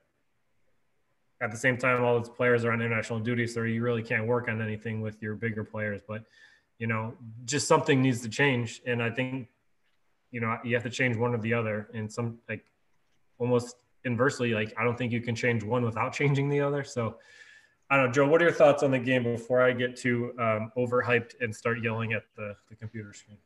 at 1.41 1.51
the 1.51 1.57
same 1.57 1.77
time, 1.77 2.03
all 2.03 2.19
those 2.19 2.29
players 2.29 2.65
are 2.65 2.71
on 2.71 2.81
international 2.81 3.19
duty, 3.19 3.47
so 3.47 3.63
you 3.63 3.81
really 3.81 4.03
can't 4.03 4.27
work 4.27 4.49
on 4.49 4.61
anything 4.61 5.01
with 5.01 5.21
your 5.21 5.35
bigger 5.35 5.63
players. 5.63 6.01
But 6.07 6.23
you 6.77 6.87
know, 6.87 7.13
just 7.45 7.67
something 7.67 8.01
needs 8.01 8.21
to 8.21 8.29
change, 8.29 8.81
and 8.85 9.01
I 9.01 9.09
think 9.09 9.47
you 10.31 10.41
know 10.41 10.57
you 10.63 10.75
have 10.75 10.83
to 10.83 10.89
change 10.89 11.15
one 11.15 11.33
or 11.33 11.37
the 11.37 11.53
other. 11.53 11.89
And 11.93 12.11
some 12.11 12.39
like 12.49 12.65
almost 13.37 13.77
inversely, 14.03 14.53
like 14.53 14.73
I 14.77 14.83
don't 14.83 14.97
think 14.97 15.11
you 15.11 15.21
can 15.21 15.35
change 15.35 15.63
one 15.63 15.83
without 15.83 16.13
changing 16.13 16.49
the 16.49 16.61
other. 16.61 16.83
So 16.83 17.17
I 17.89 17.97
don't 17.97 18.07
know, 18.07 18.11
Joe. 18.11 18.27
What 18.27 18.41
are 18.41 18.45
your 18.45 18.53
thoughts 18.53 18.83
on 18.83 18.91
the 18.91 18.99
game 18.99 19.23
before 19.23 19.61
I 19.61 19.71
get 19.71 19.95
too 19.95 20.33
um, 20.37 20.71
overhyped 20.77 21.35
and 21.41 21.55
start 21.55 21.81
yelling 21.81 22.13
at 22.13 22.23
the, 22.35 22.55
the 22.69 22.75
computer 22.75 23.13
screen? 23.13 23.37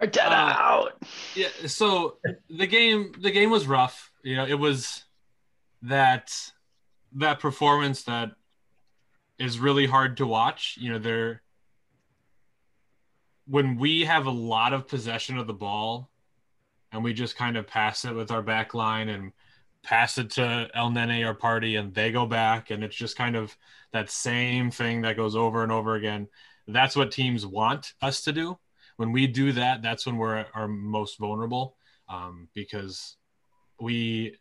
Dead 0.00 0.32
uh, 0.32 0.54
out. 0.58 1.04
Yeah. 1.34 1.48
So 1.66 2.16
the 2.50 2.66
game, 2.66 3.12
the 3.20 3.30
game 3.30 3.50
was 3.50 3.66
rough. 3.66 4.10
You 4.22 4.36
know, 4.36 4.46
it 4.46 4.58
was 4.58 5.04
that 5.82 6.32
that 7.14 7.40
performance 7.40 8.04
that 8.04 8.32
is 9.38 9.58
really 9.58 9.86
hard 9.86 10.16
to 10.18 10.26
watch. 10.26 10.76
You 10.80 10.92
know, 10.92 10.98
they're 10.98 11.42
when 13.46 13.76
we 13.76 14.04
have 14.04 14.26
a 14.26 14.30
lot 14.30 14.72
of 14.72 14.88
possession 14.88 15.36
of 15.36 15.46
the 15.46 15.52
ball 15.52 16.10
and 16.92 17.04
we 17.04 17.12
just 17.12 17.36
kind 17.36 17.56
of 17.56 17.66
pass 17.66 18.04
it 18.04 18.14
with 18.14 18.30
our 18.30 18.42
back 18.42 18.72
line 18.72 19.08
and 19.08 19.32
pass 19.82 20.16
it 20.16 20.30
to 20.30 20.70
Elneny 20.74 21.26
or 21.26 21.34
Partey 21.34 21.78
and 21.78 21.92
they 21.92 22.10
go 22.10 22.24
back 22.24 22.70
and 22.70 22.82
it's 22.82 22.96
just 22.96 23.18
kind 23.18 23.36
of 23.36 23.54
that 23.92 24.10
same 24.10 24.70
thing 24.70 25.02
that 25.02 25.16
goes 25.16 25.36
over 25.36 25.62
and 25.62 25.70
over 25.70 25.94
again. 25.94 26.26
That's 26.66 26.96
what 26.96 27.12
teams 27.12 27.44
want 27.44 27.92
us 28.00 28.22
to 28.22 28.32
do. 28.32 28.58
When 28.96 29.12
we 29.12 29.26
do 29.26 29.52
that, 29.52 29.82
that's 29.82 30.06
when 30.06 30.16
we're 30.16 30.46
our 30.54 30.68
most 30.68 31.18
vulnerable 31.18 31.76
um, 32.08 32.48
because 32.54 33.16
we 33.80 34.38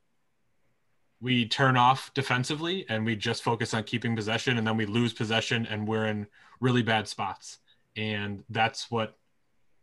we 1.23 1.47
turn 1.47 1.77
off 1.77 2.13
defensively 2.13 2.85
and 2.89 3.05
we 3.05 3.15
just 3.15 3.43
focus 3.43 3.73
on 3.73 3.81
keeping 3.83 4.13
possession 4.13 4.57
and 4.57 4.67
then 4.67 4.75
we 4.75 4.85
lose 4.85 5.13
possession 5.13 5.65
and 5.67 5.87
we're 5.87 6.07
in 6.07 6.27
really 6.59 6.83
bad 6.83 7.07
spots. 7.07 7.59
And 7.95 8.43
that's 8.49 8.91
what 8.91 9.17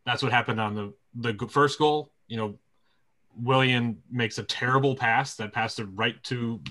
that's 0.05 0.21
what 0.21 0.31
happened 0.31 0.61
on 0.61 0.75
the 0.75 0.93
the 1.15 1.47
first 1.47 1.79
goal. 1.79 2.11
You 2.27 2.37
know 2.37 2.59
Willian 3.35 4.03
makes 4.11 4.37
a 4.37 4.43
terrible 4.43 4.95
pass 4.95 5.35
that 5.37 5.51
passed 5.51 5.79
it 5.79 5.87
right 5.95 6.21
to 6.25 6.61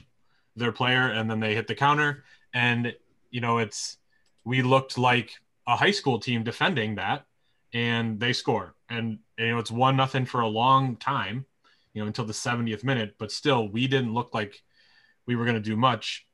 their 0.55 0.71
player 0.71 1.09
and 1.09 1.29
then 1.29 1.41
they 1.41 1.57
hit 1.57 1.67
the 1.67 1.75
counter. 1.75 2.23
And 2.55 2.95
you 3.33 3.41
know 3.41 3.59
it's 3.59 3.99
we 4.45 4.63
looked 4.63 4.97
like 4.97 5.33
a 5.67 5.75
high 5.75 5.91
school 5.91 6.21
team 6.21 6.45
defending 6.45 6.95
that 6.95 7.27
and 7.75 8.21
they 8.21 8.33
score. 8.33 8.77
And 8.89 9.19
you 9.37 9.49
know 9.49 9.59
it's 9.59 9.73
one 9.73 9.97
nothing 9.97 10.27
for 10.27 10.43
a 10.43 10.49
long 10.49 10.95
time 10.95 11.45
you 11.93 12.03
know, 12.03 12.07
until 12.07 12.25
the 12.25 12.33
70th 12.33 12.85
minute. 12.85 13.15
But 13.19 13.33
still, 13.33 13.69
we 13.69 13.87
didn't 13.87 14.15
look 14.15 14.35
like 14.35 14.61
we 15.27 15.37
were 15.37 15.45
going 15.45 15.57
to 15.57 15.61
do 15.61 15.77
much. 15.77 16.27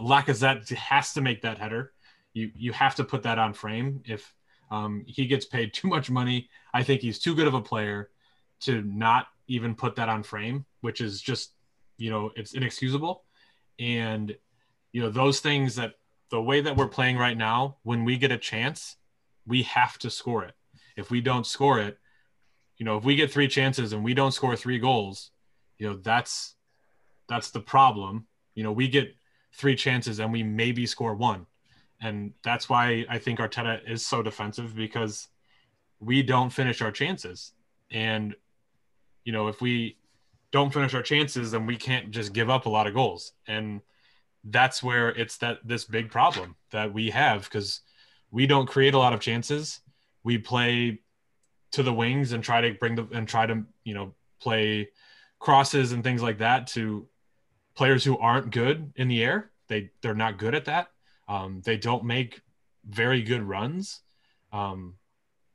Lacazette 0.00 0.68
has 0.70 1.12
to 1.14 1.20
make 1.20 1.42
that 1.42 1.58
header. 1.58 1.92
You 2.32 2.50
you 2.54 2.72
have 2.72 2.96
to 2.96 3.04
put 3.04 3.22
that 3.22 3.38
on 3.38 3.54
frame. 3.54 4.02
If 4.04 4.34
um, 4.70 5.04
he 5.06 5.26
gets 5.26 5.46
paid 5.46 5.72
too 5.74 5.88
much 5.88 6.10
money, 6.10 6.48
I 6.74 6.82
think 6.82 7.00
he's 7.00 7.18
too 7.18 7.34
good 7.34 7.46
of 7.46 7.54
a 7.54 7.62
player 7.62 8.10
to 8.60 8.82
not 8.82 9.26
even 9.48 9.74
put 9.74 9.96
that 9.96 10.08
on 10.08 10.22
frame, 10.22 10.64
which 10.80 11.00
is 11.00 11.20
just 11.20 11.52
you 11.98 12.10
know 12.10 12.30
it's 12.36 12.52
inexcusable. 12.52 13.24
And 13.78 14.36
you 14.92 15.02
know 15.02 15.10
those 15.10 15.40
things 15.40 15.76
that 15.76 15.94
the 16.30 16.42
way 16.42 16.60
that 16.60 16.76
we're 16.76 16.88
playing 16.88 17.16
right 17.16 17.36
now, 17.36 17.76
when 17.84 18.04
we 18.04 18.18
get 18.18 18.32
a 18.32 18.38
chance, 18.38 18.96
we 19.46 19.62
have 19.62 19.96
to 19.98 20.10
score 20.10 20.44
it. 20.44 20.54
If 20.96 21.10
we 21.10 21.20
don't 21.20 21.46
score 21.46 21.78
it, 21.78 21.98
you 22.76 22.84
know, 22.84 22.96
if 22.96 23.04
we 23.04 23.16
get 23.16 23.32
three 23.32 23.48
chances 23.48 23.92
and 23.92 24.04
we 24.04 24.14
don't 24.14 24.32
score 24.32 24.56
three 24.56 24.78
goals, 24.78 25.30
you 25.78 25.88
know, 25.88 25.96
that's 25.96 26.54
that's 27.28 27.50
the 27.50 27.60
problem. 27.60 28.26
You 28.54 28.62
know, 28.62 28.72
we 28.72 28.88
get 28.88 29.14
three 29.54 29.76
chances 29.76 30.20
and 30.20 30.32
we 30.32 30.42
maybe 30.42 30.86
score 30.86 31.14
one. 31.14 31.46
And 32.00 32.34
that's 32.44 32.68
why 32.68 33.06
I 33.08 33.18
think 33.18 33.38
Arteta 33.38 33.80
is 33.88 34.06
so 34.06 34.22
defensive 34.22 34.76
because 34.76 35.28
we 35.98 36.22
don't 36.22 36.50
finish 36.50 36.82
our 36.82 36.92
chances. 36.92 37.52
And, 37.90 38.34
you 39.24 39.32
know, 39.32 39.48
if 39.48 39.60
we 39.60 39.96
don't 40.52 40.72
finish 40.72 40.94
our 40.94 41.02
chances, 41.02 41.50
then 41.50 41.66
we 41.66 41.76
can't 41.76 42.10
just 42.10 42.32
give 42.32 42.50
up 42.50 42.66
a 42.66 42.68
lot 42.68 42.86
of 42.86 42.94
goals. 42.94 43.32
And 43.48 43.80
that's 44.44 44.82
where 44.82 45.08
it's 45.08 45.38
that 45.38 45.58
this 45.64 45.84
big 45.84 46.10
problem 46.10 46.54
that 46.70 46.92
we 46.92 47.10
have 47.10 47.44
because 47.44 47.80
we 48.30 48.46
don't 48.46 48.68
create 48.68 48.94
a 48.94 48.98
lot 48.98 49.12
of 49.12 49.20
chances. 49.20 49.80
We 50.22 50.38
play 50.38 51.00
to 51.76 51.82
the 51.82 51.92
wings 51.92 52.32
and 52.32 52.42
try 52.42 52.62
to 52.62 52.72
bring 52.72 52.94
the 52.94 53.06
and 53.12 53.28
try 53.28 53.44
to 53.44 53.62
you 53.84 53.92
know 53.92 54.14
play 54.40 54.88
crosses 55.38 55.92
and 55.92 56.02
things 56.02 56.22
like 56.22 56.38
that 56.38 56.66
to 56.66 57.06
players 57.74 58.02
who 58.02 58.16
aren't 58.16 58.50
good 58.50 58.92
in 58.96 59.08
the 59.08 59.22
air. 59.22 59.50
They 59.68 59.90
they're 60.00 60.14
not 60.14 60.38
good 60.38 60.54
at 60.54 60.64
that. 60.64 60.88
Um, 61.28 61.60
they 61.66 61.76
don't 61.76 62.04
make 62.04 62.40
very 62.88 63.22
good 63.22 63.42
runs. 63.42 64.00
Um, 64.54 64.94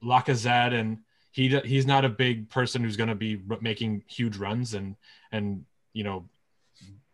Lacazette 0.04 0.80
and 0.80 1.00
he 1.32 1.58
he's 1.66 1.88
not 1.88 2.06
a 2.06 2.10
big 2.10 2.52
person 2.52 2.84
who's 2.84 2.98
going 2.98 3.10
to 3.10 3.16
be 3.16 3.42
making 3.60 4.04
huge 4.08 4.38
runs 4.38 4.76
and 4.76 4.96
and 5.32 5.66
you 5.92 6.04
know 6.04 6.30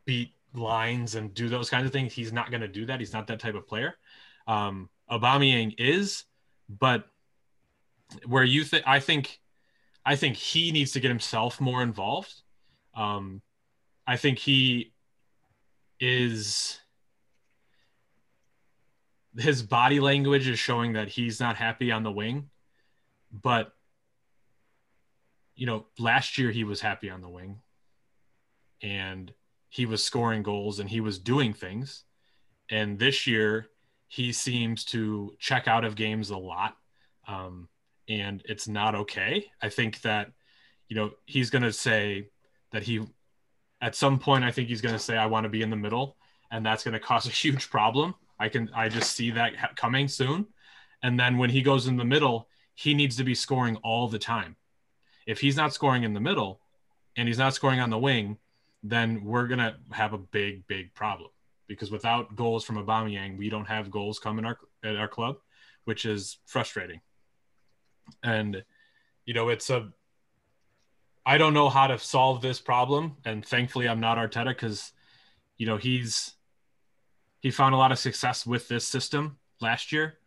beat 0.03 0.33
lines 0.53 1.15
and 1.15 1.33
do 1.33 1.47
those 1.47 1.69
kinds 1.69 1.85
of 1.85 1.93
things. 1.93 2.11
He's 2.11 2.33
not 2.33 2.51
going 2.51 2.61
to 2.61 2.67
do 2.67 2.85
that. 2.87 2.99
He's 2.99 3.13
not 3.13 3.27
that 3.27 3.39
type 3.39 3.55
of 3.55 3.67
player. 3.67 3.95
Um, 4.47 4.89
Aubameyang 5.09 5.75
is, 5.77 6.25
but 6.67 7.07
where 8.25 8.43
you 8.43 8.63
think 8.63 8.83
I 8.87 8.99
think 8.99 9.39
I 10.05 10.15
think 10.15 10.37
he 10.37 10.71
needs 10.71 10.91
to 10.93 10.99
get 10.99 11.09
himself 11.09 11.59
more 11.59 11.81
involved. 11.83 12.33
Um, 12.95 13.41
I 14.05 14.15
think 14.17 14.39
he 14.39 14.93
is 15.99 16.79
his 19.37 19.61
body 19.61 19.99
language 19.99 20.47
is 20.47 20.59
showing 20.59 20.93
that 20.93 21.09
he's 21.09 21.39
not 21.39 21.57
happy 21.57 21.91
on 21.91 22.03
the 22.03 22.11
wing, 22.11 22.49
but 23.31 23.73
you 25.55 25.65
know, 25.65 25.85
last 25.99 26.37
year 26.37 26.51
he 26.51 26.63
was 26.63 26.81
happy 26.81 27.09
on 27.09 27.21
the 27.21 27.29
wing 27.29 27.59
and 28.81 29.33
he 29.69 29.85
was 29.85 30.03
scoring 30.03 30.43
goals 30.43 30.79
and 30.79 30.89
he 30.89 31.01
was 31.01 31.19
doing 31.19 31.53
things. 31.53 32.03
And 32.69 32.99
this 32.99 33.27
year 33.27 33.67
he 34.07 34.31
seems 34.31 34.85
to 34.85 35.35
check 35.39 35.67
out 35.67 35.83
of 35.83 35.95
games 35.95 36.29
a 36.29 36.37
lot. 36.37 36.77
Um, 37.27 37.67
and 38.09 38.41
it's 38.45 38.67
not 38.67 38.95
okay. 38.95 39.45
I 39.61 39.69
think 39.69 40.01
that, 40.01 40.31
you 40.87 40.95
know, 40.95 41.11
he's 41.25 41.49
going 41.49 41.63
to 41.63 41.73
say 41.73 42.29
that 42.71 42.83
he, 42.83 43.05
at 43.81 43.95
some 43.95 44.19
point, 44.19 44.43
I 44.43 44.51
think 44.51 44.69
he's 44.69 44.81
going 44.81 44.95
to 44.95 44.99
say, 44.99 45.17
I 45.17 45.25
want 45.25 45.43
to 45.43 45.49
be 45.49 45.61
in 45.61 45.69
the 45.69 45.75
middle. 45.75 46.17
And 46.49 46.65
that's 46.65 46.83
going 46.83 46.93
to 46.93 46.99
cause 46.99 47.27
a 47.27 47.31
huge 47.31 47.69
problem. 47.69 48.15
I 48.39 48.49
can, 48.49 48.69
I 48.73 48.89
just 48.89 49.11
see 49.13 49.31
that 49.31 49.75
coming 49.75 50.07
soon. 50.07 50.47
And 51.03 51.19
then 51.19 51.37
when 51.37 51.49
he 51.49 51.61
goes 51.61 51.87
in 51.87 51.97
the 51.97 52.05
middle, 52.05 52.47
he 52.75 52.93
needs 52.93 53.17
to 53.17 53.23
be 53.23 53.35
scoring 53.35 53.75
all 53.77 54.07
the 54.07 54.19
time. 54.19 54.55
If 55.25 55.39
he's 55.41 55.57
not 55.57 55.73
scoring 55.73 56.03
in 56.03 56.13
the 56.13 56.19
middle 56.19 56.61
and 57.17 57.27
he's 57.27 57.37
not 57.37 57.53
scoring 57.53 57.79
on 57.79 57.89
the 57.89 57.97
wing, 57.97 58.37
then 58.83 59.23
we're 59.25 59.47
going 59.47 59.59
to 59.59 59.75
have 59.91 60.13
a 60.13 60.17
big, 60.17 60.65
big 60.67 60.93
problem 60.93 61.29
because 61.67 61.91
without 61.91 62.35
goals 62.35 62.63
from 62.63 62.77
Aubameyang, 62.77 63.37
we 63.37 63.49
don't 63.49 63.67
have 63.67 63.91
goals 63.91 64.19
coming 64.19 64.45
our, 64.45 64.57
at 64.83 64.95
our 64.95 65.07
club, 65.07 65.37
which 65.83 66.05
is 66.05 66.37
frustrating. 66.45 67.01
And, 68.23 68.63
you 69.25 69.33
know, 69.33 69.49
it's 69.49 69.69
a, 69.69 69.89
I 71.25 71.37
don't 71.37 71.53
know 71.53 71.69
how 71.69 71.87
to 71.87 71.97
solve 71.99 72.41
this 72.41 72.59
problem. 72.59 73.17
And 73.25 73.45
thankfully, 73.45 73.87
I'm 73.87 73.99
not 73.99 74.17
Arteta 74.17 74.49
because, 74.49 74.91
you 75.57 75.65
know, 75.65 75.77
he's, 75.77 76.35
he 77.41 77.51
found 77.51 77.75
a 77.75 77.77
lot 77.77 77.91
of 77.91 77.99
success 77.99 78.45
with 78.45 78.67
this 78.67 78.85
system 78.85 79.37
last 79.59 79.91
year. 79.91 80.19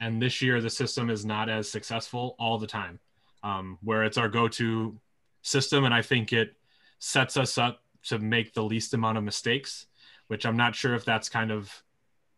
And 0.00 0.20
this 0.20 0.42
year, 0.42 0.60
the 0.60 0.70
system 0.70 1.10
is 1.10 1.24
not 1.24 1.48
as 1.48 1.70
successful 1.70 2.36
all 2.38 2.58
the 2.58 2.66
time, 2.66 2.98
um, 3.42 3.78
where 3.82 4.04
it's 4.04 4.18
our 4.18 4.28
go 4.28 4.48
to 4.48 4.98
system. 5.42 5.84
And 5.84 5.94
I 5.94 6.02
think 6.02 6.32
it 6.32 6.54
sets 6.98 7.36
us 7.36 7.58
up 7.58 7.82
to 8.04 8.18
make 8.18 8.52
the 8.52 8.62
least 8.62 8.94
amount 8.94 9.18
of 9.18 9.24
mistakes, 9.24 9.86
which 10.28 10.44
I'm 10.46 10.56
not 10.56 10.74
sure 10.74 10.94
if 10.94 11.04
that's 11.04 11.28
kind 11.28 11.50
of 11.50 11.72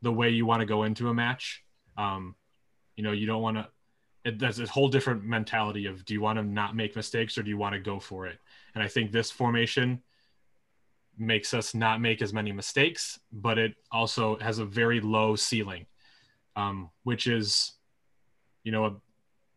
the 0.02 0.12
way 0.12 0.30
you 0.30 0.46
want 0.46 0.60
to 0.60 0.66
go 0.66 0.84
into 0.84 1.08
a 1.08 1.14
match. 1.14 1.64
Um, 1.96 2.36
you 2.96 3.02
know, 3.02 3.12
you 3.12 3.26
don't 3.26 3.42
want 3.42 3.56
to. 3.56 3.68
It, 4.28 4.38
there's 4.38 4.60
a 4.60 4.66
whole 4.66 4.88
different 4.88 5.24
mentality 5.24 5.86
of 5.86 6.04
do 6.04 6.14
you 6.14 6.20
want 6.20 6.38
to 6.38 6.42
not 6.42 6.76
make 6.76 6.96
mistakes 6.96 7.36
or 7.38 7.42
do 7.42 7.50
you 7.50 7.58
want 7.58 7.74
to 7.74 7.80
go 7.80 7.98
for 7.98 8.26
it? 8.26 8.38
And 8.74 8.82
I 8.82 8.88
think 8.88 9.10
this 9.10 9.30
formation 9.30 10.02
makes 11.16 11.52
us 11.52 11.74
not 11.74 12.00
make 12.00 12.22
as 12.22 12.32
many 12.32 12.52
mistakes, 12.52 13.18
but 13.32 13.58
it 13.58 13.74
also 13.90 14.36
has 14.38 14.58
a 14.58 14.64
very 14.64 15.00
low 15.00 15.34
ceiling, 15.34 15.86
um, 16.54 16.90
which 17.02 17.26
is, 17.26 17.72
you 18.62 18.72
know, 18.72 18.84
a 18.84 18.96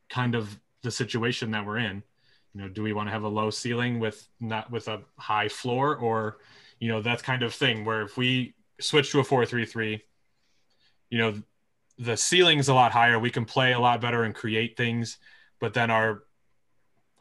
kind 0.09 0.35
of 0.35 0.59
the 0.81 0.91
situation 0.91 1.51
that 1.51 1.65
we're 1.65 1.77
in 1.77 2.03
you 2.53 2.61
know 2.61 2.67
do 2.67 2.83
we 2.83 2.93
want 2.93 3.07
to 3.07 3.11
have 3.11 3.23
a 3.23 3.27
low 3.27 3.49
ceiling 3.49 3.99
with 3.99 4.27
not 4.39 4.69
with 4.71 4.87
a 4.87 5.01
high 5.17 5.47
floor 5.47 5.95
or 5.95 6.37
you 6.79 6.89
know 6.89 7.01
that 7.01 7.23
kind 7.23 7.43
of 7.43 7.53
thing 7.53 7.85
where 7.85 8.01
if 8.01 8.17
we 8.17 8.53
switch 8.79 9.11
to 9.11 9.19
a 9.19 9.23
4-3-3 9.23 10.01
you 11.09 11.17
know 11.17 11.41
the 11.97 12.15
ceiling's 12.15 12.69
a 12.69 12.73
lot 12.73 12.91
higher. 12.91 13.19
We 13.19 13.29
can 13.29 13.45
play 13.45 13.73
a 13.73 13.79
lot 13.79 14.01
better 14.01 14.23
and 14.23 14.33
create 14.33 14.77
things 14.77 15.17
but 15.61 15.73
then 15.73 15.89
our 15.89 16.23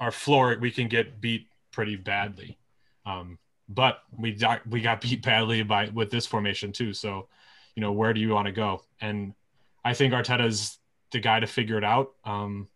our 0.01 0.11
floor 0.11 0.57
we 0.61 0.73
can 0.73 0.89
get 0.89 1.21
beat 1.21 1.47
pretty 1.71 1.95
badly. 1.95 2.59
Um, 3.07 3.39
but 3.69 3.99
we 4.19 4.33
got 4.33 4.67
we 4.67 4.81
got 4.81 5.01
beat 5.01 5.23
badly 5.23 5.63
by 5.63 5.91
with 5.91 6.11
this 6.11 6.27
formation 6.27 6.73
too. 6.73 6.93
So 6.93 7.29
you 7.77 7.83
know 7.83 7.93
where 7.93 8.13
do 8.13 8.21
you 8.21 8.31
want 8.31 8.47
to 8.47 8.53
go? 8.53 8.83
And 9.01 9.35
i 9.83 9.95
think 9.95 10.13
arteta's 10.13 10.79
the 11.13 11.21
guy 11.21 11.39
to 11.41 11.47
figure 11.47 11.79
it 11.79 11.85
out. 11.85 12.13
Um, 12.25 12.69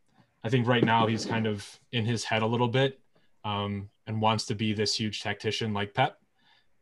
I 0.44 0.48
think 0.48 0.66
right 0.66 0.84
now 0.84 1.06
he's 1.06 1.24
kind 1.24 1.46
of 1.46 1.66
in 1.92 2.04
his 2.04 2.24
head 2.24 2.42
a 2.42 2.46
little 2.46 2.68
bit 2.68 3.00
um, 3.44 3.90
and 4.06 4.20
wants 4.20 4.46
to 4.46 4.54
be 4.54 4.72
this 4.72 4.94
huge 4.94 5.22
tactician 5.22 5.72
like 5.72 5.94
Pep, 5.94 6.18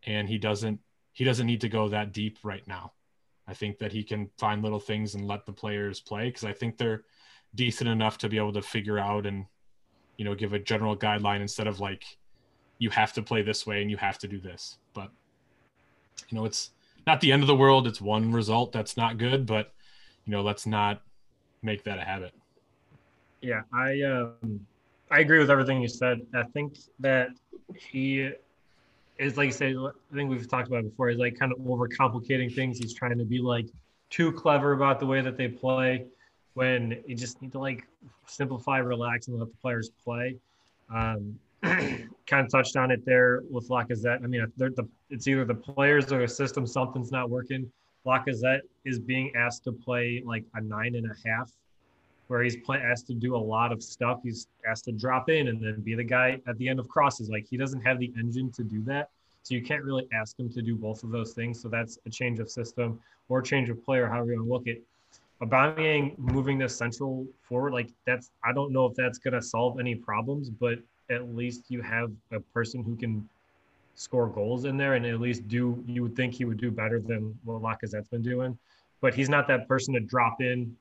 and 0.05 0.29
he 0.29 0.39
doesn't 0.39 0.81
he 1.13 1.25
doesn't 1.25 1.47
need 1.47 1.61
to 1.63 1.69
go 1.69 1.89
that 1.89 2.13
deep 2.13 2.39
right 2.43 2.67
now. 2.67 2.93
I 3.47 3.55
think 3.55 3.79
that 3.79 3.93
he 3.93 4.05
can 4.05 4.31
find 4.39 4.63
little 4.63 4.81
things 4.81 5.15
and 5.15 5.27
let 5.27 5.47
the 5.47 5.53
players 5.53 6.01
play 6.01 6.27
because 6.27 6.45
I 6.45 6.53
think 6.53 6.79
they're 6.79 7.03
decent 7.55 7.91
enough 7.91 8.19
to 8.19 8.29
be 8.29 8.39
able 8.39 8.53
to 8.53 8.63
figure 8.63 8.99
out 8.99 9.27
and 9.27 9.47
you 10.17 10.25
know 10.25 10.35
give 10.35 10.53
a 10.53 10.59
general 10.59 10.97
guideline 10.97 11.41
instead 11.41 11.67
of 11.67 11.81
like 11.81 12.05
you 12.79 12.91
have 12.91 13.13
to 13.15 13.23
play 13.23 13.43
this 13.43 13.67
way 13.67 13.83
and 13.83 13.91
you 13.91 13.97
have 13.97 14.19
to 14.19 14.29
do 14.29 14.41
this. 14.41 14.79
But 14.95 15.11
you 16.29 16.39
know 16.39 16.45
it's 16.45 16.71
not 17.07 17.21
the 17.21 17.33
end 17.33 17.43
of 17.43 17.49
the 17.49 17.57
world. 17.57 17.87
It's 17.87 18.01
one 18.01 18.33
result 18.33 18.73
that's 18.73 18.97
not 18.97 19.19
good, 19.19 19.47
but 19.47 19.73
you 20.25 20.31
know 20.31 20.43
let's 20.43 20.67
not 20.67 21.03
make 21.63 21.85
that 21.85 21.99
a 21.99 22.03
habit. 22.03 22.33
Yeah, 23.41 23.63
I 23.75 24.01
um, 24.03 24.67
I 25.11 25.21
agree 25.21 25.41
with 25.41 25.51
everything 25.51 25.83
you 25.83 25.89
said. 25.89 26.21
I 26.35 26.45
think 26.55 26.79
that 27.01 27.31
he 27.75 28.31
is 29.23 29.37
like 29.37 29.47
you 29.47 29.53
said. 29.53 29.75
I 29.77 30.15
think 30.15 30.31
we've 30.31 30.49
talked 30.49 30.69
about 30.69 30.85
before. 30.85 31.09
He's 31.09 31.19
like 31.19 31.39
kind 31.39 31.53
of 31.53 31.59
overcomplicating 31.59 32.55
things. 32.55 32.79
He's 32.79 32.95
trying 32.95 33.17
to 33.19 33.25
be 33.25 33.39
like 33.39 33.69
too 34.11 34.33
clever 34.33 34.73
about 34.73 35.01
the 35.01 35.07
way 35.07 35.21
that 35.21 35.37
they 35.37 35.49
play, 35.49 36.07
when 36.55 37.03
you 37.07 37.17
just 37.17 37.41
need 37.41 37.53
to 37.53 37.59
like 37.59 37.87
simplify, 38.27 38.79
relax, 38.79 39.29
and 39.29 39.39
let 39.39 39.49
the 39.49 39.57
players 39.61 39.91
play. 40.05 40.37
Um, 40.93 41.39
kind 41.63 42.11
of 42.45 42.51
touched 42.51 42.77
on 42.77 42.91
it 42.91 43.05
there 43.05 43.43
with 43.51 43.69
Lacazette. 43.69 44.23
I 44.23 44.27
mean, 44.27 44.45
the, 44.57 44.89
it's 45.11 45.29
either 45.29 45.45
the 45.45 45.55
players 45.55 46.13
or 46.13 46.21
the 46.21 46.29
system. 46.29 46.67
Something's 46.67 47.13
not 47.13 47.31
working. 47.31 47.71
Lacazette 48.05 48.63
is 48.85 48.99
being 48.99 49.33
asked 49.37 49.65
to 49.65 49.73
play 49.73 50.23
like 50.27 50.45
a 50.55 50.61
nine 50.61 50.97
and 50.97 51.07
a 51.07 51.29
half 51.29 51.53
where 52.33 52.43
he's 52.43 52.57
play, 52.57 52.79
asked 52.79 53.07
to 53.07 53.13
do 53.13 53.37
a 53.37 53.45
lot 53.55 53.73
of 53.73 53.83
stuff. 53.83 54.21
He's 54.23 54.47
asked 54.67 54.87
to 54.87 54.93
drop 54.93 55.29
in 55.29 55.49
and 55.49 55.63
then 55.63 55.83
be 55.83 55.95
the 55.95 56.03
guy 56.03 56.41
at 56.47 56.57
the 56.57 56.67
end 56.67 56.81
of 56.81 56.89
crosses. 56.89 57.29
Like 57.29 57.47
he 57.47 57.59
doesn't 57.59 57.83
have 57.83 57.99
the 57.99 58.11
engine 58.19 58.51
to 58.53 58.65
do 58.65 58.83
that. 58.85 59.11
So 59.43 59.55
you 59.55 59.61
can't 59.61 59.85
really 59.85 60.09
ask 60.15 60.39
him 60.39 60.49
to 60.49 60.63
do 60.63 60.75
both 60.75 61.05
of 61.05 61.11
those 61.11 61.35
things. 61.35 61.61
So 61.61 61.69
that's 61.69 61.99
a 62.07 62.11
change 62.11 62.39
of 62.39 62.51
system 62.51 62.99
or 63.29 63.43
change 63.43 63.69
of 63.69 63.85
player, 63.85 64.09
however 64.09 64.33
you 64.33 64.43
want 64.43 64.65
to 64.65 64.71
look 64.71 64.79
at. 64.79 65.47
Aubameyang 65.47 66.19
moving 66.19 66.57
the 66.57 66.71
central 66.71 67.27
forward, 67.43 67.75
like 67.75 67.91
that's 68.07 68.31
I 68.43 68.55
don't 68.55 68.73
know 68.73 68.87
if 68.87 68.95
that's 68.95 69.19
gonna 69.19 69.43
solve 69.43 69.79
any 69.79 69.95
problems, 69.95 70.49
but 70.49 70.79
at 71.11 71.35
least 71.35 71.65
you 71.69 71.83
have 71.83 72.13
a 72.31 72.41
person 72.41 72.83
who 72.83 72.97
can 72.97 73.29
score 73.95 74.29
goals 74.29 74.65
in 74.65 74.79
there 74.79 74.95
and 74.95 75.05
at 75.05 75.21
least 75.21 75.47
do 75.49 75.85
you 75.87 76.01
would 76.01 76.17
think 76.17 76.33
he 76.33 76.47
would 76.47 76.59
do 76.59 76.71
better 76.71 76.99
than 76.99 77.39
what 77.45 77.61
Lacazette's 77.61 78.09
been 78.09 78.23
doing. 78.23 78.57
But 79.03 79.13
he's 79.13 79.29
not 79.29 79.47
that 79.49 79.69
person 79.69 79.93
to 79.95 80.01
drop 80.01 80.41
in 80.41 80.75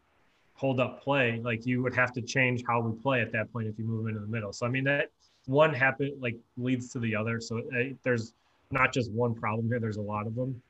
hold 0.61 0.79
up 0.79 1.01
play, 1.01 1.41
like 1.43 1.65
you 1.65 1.81
would 1.81 1.95
have 1.95 2.13
to 2.13 2.21
change 2.21 2.63
how 2.67 2.79
we 2.79 2.95
play 3.01 3.19
at 3.19 3.31
that 3.31 3.51
point 3.51 3.67
if 3.67 3.79
you 3.79 3.83
move 3.83 4.05
into 4.07 4.19
the 4.19 4.27
middle. 4.27 4.53
So 4.53 4.67
I 4.67 4.69
mean 4.69 4.83
that 4.83 5.09
one 5.47 5.73
happen 5.73 6.15
like 6.21 6.37
leads 6.55 6.89
to 6.89 6.99
the 6.99 7.15
other. 7.15 7.41
So 7.41 7.57
uh, 7.57 7.95
there's 8.03 8.35
not 8.69 8.93
just 8.93 9.11
one 9.11 9.33
problem 9.33 9.67
here. 9.67 9.79
There's 9.79 9.97
a 9.97 10.01
lot 10.01 10.27
of 10.27 10.35
them. 10.35 10.61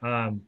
Um, 0.00 0.42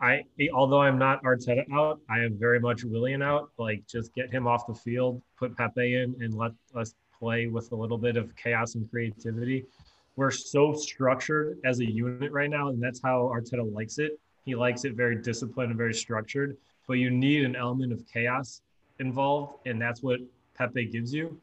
I 0.00 0.22
although 0.54 0.80
I'm 0.80 0.96
not 0.96 1.24
Arteta 1.24 1.64
out, 1.72 1.98
I 2.08 2.20
am 2.20 2.38
very 2.38 2.60
much 2.60 2.84
Willian 2.84 3.20
out. 3.20 3.50
Like 3.58 3.84
just 3.88 4.14
get 4.14 4.30
him 4.30 4.46
off 4.46 4.68
the 4.68 4.74
field, 4.74 5.20
put 5.36 5.56
Pepe 5.56 5.96
in, 5.96 6.14
and 6.20 6.32
let 6.34 6.52
us 6.76 6.94
play 7.18 7.48
with 7.48 7.72
a 7.72 7.74
little 7.74 7.98
bit 7.98 8.16
of 8.16 8.34
chaos 8.36 8.76
and 8.76 8.88
creativity. 8.88 9.66
We're 10.14 10.30
so 10.30 10.72
structured 10.72 11.58
as 11.64 11.80
a 11.80 11.84
unit 11.84 12.30
right 12.30 12.48
now, 12.48 12.68
and 12.68 12.80
that's 12.80 13.02
how 13.02 13.22
Arteta 13.34 13.74
likes 13.74 13.98
it. 13.98 14.20
He 14.44 14.54
likes 14.54 14.84
it 14.84 14.94
very 14.94 15.16
disciplined 15.20 15.70
and 15.70 15.78
very 15.78 15.94
structured 15.94 16.56
but 16.90 16.98
you 16.98 17.08
need 17.08 17.44
an 17.44 17.54
element 17.54 17.92
of 17.92 18.04
chaos 18.12 18.62
involved, 18.98 19.58
and 19.64 19.80
that's 19.80 20.02
what 20.02 20.18
Pepe 20.58 20.86
gives 20.86 21.14
you. 21.14 21.40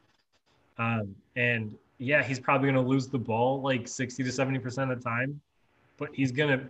Um, 0.76 1.16
and 1.36 1.74
yeah, 1.96 2.22
he's 2.22 2.38
probably 2.38 2.70
going 2.70 2.84
to 2.84 2.86
lose 2.86 3.08
the 3.08 3.18
ball 3.18 3.62
like 3.62 3.88
60 3.88 4.24
to 4.24 4.28
70% 4.28 4.92
of 4.92 4.98
the 4.98 5.02
time, 5.02 5.40
but 5.96 6.10
he's 6.12 6.32
going 6.32 6.50
to 6.50 6.66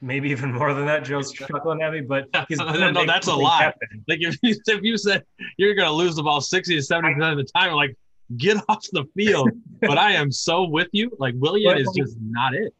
maybe 0.00 0.30
even 0.36 0.54
more 0.54 0.72
than 0.72 0.86
that. 0.86 1.04
Joe's 1.04 1.32
chuckling 1.34 1.82
at 1.82 1.92
me, 1.92 2.00
but 2.00 2.28
he's 2.48 2.56
no, 2.56 3.04
that's 3.04 3.26
a 3.26 3.34
lot. 3.34 3.60
Happen. 3.60 4.04
Like 4.08 4.20
if 4.22 4.38
you, 4.40 4.56
if 4.66 4.82
you 4.82 4.96
said 4.96 5.22
you're 5.58 5.74
going 5.74 5.86
to 5.86 5.92
lose 5.92 6.16
the 6.16 6.22
ball 6.22 6.40
60 6.40 6.74
to 6.74 6.80
70% 6.80 7.30
of 7.30 7.36
the 7.36 7.44
time, 7.44 7.74
like 7.74 7.94
get 8.38 8.56
off 8.70 8.86
the 8.92 9.04
field. 9.14 9.50
but 9.82 9.98
I 9.98 10.12
am 10.12 10.32
so 10.32 10.64
with 10.64 10.88
you. 10.92 11.14
Like 11.18 11.34
Willian 11.36 11.76
is 11.76 11.92
just 11.94 12.16
not 12.22 12.54
it 12.54 12.72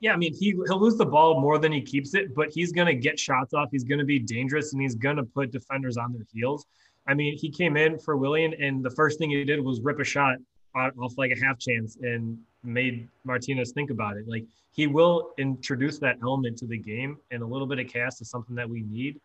yeah, 0.00 0.12
I 0.12 0.16
mean, 0.16 0.34
he 0.34 0.50
he'll 0.66 0.80
lose 0.80 0.96
the 0.96 1.06
ball 1.06 1.40
more 1.40 1.58
than 1.58 1.72
he 1.72 1.80
keeps 1.80 2.14
it, 2.14 2.34
but 2.34 2.50
he's 2.50 2.72
gonna 2.72 2.94
get 2.94 3.18
shots 3.18 3.54
off. 3.54 3.68
He's 3.70 3.84
gonna 3.84 4.04
be 4.04 4.18
dangerous, 4.18 4.72
and 4.72 4.82
he's 4.82 4.94
gonna 4.94 5.24
put 5.24 5.50
defenders 5.50 5.96
on 5.96 6.12
their 6.12 6.26
heels. 6.32 6.66
I 7.06 7.14
mean, 7.14 7.36
he 7.38 7.50
came 7.50 7.76
in 7.76 7.98
for 7.98 8.16
Willian, 8.16 8.54
and 8.54 8.84
the 8.84 8.90
first 8.90 9.18
thing 9.18 9.30
he 9.30 9.44
did 9.44 9.60
was 9.60 9.80
rip 9.80 9.98
a 9.98 10.04
shot 10.04 10.36
off 10.74 11.16
like 11.16 11.32
a 11.32 11.44
half 11.44 11.58
chance 11.58 11.96
and 12.02 12.38
made 12.62 13.08
Martinez 13.24 13.72
think 13.72 13.90
about 13.90 14.18
it. 14.18 14.28
Like 14.28 14.44
he 14.72 14.86
will 14.86 15.32
introduce 15.38 15.98
that 16.00 16.18
element 16.22 16.58
to 16.58 16.66
the 16.66 16.78
game, 16.78 17.16
and 17.30 17.42
a 17.42 17.46
little 17.46 17.66
bit 17.66 17.78
of 17.78 17.88
chaos 17.88 18.20
is 18.20 18.28
something 18.28 18.54
that 18.56 18.68
we 18.68 18.82
need. 18.82 19.18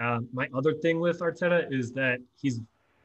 Um, 0.00 0.28
my 0.32 0.48
other 0.52 0.74
thing 0.74 0.98
with 0.98 1.20
Arteta 1.20 1.72
is 1.72 1.92
that 1.92 2.18
he's 2.40 2.60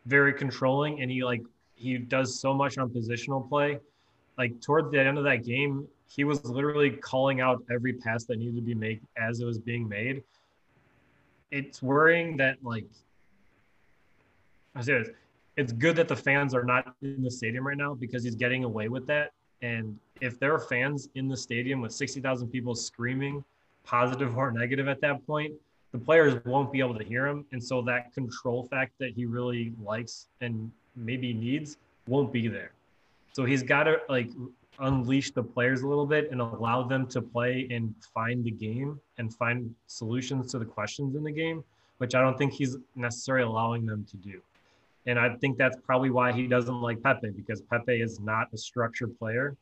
very 0.08 0.34
controlling 0.34 1.02
and 1.02 1.12
he 1.12 1.24
like 1.24 1.42
he 1.76 1.98
does 1.98 2.40
so 2.40 2.54
much 2.54 2.78
on 2.80 2.90
positional 2.90 3.48
play. 3.48 3.80
Like 4.38 4.60
toward 4.62 4.92
the 4.92 5.00
end 5.00 5.18
of 5.18 5.24
that 5.26 5.46
game, 5.46 5.88
he 6.08 6.24
was 6.24 6.44
literally 6.46 6.92
calling 6.92 7.42
out 7.42 7.64
every 7.72 7.94
pass 7.94 8.26
that 8.26 8.38
needed 8.38 8.56
to 8.56 8.62
be 8.62 8.76
made 8.76 9.02
as 9.18 9.40
it 9.40 9.46
was 9.46 9.60
being 9.60 9.88
made. 9.88 10.24
It's 11.52 11.82
worrying 11.82 12.38
that 12.38 12.58
like 12.64 12.86
I 14.76 14.82
say 14.82 15.00
this, 15.00 15.10
it's 15.56 15.74
good 15.74 15.96
that 15.96 16.08
the 16.08 16.16
fans 16.16 16.54
are 16.54 16.64
not 16.64 16.96
in 17.02 17.24
the 17.24 17.32
stadium 17.32 17.66
right 17.66 17.78
now 17.78 17.96
because 17.96 18.24
he's 18.24 18.36
getting 18.36 18.64
away 18.64 18.90
with 18.90 19.08
that. 19.08 19.32
And 19.62 19.98
if 20.22 20.40
there 20.40 20.54
are 20.54 20.60
fans 20.60 21.10
in 21.16 21.28
the 21.28 21.38
stadium 21.38 21.82
with 21.82 21.92
60,000 21.92 22.48
people 22.50 22.76
screaming 22.76 23.44
positive 23.84 24.38
or 24.38 24.52
negative 24.52 24.88
at 24.88 25.02
that 25.02 25.26
point, 25.26 25.54
the 25.94 25.98
players 25.98 26.44
won't 26.46 26.72
be 26.72 26.80
able 26.80 26.96
to 26.96 27.04
hear 27.04 27.26
him. 27.26 27.46
And 27.52 27.64
so 27.64 27.82
that 27.84 28.14
control 28.14 28.66
fact 28.66 28.92
that 29.00 29.14
he 29.16 29.26
really 29.26 29.74
likes 29.84 30.28
and 30.42 30.72
maybe 30.96 31.34
needs 31.34 31.78
won't 32.08 32.32
be 32.32 32.48
there. 32.48 32.72
So 33.34 33.46
he's 33.46 33.64
got 33.64 33.84
to 33.84 34.02
like 34.10 34.30
unleash 34.80 35.32
the 35.32 35.44
players 35.44 35.82
a 35.82 35.88
little 35.88 36.06
bit 36.06 36.32
and 36.32 36.42
allow 36.42 36.84
them 36.84 37.08
to 37.08 37.22
play 37.22 37.68
and 37.72 37.94
find 38.14 38.44
the 38.44 38.52
game 38.52 39.00
and 39.18 39.34
find 39.34 39.74
solutions 39.88 40.52
to 40.52 40.60
the 40.60 40.66
questions 40.66 41.16
in 41.16 41.24
the 41.24 41.32
game, 41.32 41.64
which 41.98 42.16
I 42.16 42.22
don't 42.22 42.38
think 42.38 42.54
he's 42.54 42.78
necessarily 42.96 43.48
allowing 43.48 43.86
them 43.86 44.06
to 44.12 44.18
do. 44.18 44.42
And 45.08 45.18
I 45.18 45.36
think 45.36 45.58
that's 45.58 45.78
probably 45.86 46.10
why 46.10 46.32
he 46.32 46.48
doesn't 46.48 46.82
like 46.82 47.02
Pepe 47.02 47.30
because 47.30 47.62
Pepe 47.62 48.02
is 48.02 48.20
not 48.20 48.50
a 48.54 48.58
structured 48.58 49.18
player, 49.18 49.56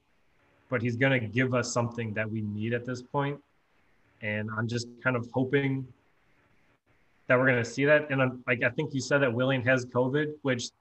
but 0.70 0.82
he's 0.82 0.96
going 0.96 1.20
to 1.20 1.28
give 1.28 1.54
us 1.54 1.72
something 1.72 2.14
that 2.16 2.30
we 2.30 2.42
need 2.42 2.74
at 2.74 2.86
this 2.86 3.02
point. 3.02 3.40
And 4.22 4.50
I'm 4.58 4.68
just 4.68 4.88
kind 5.04 5.16
of 5.16 5.30
hoping 5.34 5.88
that 7.28 7.38
we're 7.38 7.46
going 7.46 7.64
to 7.64 7.70
see 7.70 7.86
that. 7.86 8.10
And 8.10 8.22
I'm, 8.22 8.44
like 8.48 8.64
I 8.64 8.70
think 8.70 8.94
you 8.94 9.02
said 9.02 9.20
that 9.20 9.32
Willian 9.32 9.64
has 9.66 9.86
COVID, 9.86 10.34
which 10.42 10.72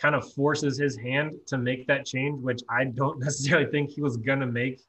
kind 0.00 0.14
of 0.14 0.32
forces 0.32 0.78
his 0.78 0.96
hand 0.96 1.32
to 1.46 1.58
make 1.58 1.86
that 1.86 2.06
change, 2.06 2.40
which 2.42 2.62
I 2.68 2.84
don't 2.84 3.20
necessarily 3.24 3.70
think 3.70 3.90
he 3.90 4.00
was 4.00 4.16
going 4.16 4.40
to 4.40 4.46
make 4.46 4.80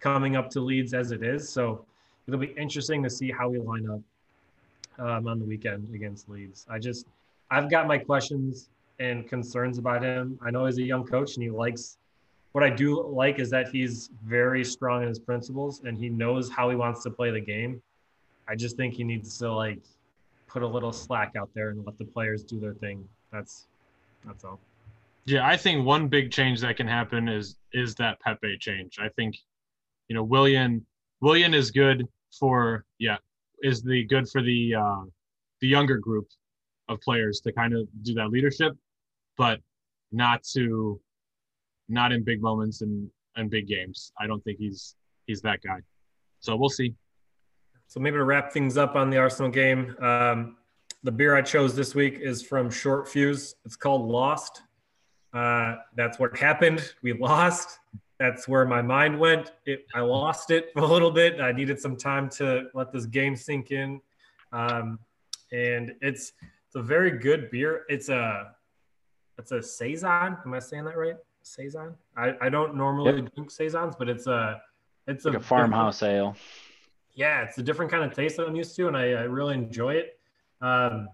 coming 0.00 0.36
up 0.36 0.50
to 0.50 0.60
Leeds 0.60 0.92
as 0.92 1.12
it 1.12 1.22
is. 1.22 1.48
So 1.48 1.84
it'll 2.26 2.40
be 2.40 2.54
interesting 2.58 3.02
to 3.02 3.10
see 3.10 3.30
how 3.30 3.48
we 3.48 3.58
line 3.58 3.88
up 3.88 4.00
um, 4.98 5.28
on 5.28 5.38
the 5.38 5.44
weekend 5.44 5.94
against 5.94 6.28
Leeds. 6.28 6.66
I 6.68 6.78
just, 6.78 7.06
I've 7.50 7.70
got 7.70 7.86
my 7.86 7.98
questions 7.98 8.68
and 8.98 9.28
concerns 9.28 9.78
about 9.78 10.02
him. 10.02 10.38
I 10.42 10.50
know 10.50 10.66
he's 10.66 10.78
a 10.78 10.82
young 10.82 11.06
coach 11.06 11.34
and 11.34 11.42
he 11.42 11.50
likes, 11.50 11.98
what 12.52 12.64
I 12.64 12.70
do 12.70 13.06
like 13.06 13.38
is 13.38 13.50
that 13.50 13.68
he's 13.68 14.10
very 14.24 14.64
strong 14.64 15.02
in 15.02 15.08
his 15.08 15.18
principles 15.18 15.82
and 15.84 15.96
he 15.96 16.08
knows 16.08 16.50
how 16.50 16.70
he 16.70 16.76
wants 16.76 17.02
to 17.04 17.10
play 17.10 17.30
the 17.30 17.40
game. 17.40 17.82
I 18.48 18.54
just 18.54 18.76
think 18.76 18.94
he 18.94 19.04
needs 19.04 19.38
to 19.38 19.52
like 19.52 19.80
put 20.46 20.62
a 20.62 20.66
little 20.66 20.92
slack 20.92 21.32
out 21.36 21.50
there 21.54 21.70
and 21.70 21.84
let 21.84 21.98
the 21.98 22.04
players 22.04 22.42
do 22.42 22.58
their 22.58 22.74
thing. 22.74 23.06
That's 23.30 23.66
that's 24.26 24.44
all. 24.44 24.60
Yeah, 25.24 25.46
I 25.46 25.56
think 25.56 25.84
one 25.84 26.08
big 26.08 26.30
change 26.30 26.60
that 26.60 26.76
can 26.76 26.86
happen 26.86 27.28
is 27.28 27.56
is 27.72 27.94
that 27.96 28.20
Pepe 28.20 28.58
change. 28.58 28.98
I 29.00 29.08
think, 29.10 29.36
you 30.08 30.14
know, 30.14 30.22
Willian 30.22 30.84
Willian 31.20 31.54
is 31.54 31.70
good 31.70 32.06
for 32.38 32.84
yeah 32.98 33.16
is 33.62 33.82
the 33.82 34.04
good 34.04 34.28
for 34.28 34.42
the 34.42 34.74
uh, 34.74 35.04
the 35.60 35.68
younger 35.68 35.98
group 35.98 36.28
of 36.88 37.00
players 37.00 37.40
to 37.40 37.52
kind 37.52 37.74
of 37.74 37.88
do 38.02 38.14
that 38.14 38.28
leadership, 38.28 38.72
but 39.36 39.60
not 40.12 40.42
to 40.54 41.00
not 41.88 42.12
in 42.12 42.22
big 42.22 42.40
moments 42.40 42.82
and 42.82 43.10
and 43.36 43.50
big 43.50 43.66
games. 43.66 44.12
I 44.18 44.26
don't 44.26 44.42
think 44.44 44.58
he's 44.58 44.94
he's 45.26 45.40
that 45.42 45.60
guy. 45.62 45.80
So 46.40 46.56
we'll 46.56 46.68
see. 46.68 46.94
So 47.88 48.00
maybe 48.00 48.16
to 48.16 48.24
wrap 48.24 48.52
things 48.52 48.76
up 48.76 48.96
on 48.96 49.10
the 49.10 49.18
Arsenal 49.18 49.50
game, 49.50 49.94
um, 50.00 50.56
the 51.02 51.12
beer 51.12 51.36
I 51.36 51.42
chose 51.42 51.74
this 51.74 51.94
week 51.94 52.18
is 52.20 52.42
from 52.42 52.70
Short 52.70 53.08
Fuse. 53.08 53.54
It's 53.64 53.76
called 53.76 54.08
Lost. 54.08 54.62
Uh, 55.32 55.76
that's 55.94 56.18
what 56.18 56.36
happened. 56.36 56.92
We 57.02 57.12
lost. 57.12 57.78
That's 58.18 58.48
where 58.48 58.64
my 58.64 58.80
mind 58.80 59.18
went. 59.18 59.52
It, 59.66 59.86
I 59.94 60.00
lost 60.00 60.50
it 60.50 60.70
for 60.72 60.80
a 60.80 60.86
little 60.86 61.10
bit. 61.10 61.40
I 61.40 61.52
needed 61.52 61.78
some 61.78 61.96
time 61.96 62.28
to 62.30 62.68
let 62.74 62.92
this 62.92 63.06
game 63.06 63.36
sink 63.36 63.70
in. 63.70 64.00
Um, 64.52 64.98
and 65.52 65.92
it's 66.00 66.32
it's 66.66 66.76
a 66.76 66.82
very 66.82 67.10
good 67.10 67.50
beer. 67.50 67.84
It's 67.88 68.08
a 68.08 68.52
it's 69.38 69.52
a 69.52 69.62
saison. 69.62 70.36
Am 70.44 70.54
I 70.54 70.58
saying 70.58 70.84
that 70.84 70.96
right? 70.96 71.16
Saison. 71.42 71.94
I, 72.16 72.34
I 72.40 72.48
don't 72.48 72.74
normally 72.74 73.20
yep. 73.20 73.34
drink 73.34 73.50
saisons, 73.50 73.94
but 73.98 74.08
it's 74.08 74.26
a 74.26 74.60
it's 75.06 75.24
like 75.24 75.34
a, 75.34 75.38
a 75.38 75.40
farmhouse 75.40 76.02
ale 76.02 76.34
yeah, 77.16 77.42
it's 77.42 77.56
a 77.56 77.62
different 77.62 77.90
kind 77.90 78.04
of 78.04 78.14
taste 78.14 78.36
that 78.36 78.46
I'm 78.46 78.54
used 78.54 78.76
to, 78.76 78.88
and 78.88 78.96
I, 78.96 79.12
I 79.12 79.22
really 79.22 79.54
enjoy 79.54 79.94
it. 79.94 80.15
Um, 80.66 81.08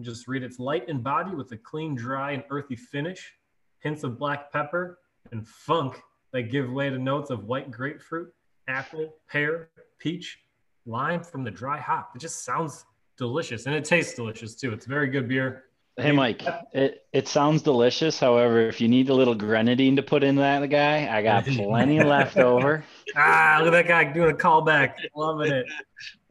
just 0.00 0.28
read 0.28 0.42
it's 0.42 0.58
light 0.58 0.88
in 0.88 1.00
body 1.00 1.34
with 1.34 1.52
a 1.52 1.56
clean, 1.56 1.94
dry, 1.94 2.32
and 2.32 2.44
earthy 2.50 2.76
finish, 2.76 3.32
hints 3.80 4.04
of 4.04 4.18
black 4.18 4.52
pepper 4.52 4.98
and 5.32 5.46
funk 5.46 6.00
that 6.32 6.42
give 6.42 6.70
way 6.70 6.88
to 6.88 6.98
notes 6.98 7.30
of 7.30 7.44
white 7.44 7.70
grapefruit, 7.70 8.32
apple, 8.68 9.14
pear, 9.28 9.70
peach, 9.98 10.38
lime 10.86 11.22
from 11.22 11.44
the 11.44 11.50
dry 11.50 11.78
hop. 11.78 12.12
It 12.14 12.20
just 12.20 12.44
sounds 12.44 12.86
delicious, 13.16 13.66
and 13.66 13.74
it 13.74 13.84
tastes 13.84 14.14
delicious 14.14 14.54
too. 14.54 14.72
It's 14.72 14.86
very 14.86 15.08
good 15.08 15.28
beer. 15.28 15.64
Hey, 15.96 16.12
Mike, 16.12 16.44
it, 16.72 17.06
it 17.12 17.26
sounds 17.26 17.60
delicious. 17.62 18.20
However, 18.20 18.60
if 18.68 18.80
you 18.80 18.86
need 18.86 19.08
a 19.08 19.14
little 19.14 19.34
grenadine 19.34 19.96
to 19.96 20.02
put 20.02 20.22
in 20.22 20.36
that 20.36 20.64
guy, 20.70 21.08
I 21.12 21.22
got 21.22 21.44
plenty 21.46 22.02
left 22.04 22.36
over. 22.36 22.84
Ah, 23.16 23.56
look 23.58 23.74
at 23.74 23.88
that 23.88 23.88
guy 23.88 24.12
doing 24.12 24.30
a 24.30 24.34
callback. 24.34 24.94
Loving 25.16 25.50
it. 25.50 25.66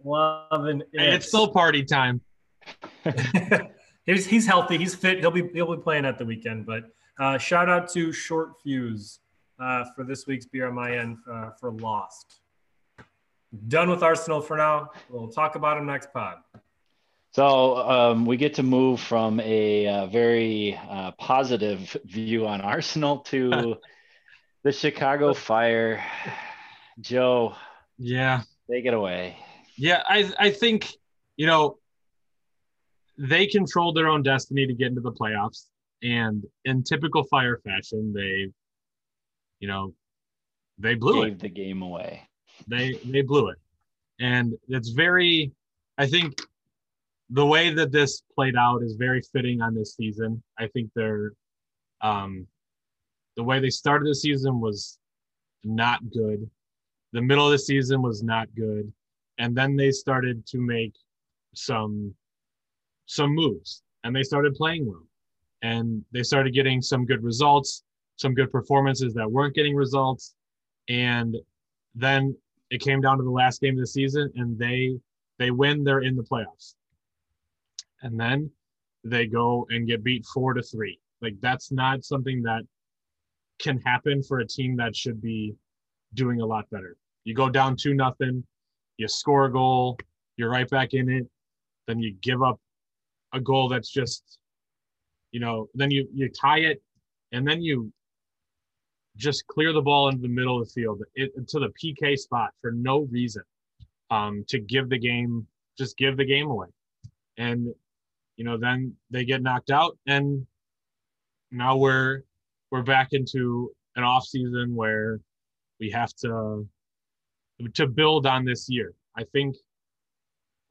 Loving 0.06 0.82
it. 0.94 1.14
It's 1.14 1.28
still 1.28 1.50
party 1.50 1.84
time. 1.84 2.22
he's, 4.06 4.26
he's 4.26 4.46
healthy. 4.46 4.78
He's 4.78 4.96
fit. 4.96 5.20
He'll 5.20 5.32
be 5.32 5.50
he'll 5.54 5.76
be 5.76 5.82
playing 5.82 6.06
at 6.06 6.18
the 6.18 6.26
weekend. 6.26 6.66
But 6.66 6.92
uh, 7.20 7.38
shout 7.38 7.70
out 7.70 7.90
to 7.94 8.12
Short 8.12 8.62
Fuse 8.62 9.20
uh, 9.60 9.86
for 9.96 10.04
this 10.04 10.28
week's 10.28 10.46
beer 10.46 10.68
on 10.68 10.76
my 10.76 10.98
end 10.98 11.18
uh, 11.30 11.52
for 11.52 11.72
Lost. 11.72 12.42
Done 13.68 13.90
with 13.90 14.04
Arsenal 14.04 14.42
for 14.42 14.58
now. 14.58 14.92
We'll 15.10 15.30
talk 15.30 15.56
about 15.56 15.78
him 15.78 15.86
next 15.86 16.12
pod. 16.12 16.38
So 17.32 17.78
um, 17.78 18.26
we 18.26 18.38
get 18.38 18.56
to 18.56 18.64
move 18.64 19.00
from 19.00 19.40
a 19.40 19.88
uh, 19.88 20.08
very 20.08 20.80
uh, 20.90 21.12
positive 21.12 21.96
view 22.06 22.48
on 22.48 22.62
Arsenal 22.62 23.20
to 23.20 23.76
the 24.64 24.72
Chicago 24.72 25.34
Fire. 25.34 26.04
Joe, 27.00 27.56
yeah, 27.98 28.42
take 28.72 28.86
it 28.86 28.94
away. 28.94 29.38
Yeah, 29.76 30.02
I 30.08 30.32
I 30.40 30.50
think 30.50 30.92
you 31.36 31.46
know 31.46 31.78
they 33.18 33.48
controlled 33.48 33.96
their 33.96 34.08
own 34.08 34.24
destiny 34.24 34.68
to 34.68 34.74
get 34.74 34.88
into 34.88 35.02
the 35.02 35.12
playoffs, 35.12 35.66
and 36.04 36.46
in 36.66 36.84
typical 36.84 37.24
Fire 37.24 37.60
fashion, 37.66 38.14
they, 38.14 38.52
you 39.60 39.68
know, 39.68 39.94
they 40.78 40.94
blew 40.96 41.24
Gave 41.24 41.34
it. 41.34 41.40
the 41.40 41.50
game 41.50 41.82
away. 41.82 42.22
They 42.68 42.94
they 43.06 43.22
blew 43.22 43.50
it, 43.50 43.58
and 44.20 44.54
it's 44.68 44.90
very. 44.90 45.52
I 45.98 46.06
think 46.06 46.40
the 47.30 47.46
way 47.46 47.74
that 47.74 47.92
this 47.92 48.22
played 48.36 48.56
out 48.56 48.84
is 48.84 48.94
very 48.94 49.22
fitting 49.22 49.62
on 49.62 49.74
this 49.74 49.96
season. 49.96 50.42
I 50.58 50.68
think 50.68 50.92
they're 50.96 51.34
um, 52.02 52.48
the 53.36 53.44
way 53.44 53.60
they 53.60 53.70
started 53.70 54.08
the 54.08 54.16
season 54.16 54.60
was 54.60 54.98
not 55.64 56.00
good. 56.12 56.50
The 57.14 57.22
middle 57.22 57.46
of 57.46 57.52
the 57.52 57.60
season 57.60 58.02
was 58.02 58.22
not 58.22 58.48
good, 58.56 58.92
and 59.38 59.56
then 59.56 59.76
they 59.76 59.92
started 59.92 60.46
to 60.48 60.60
make 60.60 60.94
some 61.56 62.14
some 63.08 63.34
moves, 63.34 63.82
and 64.04 64.16
they 64.16 64.24
started 64.24 64.54
playing 64.56 64.86
well, 64.86 65.04
and 65.64 66.04
they 66.12 66.24
started 66.24 66.54
getting 66.54 66.82
some 66.82 67.06
good 67.06 67.24
results, 67.24 67.84
some 68.16 68.34
good 68.34 68.52
performances 68.52 69.14
that 69.16 69.30
weren't 69.30 69.56
getting 69.56 69.76
results, 69.76 70.36
and 70.88 71.36
then 71.96 72.36
it 72.70 72.82
came 72.82 73.02
down 73.02 73.18
to 73.18 73.24
the 73.24 73.32
last 73.32 73.60
game 73.62 73.74
of 73.74 73.80
the 73.80 73.88
season, 73.88 74.32
and 74.36 74.58
they 74.60 74.98
they 75.40 75.52
win. 75.52 75.84
They're 75.84 76.02
in 76.02 76.16
the 76.16 76.24
playoffs 76.24 76.76
and 78.02 78.20
then 78.20 78.50
they 79.04 79.26
go 79.26 79.66
and 79.70 79.88
get 79.88 80.04
beat 80.04 80.26
four 80.26 80.54
to 80.54 80.62
three. 80.62 81.00
Like 81.22 81.36
that's 81.42 81.72
not 81.72 82.04
something 82.04 82.44
that 82.44 82.64
can 83.60 83.80
happen 83.82 84.22
for 84.22 84.40
a 84.40 84.48
team 84.48 84.76
that 84.78 84.96
should 84.96 85.22
be 85.22 85.56
doing 86.14 86.42
a 86.42 86.46
lot 86.46 86.70
better. 86.70 86.96
You 87.24 87.34
go 87.34 87.50
down 87.50 87.76
two 87.76 87.94
nothing, 87.94 88.44
you 88.98 89.08
score 89.08 89.46
a 89.46 89.52
goal, 89.52 89.98
you're 90.36 90.50
right 90.50 90.70
back 90.70 90.94
in 90.94 91.10
it, 91.10 91.28
then 91.88 92.00
you 92.00 92.16
give 92.22 92.44
up 92.44 92.60
a 93.34 93.40
goal 93.40 93.70
that's 93.70 93.90
just, 93.90 94.40
you 95.32 95.40
know, 95.40 95.68
then 95.74 95.92
you 95.92 96.08
you 96.14 96.30
tie 96.30 96.60
it, 96.60 96.82
and 97.32 97.48
then 97.48 97.62
you 97.62 97.92
just 99.18 99.46
clear 99.48 99.74
the 99.74 99.82
ball 99.82 100.10
into 100.10 100.22
the 100.22 100.28
middle 100.28 100.62
of 100.62 100.68
the 100.68 100.74
field 100.74 101.02
it, 101.16 101.32
to 101.48 101.60
the 101.60 101.70
PK 101.82 102.18
spot 102.18 102.52
for 102.62 102.72
no 102.72 103.08
reason, 103.12 103.44
um, 104.12 104.46
to 104.48 104.60
give 104.60 104.90
the 104.90 105.00
game, 105.00 105.46
just 105.78 105.98
give 105.98 106.18
the 106.18 106.26
game 106.26 106.50
away, 106.50 106.68
and 107.38 107.74
you 108.38 108.46
know, 108.46 108.58
then 108.58 108.96
they 109.10 109.26
get 109.26 109.42
knocked 109.42 109.72
out, 109.72 109.98
and 110.08 110.46
now 111.52 111.76
we're 111.76 112.22
we're 112.72 112.84
back 112.84 113.10
into 113.12 113.72
an 113.96 114.04
off 114.04 114.26
season 114.26 114.76
where 114.76 115.20
we 115.80 115.90
have 115.90 116.14
to 116.16 116.68
to 117.74 117.88
build 117.88 118.28
on 118.28 118.46
this 118.46 118.70
year. 118.70 118.94
I 119.18 119.24
think 119.34 119.56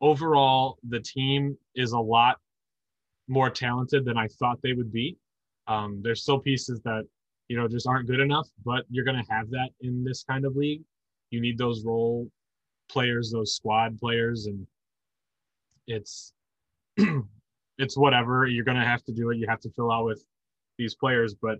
overall, 0.00 0.78
the 0.88 1.00
team 1.00 1.56
is 1.74 1.92
a 1.92 1.98
lot 1.98 2.38
more 3.28 3.50
talented 3.50 4.04
than 4.04 4.16
I 4.16 4.28
thought 4.38 4.58
they 4.62 4.72
would 4.72 4.92
be. 4.92 5.16
Um, 5.66 6.00
there's 6.02 6.22
still 6.22 6.38
pieces 6.38 6.80
that 6.84 7.04
you 7.48 7.56
know 7.56 7.68
just 7.68 7.86
aren't 7.86 8.06
good 8.06 8.20
enough, 8.20 8.48
but 8.64 8.84
you're 8.88 9.04
going 9.04 9.22
to 9.22 9.32
have 9.32 9.50
that 9.50 9.70
in 9.80 10.04
this 10.04 10.24
kind 10.24 10.44
of 10.44 10.56
league. 10.56 10.82
You 11.30 11.40
need 11.40 11.58
those 11.58 11.84
role 11.84 12.28
players, 12.88 13.30
those 13.30 13.54
squad 13.54 13.98
players, 13.98 14.46
and 14.46 14.66
it's 15.86 16.32
it's 17.78 17.96
whatever. 17.96 18.46
You're 18.46 18.64
going 18.64 18.78
to 18.78 18.84
have 18.84 19.04
to 19.04 19.12
do 19.12 19.30
it. 19.30 19.38
You 19.38 19.46
have 19.48 19.60
to 19.60 19.70
fill 19.70 19.90
out 19.90 20.04
with 20.04 20.24
these 20.78 20.94
players, 20.94 21.34
but 21.34 21.58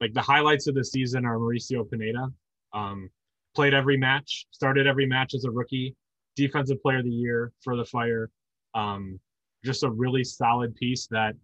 like 0.00 0.14
the 0.14 0.22
highlights 0.22 0.66
of 0.66 0.74
the 0.74 0.84
season 0.84 1.24
are 1.24 1.38
Mauricio 1.38 1.88
Pineda. 1.90 2.28
Um, 2.72 3.10
played 3.54 3.74
every 3.74 3.96
match, 3.96 4.46
started 4.52 4.86
every 4.86 5.06
match 5.06 5.34
as 5.34 5.44
a 5.44 5.50
rookie, 5.50 5.96
defensive 6.36 6.80
player 6.82 6.98
of 6.98 7.04
the 7.04 7.10
year 7.10 7.52
for 7.62 7.76
the 7.76 7.84
Fire. 7.84 8.30
Um, 8.74 9.18
just 9.64 9.82
a 9.82 9.90
really 9.90 10.24
solid 10.24 10.74
piece 10.74 11.06
that 11.08 11.34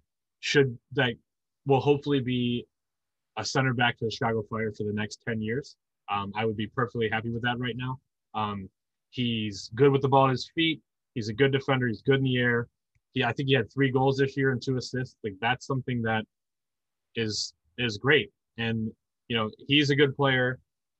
should 0.41 0.77
that 0.93 1.15
will 1.67 1.81
hopefully 1.81 2.21
be 2.21 2.67
a 3.37 3.45
center 3.45 3.75
back 3.75 3.99
to 3.99 4.05
the 4.07 4.11
Chicago 4.11 4.43
Fire 4.49 4.73
for 4.73 4.85
the 4.85 4.93
next 4.93 5.21
10 5.27 5.43
years. 5.43 5.77
Um, 6.09 6.33
I 6.37 6.45
would 6.45 6.57
be 6.57 6.69
perfectly 6.69 7.09
happy 7.11 7.31
with 7.31 7.43
that 7.43 7.59
right 7.59 7.77
now. 7.77 7.99
Um, 8.35 8.69
he's 9.11 9.71
good 9.75 9.91
with 9.91 10.03
the 10.03 10.09
ball 10.09 10.27
at 10.27 10.31
his 10.31 10.51
feet. 10.55 10.81
He's 11.15 11.29
a 11.29 11.35
good 11.35 11.53
defender. 11.53 11.89
He's 11.89 12.03
good 12.03 12.19
in 12.19 12.25
the 12.25 12.39
air. 12.39 12.69
He, 13.13 13.25
I 13.25 13.33
think 13.33 13.49
he 13.49 13.55
had 13.55 13.73
three 13.73 13.91
goals 13.91 14.19
this 14.19 14.37
year 14.37 14.51
and 14.53 14.63
two 14.63 14.77
assists. 14.77 15.17
Like 15.25 15.35
that's 15.41 15.67
something 15.67 16.03
that 16.03 16.25
is 17.15 17.55
is 17.79 17.99
great. 17.99 18.31
And 18.59 18.91
you 19.29 19.37
know 19.37 19.51
he's 19.67 19.91
a 19.91 19.97
good 19.97 20.15
player. 20.15 20.59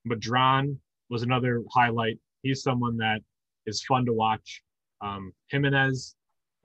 Medrán 0.09 0.77
was 1.11 1.23
another 1.23 1.63
highlight. 1.73 2.19
He's 2.43 2.63
someone 2.63 2.97
that 2.99 3.21
is 3.67 3.85
fun 3.85 4.07
to 4.07 4.13
watch. 4.13 4.63
Um, 5.01 5.33
Giménez 5.53 6.15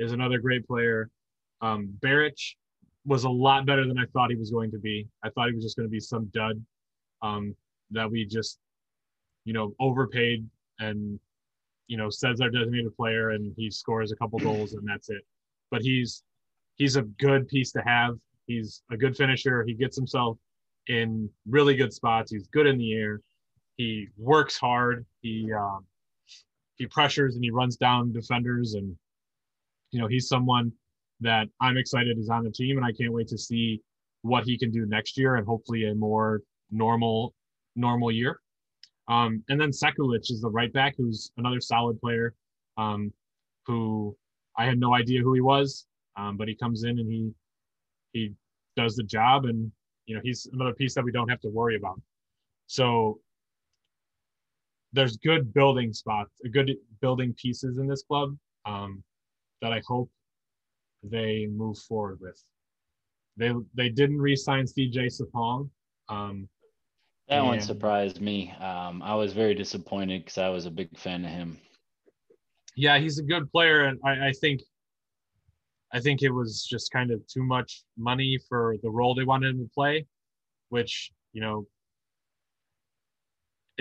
is 0.02 0.12
another 0.12 0.40
great 0.40 0.68
player. 0.68 1.10
Um, 1.62 1.96
Beric 2.02 2.36
was 3.06 3.24
a 3.24 3.30
lot 3.30 3.66
better 3.66 3.88
than 3.88 4.00
I 4.00 4.06
thought 4.14 4.32
he 4.32 4.36
was 4.36 4.52
going 4.52 4.72
to 4.72 4.80
be. 4.80 5.08
I 5.24 5.30
thought 5.30 5.50
he 5.50 5.56
was 5.56 5.64
just 5.64 5.78
going 5.78 5.88
to 5.88 5.92
be 5.92 6.00
some 6.00 6.26
dud 6.34 6.64
um, 7.22 7.56
that 7.92 8.10
we 8.10 8.26
just, 8.26 8.60
you 9.46 9.54
know, 9.54 9.74
overpaid 9.80 10.48
and, 10.80 11.20
you 11.88 11.98
know, 11.98 12.10
says 12.10 12.42
our 12.42 12.50
designated 12.50 12.96
player 12.96 13.32
and 13.32 13.54
he 13.56 13.70
scores 13.70 14.12
a 14.12 14.16
couple 14.16 14.40
goals 14.40 14.74
and 14.74 14.88
that's 14.88 15.10
it. 15.10 15.22
But 15.70 15.84
he's 15.84 16.24
he's 16.76 16.96
a 16.96 17.04
good 17.04 17.48
piece 17.48 17.72
to 17.74 17.82
have. 17.86 18.16
He's 18.48 18.82
a 18.92 18.98
good 18.98 19.16
finisher. 19.16 19.64
He 19.64 19.76
gets 19.76 19.96
himself 19.96 20.38
in 20.88 21.30
really 21.48 21.76
good 21.76 21.94
spots. 21.94 22.32
He's 22.32 22.48
good 22.48 22.66
in 22.66 22.78
the 22.78 22.94
air. 22.94 23.22
He 23.78 24.08
works 24.18 24.58
hard. 24.58 25.06
He 25.22 25.52
um, 25.54 25.86
he 26.78 26.88
pressures 26.88 27.36
and 27.36 27.44
he 27.44 27.52
runs 27.52 27.78
down 27.78 28.12
defenders 28.12 28.74
and 28.74 28.96
you 29.92 30.00
know 30.00 30.08
he's 30.08 30.28
someone 30.28 30.72
that 31.20 31.48
I'm 31.62 31.78
excited 31.78 32.18
is 32.18 32.30
on 32.30 32.44
the 32.44 32.52
team 32.52 32.78
and 32.78 32.86
I 32.86 32.92
can't 32.92 33.14
wait 33.14 33.28
to 33.28 33.38
see 33.38 33.82
what 34.24 34.44
he 34.44 34.58
can 34.58 34.72
do 34.72 34.86
next 34.86 35.18
year 35.18 35.36
and 35.36 35.46
hopefully 35.46 35.88
a 35.88 35.96
more 35.96 36.42
normal 36.72 37.34
normal 37.76 38.12
year. 38.12 38.40
Um, 39.08 39.44
and 39.50 39.60
then 39.60 39.72
Sekulic 39.72 40.32
is 40.32 40.42
the 40.42 40.50
right 40.50 40.72
back 40.72 40.96
who's 40.98 41.32
another 41.38 41.60
solid 41.60 42.00
player 42.00 42.34
um, 42.78 43.12
who 43.66 44.16
I 44.58 44.66
had 44.66 44.80
no 44.80 44.94
idea 44.94 45.22
who 45.22 45.34
he 45.34 45.42
was, 45.42 45.86
um, 46.18 46.38
but 46.38 46.48
he 46.48 46.56
comes 46.56 46.84
in 46.84 47.00
and 47.00 47.12
he 47.12 47.32
he 48.14 48.34
does 48.76 48.96
the 48.96 49.04
job 49.04 49.46
and 49.46 49.72
you 50.06 50.16
know 50.16 50.22
he's 50.24 50.48
another 50.54 50.74
piece 50.74 50.96
that 50.96 51.04
we 51.04 51.12
don't 51.12 51.30
have 51.30 51.42
to 51.42 51.50
worry 51.50 51.76
about. 51.76 52.02
So 52.68 53.20
there's 54.94 55.18
good 55.18 55.54
building 55.54 55.94
spots, 55.94 56.32
good 56.52 56.72
building 57.02 57.34
pieces 57.34 57.78
in 57.78 57.88
this 57.88 58.04
club 58.04 58.38
um, 58.66 59.04
that 59.62 59.72
I 59.72 59.82
hope 59.88 60.10
they 61.04 61.48
move 61.48 61.78
forward 61.78 62.20
with. 62.22 62.42
They 63.38 63.54
they 63.74 63.90
didn't 63.90 64.20
re-sign 64.20 64.66
CJ 64.66 65.08
Sapong. 65.08 65.70
Um, 66.10 66.50
that 67.28 67.38
and, 67.38 67.48
one 67.48 67.62
surprised 67.62 68.20
me. 68.22 68.52
Um, 68.60 69.02
I 69.02 69.16
was 69.16 69.34
very 69.34 69.56
disappointed 69.56 70.24
because 70.24 70.38
I 70.38 70.50
was 70.50 70.66
a 70.66 70.72
big 70.72 70.98
fan 70.98 71.24
of 71.24 71.32
him. 71.32 71.58
Yeah, 72.76 73.00
he's 73.00 73.20
a 73.20 73.24
good 73.24 73.52
player, 73.52 73.86
and 73.86 74.00
I, 74.04 74.28
I 74.28 74.32
think 74.34 74.62
I 75.94 76.00
think 76.00 76.22
it 76.22 76.32
was 76.32 76.66
just 76.70 76.92
kind 76.92 77.12
of 77.12 77.26
too 77.28 77.44
much 77.44 77.84
money 77.98 78.38
for 78.50 78.76
the 78.84 78.90
role 78.90 79.14
they 79.14 79.24
wanted 79.24 79.56
him 79.56 79.64
to 79.64 79.70
play, 79.74 80.06
which 80.70 81.12
you 81.34 81.42
know 81.42 81.66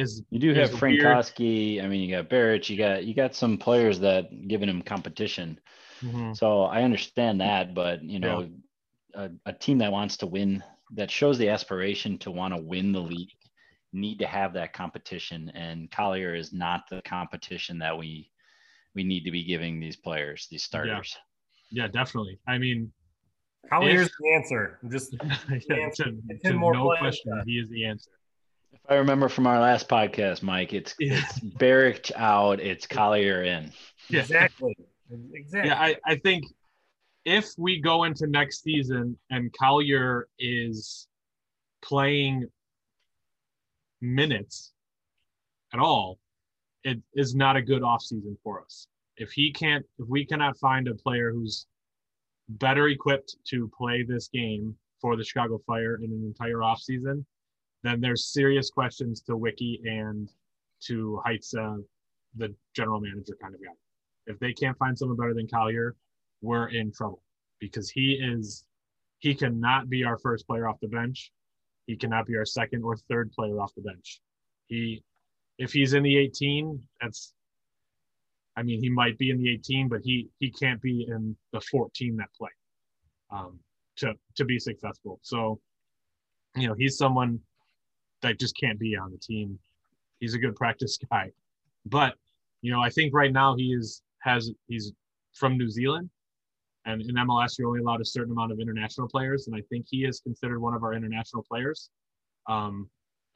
is 0.00 0.22
you 0.30 0.38
do 0.38 0.54
have 0.54 0.70
Frankowski. 0.70 1.82
I 1.82 1.88
mean, 1.88 2.08
you 2.08 2.16
got 2.16 2.28
Beric. 2.28 2.68
You 2.68 2.76
got 2.76 3.04
you 3.04 3.14
got 3.14 3.34
some 3.34 3.58
players 3.58 4.00
that 4.00 4.48
giving 4.48 4.68
him 4.68 4.82
competition. 4.82 5.58
Mm-hmm. 6.02 6.32
So 6.32 6.62
I 6.62 6.82
understand 6.82 7.40
that, 7.40 7.74
but 7.74 8.02
you 8.02 8.20
know, 8.20 8.48
yeah. 9.14 9.28
a, 9.44 9.50
a 9.50 9.52
team 9.52 9.78
that 9.78 9.92
wants 9.92 10.16
to 10.18 10.26
win, 10.26 10.64
that 10.94 11.10
shows 11.10 11.38
the 11.38 11.48
aspiration 11.50 12.18
to 12.18 12.30
want 12.30 12.54
to 12.54 12.60
win 12.60 12.92
the 12.92 13.00
league, 13.00 13.30
need 13.92 14.18
to 14.20 14.26
have 14.26 14.54
that 14.54 14.72
competition. 14.72 15.50
And 15.54 15.90
Collier 15.90 16.34
is 16.34 16.52
not 16.52 16.84
the 16.90 17.02
competition 17.02 17.78
that 17.80 17.96
we 17.96 18.30
we 18.94 19.04
need 19.04 19.24
to 19.24 19.30
be 19.30 19.44
giving 19.44 19.78
these 19.78 19.96
players, 19.96 20.48
these 20.50 20.64
starters. 20.64 21.16
Yeah, 21.70 21.84
yeah 21.84 21.88
definitely. 21.88 22.38
I 22.48 22.58
mean, 22.58 22.90
Collier's 23.68 24.06
if, 24.06 24.12
the 24.20 24.34
answer. 24.34 24.78
I'm 24.82 24.90
just 24.90 25.14
yeah, 25.68 25.76
answer. 25.76 26.04
to, 26.04 26.50
to 26.50 26.52
no 26.52 26.96
question, 26.98 27.42
he 27.46 27.52
is 27.52 27.68
the 27.68 27.84
answer. 27.84 28.10
If 28.72 28.80
I 28.88 28.94
remember 28.94 29.28
from 29.28 29.46
our 29.46 29.60
last 29.60 29.88
podcast, 29.88 30.42
Mike, 30.42 30.72
it's 30.72 30.94
yeah. 30.98 31.20
it's 31.22 31.40
Beric 31.40 32.10
out, 32.16 32.60
it's 32.60 32.86
Collier 32.86 33.42
in. 33.42 33.72
Exactly. 34.10 34.76
Exactly. 35.32 35.70
Yeah, 35.70 35.80
I, 35.80 35.96
I 36.06 36.16
think 36.16 36.44
if 37.24 37.50
we 37.58 37.80
go 37.80 38.04
into 38.04 38.26
next 38.26 38.62
season 38.62 39.18
and 39.30 39.52
Collier 39.52 40.28
is 40.38 41.08
playing 41.82 42.46
minutes 44.00 44.72
at 45.72 45.80
all, 45.80 46.18
it 46.84 46.98
is 47.14 47.34
not 47.34 47.56
a 47.56 47.62
good 47.62 47.82
offseason 47.82 48.36
for 48.42 48.62
us. 48.62 48.86
If 49.16 49.32
he 49.32 49.52
can't, 49.52 49.84
if 49.98 50.08
we 50.08 50.24
cannot 50.24 50.56
find 50.58 50.88
a 50.88 50.94
player 50.94 51.32
who's 51.32 51.66
better 52.48 52.88
equipped 52.88 53.36
to 53.48 53.70
play 53.76 54.02
this 54.02 54.28
game 54.28 54.74
for 55.00 55.16
the 55.16 55.24
Chicago 55.24 55.60
Fire 55.66 55.96
in 55.96 56.10
an 56.10 56.24
entire 56.24 56.58
offseason, 56.58 57.24
then 57.82 58.00
there's 58.00 58.32
serious 58.32 58.70
questions 58.70 59.22
to 59.22 59.36
Wicky 59.36 59.80
and 59.84 60.28
to 60.86 61.20
Heitz, 61.26 61.54
uh, 61.54 61.80
the 62.36 62.54
general 62.74 63.00
manager 63.00 63.36
kind 63.40 63.54
of 63.54 63.60
guy. 63.60 63.72
If 64.26 64.38
they 64.38 64.52
can't 64.52 64.76
find 64.78 64.96
someone 64.96 65.16
better 65.16 65.34
than 65.34 65.48
Collier, 65.48 65.96
we're 66.42 66.68
in 66.68 66.92
trouble 66.92 67.22
because 67.58 67.90
he 67.90 68.12
is 68.12 68.64
he 69.18 69.34
cannot 69.34 69.88
be 69.90 70.04
our 70.04 70.18
first 70.18 70.46
player 70.46 70.68
off 70.68 70.80
the 70.80 70.88
bench. 70.88 71.32
He 71.86 71.96
cannot 71.96 72.26
be 72.26 72.36
our 72.36 72.46
second 72.46 72.82
or 72.82 72.96
third 72.96 73.32
player 73.32 73.60
off 73.60 73.74
the 73.74 73.82
bench. 73.82 74.20
He 74.66 75.02
if 75.58 75.72
he's 75.72 75.92
in 75.92 76.02
the 76.02 76.16
18, 76.16 76.82
that's 77.00 77.34
I 78.56 78.62
mean, 78.62 78.82
he 78.82 78.90
might 78.90 79.16
be 79.18 79.30
in 79.30 79.38
the 79.38 79.50
18, 79.52 79.88
but 79.88 80.00
he 80.02 80.28
he 80.38 80.50
can't 80.50 80.80
be 80.80 81.06
in 81.08 81.36
the 81.52 81.60
14 81.60 82.16
that 82.16 82.28
play 82.36 82.50
um, 83.30 83.58
to 83.96 84.14
to 84.36 84.44
be 84.44 84.58
successful. 84.58 85.18
So, 85.22 85.60
you 86.56 86.68
know, 86.68 86.74
he's 86.74 86.96
someone 86.96 87.40
that 88.22 88.38
just 88.38 88.56
can't 88.56 88.78
be 88.78 88.96
on 88.96 89.10
the 89.10 89.18
team. 89.18 89.58
He's 90.18 90.34
a 90.34 90.38
good 90.38 90.56
practice 90.56 90.98
guy, 91.10 91.30
but 91.86 92.14
you 92.62 92.70
know, 92.72 92.80
I 92.80 92.90
think 92.90 93.14
right 93.14 93.32
now 93.32 93.54
he 93.56 93.72
is 93.72 94.02
has 94.20 94.50
he's 94.68 94.92
from 95.34 95.56
New 95.56 95.70
Zealand, 95.70 96.10
and 96.84 97.00
in 97.02 97.14
MLS 97.14 97.58
you're 97.58 97.68
only 97.68 97.80
allowed 97.80 98.00
a 98.00 98.04
certain 98.04 98.32
amount 98.32 98.52
of 98.52 98.60
international 98.60 99.08
players, 99.08 99.46
and 99.46 99.56
I 99.56 99.62
think 99.70 99.86
he 99.88 100.04
is 100.04 100.20
considered 100.20 100.60
one 100.60 100.74
of 100.74 100.82
our 100.82 100.94
international 100.94 101.42
players. 101.42 101.90
Um, 102.46 102.88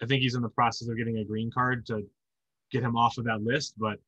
I 0.03 0.07
think 0.07 0.23
he's 0.23 0.35
in 0.35 0.43
the 0.43 0.49
process 0.49 0.89
of 0.89 0.97
getting 0.97 1.19
a 1.19 1.25
green 1.25 1.51
card 1.51 1.87
to 1.87 2.03
get 2.71 2.83
him 2.83 2.97
off 2.97 3.17
of 3.19 3.25
that 3.25 3.43
list, 3.43 3.75
but 3.79 3.99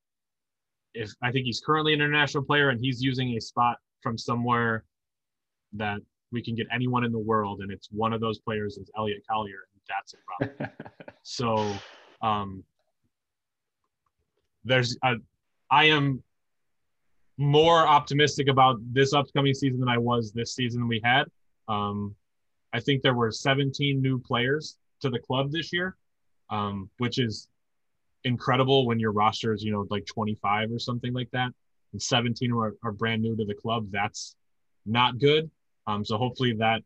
if 0.94 1.12
I 1.23 1.31
think 1.31 1.44
he's 1.44 1.61
currently 1.61 1.93
an 1.93 2.01
international 2.01 2.43
player 2.43 2.70
and 2.70 2.81
he's 2.81 3.03
using 3.03 3.36
a 3.36 3.40
spot 3.40 3.77
from 4.03 4.16
somewhere 4.16 4.85
that 5.74 6.01
we 6.32 6.43
can 6.43 6.55
get 6.55 6.66
anyone 6.73 7.05
in 7.05 7.12
the 7.12 7.19
world, 7.19 7.61
and 7.61 7.70
it's 7.70 7.89
one 7.90 8.12
of 8.12 8.20
those 8.20 8.39
players 8.39 8.78
is 8.78 8.90
Elliot 8.97 9.23
Collier, 9.28 9.69
that's 9.88 10.14
a 10.14 10.16
problem. 10.26 10.70
so 11.22 11.72
um, 12.22 12.64
there's 14.64 14.96
a, 15.02 15.14
I 15.70 15.86
am 15.86 16.22
more 17.38 17.86
optimistic 17.86 18.48
about 18.48 18.76
this 18.92 19.12
upcoming 19.12 19.54
season 19.54 19.80
than 19.80 19.88
I 19.88 19.98
was 19.98 20.32
this 20.32 20.54
season 20.54 20.88
we 20.88 21.00
had. 21.04 21.24
Um, 21.68 22.14
I 22.72 22.80
think 22.80 23.02
there 23.02 23.14
were 23.14 23.30
17 23.30 24.00
new 24.00 24.18
players 24.18 24.76
to 25.00 25.10
the 25.10 25.18
club 25.18 25.52
this 25.52 25.72
year, 25.72 25.96
um, 26.50 26.90
which 26.98 27.18
is 27.18 27.48
incredible 28.24 28.86
when 28.86 28.98
your 28.98 29.12
roster 29.12 29.52
is, 29.52 29.62
you 29.62 29.72
know, 29.72 29.86
like 29.90 30.06
25 30.06 30.72
or 30.72 30.78
something 30.78 31.12
like 31.12 31.30
that. 31.32 31.50
And 31.92 32.02
17 32.02 32.52
are, 32.52 32.74
are 32.82 32.92
brand 32.92 33.22
new 33.22 33.36
to 33.36 33.44
the 33.44 33.54
club. 33.54 33.88
That's 33.90 34.34
not 34.84 35.18
good. 35.18 35.50
Um, 35.86 36.04
so 36.04 36.16
hopefully 36.16 36.54
that 36.58 36.82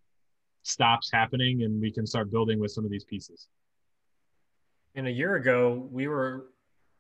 stops 0.63 1.11
happening 1.13 1.63
and 1.63 1.81
we 1.81 1.91
can 1.91 2.07
start 2.07 2.31
building 2.31 2.59
with 2.59 2.71
some 2.71 2.85
of 2.85 2.91
these 2.91 3.05
pieces. 3.05 3.49
And 4.95 5.07
a 5.07 5.11
year 5.11 5.37
ago, 5.37 5.89
we 5.91 6.09
were 6.09 6.47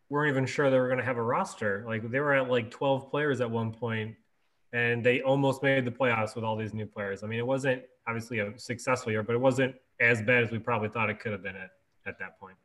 weren't 0.09 0.31
even 0.31 0.45
sure 0.45 0.71
they 0.71 0.79
were 0.79 0.89
going 0.89 0.99
to 0.99 1.05
have 1.05 1.17
a 1.17 1.23
roster. 1.23 1.85
Like 1.87 2.11
they 2.11 2.21
were 2.21 2.35
at 2.35 2.51
like 2.51 2.71
12 2.71 3.11
players 3.11 3.41
at 3.41 3.51
one 3.51 3.73
point, 3.73 4.17
and 4.73 5.05
they 5.05 5.23
almost 5.23 5.63
made 5.63 5.85
the 5.85 5.91
playoffs 5.91 6.35
with 6.35 6.45
all 6.45 6.57
these 6.57 6.75
new 6.75 6.87
players. 6.87 7.23
I 7.23 7.27
mean, 7.27 7.39
it 7.39 7.47
wasn't 7.47 7.83
obviously 8.07 8.41
a 8.41 8.59
successful 8.59 9.13
year, 9.13 9.23
but 9.23 9.35
it 9.35 9.41
wasn't 9.41 9.75
as 10.01 10.21
bad 10.23 10.43
as 10.45 10.51
we 10.51 10.59
probably 10.59 10.89
thought 10.89 11.11
it 11.11 11.21
could 11.21 11.33
have 11.33 11.43
been 11.43 11.57
at, 11.57 11.71
at 12.07 12.19
that 12.19 12.39
point. 12.41 12.57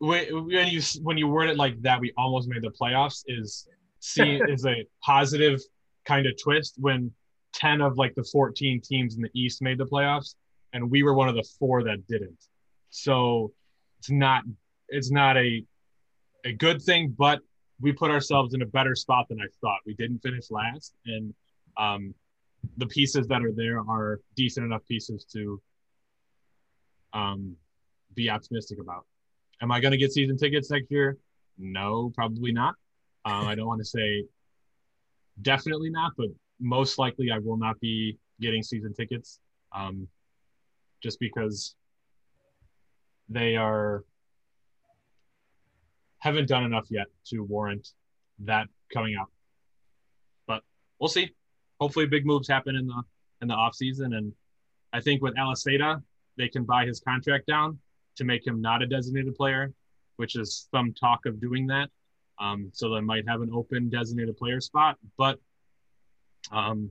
when 0.00 0.68
you 0.68 0.80
when 1.02 1.16
you 1.16 1.28
word 1.28 1.48
it 1.48 1.56
like 1.56 1.80
that, 1.82 2.00
we 2.00 2.12
almost 2.16 2.48
made 2.48 2.62
the 2.62 2.70
playoffs 2.70 3.22
is 3.26 3.66
see 4.00 4.40
is 4.48 4.64
a 4.66 4.86
positive 5.02 5.60
kind 6.06 6.26
of 6.26 6.32
twist 6.42 6.74
when 6.78 7.12
10 7.54 7.80
of 7.80 7.98
like 7.98 8.14
the 8.14 8.24
14 8.24 8.80
teams 8.80 9.16
in 9.16 9.22
the 9.22 9.30
East 9.34 9.62
made 9.62 9.78
the 9.78 9.86
playoffs 9.86 10.34
and 10.72 10.90
we 10.90 11.02
were 11.02 11.14
one 11.14 11.28
of 11.28 11.34
the 11.34 11.48
four 11.58 11.82
that 11.84 12.06
didn't. 12.06 12.46
So 12.90 13.52
it's 13.98 14.10
not 14.10 14.42
it's 14.88 15.10
not 15.10 15.36
a 15.36 15.64
a 16.44 16.52
good 16.52 16.80
thing, 16.82 17.14
but 17.16 17.40
we 17.80 17.92
put 17.92 18.10
ourselves 18.10 18.54
in 18.54 18.62
a 18.62 18.66
better 18.66 18.94
spot 18.94 19.26
than 19.28 19.40
I 19.40 19.46
thought. 19.60 19.78
We 19.86 19.94
didn't 19.94 20.20
finish 20.20 20.50
last 20.50 20.94
and 21.06 21.34
um, 21.76 22.14
the 22.76 22.86
pieces 22.86 23.26
that 23.28 23.42
are 23.42 23.52
there 23.52 23.78
are 23.78 24.20
decent 24.36 24.66
enough 24.66 24.82
pieces 24.86 25.24
to 25.32 25.60
um, 27.12 27.56
be 28.14 28.28
optimistic 28.28 28.78
about. 28.80 29.06
Am 29.62 29.70
I 29.72 29.80
going 29.80 29.92
to 29.92 29.98
get 29.98 30.12
season 30.12 30.36
tickets 30.36 30.70
next 30.70 30.90
year? 30.90 31.16
No, 31.58 32.10
probably 32.14 32.52
not. 32.52 32.74
Um, 33.24 33.46
I 33.46 33.54
don't 33.54 33.66
want 33.66 33.80
to 33.80 33.84
say 33.84 34.24
definitely 35.42 35.90
not, 35.90 36.12
but 36.16 36.28
most 36.60 36.98
likely 36.98 37.30
I 37.30 37.38
will 37.38 37.56
not 37.56 37.80
be 37.80 38.18
getting 38.40 38.62
season 38.62 38.94
tickets 38.94 39.40
um, 39.72 40.08
just 41.02 41.18
because 41.20 41.74
they 43.28 43.56
are 43.56 44.04
haven't 46.18 46.48
done 46.48 46.64
enough 46.64 46.86
yet 46.90 47.06
to 47.26 47.40
warrant 47.42 47.88
that 48.40 48.66
coming 48.92 49.16
out. 49.18 49.28
But 50.46 50.62
we'll 50.98 51.08
see. 51.08 51.30
Hopefully, 51.80 52.06
big 52.06 52.26
moves 52.26 52.48
happen 52.48 52.76
in 52.76 52.86
the 52.86 53.02
in 53.40 53.48
the 53.48 53.54
off 53.54 53.74
season, 53.74 54.14
and 54.14 54.32
I 54.92 55.00
think 55.00 55.22
with 55.22 55.34
Aliseda, 55.36 56.02
they 56.36 56.48
can 56.48 56.64
buy 56.64 56.84
his 56.84 57.00
contract 57.00 57.46
down 57.46 57.78
to 58.16 58.24
make 58.24 58.46
him 58.46 58.60
not 58.60 58.82
a 58.82 58.86
designated 58.86 59.34
player, 59.34 59.72
which 60.16 60.36
is 60.36 60.68
some 60.70 60.92
talk 60.92 61.24
of 61.24 61.40
doing 61.40 61.66
that. 61.68 61.88
Um, 62.38 62.70
so 62.72 62.94
they 62.94 63.00
might 63.00 63.26
have 63.28 63.40
an 63.40 63.50
open 63.52 63.88
designated 63.88 64.36
player 64.36 64.60
spot, 64.60 64.98
but 65.16 65.38
um, 66.50 66.90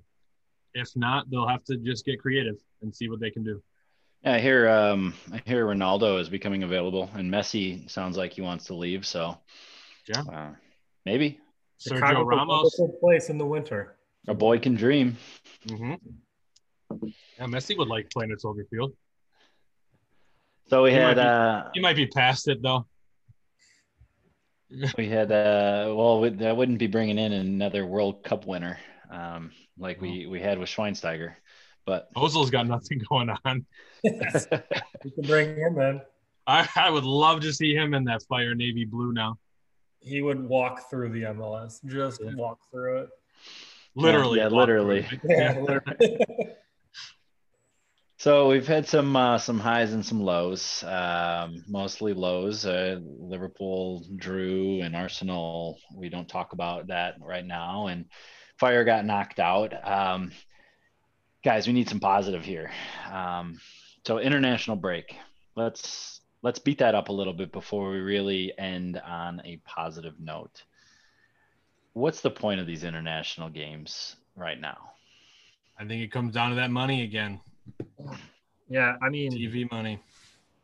if 0.73 0.95
not, 0.95 1.29
they'll 1.29 1.47
have 1.47 1.63
to 1.65 1.77
just 1.77 2.05
get 2.05 2.19
creative 2.19 2.55
and 2.81 2.95
see 2.95 3.09
what 3.09 3.19
they 3.19 3.31
can 3.31 3.43
do. 3.43 3.61
Yeah, 4.23 4.33
I 4.33 4.39
hear 4.39 4.69
um, 4.69 5.13
I 5.31 5.41
hear 5.45 5.65
Ronaldo 5.65 6.19
is 6.19 6.29
becoming 6.29 6.63
available, 6.63 7.09
and 7.13 7.31
Messi 7.31 7.89
sounds 7.89 8.17
like 8.17 8.33
he 8.33 8.41
wants 8.41 8.65
to 8.65 8.73
leave. 8.73 9.05
So, 9.05 9.37
yeah, 10.07 10.21
uh, 10.21 10.49
maybe 11.05 11.39
Sergio 11.79 12.25
Ramos 12.25 12.79
place 12.99 13.29
in 13.29 13.37
the 13.37 13.45
winter. 13.45 13.95
A 14.27 14.33
boy 14.33 14.59
can 14.59 14.75
dream. 14.75 15.17
Mm-hmm. 15.67 15.93
Yeah, 17.37 17.45
Messi 17.45 17.77
would 17.77 17.87
like 17.87 18.09
playing 18.09 18.31
at 18.31 18.41
Soldier 18.41 18.65
Field. 18.69 18.93
So 20.67 20.83
we 20.83 20.91
he 20.91 20.97
had. 20.97 21.17
Might 21.17 21.23
be, 21.23 21.29
uh, 21.29 21.69
he 21.75 21.79
might 21.79 21.95
be 21.95 22.07
past 22.07 22.47
it 22.47 22.61
though. 22.61 22.85
we 24.97 25.07
had. 25.07 25.31
Uh, 25.31 25.93
well, 25.95 26.21
that 26.21 26.57
wouldn't 26.57 26.79
be 26.79 26.87
bringing 26.87 27.17
in 27.17 27.31
another 27.31 27.85
World 27.85 28.23
Cup 28.23 28.45
winner, 28.45 28.77
um, 29.09 29.51
like 29.77 30.01
we 30.01 30.25
we 30.27 30.39
had 30.39 30.59
with 30.59 30.69
Schweinsteiger. 30.69 31.33
But 31.85 32.13
Ozil's 32.15 32.49
got 32.49 32.67
nothing 32.67 33.01
going 33.09 33.29
on. 33.45 33.65
you 34.03 34.11
can 34.13 35.23
bring 35.25 35.55
him 35.55 35.79
in. 35.79 36.01
I, 36.45 36.67
I 36.75 36.89
would 36.89 37.03
love 37.03 37.41
to 37.41 37.53
see 37.53 37.73
him 37.75 37.93
in 37.93 38.03
that 38.05 38.23
fire 38.23 38.55
navy 38.55 38.85
blue 38.85 39.13
now. 39.13 39.37
He 39.99 40.21
would 40.21 40.39
walk 40.39 40.89
through 40.89 41.09
the 41.09 41.23
MLS, 41.23 41.83
just 41.85 42.21
Yeah. 42.23 42.31
walk 42.35 42.59
through 42.71 43.03
it. 43.03 43.09
Literally. 43.95 44.39
Yeah, 44.39 44.45
walk 44.45 44.53
literally. 44.53 45.07
Yeah, 45.23 45.59
literally. 45.59 46.19
So 48.17 48.49
we've 48.49 48.67
had 48.67 48.85
some 48.85 49.15
uh, 49.15 49.37
some 49.37 49.59
highs 49.61 49.93
and 49.93 50.05
some 50.05 50.19
lows, 50.19 50.83
um, 50.83 51.63
mostly 51.69 52.11
lows. 52.11 52.65
Uh, 52.65 52.99
Liverpool 53.01 54.05
drew 54.17 54.81
and 54.81 54.93
Arsenal. 54.93 55.79
We 55.95 56.09
don't 56.09 56.27
talk 56.27 56.51
about 56.51 56.87
that 56.87 57.15
right 57.21 57.45
now. 57.45 57.87
And 57.87 58.07
Fire 58.59 58.83
got 58.83 59.05
knocked 59.05 59.39
out. 59.39 59.73
Um, 59.87 60.31
guys, 61.43 61.65
we 61.65 61.73
need 61.73 61.87
some 61.87 62.01
positive 62.01 62.43
here. 62.43 62.69
Um, 63.11 63.59
so 64.05 64.19
international 64.19 64.75
break. 64.75 65.15
Let's 65.55 66.21
let's 66.41 66.59
beat 66.59 66.79
that 66.79 66.93
up 66.93 67.07
a 67.07 67.13
little 67.13 67.33
bit 67.33 67.53
before 67.53 67.89
we 67.89 67.99
really 67.99 68.53
end 68.57 69.01
on 69.05 69.41
a 69.45 69.57
positive 69.65 70.19
note. 70.19 70.63
What's 71.93 72.21
the 72.21 72.31
point 72.31 72.59
of 72.59 72.67
these 72.67 72.83
international 72.83 73.49
games 73.49 74.17
right 74.35 74.59
now? 74.59 74.91
I 75.79 75.85
think 75.85 76.03
it 76.03 76.11
comes 76.11 76.33
down 76.33 76.49
to 76.49 76.55
that 76.57 76.69
money 76.69 77.03
again. 77.03 77.39
yeah, 78.69 78.95
I 79.01 79.09
mean, 79.09 79.31
TV 79.31 79.71
money. 79.71 79.99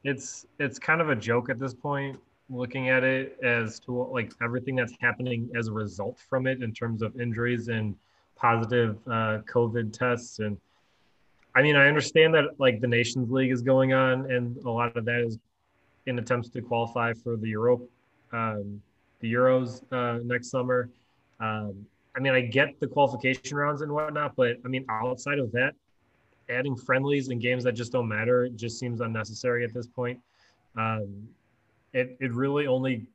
it's 0.03 0.45
it's 0.59 0.79
kind 0.79 0.99
of 0.99 1.09
a 1.09 1.15
joke 1.15 1.49
at 1.49 1.59
this 1.59 1.73
point 1.73 2.19
looking 2.49 2.89
at 2.89 3.03
it 3.03 3.37
as 3.43 3.79
to 3.79 3.91
like 3.91 4.31
everything 4.41 4.75
that's 4.75 4.93
happening 4.99 5.49
as 5.55 5.67
a 5.67 5.71
result 5.71 6.19
from 6.29 6.47
it 6.47 6.61
in 6.61 6.73
terms 6.73 7.01
of 7.01 7.19
injuries 7.19 7.67
and 7.67 7.95
positive 8.35 8.97
uh, 9.07 9.39
covid 9.51 9.91
tests 9.91 10.39
and 10.39 10.57
i 11.55 11.61
mean 11.61 11.75
i 11.75 11.87
understand 11.87 12.33
that 12.33 12.45
like 12.59 12.79
the 12.81 12.87
nations 12.87 13.31
league 13.31 13.51
is 13.51 13.61
going 13.61 13.93
on 13.93 14.29
and 14.31 14.57
a 14.65 14.69
lot 14.69 14.95
of 14.95 15.05
that 15.05 15.21
is 15.21 15.39
in 16.05 16.19
attempts 16.19 16.49
to 16.49 16.61
qualify 16.61 17.13
for 17.13 17.35
the 17.35 17.47
euro 17.47 17.81
um, 18.31 18.81
the 19.21 19.33
euros 19.33 19.81
uh, 19.91 20.19
next 20.23 20.49
summer 20.49 20.89
um, 21.39 21.73
i 22.15 22.19
mean 22.19 22.33
i 22.33 22.41
get 22.41 22.79
the 22.79 22.87
qualification 22.87 23.57
rounds 23.57 23.81
and 23.81 23.91
whatnot 23.91 24.35
but 24.35 24.57
i 24.65 24.67
mean 24.67 24.85
outside 24.89 25.39
of 25.39 25.51
that 25.51 25.73
adding 26.49 26.75
friendlies 26.75 27.29
and 27.29 27.41
games 27.41 27.63
that 27.63 27.73
just 27.73 27.91
don't 27.91 28.07
matter 28.07 28.49
just 28.49 28.79
seems 28.79 29.01
unnecessary 29.01 29.63
at 29.63 29.73
this 29.73 29.87
point. 29.87 30.19
Um, 30.77 31.27
it 31.95 32.17
it 32.19 32.31
really 32.33 32.67
only 32.67 33.07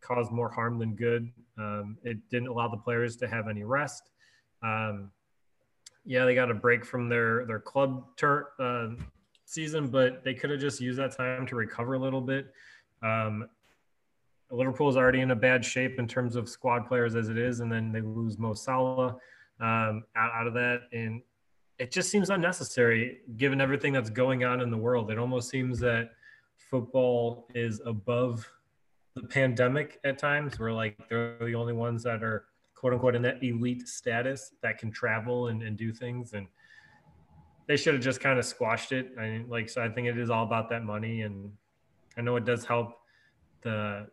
caused 0.00 0.30
more 0.30 0.50
harm 0.50 0.78
than 0.78 0.94
good. 0.94 1.30
Um, 1.56 1.96
it 2.02 2.18
didn't 2.28 2.48
allow 2.48 2.68
the 2.68 2.76
players 2.76 3.16
to 3.18 3.28
have 3.28 3.48
any 3.48 3.64
rest. 3.64 4.10
Um, 4.62 5.10
yeah, 6.04 6.26
they 6.26 6.34
got 6.34 6.50
a 6.50 6.54
break 6.54 6.84
from 6.84 7.08
their 7.08 7.46
their 7.46 7.60
club 7.60 8.04
tur- 8.16 8.50
uh, 8.58 9.02
season, 9.46 9.88
but 9.88 10.24
they 10.24 10.34
could 10.34 10.50
have 10.50 10.60
just 10.60 10.80
used 10.80 10.98
that 10.98 11.16
time 11.16 11.46
to 11.46 11.56
recover 11.56 11.94
a 11.94 11.98
little 11.98 12.20
bit. 12.20 12.52
Um, 13.02 13.48
Liverpool 14.50 14.88
is 14.88 14.96
already 14.96 15.20
in 15.20 15.30
a 15.30 15.36
bad 15.36 15.64
shape 15.64 15.98
in 15.98 16.06
terms 16.06 16.36
of 16.36 16.48
squad 16.48 16.86
players 16.86 17.14
as 17.14 17.28
it 17.28 17.38
is, 17.38 17.60
and 17.60 17.72
then 17.72 17.92
they 17.92 18.00
lose 18.00 18.38
Mo 18.38 18.52
Salah 18.52 19.16
um, 19.60 20.04
out, 20.16 20.32
out 20.34 20.46
of 20.46 20.54
that, 20.54 20.82
and 20.92 21.22
it 21.78 21.90
just 21.90 22.10
seems 22.10 22.30
unnecessary 22.30 23.20
given 23.36 23.60
everything 23.60 23.92
that's 23.92 24.10
going 24.10 24.44
on 24.44 24.60
in 24.60 24.70
the 24.70 24.76
world. 24.76 25.10
It 25.10 25.18
almost 25.18 25.50
seems 25.50 25.78
that 25.80 26.10
football 26.56 27.46
is 27.54 27.80
above 27.84 28.48
the 29.14 29.22
pandemic 29.22 30.00
at 30.04 30.18
times. 30.18 30.58
Where 30.58 30.72
like 30.72 30.96
they're 31.08 31.36
the 31.40 31.54
only 31.54 31.72
ones 31.72 32.02
that 32.04 32.22
are 32.22 32.46
quote 32.74 32.92
unquote 32.92 33.14
in 33.14 33.22
that 33.22 33.42
elite 33.42 33.88
status 33.88 34.52
that 34.62 34.78
can 34.78 34.90
travel 34.90 35.48
and, 35.48 35.62
and 35.62 35.76
do 35.76 35.92
things. 35.92 36.34
And 36.34 36.46
they 37.66 37.76
should 37.76 37.94
have 37.94 38.02
just 38.02 38.20
kind 38.20 38.38
of 38.38 38.44
squashed 38.44 38.92
it. 38.92 39.12
I 39.18 39.22
mean, 39.22 39.46
like, 39.48 39.70
so 39.70 39.82
I 39.82 39.88
think 39.88 40.06
it 40.06 40.18
is 40.18 40.30
all 40.30 40.44
about 40.44 40.68
that 40.70 40.84
money. 40.84 41.22
And 41.22 41.52
I 42.16 42.20
know 42.20 42.36
it 42.36 42.44
does 42.44 42.64
help 42.64 42.98
the 43.62 44.08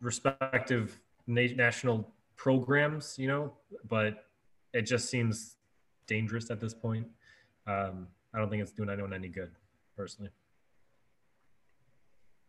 respective 0.00 0.98
na- 1.26 1.54
national 1.54 2.10
programs, 2.36 3.16
you 3.18 3.28
know, 3.28 3.52
but 3.88 4.24
it 4.72 4.82
just 4.82 5.08
seems 5.08 5.56
dangerous 6.06 6.50
at 6.50 6.60
this 6.60 6.74
point. 6.74 7.06
Um, 7.66 8.08
I 8.34 8.38
don't 8.38 8.50
think 8.50 8.62
it's 8.62 8.72
doing 8.72 8.88
anyone 8.88 9.12
any 9.12 9.28
good, 9.28 9.50
personally. 9.96 10.30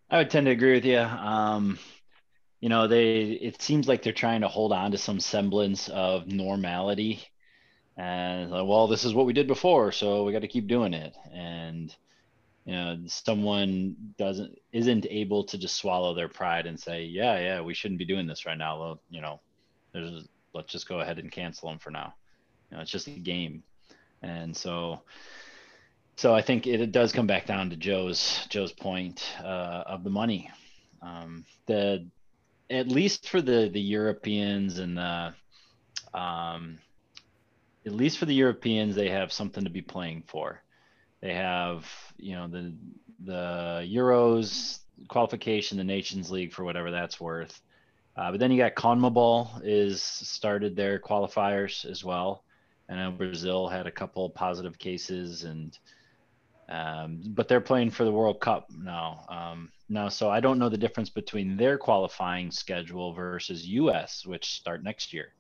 I 0.10 0.20
would 0.20 0.30
tend 0.30 0.46
to 0.46 0.52
agree 0.52 0.74
with 0.74 0.86
you. 0.86 1.00
Um, 1.00 1.80
you 2.60 2.70
know, 2.70 2.88
they 2.88 3.24
it 3.24 3.62
seems 3.62 3.88
like 3.88 4.02
they're 4.04 4.14
trying 4.14 4.42
to 4.42 4.48
hold 4.48 4.72
on 4.72 4.92
to 4.92 4.98
some 4.98 5.20
semblance 5.20 5.90
of 5.90 6.28
normality, 6.28 7.24
and 7.98 8.52
well, 8.52 8.88
this 8.88 9.06
is 9.06 9.14
what 9.14 9.26
we 9.26 9.34
did 9.34 9.48
before, 9.48 9.92
so 9.92 10.24
we 10.24 10.32
got 10.32 10.40
to 10.40 10.48
keep 10.48 10.68
doing 10.68 10.94
it. 10.94 11.16
And 11.34 11.96
you 12.66 12.74
know, 12.74 12.98
someone 13.08 13.96
doesn't 14.18 14.58
isn't 14.72 15.06
able 15.10 15.44
to 15.46 15.58
just 15.58 15.76
swallow 15.76 16.14
their 16.14 16.30
pride 16.30 16.66
and 16.66 16.80
say, 16.80 17.04
yeah, 17.04 17.40
yeah, 17.40 17.62
we 17.62 17.74
shouldn't 17.74 18.00
be 18.00 18.06
doing 18.06 18.28
this 18.28 18.46
right 18.46 18.58
now. 18.58 18.80
Well, 18.80 19.02
you 19.10 19.22
know, 19.22 19.40
there's 19.94 20.28
let's 20.54 20.72
just 20.72 20.88
go 20.88 21.02
ahead 21.02 21.20
and 21.20 21.32
cancel 21.32 21.70
them 21.70 21.80
for 21.80 21.92
now. 21.92 22.14
You 22.72 22.78
know, 22.78 22.82
it's 22.82 22.92
just 22.92 23.08
a 23.08 23.12
game, 23.12 23.64
and 24.22 24.56
so 24.56 25.02
so 26.16 26.34
I 26.34 26.42
think 26.42 26.68
it, 26.68 26.82
it 26.82 26.92
does 26.92 27.12
come 27.12 27.28
back 27.28 27.46
down 27.46 27.70
to 27.70 27.76
Joe's 27.76 28.46
Joe's 28.50 28.72
point 28.72 29.24
uh, 29.44 29.84
of 29.86 30.04
the 30.04 30.10
money. 30.10 30.50
Um, 31.02 31.46
the 31.68 32.06
at 32.70 32.88
least 32.88 33.30
for 33.30 33.42
the 33.42 33.70
the 33.72 33.82
Europeans 33.82 34.80
and 34.80 34.98
the 34.98 35.34
um, 36.14 36.80
at 37.86 37.94
least 37.94 38.18
for 38.18 38.26
the 38.26 38.34
Europeans, 38.34 38.96
they 38.96 39.10
have 39.10 39.32
something 39.32 39.64
to 39.64 39.70
be 39.70 39.82
playing 39.82 40.24
for. 40.28 40.62
They 41.22 41.34
have 41.34 41.86
you 42.18 42.36
know 42.36 42.48
the 42.48 42.74
the 43.24 43.88
Euros. 43.88 44.80
qualification, 45.08 45.78
the 45.78 45.84
Nations 45.84 46.32
League 46.32 46.54
for 46.54 46.64
whatever 46.64 46.92
that's 46.92 47.20
worth. 47.20 47.62
Uh, 48.16 48.32
but 48.32 48.40
then 48.40 48.50
you 48.52 48.58
got 48.58 48.76
CONMEBOL 48.76 49.62
is 49.64 50.02
started 50.02 50.76
their 50.76 51.00
qualifiers 51.00 51.84
as 51.90 52.02
well. 52.02 52.44
I 52.90 52.96
know 52.96 53.12
Brazil 53.12 53.68
had 53.68 53.88
a 53.88 53.92
couple 53.92 54.30
positive 54.30 54.78
cases, 54.80 55.44
and 55.44 55.78
um, 56.68 57.22
but 57.28 57.48
they're 57.48 57.62
playing 57.62 57.92
for 57.92 58.06
the 58.06 58.12
World 58.12 58.40
Cup 58.40 58.68
now. 58.72 59.26
Um, 59.30 59.72
now, 59.88 60.10
so 60.10 60.30
I 60.30 60.40
don't 60.40 60.58
know 60.58 60.70
the 60.70 60.78
difference 60.78 61.10
between 61.10 61.58
their 61.58 61.78
qualifying 61.78 62.50
schedule 62.52 63.14
versus 63.14 63.68
U.S., 63.68 64.26
which 64.26 64.54
start 64.54 64.84
next 64.84 65.14
year. 65.14 65.34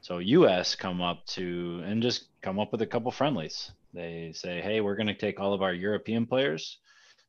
So 0.00 0.18
U.S. 0.18 0.74
come 0.74 1.00
up 1.00 1.24
to 1.26 1.82
and 1.84 2.02
just 2.02 2.26
come 2.42 2.58
up 2.58 2.72
with 2.72 2.82
a 2.82 2.86
couple 2.86 3.10
friendlies. 3.10 3.70
They 3.94 4.32
say, 4.34 4.60
hey, 4.60 4.80
we're 4.80 4.96
going 4.96 5.08
to 5.08 5.14
take 5.14 5.40
all 5.40 5.54
of 5.54 5.62
our 5.62 5.72
European 5.72 6.26
players, 6.26 6.78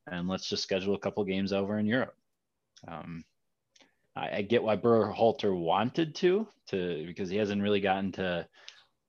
and 0.06 0.28
let's 0.28 0.48
just 0.48 0.62
schedule 0.62 0.94
a 0.94 0.98
couple 0.98 1.24
games 1.24 1.52
over 1.52 1.78
in 1.78 1.86
Europe. 1.86 2.14
Um, 2.86 3.24
I, 4.16 4.36
I, 4.36 4.42
get 4.42 4.62
why 4.62 4.76
Berhalter 4.76 5.54
wanted 5.56 6.14
to, 6.16 6.46
to 6.68 7.04
because 7.06 7.28
he 7.28 7.36
hasn't 7.36 7.62
really 7.62 7.80
gotten 7.80 8.12
to 8.12 8.46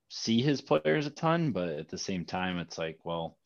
see 0.10 0.42
his 0.42 0.62
players 0.62 1.08
a 1.08 1.10
ton, 1.10 1.52
but 1.52 1.70
at 1.70 1.90
the 1.90 1.98
same 1.98 2.26
time, 2.26 2.58
it's 2.60 2.78
like, 2.78 3.00
well, 3.06 3.38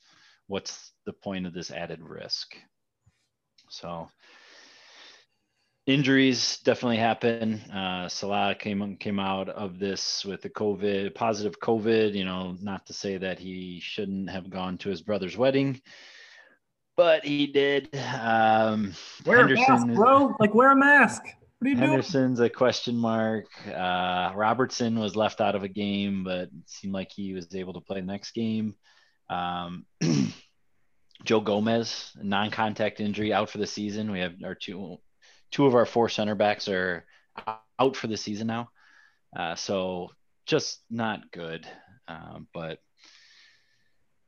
what's 0.47 0.91
the 1.05 1.13
point 1.13 1.45
of 1.45 1.53
this 1.53 1.71
added 1.71 2.01
risk? 2.01 2.55
So 3.69 4.09
injuries 5.85 6.59
definitely 6.63 6.97
happen. 6.97 7.61
Uh, 7.71 8.09
Salah 8.09 8.55
came 8.55 8.97
came 8.97 9.19
out 9.19 9.49
of 9.49 9.79
this 9.79 10.25
with 10.25 10.41
the 10.41 10.49
COVID 10.49 11.13
positive 11.15 11.59
COVID. 11.59 12.13
You 12.13 12.25
know, 12.25 12.55
not 12.61 12.85
to 12.87 12.93
say 12.93 13.17
that 13.17 13.39
he 13.39 13.79
shouldn't 13.81 14.29
have 14.29 14.49
gone 14.49 14.77
to 14.79 14.89
his 14.89 15.01
brother's 15.01 15.37
wedding, 15.37 15.81
but 16.97 17.25
he 17.25 17.47
did. 17.47 17.89
Um, 18.19 18.93
wear 19.25 19.39
Henderson, 19.39 19.65
a 19.65 19.85
mask, 19.85 19.95
bro. 19.95 20.35
Like 20.39 20.53
wear 20.53 20.71
a 20.71 20.75
mask. 20.75 21.23
What 21.59 21.67
are 21.67 21.71
you 21.71 21.77
Henderson's 21.77 22.39
doing? 22.39 22.47
a 22.47 22.53
question 22.53 22.95
mark. 22.97 23.45
Uh, 23.67 24.31
Robertson 24.35 24.99
was 24.99 25.15
left 25.15 25.39
out 25.41 25.55
of 25.55 25.63
a 25.63 25.69
game, 25.69 26.23
but 26.23 26.43
it 26.43 26.51
seemed 26.65 26.93
like 26.93 27.11
he 27.11 27.33
was 27.33 27.53
able 27.55 27.73
to 27.73 27.81
play 27.81 28.01
the 28.01 28.05
next 28.05 28.31
game. 28.31 28.75
Um, 29.29 29.85
Joe 31.23 31.39
Gomez, 31.39 32.11
non-contact 32.21 32.99
injury, 32.99 33.33
out 33.33 33.49
for 33.49 33.57
the 33.57 33.67
season. 33.67 34.11
We 34.11 34.19
have 34.19 34.35
our 34.43 34.55
two, 34.55 34.97
two 35.51 35.65
of 35.65 35.75
our 35.75 35.85
four 35.85 36.09
center 36.09 36.35
backs 36.35 36.67
are 36.67 37.05
out 37.79 37.95
for 37.95 38.07
the 38.07 38.17
season 38.17 38.47
now. 38.47 38.69
Uh, 39.35 39.55
so 39.55 40.11
just 40.45 40.79
not 40.89 41.31
good. 41.31 41.67
Uh, 42.07 42.39
but 42.53 42.79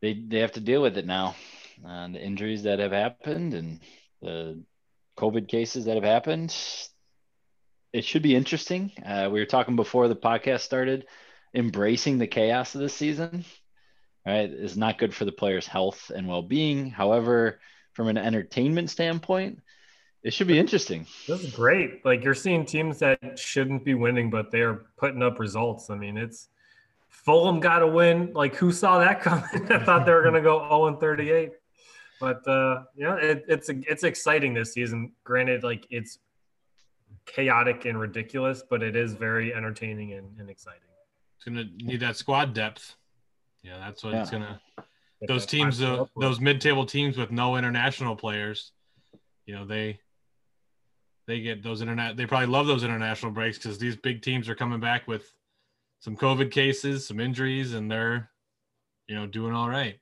they 0.02 0.14
they 0.14 0.40
have 0.40 0.54
to 0.54 0.60
deal 0.60 0.82
with 0.82 0.98
it 0.98 1.06
now. 1.06 1.36
Uh, 1.86 2.08
the 2.08 2.24
injuries 2.24 2.64
that 2.64 2.80
have 2.80 2.92
happened 2.92 3.54
and 3.54 3.80
the 4.22 4.64
COVID 5.18 5.48
cases 5.48 5.86
that 5.86 5.96
have 5.96 6.04
happened, 6.04 6.56
it 7.94 8.04
should 8.04 8.24
be 8.24 8.36
interesting. 8.36 8.92
Uh, 9.06 9.30
we 9.32 9.40
were 9.40 9.46
talking 9.46 9.76
before 9.76 10.08
the 10.08 10.16
podcast 10.16 10.62
started, 10.62 11.06
embracing 11.54 12.18
the 12.18 12.28
chaos 12.28 12.74
of 12.74 12.82
this 12.82 12.94
season, 12.94 13.46
right, 14.34 14.50
is 14.50 14.78
not 14.78 14.98
good 14.98 15.14
for 15.14 15.26
the 15.26 15.32
player's 15.32 15.68
health 15.68 16.12
and 16.14 16.28
well 16.28 16.42
being. 16.42 16.90
However, 16.90 17.60
from 17.94 18.08
an 18.08 18.18
entertainment 18.18 18.90
standpoint, 18.90 19.60
it 20.24 20.34
should 20.34 20.48
be 20.48 20.60
interesting. 20.60 21.06
This 21.28 21.44
is 21.44 21.56
great. 21.56 22.04
Like 22.06 22.24
you're 22.24 22.34
seeing 22.34 22.66
teams 22.66 23.00
that 23.00 23.40
shouldn't 23.40 23.86
be 23.86 23.94
winning, 23.94 24.30
but 24.30 24.52
they're 24.52 24.86
putting 24.98 25.24
up 25.24 25.40
results. 25.40 25.90
I 25.90 25.96
mean, 25.96 26.18
it's 26.18 26.50
Fulham 27.10 27.60
got 27.60 27.80
to 27.80 27.88
win. 27.88 28.34
Like 28.34 28.56
who 28.56 28.72
saw 28.72 29.00
that 29.00 29.22
coming? 29.22 29.72
I 29.72 29.84
thought 29.84 30.06
they 30.06 30.14
were 30.14 30.24
going 30.24 30.34
to 30.34 30.42
go 30.42 30.60
0 30.68 30.86
and 30.88 31.00
38. 31.00 31.52
But 32.20 32.48
uh, 32.48 32.84
yeah, 32.96 33.16
it, 33.16 33.46
it's 33.48 33.70
it's 33.70 34.04
exciting 34.04 34.54
this 34.54 34.74
season. 34.74 35.12
Granted, 35.24 35.64
like 35.64 35.86
it's 35.90 36.18
chaotic 37.26 37.86
and 37.86 38.00
ridiculous, 38.00 38.64
but 38.68 38.82
it 38.82 38.96
is 38.96 39.14
very 39.14 39.54
entertaining 39.54 40.14
and, 40.14 40.28
and 40.40 40.50
exciting. 40.50 40.82
It's 41.36 41.46
gonna 41.46 41.66
need 41.78 42.00
that 42.00 42.18
squad 42.18 42.54
depth. 42.54 42.96
Yeah, 43.64 43.78
that's 43.80 44.04
what 44.04 44.14
yeah. 44.14 44.22
it's 44.22 44.32
gonna. 44.32 44.62
Those 45.28 45.48
teams, 45.48 45.82
uh, 45.82 46.06
those 46.20 46.40
mid-table 46.40 46.86
teams 46.86 47.18
with 47.18 47.32
no 47.32 47.56
international 47.56 48.16
players, 48.16 48.72
you 49.46 49.56
know, 49.56 49.66
they 49.66 50.00
they 51.28 51.42
get 51.42 51.64
those 51.64 51.82
internet. 51.82 52.16
They 52.16 52.26
probably 52.26 52.48
love 52.48 52.68
those 52.68 52.84
international 52.84 53.32
breaks 53.32 53.58
because 53.58 53.78
these 53.78 53.96
big 53.96 54.22
teams 54.22 54.48
are 54.48 54.56
coming 54.56 54.80
back 54.80 55.08
with 55.08 55.32
some 56.00 56.16
COVID 56.16 56.52
cases, 56.52 57.08
some 57.08 57.20
injuries, 57.20 57.74
and 57.74 57.92
they're, 57.92 58.30
you 59.08 59.16
know, 59.16 59.28
doing 59.28 59.54
all 59.54 59.70
right. 59.70 60.00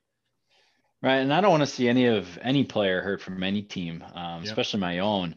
Right, 1.02 1.16
and 1.16 1.32
I 1.32 1.40
don't 1.40 1.50
want 1.50 1.62
to 1.62 1.66
see 1.66 1.88
any 1.88 2.06
of 2.06 2.38
any 2.42 2.64
player 2.64 3.02
hurt 3.02 3.20
from 3.20 3.42
any 3.42 3.62
team, 3.62 4.02
um, 4.14 4.42
yep. 4.42 4.44
especially 4.44 4.80
my 4.80 5.00
own. 5.00 5.36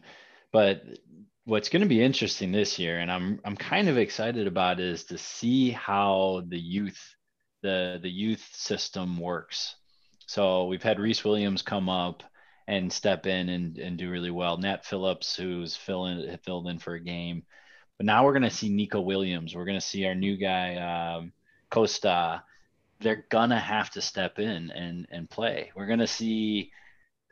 But 0.52 0.82
what's 1.44 1.68
going 1.68 1.82
to 1.82 1.88
be 1.88 2.02
interesting 2.02 2.50
this 2.50 2.78
year, 2.78 2.98
and 3.00 3.10
I'm 3.10 3.40
I'm 3.44 3.56
kind 3.56 3.88
of 3.88 3.98
excited 3.98 4.46
about, 4.46 4.80
is 4.80 5.04
to 5.06 5.18
see 5.18 5.70
how 5.70 6.42
the 6.48 6.58
youth, 6.58 7.00
the 7.62 7.98
the 8.02 8.10
youth 8.10 8.48
system 8.52 9.18
works. 9.18 9.76
So 10.26 10.66
we've 10.66 10.82
had 10.82 11.00
Rhys 11.00 11.24
Williams 11.24 11.62
come 11.62 11.88
up 11.88 12.22
and 12.68 12.92
step 12.92 13.26
in 13.26 13.48
and, 13.48 13.78
and 13.78 13.98
do 13.98 14.10
really 14.10 14.30
well. 14.30 14.56
Nat 14.56 14.86
Phillips, 14.86 15.34
who's 15.34 15.76
filling 15.76 16.38
filled 16.44 16.68
in 16.68 16.78
for 16.78 16.94
a 16.94 17.00
game, 17.00 17.42
but 17.96 18.06
now 18.06 18.24
we're 18.24 18.32
going 18.32 18.42
to 18.42 18.50
see 18.50 18.68
Neco 18.68 19.00
Williams. 19.00 19.54
We're 19.54 19.64
going 19.64 19.80
to 19.80 19.86
see 19.86 20.06
our 20.06 20.14
new 20.14 20.36
guy 20.36 20.76
um, 21.16 21.32
Costa. 21.70 22.42
They're 23.00 23.24
gonna 23.30 23.58
have 23.58 23.90
to 23.92 24.02
step 24.02 24.38
in 24.38 24.70
and 24.70 25.06
and 25.10 25.30
play. 25.30 25.72
We're 25.74 25.86
gonna 25.86 26.06
see 26.06 26.70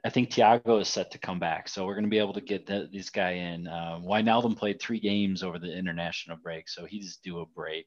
I 0.04 0.10
think 0.10 0.30
Thiago 0.30 0.80
is 0.80 0.88
set 0.88 1.10
to 1.10 1.18
come 1.18 1.38
back, 1.38 1.68
so 1.68 1.84
we're 1.84 1.94
going 1.94 2.04
to 2.04 2.10
be 2.10 2.18
able 2.18 2.34
to 2.34 2.40
get 2.40 2.66
the, 2.66 2.88
this 2.92 3.10
guy 3.10 3.32
in. 3.32 3.66
Uh, 3.66 3.98
Wijnaldum 4.02 4.56
played 4.56 4.80
three 4.80 5.00
games 5.00 5.42
over 5.42 5.58
the 5.58 5.76
international 5.76 6.36
break, 6.36 6.68
so 6.68 6.84
he's 6.84 7.16
due 7.16 7.40
a 7.40 7.46
break. 7.46 7.86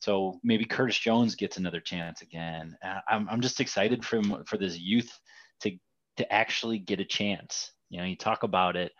So 0.00 0.38
maybe 0.42 0.64
Curtis 0.64 0.98
Jones 0.98 1.34
gets 1.34 1.56
another 1.56 1.80
chance 1.80 2.22
again. 2.22 2.76
Uh, 2.84 3.00
I'm, 3.08 3.28
I'm 3.28 3.40
just 3.40 3.60
excited 3.60 4.04
for 4.04 4.22
for 4.46 4.56
this 4.56 4.78
youth 4.78 5.10
to 5.60 5.72
to 6.16 6.32
actually 6.32 6.78
get 6.78 7.00
a 7.00 7.04
chance. 7.04 7.72
You 7.90 7.98
know, 7.98 8.04
you 8.04 8.16
talk 8.16 8.42
about 8.42 8.76
it, 8.76 8.92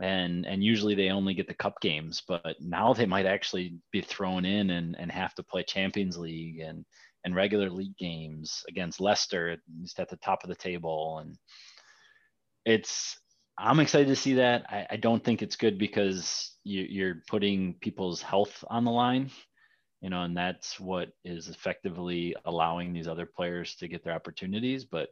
and 0.00 0.46
and 0.46 0.64
usually 0.64 0.94
they 0.94 1.10
only 1.10 1.34
get 1.34 1.48
the 1.48 1.54
cup 1.54 1.80
games, 1.80 2.22
but 2.26 2.56
now 2.60 2.92
they 2.92 3.06
might 3.06 3.26
actually 3.26 3.78
be 3.92 4.00
thrown 4.00 4.44
in 4.44 4.70
and 4.70 4.96
and 4.98 5.12
have 5.12 5.34
to 5.34 5.42
play 5.42 5.62
Champions 5.62 6.18
League 6.18 6.60
and 6.60 6.84
and 7.24 7.34
regular 7.34 7.68
league 7.68 7.96
games 7.98 8.62
against 8.68 9.00
Leicester, 9.00 9.56
just 9.82 9.98
at 9.98 10.08
the 10.08 10.16
top 10.18 10.44
of 10.44 10.48
the 10.48 10.54
table. 10.54 11.18
And 11.18 11.36
it's, 12.64 13.18
I'm 13.58 13.80
excited 13.80 14.06
to 14.06 14.14
see 14.14 14.34
that. 14.34 14.64
I, 14.68 14.86
I 14.90 14.96
don't 14.96 15.24
think 15.24 15.42
it's 15.42 15.56
good 15.56 15.76
because 15.76 16.52
you, 16.62 16.86
you're 16.88 17.22
putting 17.26 17.74
people's 17.80 18.22
health 18.22 18.62
on 18.70 18.84
the 18.84 18.92
line, 18.92 19.30
you 20.00 20.10
know, 20.10 20.22
and 20.22 20.36
that's 20.36 20.78
what 20.78 21.12
is 21.24 21.48
effectively 21.48 22.34
allowing 22.44 22.92
these 22.92 23.08
other 23.08 23.26
players 23.26 23.74
to 23.76 23.88
get 23.88 24.04
their 24.04 24.12
opportunities. 24.12 24.84
But 24.84 25.08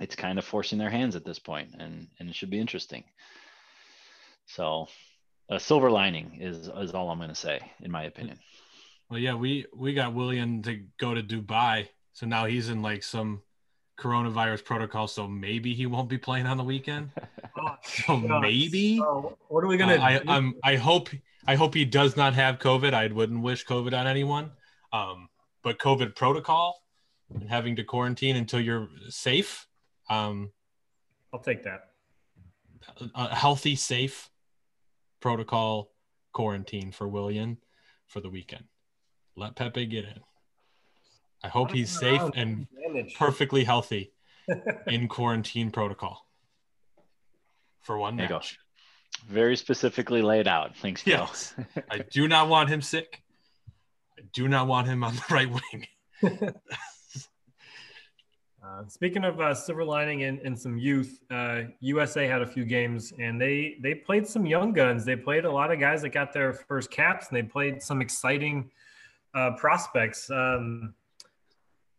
it's 0.00 0.16
kind 0.16 0.38
of 0.38 0.44
forcing 0.44 0.78
their 0.78 0.90
hands 0.90 1.16
at 1.16 1.24
this 1.24 1.38
point, 1.38 1.70
and 1.78 2.08
and 2.18 2.28
it 2.28 2.34
should 2.34 2.50
be 2.50 2.60
interesting. 2.60 3.04
So, 4.46 4.88
a 5.48 5.58
silver 5.58 5.90
lining 5.90 6.38
is 6.40 6.68
is 6.68 6.94
all 6.94 7.10
I'm 7.10 7.18
going 7.18 7.28
to 7.30 7.34
say, 7.34 7.60
in 7.80 7.90
my 7.90 8.04
opinion. 8.04 8.38
Well, 9.08 9.20
yeah, 9.20 9.34
we 9.34 9.66
we 9.74 9.94
got 9.94 10.14
Willian 10.14 10.62
to 10.62 10.82
go 10.98 11.14
to 11.14 11.22
Dubai, 11.22 11.88
so 12.12 12.26
now 12.26 12.46
he's 12.46 12.68
in 12.68 12.82
like 12.82 13.02
some 13.02 13.42
coronavirus 13.98 14.64
protocol. 14.64 15.06
So 15.08 15.26
maybe 15.26 15.74
he 15.74 15.86
won't 15.86 16.08
be 16.08 16.18
playing 16.18 16.46
on 16.46 16.56
the 16.56 16.64
weekend. 16.64 17.10
oh, 17.58 17.76
so 17.82 18.16
maybe. 18.16 18.98
So 18.98 19.36
what 19.48 19.64
are 19.64 19.66
we 19.66 19.76
gonna? 19.76 19.96
Uh, 19.96 20.00
I 20.00 20.22
I'm, 20.26 20.54
I 20.62 20.76
hope 20.76 21.10
I 21.46 21.56
hope 21.56 21.74
he 21.74 21.84
does 21.84 22.16
not 22.16 22.34
have 22.34 22.58
COVID. 22.58 22.94
I 22.94 23.08
wouldn't 23.08 23.42
wish 23.42 23.64
COVID 23.66 23.98
on 23.98 24.06
anyone. 24.06 24.50
Um, 24.92 25.28
but 25.62 25.78
COVID 25.78 26.14
protocol 26.14 26.82
and 27.34 27.48
having 27.48 27.76
to 27.76 27.84
quarantine 27.84 28.36
until 28.36 28.60
you're 28.60 28.88
safe. 29.08 29.66
Um, 30.08 30.52
I'll 31.32 31.40
take 31.40 31.64
that. 31.64 31.90
A 33.14 33.34
healthy, 33.34 33.74
safe 33.76 34.30
protocol 35.20 35.90
quarantine 36.32 36.92
for 36.92 37.08
Willian 37.08 37.56
for 38.06 38.20
the 38.20 38.28
weekend. 38.28 38.64
Let 39.36 39.56
Pepe 39.56 39.86
get 39.86 40.04
in. 40.04 40.20
I 41.42 41.48
hope 41.48 41.72
he's 41.72 41.90
safe 41.90 42.22
and 42.34 42.66
perfectly 43.16 43.64
healthy 43.64 44.12
in 44.86 45.08
quarantine 45.08 45.70
protocol 45.70 46.26
for 47.82 47.98
one 47.98 48.16
there 48.16 48.28
match. 48.28 48.58
Very 49.28 49.56
specifically 49.56 50.22
laid 50.22 50.48
out. 50.48 50.76
Thanks, 50.76 51.02
Joe. 51.02 51.26
Yes. 51.28 51.54
I 51.90 51.98
do 52.10 52.28
not 52.28 52.48
want 52.48 52.68
him 52.68 52.82
sick. 52.82 53.22
I 54.18 54.22
do 54.32 54.48
not 54.48 54.66
want 54.66 54.86
him 54.86 55.04
on 55.04 55.14
the 55.14 55.22
right 55.30 55.48
wing. 55.48 55.86
uh, 58.64 58.84
speaking 58.88 59.24
of 59.24 59.40
uh, 59.40 59.54
silver 59.54 59.84
lining 59.84 60.24
and, 60.24 60.40
and 60.40 60.58
some 60.58 60.76
youth, 60.76 61.20
uh, 61.30 61.62
USA 61.80 62.26
had 62.26 62.42
a 62.42 62.46
few 62.46 62.64
games 62.64 63.12
and 63.18 63.40
they 63.40 63.76
they 63.80 63.94
played 63.94 64.26
some 64.26 64.44
young 64.46 64.72
guns. 64.72 65.04
They 65.04 65.16
played 65.16 65.44
a 65.44 65.50
lot 65.50 65.70
of 65.70 65.78
guys 65.78 66.02
that 66.02 66.10
got 66.10 66.32
their 66.32 66.52
first 66.52 66.90
caps 66.90 67.28
and 67.28 67.36
they 67.36 67.42
played 67.42 67.82
some 67.82 68.00
exciting– 68.02 68.70
uh, 69.34 69.50
prospects. 69.56 70.30
Um, 70.30 70.94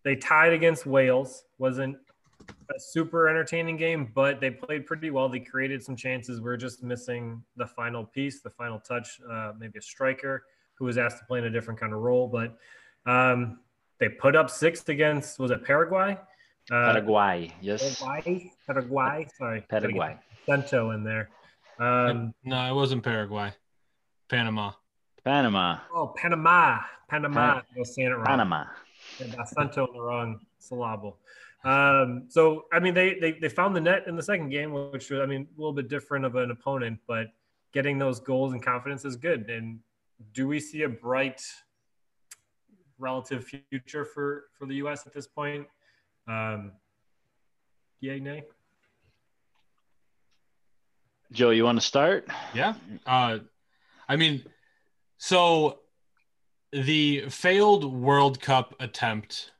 they 0.05 0.15
tied 0.15 0.53
against 0.53 0.85
Wales. 0.85 1.43
wasn't 1.57 1.97
a 2.69 2.79
super 2.79 3.27
entertaining 3.27 3.75
game, 3.75 4.11
but 4.13 4.39
they 4.39 4.51
played 4.51 4.85
pretty 4.85 5.09
well. 5.09 5.27
They 5.27 5.39
created 5.39 5.83
some 5.83 5.95
chances. 5.95 6.39
We 6.39 6.49
are 6.51 6.57
just 6.57 6.83
missing 6.83 7.43
the 7.57 7.65
final 7.65 8.05
piece, 8.05 8.41
the 8.41 8.51
final 8.51 8.79
touch, 8.79 9.19
uh, 9.29 9.53
maybe 9.59 9.79
a 9.79 9.81
striker 9.81 10.45
who 10.75 10.85
was 10.85 10.97
asked 10.97 11.17
to 11.17 11.25
play 11.25 11.39
in 11.39 11.45
a 11.45 11.49
different 11.49 11.79
kind 11.79 11.91
of 11.91 11.99
role. 11.99 12.27
But 12.27 12.55
um, 13.11 13.59
they 13.99 14.09
put 14.09 14.35
up 14.35 14.49
six 14.49 14.87
against, 14.87 15.39
was 15.39 15.49
it 15.49 15.63
Paraguay? 15.63 16.17
Uh, 16.71 16.93
Paraguay, 16.93 17.51
yes. 17.61 17.99
Paraguay, 17.99 18.51
Paraguay. 18.67 19.27
Sorry, 19.37 19.61
Paraguay. 19.67 20.17
Cento 20.45 20.91
in 20.91 21.03
there. 21.03 21.29
Um, 21.79 22.33
no, 22.43 22.69
it 22.69 22.73
wasn't 22.73 23.03
Paraguay. 23.03 23.51
Panama. 24.29 24.71
Panama. 25.23 25.79
Oh, 25.93 26.13
Panama. 26.15 26.79
Panama. 27.09 27.39
I 27.39 27.79
was 27.79 27.95
saying 27.95 28.09
it 28.09 28.11
wrong. 28.11 28.25
Panama. 28.25 28.65
Yeah, 29.19 29.43
Santo 29.43 29.87
in 29.87 29.93
the 29.93 30.01
wrong 30.01 30.39
syllable. 30.59 31.17
Um, 31.63 32.25
so 32.29 32.65
I 32.71 32.79
mean, 32.79 32.93
they, 32.93 33.17
they 33.19 33.33
they 33.33 33.49
found 33.49 33.75
the 33.75 33.81
net 33.81 34.03
in 34.07 34.15
the 34.15 34.23
second 34.23 34.49
game, 34.49 34.71
which 34.71 35.09
was 35.09 35.19
I 35.21 35.25
mean 35.25 35.47
a 35.57 35.59
little 35.59 35.73
bit 35.73 35.89
different 35.89 36.25
of 36.25 36.35
an 36.35 36.51
opponent, 36.51 36.99
but 37.07 37.27
getting 37.73 37.97
those 37.97 38.19
goals 38.19 38.53
and 38.53 38.63
confidence 38.63 39.03
is 39.03 39.15
good. 39.15 39.49
And 39.49 39.79
do 40.33 40.47
we 40.47 40.59
see 40.59 40.83
a 40.83 40.89
bright 40.89 41.41
relative 42.99 43.45
future 43.69 44.05
for 44.05 44.45
for 44.57 44.65
the 44.65 44.75
U.S. 44.75 45.07
at 45.07 45.13
this 45.13 45.27
point? 45.27 45.67
Um, 46.27 46.71
yay, 47.99 48.19
nay. 48.19 48.43
Joe, 51.31 51.49
you 51.49 51.63
want 51.63 51.79
to 51.79 51.85
start? 51.85 52.27
Yeah. 52.53 52.75
Uh, 53.05 53.39
I 54.07 54.15
mean, 54.15 54.43
so 55.17 55.79
the 56.75 57.23
failed 57.29 57.85
World 57.85 58.41
Cup 58.41 58.75
attempt 58.81 59.51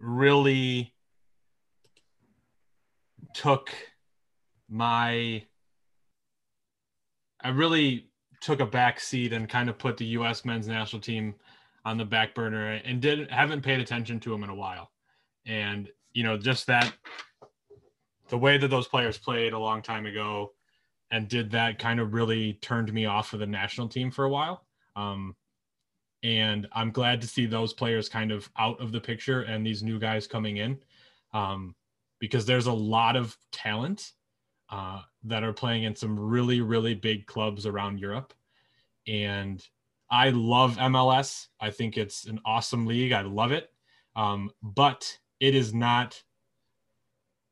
really 0.00 0.92
took 3.32 3.70
my 4.68 5.44
I 7.40 7.48
really 7.50 8.08
took 8.40 8.58
a 8.58 8.66
back 8.66 8.98
seat 8.98 9.32
and 9.32 9.48
kind 9.48 9.68
of 9.68 9.78
put 9.78 9.96
the 9.96 10.04
US 10.06 10.44
men's 10.44 10.66
national 10.66 11.00
team 11.00 11.36
on 11.84 11.96
the 11.96 12.04
back 12.04 12.34
burner 12.34 12.72
and 12.72 13.00
didn't 13.00 13.30
haven't 13.30 13.62
paid 13.62 13.78
attention 13.78 14.18
to 14.20 14.30
them 14.30 14.42
in 14.42 14.50
a 14.50 14.54
while. 14.54 14.90
And 15.46 15.88
you 16.12 16.24
know, 16.24 16.36
just 16.36 16.66
that 16.66 16.92
the 18.30 18.38
way 18.38 18.58
that 18.58 18.68
those 18.68 18.88
players 18.88 19.16
played 19.16 19.52
a 19.52 19.58
long 19.58 19.80
time 19.80 20.06
ago 20.06 20.52
and 21.12 21.28
did 21.28 21.52
that 21.52 21.78
kind 21.78 22.00
of 22.00 22.14
really 22.14 22.54
turned 22.54 22.92
me 22.92 23.06
off 23.06 23.32
of 23.32 23.38
the 23.38 23.46
national 23.46 23.88
team 23.88 24.10
for 24.10 24.24
a 24.24 24.30
while. 24.30 24.66
Um, 24.96 25.36
and 26.24 26.66
I'm 26.72 26.90
glad 26.90 27.20
to 27.20 27.28
see 27.28 27.44
those 27.44 27.74
players 27.74 28.08
kind 28.08 28.32
of 28.32 28.50
out 28.58 28.80
of 28.80 28.92
the 28.92 29.00
picture 29.00 29.42
and 29.42 29.64
these 29.64 29.82
new 29.82 29.98
guys 29.98 30.26
coming 30.26 30.56
in 30.56 30.78
um, 31.34 31.74
because 32.18 32.46
there's 32.46 32.66
a 32.66 32.72
lot 32.72 33.14
of 33.14 33.36
talent 33.52 34.12
uh, 34.70 35.02
that 35.24 35.44
are 35.44 35.52
playing 35.52 35.84
in 35.84 35.94
some 35.94 36.18
really, 36.18 36.62
really 36.62 36.94
big 36.94 37.26
clubs 37.26 37.66
around 37.66 38.00
Europe. 38.00 38.32
And 39.06 39.62
I 40.10 40.30
love 40.30 40.78
MLS. 40.78 41.48
I 41.60 41.70
think 41.70 41.98
it's 41.98 42.24
an 42.24 42.40
awesome 42.46 42.86
league. 42.86 43.12
I 43.12 43.20
love 43.20 43.52
it. 43.52 43.70
Um, 44.16 44.50
but 44.62 45.18
it 45.40 45.54
is 45.54 45.74
not 45.74 46.22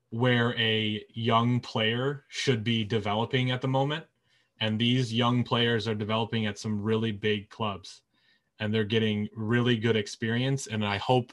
where 0.09 0.59
a 0.59 1.05
young 1.11 1.61
player 1.61 2.24
should 2.28 2.65
be 2.65 2.85
developing 2.85 3.51
at 3.51 3.61
the 3.61 3.69
moment. 3.69 4.07
And 4.61 4.78
these 4.78 5.12
young 5.12 5.44
players 5.44 5.86
are 5.86 5.94
developing 5.94 6.47
at 6.47 6.59
some 6.59 6.81
really 6.81 7.12
big 7.12 7.51
clubs 7.51 8.01
and 8.63 8.73
they're 8.73 8.85
getting 8.85 9.29
really 9.35 9.77
good 9.77 9.97
experience. 9.97 10.69
And 10.69 10.87
I 10.87 10.97
hope 10.97 11.33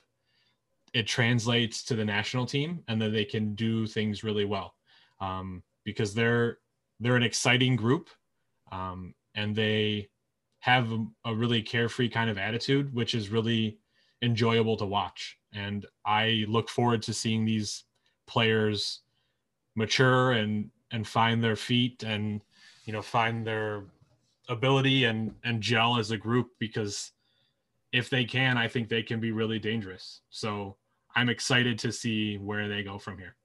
it 0.96 1.06
translates 1.06 1.84
to 1.84 1.96
the 1.96 2.04
national 2.04 2.48
team 2.48 2.84
and 2.88 3.00
that 3.00 3.12
they 3.12 3.24
can 3.24 3.54
do 3.54 3.86
things 3.86 4.24
really 4.24 4.46
well 4.46 4.74
um, 5.22 5.62
because 5.86 6.16
they're 6.16 6.58
they're 7.00 7.16
an 7.16 7.24
exciting 7.24 7.76
group 7.76 8.10
um, 8.72 9.14
and 9.36 9.56
they 9.56 10.10
have 10.62 10.92
a, 10.92 11.06
a, 11.26 11.36
really 11.36 11.62
carefree 11.62 12.10
kind 12.10 12.32
of 12.32 12.40
attitude 12.40 12.92
which 12.96 13.14
is 13.14 13.30
really 13.30 13.78
enjoyable 14.24 14.76
to 14.76 14.86
watch 14.86 15.38
and 15.54 15.86
i 16.06 16.44
look 16.50 16.68
forward 16.68 17.02
to 17.02 17.14
seeing 17.14 17.46
these 17.46 17.86
players 18.28 19.02
mature 19.76 20.32
and 20.34 20.70
and 20.92 21.08
find 21.08 21.42
their 21.42 21.56
feet 21.56 22.04
and 22.04 22.42
you 22.86 22.92
know 22.92 23.02
find 23.02 23.46
their 23.46 23.84
ability 24.50 25.06
and 25.06 25.34
and 25.44 25.62
gel 25.62 25.98
as 25.98 26.12
a 26.12 26.18
group 26.18 26.50
because 26.60 27.12
if 27.92 28.10
they 28.10 28.26
can, 28.26 28.58
I 28.58 28.68
think 28.68 28.90
they 28.90 29.04
can 29.04 29.20
be 29.20 29.32
really 29.32 29.60
dangerous. 29.60 30.22
So 30.30 30.78
I'm 31.16 31.30
excited 31.30 31.80
to 31.80 31.92
see 31.92 32.38
where 32.38 32.68
they 32.68 32.84
go 32.84 32.98
from 33.00 33.18
here. 33.18 33.36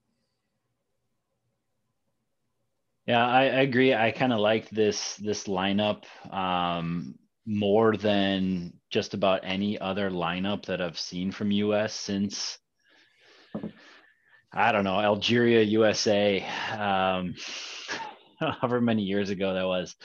Yeah, 3.07 3.27
I, 3.27 3.43
I 3.43 3.61
agree. 3.61 3.95
I 3.95 4.11
kind 4.13 4.33
of 4.33 4.39
like 4.39 4.71
this 4.71 5.17
this 5.17 5.45
lineup 5.45 6.05
um, 6.33 7.17
more 7.45 7.97
than 7.97 8.73
just 8.91 9.13
about 9.13 9.41
any 9.43 9.79
other 9.79 10.11
lineup 10.11 10.65
that 10.67 10.81
I've 10.81 10.99
seen 10.99 11.31
from 11.31 11.51
US 11.51 11.93
since 11.93 12.59
I 14.53 14.73
don't 14.73 14.85
know 14.85 15.01
Algeria, 15.01 15.63
USA, 15.63 16.47
um, 16.79 17.35
however 18.39 18.81
many 18.81 19.03
years 19.03 19.31
ago 19.31 19.53
that 19.53 19.67
was. 19.67 19.97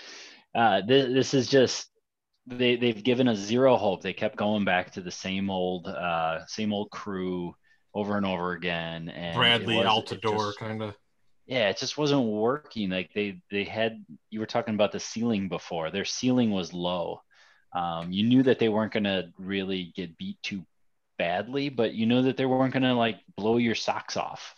Uh, 0.54 0.82
this, 0.86 1.14
this 1.14 1.34
is 1.34 1.48
just 1.48 1.88
they 2.50 2.76
they've 2.76 3.04
given 3.04 3.28
us 3.28 3.38
zero 3.38 3.78
hope. 3.78 4.02
They 4.02 4.14
kept 4.14 4.36
going 4.36 4.66
back 4.66 4.92
to 4.92 5.02
the 5.02 5.12
same 5.12 5.50
old 5.50 5.88
uh, 5.88 6.46
same 6.48 6.74
old 6.74 6.90
crew 6.92 7.56
over 7.94 8.18
and 8.18 8.26
over 8.26 8.54
again. 8.54 9.10
And 9.10 9.36
Bradley 9.36 9.76
Altidore 9.76 10.56
kind 10.58 10.82
of. 10.82 10.96
Yeah, 11.46 11.70
it 11.70 11.78
just 11.78 11.98
wasn't 11.98 12.28
working. 12.28 12.90
Like 12.90 13.12
they 13.14 13.42
they 13.52 13.64
had 13.64 14.04
you 14.30 14.40
were 14.40 14.46
talking 14.46 14.76
about 14.76 14.92
the 14.92 15.00
ceiling 15.00 15.50
before. 15.50 15.92
Their 15.92 16.06
ceiling 16.06 16.52
was 16.52 16.74
low. 16.74 17.22
Um, 17.74 18.12
you 18.12 18.26
knew 18.28 18.44
that 18.44 18.60
they 18.60 18.70
weren't 18.70 18.94
going 18.94 19.04
to 19.04 19.32
really 19.38 19.94
get 19.96 20.18
beat 20.18 20.42
too 20.42 20.66
badly, 21.18 21.70
but 21.70 21.94
you 21.94 22.08
know 22.08 22.24
that 22.24 22.38
they 22.38 22.46
weren't 22.46 22.74
going 22.74 22.84
to 22.84 22.94
like 22.94 23.20
blow 23.36 23.58
your 23.58 23.76
socks 23.76 24.18
off. 24.18 24.56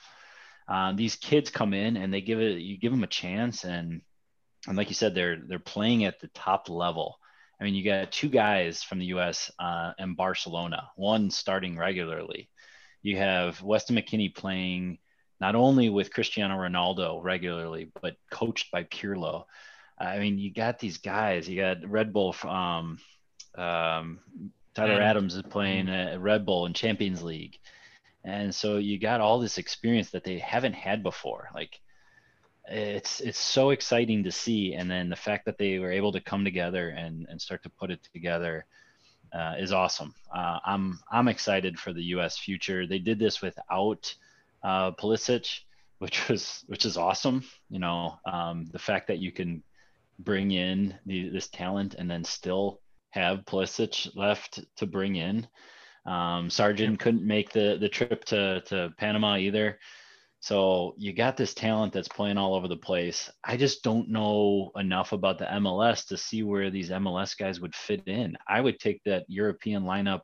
Um, 0.67 0.95
these 0.95 1.15
kids 1.15 1.49
come 1.49 1.73
in 1.73 1.97
and 1.97 2.13
they 2.13 2.21
give 2.21 2.39
it 2.39 2.59
you 2.59 2.77
give 2.77 2.91
them 2.91 3.03
a 3.03 3.07
chance 3.07 3.65
and 3.65 4.01
and 4.67 4.77
like 4.77 4.89
you 4.89 4.95
said 4.95 5.13
they're 5.13 5.37
they're 5.47 5.59
playing 5.59 6.05
at 6.05 6.19
the 6.21 6.27
top 6.29 6.69
level 6.69 7.17
I 7.61 7.63
mean, 7.63 7.75
you 7.75 7.85
got 7.85 8.11
two 8.11 8.29
guys 8.29 8.81
from 8.81 8.97
the 8.97 9.05
U.S. 9.07 9.51
Uh, 9.59 9.91
and 9.99 10.17
Barcelona, 10.17 10.89
one 10.95 11.29
starting 11.29 11.77
regularly. 11.77 12.49
You 13.03 13.17
have 13.17 13.61
Weston 13.61 13.95
McKennie 13.95 14.33
playing 14.33 14.97
not 15.39 15.53
only 15.53 15.87
with 15.89 16.11
Cristiano 16.11 16.55
Ronaldo 16.55 17.21
regularly, 17.21 17.91
but 18.01 18.15
coached 18.31 18.71
by 18.71 18.85
Pirlo. 18.85 19.45
I 19.99 20.17
mean, 20.17 20.39
you 20.39 20.51
got 20.51 20.79
these 20.79 20.97
guys. 20.97 21.47
You 21.47 21.61
got 21.61 21.87
Red 21.87 22.11
Bull. 22.11 22.35
Um, 22.43 22.97
um, 23.55 24.19
Tyler 24.73 24.99
Adams 24.99 25.35
is 25.35 25.43
playing 25.43 25.87
at 25.87 26.19
Red 26.19 26.47
Bull 26.47 26.65
in 26.65 26.73
Champions 26.73 27.21
League, 27.21 27.59
and 28.23 28.55
so 28.55 28.77
you 28.77 28.97
got 28.97 29.21
all 29.21 29.39
this 29.39 29.59
experience 29.59 30.09
that 30.11 30.23
they 30.23 30.39
haven't 30.39 30.73
had 30.73 31.03
before. 31.03 31.49
Like 31.53 31.79
it's 32.71 33.19
it's 33.19 33.39
so 33.39 33.71
exciting 33.71 34.23
to 34.23 34.31
see. 34.31 34.73
And 34.73 34.89
then 34.89 35.09
the 35.09 35.15
fact 35.15 35.45
that 35.45 35.57
they 35.57 35.79
were 35.79 35.91
able 35.91 36.11
to 36.13 36.21
come 36.21 36.43
together 36.43 36.89
and 36.89 37.27
and 37.29 37.41
start 37.41 37.63
to 37.63 37.69
put 37.69 37.91
it 37.91 37.99
together 38.13 38.65
uh, 39.33 39.55
is 39.57 39.71
awesome. 39.71 40.13
Uh, 40.33 40.59
i'm 40.65 40.99
i'm 41.11 41.27
excited 41.27 41.79
for 41.79 41.93
the 41.93 42.03
us 42.03 42.37
future. 42.37 42.87
They 42.87 42.99
did 42.99 43.19
this 43.19 43.41
without 43.41 44.13
uh, 44.63 44.91
Pulisic, 44.91 45.59
which 45.99 46.27
was 46.29 46.63
which 46.67 46.85
is 46.85 46.97
awesome. 46.97 47.43
You 47.69 47.79
know 47.79 48.19
um, 48.25 48.67
the 48.71 48.79
fact 48.79 49.07
that 49.07 49.19
you 49.19 49.31
can 49.31 49.63
bring 50.19 50.51
in 50.51 50.95
the, 51.05 51.29
this 51.29 51.47
talent 51.47 51.95
and 51.95 52.09
then 52.09 52.23
still 52.23 52.79
have 53.09 53.45
Pulisic 53.45 54.15
left 54.15 54.59
to 54.77 54.85
bring 54.85 55.15
in. 55.15 55.47
Um, 56.05 56.49
Sargent 56.49 56.99
couldn't 56.99 57.25
make 57.25 57.51
the 57.51 57.77
the 57.79 57.89
trip 57.89 58.25
to 58.25 58.61
to 58.61 58.93
Panama 58.97 59.37
either 59.37 59.79
so 60.41 60.95
you 60.97 61.13
got 61.13 61.37
this 61.37 61.53
talent 61.53 61.93
that's 61.93 62.07
playing 62.07 62.39
all 62.39 62.55
over 62.55 62.67
the 62.67 62.75
place. 62.75 63.29
I 63.43 63.57
just 63.57 63.83
don't 63.83 64.09
know 64.09 64.71
enough 64.75 65.11
about 65.11 65.37
the 65.37 65.45
MLS 65.45 66.07
to 66.07 66.17
see 66.17 66.41
where 66.41 66.71
these 66.71 66.89
MLS 66.89 67.37
guys 67.37 67.59
would 67.59 67.75
fit 67.75 68.07
in. 68.07 68.35
I 68.47 68.59
would 68.59 68.79
take 68.79 69.03
that 69.05 69.25
European 69.27 69.83
lineup 69.83 70.21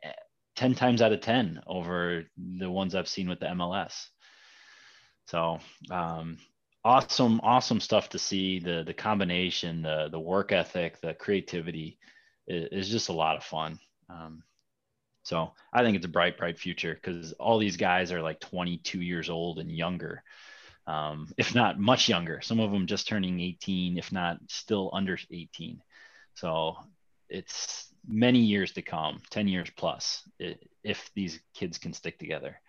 eh, 0.00 0.12
10 0.54 0.76
times 0.76 1.02
out 1.02 1.12
of 1.12 1.22
10 1.22 1.60
over 1.66 2.22
the 2.36 2.70
ones 2.70 2.94
I've 2.94 3.08
seen 3.08 3.28
with 3.28 3.40
the 3.40 3.46
MLS. 3.46 4.06
So, 5.26 5.58
um, 5.90 6.38
awesome, 6.84 7.40
awesome 7.42 7.80
stuff 7.80 8.10
to 8.10 8.18
see. 8.20 8.60
The 8.60 8.84
the 8.84 8.94
combination, 8.94 9.82
the 9.82 10.08
the 10.10 10.20
work 10.20 10.52
ethic, 10.52 11.00
the 11.00 11.14
creativity 11.14 11.98
is, 12.46 12.68
is 12.70 12.88
just 12.90 13.08
a 13.08 13.12
lot 13.12 13.36
of 13.36 13.44
fun. 13.44 13.78
Um, 14.08 14.42
so 15.22 15.52
I 15.72 15.82
think 15.82 15.96
it's 15.96 16.06
a 16.06 16.10
bright, 16.10 16.36
bright 16.36 16.58
future 16.58 16.94
because 16.94 17.32
all 17.34 17.58
these 17.58 17.76
guys 17.76 18.12
are 18.12 18.22
like 18.22 18.40
22 18.40 19.00
years 19.00 19.30
old 19.30 19.58
and 19.58 19.70
younger, 19.70 20.22
um, 20.86 21.32
if 21.36 21.54
not 21.54 21.78
much 21.78 22.08
younger. 22.08 22.40
Some 22.40 22.60
of 22.60 22.72
them 22.72 22.86
just 22.86 23.06
turning 23.06 23.40
18, 23.40 23.98
if 23.98 24.10
not 24.12 24.38
still 24.48 24.90
under 24.92 25.16
18. 25.30 25.80
So 26.34 26.76
it's 27.28 27.92
many 28.06 28.40
years 28.40 28.72
to 28.72 28.82
come, 28.82 29.22
10 29.30 29.48
years 29.48 29.70
plus, 29.76 30.28
if 30.82 31.10
these 31.14 31.40
kids 31.54 31.78
can 31.78 31.92
stick 31.92 32.18
together. 32.18 32.60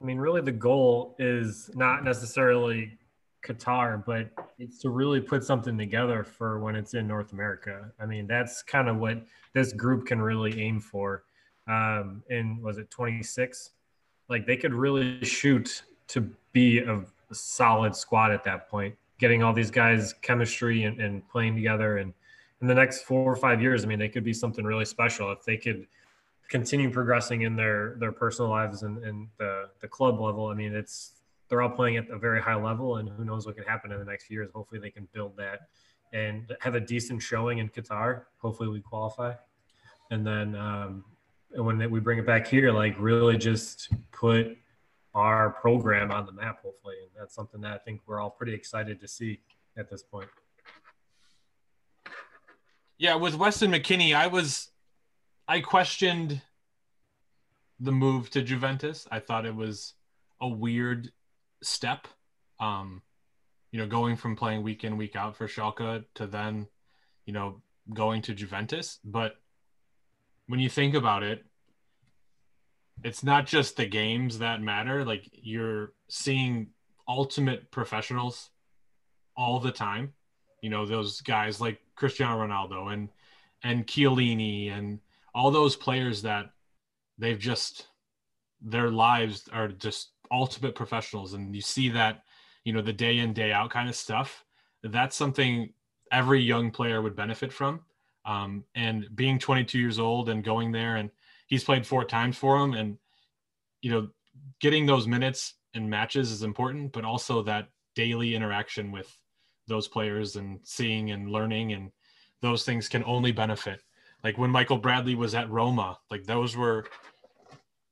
I 0.00 0.04
mean, 0.04 0.18
really, 0.18 0.40
the 0.40 0.52
goal 0.52 1.14
is 1.18 1.70
not 1.74 2.04
necessarily 2.04 2.98
Qatar, 3.42 4.04
but 4.04 4.30
it's 4.58 4.78
to 4.78 4.90
really 4.90 5.20
put 5.20 5.44
something 5.44 5.76
together 5.76 6.24
for 6.24 6.60
when 6.60 6.76
it's 6.76 6.94
in 6.94 7.06
North 7.06 7.32
America. 7.32 7.90
I 8.00 8.06
mean, 8.06 8.26
that's 8.26 8.62
kind 8.62 8.88
of 8.88 8.98
what 8.98 9.18
this 9.52 9.72
group 9.72 10.06
can 10.06 10.20
really 10.20 10.60
aim 10.60 10.80
for. 10.80 11.24
Um, 11.68 12.22
and 12.30 12.62
was 12.62 12.78
it 12.78 12.90
26? 12.90 13.70
Like 14.28 14.46
they 14.46 14.56
could 14.56 14.72
really 14.72 15.24
shoot 15.24 15.82
to 16.08 16.30
be 16.52 16.78
a, 16.78 17.02
solid 17.32 17.96
squad 17.96 18.30
at 18.30 18.44
that 18.44 18.68
point, 18.68 18.94
getting 19.18 19.42
all 19.42 19.54
these 19.54 19.70
guys 19.70 20.12
chemistry 20.20 20.84
and, 20.84 21.00
and 21.00 21.26
playing 21.30 21.54
together. 21.54 21.96
And 21.96 22.12
in 22.60 22.66
the 22.66 22.74
next 22.74 23.04
four 23.04 23.32
or 23.32 23.36
five 23.36 23.62
years, 23.62 23.84
I 23.84 23.88
mean, 23.88 23.98
they 23.98 24.10
could 24.10 24.22
be 24.22 24.34
something 24.34 24.66
really 24.66 24.84
special 24.84 25.32
if 25.32 25.42
they 25.42 25.56
could 25.56 25.86
continue 26.50 26.90
progressing 26.90 27.42
in 27.42 27.56
their 27.56 27.96
their 27.98 28.12
personal 28.12 28.50
lives 28.50 28.82
and, 28.82 29.02
and 29.02 29.28
the 29.38 29.70
the 29.80 29.88
club 29.88 30.20
level. 30.20 30.48
I 30.48 30.54
mean, 30.54 30.74
it's 30.74 31.21
they're 31.52 31.60
all 31.60 31.68
playing 31.68 31.98
at 31.98 32.08
a 32.08 32.16
very 32.16 32.40
high 32.40 32.54
level, 32.54 32.96
and 32.96 33.10
who 33.10 33.26
knows 33.26 33.44
what 33.44 33.56
can 33.56 33.64
happen 33.64 33.92
in 33.92 33.98
the 33.98 34.06
next 34.06 34.24
few 34.24 34.38
years. 34.38 34.48
Hopefully, 34.54 34.80
they 34.80 34.88
can 34.88 35.06
build 35.12 35.36
that 35.36 35.68
and 36.14 36.50
have 36.60 36.74
a 36.74 36.80
decent 36.80 37.20
showing 37.20 37.58
in 37.58 37.68
Qatar. 37.68 38.22
Hopefully, 38.38 38.70
we 38.70 38.80
qualify, 38.80 39.34
and 40.10 40.26
then 40.26 40.56
um, 40.56 41.04
when 41.50 41.90
we 41.90 42.00
bring 42.00 42.18
it 42.18 42.24
back 42.24 42.46
here, 42.46 42.72
like 42.72 42.94
really 42.98 43.36
just 43.36 43.90
put 44.12 44.56
our 45.14 45.50
program 45.50 46.10
on 46.10 46.24
the 46.24 46.32
map. 46.32 46.62
Hopefully, 46.62 46.94
and 47.02 47.10
that's 47.14 47.34
something 47.34 47.60
that 47.60 47.72
I 47.74 47.78
think 47.84 48.00
we're 48.06 48.18
all 48.18 48.30
pretty 48.30 48.54
excited 48.54 48.98
to 49.02 49.06
see 49.06 49.38
at 49.76 49.90
this 49.90 50.02
point. 50.02 50.30
Yeah, 52.96 53.16
with 53.16 53.34
Weston 53.34 53.72
McKennie, 53.72 54.16
I 54.16 54.26
was 54.26 54.70
I 55.46 55.60
questioned 55.60 56.40
the 57.78 57.92
move 57.92 58.30
to 58.30 58.40
Juventus. 58.40 59.06
I 59.10 59.18
thought 59.18 59.44
it 59.44 59.54
was 59.54 59.92
a 60.40 60.48
weird 60.48 61.12
step. 61.62 62.06
Um, 62.60 63.02
you 63.70 63.78
know, 63.78 63.86
going 63.86 64.16
from 64.16 64.36
playing 64.36 64.62
week 64.62 64.84
in, 64.84 64.96
week 64.96 65.16
out 65.16 65.36
for 65.36 65.48
Schalke 65.48 66.04
to 66.14 66.26
then, 66.26 66.66
you 67.24 67.32
know, 67.32 67.62
going 67.92 68.22
to 68.22 68.34
Juventus. 68.34 68.98
But 69.04 69.36
when 70.46 70.60
you 70.60 70.68
think 70.68 70.94
about 70.94 71.22
it, 71.22 71.44
it's 73.02 73.24
not 73.24 73.46
just 73.46 73.76
the 73.76 73.86
games 73.86 74.38
that 74.38 74.60
matter. 74.60 75.04
Like 75.04 75.28
you're 75.32 75.92
seeing 76.08 76.68
ultimate 77.08 77.70
professionals 77.70 78.50
all 79.36 79.58
the 79.58 79.72
time. 79.72 80.12
You 80.60 80.70
know, 80.70 80.86
those 80.86 81.20
guys 81.20 81.60
like 81.60 81.80
Cristiano 81.96 82.38
Ronaldo 82.38 82.92
and 82.92 83.08
and 83.64 83.86
Chiellini 83.86 84.70
and 84.70 85.00
all 85.34 85.50
those 85.50 85.76
players 85.76 86.22
that 86.22 86.50
they've 87.18 87.38
just 87.38 87.86
their 88.60 88.90
lives 88.90 89.48
are 89.52 89.68
just 89.68 90.10
ultimate 90.32 90.74
professionals 90.74 91.34
and 91.34 91.54
you 91.54 91.60
see 91.60 91.88
that 91.90 92.22
you 92.64 92.72
know 92.72 92.82
the 92.82 92.92
day 92.92 93.18
in 93.18 93.32
day 93.32 93.52
out 93.52 93.70
kind 93.70 93.88
of 93.88 93.94
stuff 93.94 94.44
that's 94.84 95.16
something 95.16 95.72
every 96.10 96.40
young 96.40 96.70
player 96.70 97.00
would 97.00 97.16
benefit 97.16 97.52
from. 97.52 97.80
Um, 98.24 98.64
and 98.76 99.08
being 99.16 99.38
22 99.38 99.78
years 99.78 99.98
old 99.98 100.28
and 100.28 100.44
going 100.44 100.70
there 100.70 100.96
and 100.96 101.10
he's 101.48 101.64
played 101.64 101.84
four 101.84 102.04
times 102.04 102.36
for 102.36 102.56
him 102.56 102.72
and 102.74 102.96
you 103.80 103.90
know 103.90 104.08
getting 104.60 104.86
those 104.86 105.08
minutes 105.08 105.54
and 105.74 105.90
matches 105.90 106.30
is 106.30 106.44
important 106.44 106.92
but 106.92 107.04
also 107.04 107.42
that 107.42 107.68
daily 107.96 108.36
interaction 108.36 108.92
with 108.92 109.12
those 109.66 109.88
players 109.88 110.36
and 110.36 110.60
seeing 110.62 111.10
and 111.10 111.30
learning 111.30 111.72
and 111.72 111.90
those 112.42 112.64
things 112.64 112.88
can 112.88 113.02
only 113.04 113.32
benefit. 113.32 113.82
Like 114.22 114.38
when 114.38 114.50
Michael 114.50 114.78
Bradley 114.78 115.16
was 115.16 115.34
at 115.34 115.50
Roma, 115.50 115.98
like 116.08 116.22
those 116.22 116.56
were 116.56 116.84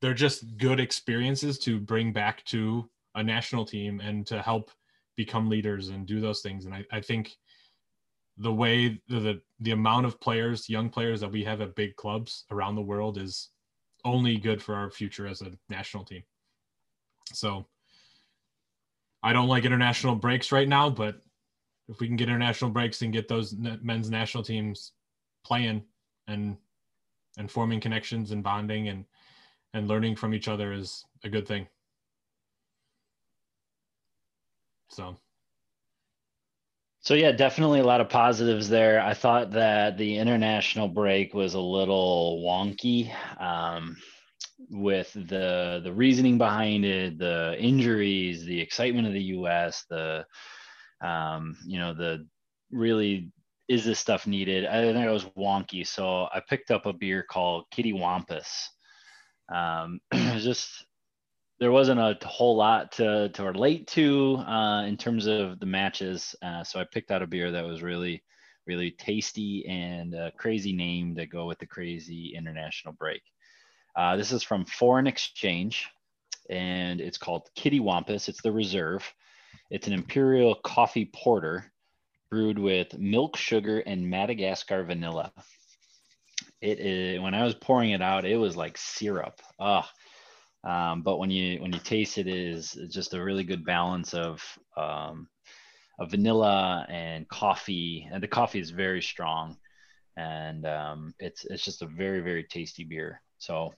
they're 0.01 0.15
just 0.15 0.57
good 0.57 0.81
experiences 0.81 1.59
to 1.61 1.79
bring 1.79 2.13
back 2.13 2.45
to 2.47 2.89
a 3.15 3.23
national 3.23 3.65
team 3.65 4.01
and 4.01 4.27
to 4.27 4.41
help 4.41 4.71
become 5.17 5.49
leaders 5.49 5.89
and 5.89 6.07
do 6.07 6.21
those 6.21 6.41
things. 6.41 6.65
And 6.65 6.75
I, 6.75 6.85
I 6.93 7.01
think 7.01 7.37
the 8.39 8.53
way 8.53 9.01
the, 9.09 9.21
the 9.21 9.41
the 9.61 9.73
amount 9.73 10.07
of 10.07 10.21
players, 10.21 10.69
young 10.69 10.89
players 10.89 11.21
that 11.21 11.31
we 11.31 11.45
have 11.45 11.61
at 11.61 11.75
big 11.75 11.95
clubs 11.97 12.45
around 12.51 12.75
the 12.75 12.83
world 12.83 13.19
is 13.19 13.51
only 14.05 14.39
good 14.39 14.63
for 14.63 14.75
our 14.75 14.91
future 14.91 15.27
as 15.27 15.43
a 15.43 15.53
national 15.69 16.05
team. 16.05 16.23
So 17.33 17.67
I 19.23 19.35
don't 19.35 19.49
like 19.49 19.67
international 19.67 20.15
breaks 20.15 20.53
right 20.53 20.69
now, 20.69 20.89
but 20.89 21.21
if 21.89 22.01
we 22.01 22.07
can 22.07 22.17
get 22.17 22.29
international 22.29 22.71
breaks 22.71 23.03
and 23.03 23.13
get 23.13 23.29
those 23.29 23.55
men's 23.83 24.09
national 24.09 24.45
teams 24.45 24.93
playing, 25.45 25.83
and 26.29 26.57
and 27.37 27.51
forming 27.51 27.81
connections 27.81 28.31
and 28.31 28.43
bonding 28.43 28.89
and 28.89 29.05
and 29.75 29.89
learning 29.89 30.17
from 30.17 30.35
each 30.35 30.49
other 30.49 30.73
is 30.73 31.05
a 31.25 31.29
good 31.29 31.47
thing 31.47 31.67
so 34.89 35.17
so 37.01 37.15
yeah 37.15 37.33
definitely 37.33 37.81
a 37.81 37.85
lot 37.85 38.01
of 38.01 38.09
positives 38.09 38.69
there 38.69 39.01
i 39.03 39.15
thought 39.15 39.51
that 39.53 39.97
the 39.97 40.17
international 40.17 40.89
break 40.89 41.35
was 41.35 41.55
a 41.55 41.61
little 41.61 42.43
wonky 42.45 43.11
um, 43.41 43.97
with 44.71 45.13
the 45.13 45.81
the 45.85 45.93
reasoning 45.93 46.39
behind 46.39 46.85
it 46.85 47.19
the 47.19 47.57
injuries 47.59 48.45
the 48.45 48.61
excitement 48.61 49.07
of 49.07 49.13
the 49.13 49.21
us 49.21 49.85
the 49.89 50.25
um, 51.03 51.57
you 51.65 51.79
know 51.79 51.95
the 51.95 52.27
really 52.71 53.33
is 53.71 53.85
this 53.85 54.01
stuff 54.01 54.27
needed? 54.27 54.67
I 54.67 54.83
think 54.83 54.97
it 54.97 55.11
was 55.11 55.27
wonky. 55.39 55.87
So 55.87 56.25
I 56.35 56.41
picked 56.41 56.73
up 56.73 56.87
a 56.87 56.93
beer 56.93 57.23
called 57.23 57.67
Kittywampus. 57.73 58.49
Um, 59.51 60.01
just, 60.13 60.87
there 61.59 61.73
wasn't 61.73 62.01
a 62.01 62.17
whole 62.27 62.57
lot 62.57 62.93
to, 62.93 63.29
to 63.31 63.45
relate 63.45 63.87
to 63.89 64.37
uh, 64.37 64.85
in 64.85 64.97
terms 64.97 65.27
of 65.27 65.61
the 65.61 65.67
matches. 65.67 66.35
Uh, 66.43 66.65
so 66.65 66.81
I 66.81 66.85
picked 66.85 67.11
out 67.11 67.23
a 67.23 67.27
beer 67.27 67.51
that 67.51 67.65
was 67.65 67.83
really, 67.83 68.23
really 68.67 68.91
tasty 68.91 69.67
and 69.67 70.15
a 70.15 70.33
crazy 70.37 70.73
name 70.73 71.17
to 71.17 71.27
go 71.27 71.47
with 71.47 71.59
the 71.59 71.67
crazy 71.67 72.35
international 72.37 72.95
break. 72.95 73.23
Uh, 73.97 74.17
this 74.17 74.33
is 74.33 74.43
from 74.43 74.65
Foreign 74.65 75.07
Exchange 75.07 75.89
and 76.51 77.01
it's 77.01 77.19
called 77.19 77.49
Kittywampus. 77.57 78.29
It's 78.29 78.43
the 78.43 78.53
reserve. 78.53 79.11
It's 79.71 79.87
an 79.87 79.93
imperial 79.93 80.57
coffee 80.57 81.11
porter 81.13 81.73
brewed 82.31 82.59
with 82.59 82.99
milk, 82.99 83.37
sugar, 83.37 83.81
and 83.81 84.09
Madagascar 84.09 84.85
vanilla. 84.85 85.33
It 86.61 86.79
is 86.81 87.21
when 87.21 87.35
I 87.35 87.45
was 87.45 87.55
pouring 87.55 87.91
it 87.91 88.03
out, 88.03 88.25
it 88.25 88.37
was 88.37 88.57
like 88.57 88.77
syrup. 88.79 89.41
Ah, 89.59 89.91
um, 90.65 91.03
but 91.03 91.19
when 91.19 91.31
you 91.31 91.61
when 91.61 91.73
you 91.73 91.79
taste 91.81 92.19
it, 92.19 92.27
it 92.27 92.37
is 92.37 92.79
just 92.91 93.15
a 93.15 93.23
really 93.23 93.45
good 93.45 93.65
balance 93.65 94.15
of 94.15 94.43
um, 94.77 95.29
of 95.99 96.11
vanilla 96.11 96.87
and 96.89 97.29
coffee, 97.29 98.09
and 98.13 98.23
the 98.23 98.29
coffee 98.29 98.61
is 98.61 98.71
very 98.71 99.03
strong, 99.03 99.57
and 100.17 100.67
um, 100.67 101.15
it's 101.19 101.45
it's 101.45 101.65
just 101.65 101.83
a 101.83 101.87
very 101.87 102.21
very 102.21 102.45
tasty 102.45 102.85
beer. 102.85 103.23
So 103.39 103.73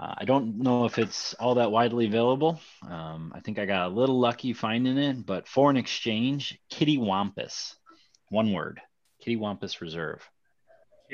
uh, 0.00 0.14
I 0.18 0.24
don't 0.24 0.58
know 0.58 0.84
if 0.84 0.98
it's 0.98 1.34
all 1.34 1.54
that 1.54 1.70
widely 1.70 2.06
available. 2.06 2.60
Um, 2.82 3.32
I 3.34 3.40
think 3.40 3.58
I 3.58 3.64
got 3.64 3.86
a 3.86 3.94
little 3.94 4.18
lucky 4.18 4.52
finding 4.52 4.98
it, 4.98 5.24
but 5.24 5.48
foreign 5.48 5.76
exchange, 5.76 6.58
Kittywampus, 6.72 7.74
one 8.28 8.52
word, 8.52 8.80
Kittywampus 9.24 9.80
Reserve. 9.80 10.28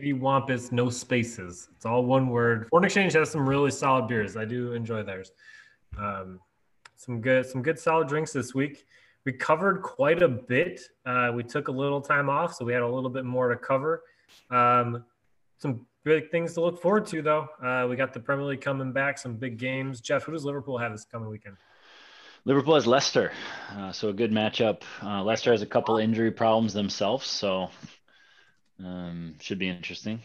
Kittywampus, 0.01 0.73
no 0.73 0.89
spaces. 0.89 1.69
It's 1.77 1.87
all 1.87 2.05
one 2.05 2.29
word. 2.29 2.69
Foreign 2.71 2.85
exchange 2.85 3.13
has 3.15 3.31
some 3.31 3.49
really 3.49 3.71
solid 3.71 4.09
beers. 4.09 4.37
I 4.37 4.45
do 4.45 4.73
enjoy 4.73 5.03
theirs. 5.03 5.33
Um, 5.99 6.41
some 6.97 7.21
good, 7.21 7.47
some 7.47 7.63
good 7.63 7.79
solid 7.79 8.09
drinks 8.09 8.33
this 8.33 8.55
week. 8.55 8.85
We 9.25 9.33
covered 9.33 9.83
quite 9.83 10.23
a 10.23 10.29
bit. 10.29 10.81
Uh, 11.05 11.33
we 11.35 11.43
took 11.43 11.69
a 11.69 11.73
little 11.73 12.01
time 12.01 12.31
off, 12.31 12.55
so 12.55 12.65
we 12.65 12.73
had 12.73 12.83
a 12.83 12.89
little 12.89 13.11
bit 13.11 13.25
more 13.25 13.49
to 13.49 13.57
cover. 13.57 14.03
Um, 14.51 15.05
some 15.59 15.87
big 16.05 16.31
things 16.31 16.55
to 16.55 16.63
look 16.63 16.81
forward 16.81 17.07
to, 17.07 17.21
though. 17.21 17.49
Uh, 17.63 17.87
we 17.87 17.97
got 17.97 18.15
the 18.15 18.21
Premier 18.21 18.47
League 18.47 18.63
coming 18.63 18.93
back, 18.93 19.19
some 19.19 19.35
big 19.35 19.59
games. 19.59 20.01
Jeff, 20.01 20.25
who 20.25 20.33
does 20.33 20.45
Liverpool 20.45 20.79
have 20.79 20.93
this 20.93 21.05
coming 21.05 21.29
weekend? 21.29 21.57
Liverpool 22.47 22.75
has 22.75 22.87
Leicester, 22.87 23.33
uh, 23.77 23.93
so 23.93 24.09
a 24.09 24.13
good 24.15 24.33
matchup. 24.33 24.81
Uh, 25.03 25.23
Leicester 25.23 25.53
has 25.53 25.61
a 25.61 25.67
couple 25.67 25.99
injury 25.99 26.31
problems 26.31 26.73
themselves, 26.73 27.27
so 27.27 27.69
um, 28.85 29.35
should 29.41 29.59
be 29.59 29.69
interesting. 29.69 30.21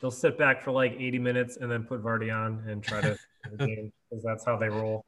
They'll 0.00 0.10
sit 0.10 0.36
back 0.38 0.62
for 0.62 0.72
like 0.72 0.92
80 0.92 1.18
minutes 1.18 1.56
and 1.56 1.70
then 1.70 1.84
put 1.84 2.02
Vardy 2.02 2.34
on 2.34 2.62
and 2.68 2.82
try 2.82 3.00
to 3.00 3.18
game 3.58 3.92
because 4.10 4.24
that's 4.24 4.44
how 4.44 4.56
they 4.56 4.68
roll. 4.68 5.04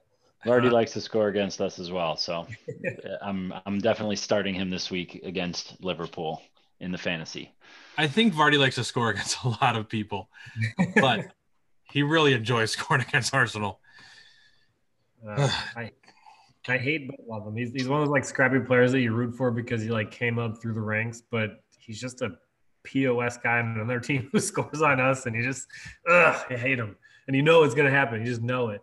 Vardy 0.46 0.68
uh, 0.68 0.72
likes 0.72 0.92
to 0.92 1.00
score 1.00 1.28
against 1.28 1.60
us 1.60 1.78
as 1.78 1.90
well, 1.90 2.16
so 2.16 2.46
I'm 3.22 3.52
I'm 3.66 3.80
definitely 3.80 4.16
starting 4.16 4.54
him 4.54 4.70
this 4.70 4.90
week 4.90 5.20
against 5.24 5.82
Liverpool 5.82 6.42
in 6.80 6.92
the 6.92 6.98
fantasy. 6.98 7.52
I 7.96 8.06
think 8.06 8.34
Vardy 8.34 8.58
likes 8.58 8.76
to 8.76 8.84
score 8.84 9.10
against 9.10 9.42
a 9.44 9.48
lot 9.48 9.76
of 9.76 9.88
people, 9.88 10.30
but 10.94 11.26
he 11.90 12.02
really 12.02 12.34
enjoys 12.34 12.70
scoring 12.70 13.04
against 13.06 13.34
Arsenal. 13.34 13.80
Uh, 15.26 15.50
I 15.76 15.90
I 16.68 16.78
hate 16.78 17.08
but 17.08 17.18
love 17.26 17.46
him. 17.46 17.56
He's 17.56 17.72
he's 17.72 17.88
one 17.88 18.00
of 18.00 18.06
those 18.06 18.12
like 18.12 18.24
scrappy 18.24 18.60
players 18.60 18.92
that 18.92 19.00
you 19.00 19.12
root 19.12 19.34
for 19.34 19.50
because 19.50 19.82
he 19.82 19.88
like 19.88 20.10
came 20.12 20.38
up 20.38 20.62
through 20.62 20.74
the 20.74 20.80
ranks, 20.80 21.20
but 21.20 21.62
he's 21.78 22.00
just 22.00 22.22
a 22.22 22.30
POS 22.88 23.38
guy 23.38 23.58
on 23.58 23.74
another 23.74 24.00
team 24.08 24.28
who 24.32 24.40
scores 24.40 24.82
on 24.82 25.00
us, 25.00 25.26
and 25.26 25.36
you 25.36 25.42
just 25.42 25.66
ugh, 26.08 26.44
I 26.50 26.56
hate 26.56 26.78
him. 26.78 26.96
And 27.26 27.36
you 27.36 27.42
know 27.42 27.62
it's 27.62 27.74
gonna 27.74 27.90
happen. 27.90 28.20
You 28.20 28.26
just 28.26 28.42
know 28.42 28.70
it. 28.70 28.82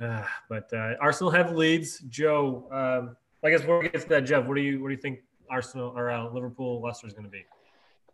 Uh, 0.00 0.24
but 0.48 0.72
uh, 0.72 0.94
Arsenal 1.00 1.30
have 1.30 1.52
Leeds. 1.52 2.00
Joe, 2.08 2.68
um, 2.70 3.16
I 3.44 3.50
guess 3.50 3.60
before 3.60 3.80
we 3.80 3.88
get 3.88 4.02
to 4.02 4.08
that, 4.08 4.22
Jeff, 4.22 4.46
what 4.46 4.56
do 4.56 4.62
you 4.62 4.80
what 4.82 4.88
do 4.88 4.94
you 4.94 5.00
think 5.00 5.20
Arsenal 5.50 5.92
or 5.96 6.10
uh, 6.10 6.28
Liverpool 6.30 6.80
Leicester 6.80 7.06
is 7.06 7.12
going 7.12 7.24
to 7.24 7.30
be? 7.30 7.44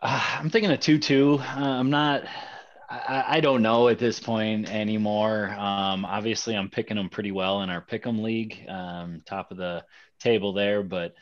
Uh, 0.02 0.22
I'm 0.38 0.50
thinking 0.50 0.70
a 0.70 0.78
two-two. 0.78 1.38
Uh, 1.40 1.60
I'm 1.60 1.90
not. 1.90 2.24
I, 2.88 3.24
I, 3.28 3.40
don't 3.40 3.62
know 3.62 3.86
at 3.86 4.00
this 4.00 4.18
point 4.18 4.68
anymore. 4.68 5.50
Um, 5.56 6.04
obviously, 6.04 6.56
I'm 6.56 6.68
picking 6.68 6.96
them 6.96 7.08
pretty 7.08 7.30
well 7.30 7.62
in 7.62 7.70
our 7.70 7.80
pick'em 7.80 8.20
league, 8.20 8.66
um, 8.68 9.22
top 9.24 9.52
of 9.52 9.58
the 9.58 9.84
table 10.18 10.52
there. 10.52 10.82
But 10.82 11.14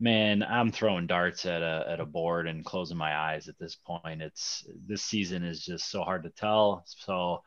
man, 0.00 0.42
I'm 0.42 0.70
throwing 0.70 1.06
darts 1.06 1.46
at 1.46 1.62
a 1.62 1.84
at 1.88 2.00
a 2.00 2.06
board 2.06 2.46
and 2.46 2.64
closing 2.64 2.96
my 2.96 3.16
eyes 3.16 3.48
at 3.48 3.58
this 3.58 3.74
point. 3.76 4.22
It's 4.22 4.64
this 4.86 5.02
season 5.02 5.44
is 5.44 5.64
just 5.64 5.90
so 5.90 6.02
hard 6.02 6.22
to 6.24 6.30
tell. 6.30 6.84
So 6.86 7.42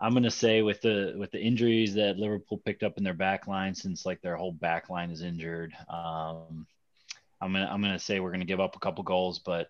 I'm 0.00 0.14
gonna 0.14 0.30
say 0.30 0.62
with 0.62 0.80
the 0.80 1.14
with 1.18 1.30
the 1.30 1.40
injuries 1.40 1.94
that 1.94 2.16
Liverpool 2.16 2.58
picked 2.64 2.82
up 2.82 2.96
in 2.96 3.04
their 3.04 3.14
back 3.14 3.46
line, 3.46 3.74
since 3.74 4.06
like 4.06 4.22
their 4.22 4.36
whole 4.36 4.52
back 4.52 4.88
line 4.88 5.10
is 5.10 5.22
injured, 5.22 5.74
um, 5.88 6.66
I'm 7.40 7.52
gonna 7.52 7.68
I'm 7.70 7.82
gonna 7.82 7.98
say 7.98 8.20
we're 8.20 8.32
gonna 8.32 8.44
give 8.46 8.60
up 8.60 8.76
a 8.76 8.80
couple 8.80 9.04
goals, 9.04 9.38
but 9.38 9.68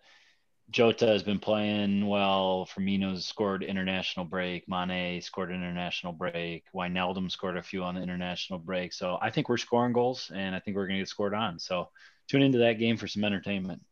Jota 0.71 1.07
has 1.07 1.25
been 1.25 1.41
playing 1.41 2.07
well. 2.07 2.69
Firmino's 2.73 3.27
scored 3.27 3.65
international 3.65 4.25
break. 4.25 4.69
Mane 4.69 5.21
scored 5.21 5.51
international 5.51 6.13
break. 6.13 6.65
Wijnaldum 6.73 7.29
scored 7.29 7.57
a 7.57 7.63
few 7.63 7.83
on 7.83 7.97
the 7.97 8.03
international 8.03 8.61
break. 8.61 8.93
So 8.93 9.19
I 9.21 9.31
think 9.31 9.49
we're 9.49 9.57
scoring 9.57 9.93
goals, 9.93 10.31
and 10.33 10.55
I 10.55 10.61
think 10.61 10.77
we're 10.77 10.87
gonna 10.87 11.01
get 11.01 11.09
scored 11.09 11.35
on. 11.35 11.59
So 11.59 11.89
tune 12.31 12.43
into 12.43 12.59
that 12.59 12.79
game 12.79 12.97
for 12.97 13.09
some 13.09 13.25
entertainment. 13.25 13.83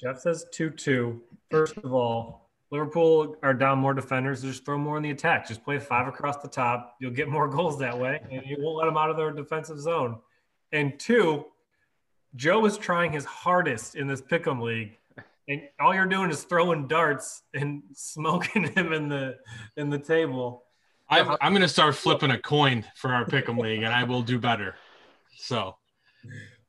Jeff 0.00 0.20
says 0.20 0.46
2 0.52 0.70
2. 0.70 1.20
First 1.50 1.76
of 1.78 1.92
all, 1.92 2.50
Liverpool 2.70 3.36
are 3.42 3.52
down 3.52 3.78
more 3.78 3.92
defenders. 3.92 4.42
Just 4.42 4.64
throw 4.64 4.78
more 4.78 4.96
in 4.96 5.02
the 5.02 5.10
attack. 5.10 5.46
Just 5.46 5.62
play 5.62 5.78
five 5.78 6.08
across 6.08 6.38
the 6.38 6.48
top. 6.48 6.96
You'll 7.00 7.10
get 7.10 7.28
more 7.28 7.48
goals 7.56 7.78
that 7.80 7.98
way, 7.98 8.20
and 8.30 8.42
you 8.46 8.56
won't 8.58 8.78
let 8.78 8.86
them 8.86 8.96
out 8.96 9.10
of 9.10 9.16
their 9.16 9.30
defensive 9.30 9.78
zone. 9.78 10.18
And 10.72 10.98
two, 10.98 11.44
Joe 12.34 12.64
is 12.64 12.78
trying 12.78 13.12
his 13.12 13.26
hardest 13.26 13.94
in 13.94 14.06
this 14.06 14.22
pick'em 14.22 14.62
league, 14.62 14.96
and 15.48 15.60
all 15.78 15.94
you're 15.94 16.06
doing 16.06 16.30
is 16.30 16.44
throwing 16.44 16.88
darts 16.88 17.42
and 17.52 17.82
smoking 17.92 18.64
him 18.72 18.92
in 18.94 19.08
the 19.08 19.36
in 19.76 19.90
the 19.90 19.98
table. 19.98 20.64
I'm, 21.10 21.36
I'm 21.42 21.52
going 21.52 21.60
to 21.60 21.68
start 21.68 21.94
flipping 21.94 22.30
a 22.30 22.38
coin 22.40 22.86
for 22.94 23.12
our 23.12 23.26
pick'em 23.26 23.58
league, 23.58 23.82
and 23.82 23.92
I 23.92 24.04
will 24.04 24.22
do 24.22 24.38
better. 24.38 24.76
So 25.36 25.76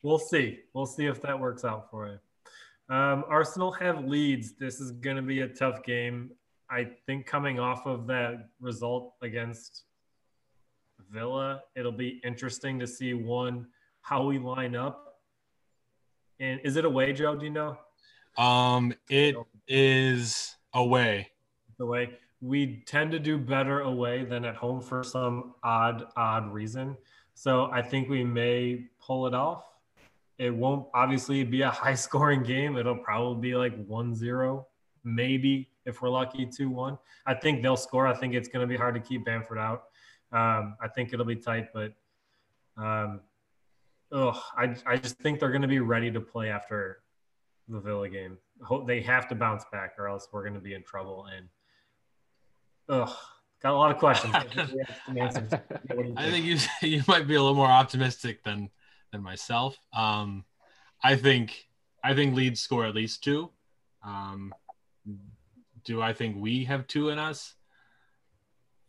we'll 0.03 0.19
see. 0.19 0.59
We'll 0.73 0.85
see 0.85 1.07
if 1.07 1.21
that 1.21 1.39
works 1.39 1.65
out 1.65 1.89
for 1.89 2.07
you. 2.07 2.95
Um, 2.95 3.23
Arsenal 3.27 3.71
have 3.71 4.05
Leeds. 4.05 4.53
This 4.59 4.80
is 4.80 4.91
going 4.91 5.15
to 5.15 5.21
be 5.21 5.41
a 5.41 5.47
tough 5.47 5.84
game. 5.84 6.31
I 6.69 6.89
think 7.05 7.25
coming 7.25 7.59
off 7.59 7.85
of 7.88 8.05
that 8.07 8.49
result 8.59 9.13
against 9.21 9.84
Villa, 11.09 11.61
it'll 11.75 11.91
be 11.91 12.21
interesting 12.23 12.80
to 12.80 12.88
see 12.88 13.13
one 13.13 13.67
how 14.01 14.25
we 14.25 14.38
line 14.38 14.75
up. 14.75 15.21
And 16.39 16.59
is 16.63 16.75
it 16.75 16.85
away, 16.85 17.13
Joe? 17.13 17.35
Do 17.35 17.45
you 17.45 17.51
know? 17.51 17.77
Um, 18.38 18.93
it 19.09 19.35
is 19.67 20.55
away. 20.73 21.30
Away. 21.80 22.09
We 22.41 22.84
tend 22.85 23.11
to 23.11 23.19
do 23.19 23.38
better 23.38 23.81
away 23.81 24.25
than 24.25 24.43
at 24.43 24.55
home 24.55 24.81
for 24.81 25.03
some 25.03 25.53
odd, 25.63 26.05
odd 26.17 26.51
reason. 26.51 26.97
So 27.35 27.69
I 27.71 27.81
think 27.81 28.09
we 28.09 28.23
may 28.23 28.85
pull 28.99 29.27
it 29.27 29.34
off. 29.34 29.63
It 30.38 30.53
won't 30.53 30.88
obviously 30.93 31.43
be 31.43 31.61
a 31.61 31.69
high 31.84 31.95
scoring 31.95 32.43
game. 32.43 32.77
It'll 32.77 32.97
probably 32.97 33.49
be 33.49 33.55
like 33.55 33.85
1 33.85 34.15
0, 34.15 34.68
maybe 35.03 35.69
if 35.85 36.01
we're 36.01 36.10
lucky 36.10 36.45
2 36.45 36.69
1. 36.69 36.97
I 37.26 37.34
think 37.34 37.61
they'll 37.61 37.77
score. 37.77 38.07
I 38.07 38.15
think 38.15 38.34
it's 38.34 38.47
going 38.47 38.68
to 38.68 38.68
be 38.68 38.77
hard 38.77 38.95
to 38.95 39.01
keep 39.01 39.26
Bamford 39.26 39.57
out. 39.57 39.84
Um, 40.31 40.76
I 40.81 40.88
think 40.88 41.14
it'll 41.14 41.26
be 41.26 41.35
tight, 41.35 41.68
but 41.73 41.93
um, 42.76 43.22
ugh, 44.11 44.38
I, 44.57 44.76
I 44.85 44.97
just 44.97 45.18
think 45.19 45.39
they're 45.39 45.51
going 45.51 45.61
to 45.61 45.68
be 45.68 45.80
ready 45.80 46.11
to 46.11 46.19
play 46.19 46.49
after 46.49 47.03
the 47.68 47.80
Villa 47.80 48.10
game. 48.10 48.38
They 48.88 49.01
have 49.01 49.27
to 49.30 49.35
bounce 49.35 49.65
back, 49.72 49.93
or 49.97 50.07
else 50.07 50.27
we're 50.31 50.41
going 50.41 50.55
to 50.55 50.60
be 50.60 50.73
in 50.73 50.84
trouble. 50.84 51.27
And 51.35 51.47
ugh, 52.89 53.15
got 53.61 53.73
a 53.73 53.77
lot 53.77 53.91
of 53.91 53.97
questions. 53.97 54.34
I 56.18 56.30
think 56.31 56.45
you 56.45 56.57
you 56.81 57.03
might 57.07 57.27
be 57.27 57.35
a 57.35 57.41
little 57.41 57.55
more 57.55 57.68
optimistic 57.68 58.43
than 58.43 58.69
than 59.14 59.23
myself. 59.23 59.77
Um, 59.94 60.44
I 61.02 61.15
think 61.15 61.69
I 62.03 62.14
think 62.14 62.35
Leeds 62.35 62.60
score 62.60 62.85
at 62.85 62.94
least 62.94 63.23
two. 63.23 63.49
Um, 64.06 64.53
do 65.85 66.02
I 66.02 66.11
think 66.11 66.35
we 66.38 66.65
have 66.65 66.88
two 66.88 67.10
in 67.10 67.19
us? 67.19 67.53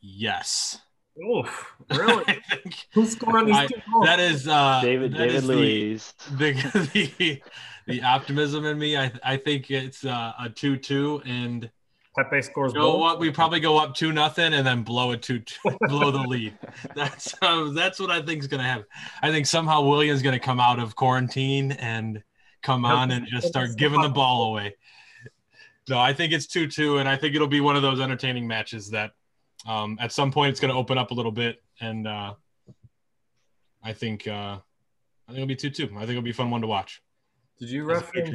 Yes. 0.00 0.80
Oh, 1.22 1.48
really? 1.90 2.24
Who's 2.92 3.12
scoring 3.12 3.46
these 3.46 3.56
I, 3.56 3.66
two 3.68 3.80
goals? 3.92 4.06
That 4.06 4.18
is 4.18 4.48
uh, 4.48 4.80
David 4.82 5.12
that 5.12 5.18
David 5.18 5.34
is 5.36 5.44
Luiz. 5.44 6.14
The, 6.32 6.52
the, 6.92 7.12
the, 7.18 7.42
the 7.86 8.02
optimism 8.02 8.64
in 8.64 8.76
me. 8.76 8.96
I 8.96 9.12
I 9.22 9.36
think 9.36 9.70
it's 9.70 10.04
uh, 10.04 10.32
a 10.40 10.48
two 10.48 10.76
two 10.76 11.22
and 11.24 11.70
Pepe 12.16 12.42
scores. 12.42 12.72
Go 12.72 12.96
what 12.96 13.18
we 13.18 13.30
probably 13.30 13.60
go 13.60 13.78
up 13.78 13.94
two 13.94 14.12
nothing 14.12 14.54
and 14.54 14.66
then 14.66 14.82
blow 14.82 15.12
it 15.12 15.22
to 15.22 15.42
blow 15.88 16.10
the 16.10 16.20
lead. 16.20 16.56
That's 16.94 17.34
uh, 17.42 17.70
that's 17.70 17.98
what 17.98 18.10
I 18.10 18.22
think 18.22 18.40
is 18.40 18.46
going 18.46 18.62
to 18.62 18.68
happen. 18.68 18.86
I 19.22 19.30
think 19.30 19.46
somehow 19.46 19.82
Willian's 19.82 20.22
going 20.22 20.34
to 20.34 20.44
come 20.44 20.60
out 20.60 20.78
of 20.78 20.94
quarantine 20.94 21.72
and 21.72 22.22
come 22.62 22.84
on 22.84 23.10
and 23.10 23.26
just 23.26 23.48
start 23.48 23.76
giving 23.76 24.00
the 24.00 24.08
ball 24.08 24.50
away. 24.50 24.76
No, 25.88 25.98
I 25.98 26.12
think 26.12 26.32
it's 26.32 26.46
two 26.46 26.66
two, 26.68 26.98
and 26.98 27.08
I 27.08 27.16
think 27.16 27.34
it'll 27.34 27.48
be 27.48 27.60
one 27.60 27.76
of 27.76 27.82
those 27.82 28.00
entertaining 28.00 28.46
matches 28.46 28.90
that 28.90 29.12
um, 29.66 29.98
at 30.00 30.12
some 30.12 30.30
point 30.30 30.50
it's 30.50 30.60
going 30.60 30.72
to 30.72 30.78
open 30.78 30.98
up 30.98 31.10
a 31.10 31.14
little 31.14 31.32
bit, 31.32 31.62
and 31.80 32.06
uh, 32.06 32.34
I 33.82 33.92
think 33.92 34.26
uh, 34.26 34.58
I 35.28 35.32
think 35.32 35.38
it'll 35.38 35.46
be 35.46 35.56
two 35.56 35.70
two. 35.70 35.90
I 35.96 36.00
think 36.00 36.10
it'll 36.10 36.22
be 36.22 36.30
a 36.30 36.34
fun 36.34 36.50
one 36.50 36.60
to 36.60 36.66
watch. 36.66 37.02
Did 37.58 37.70
you 37.70 37.84
reference? 37.84 38.30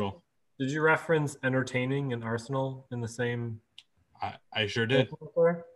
Did 0.60 0.72
you 0.72 0.81
reference 0.81 1.38
entertaining 1.43 2.11
and 2.11 2.22
Arsenal 2.22 2.85
in 2.91 2.99
the 2.99 3.07
same 3.07 3.61
I, 4.22 4.36
I 4.54 4.68
sure 4.68 4.86
did. 4.86 5.10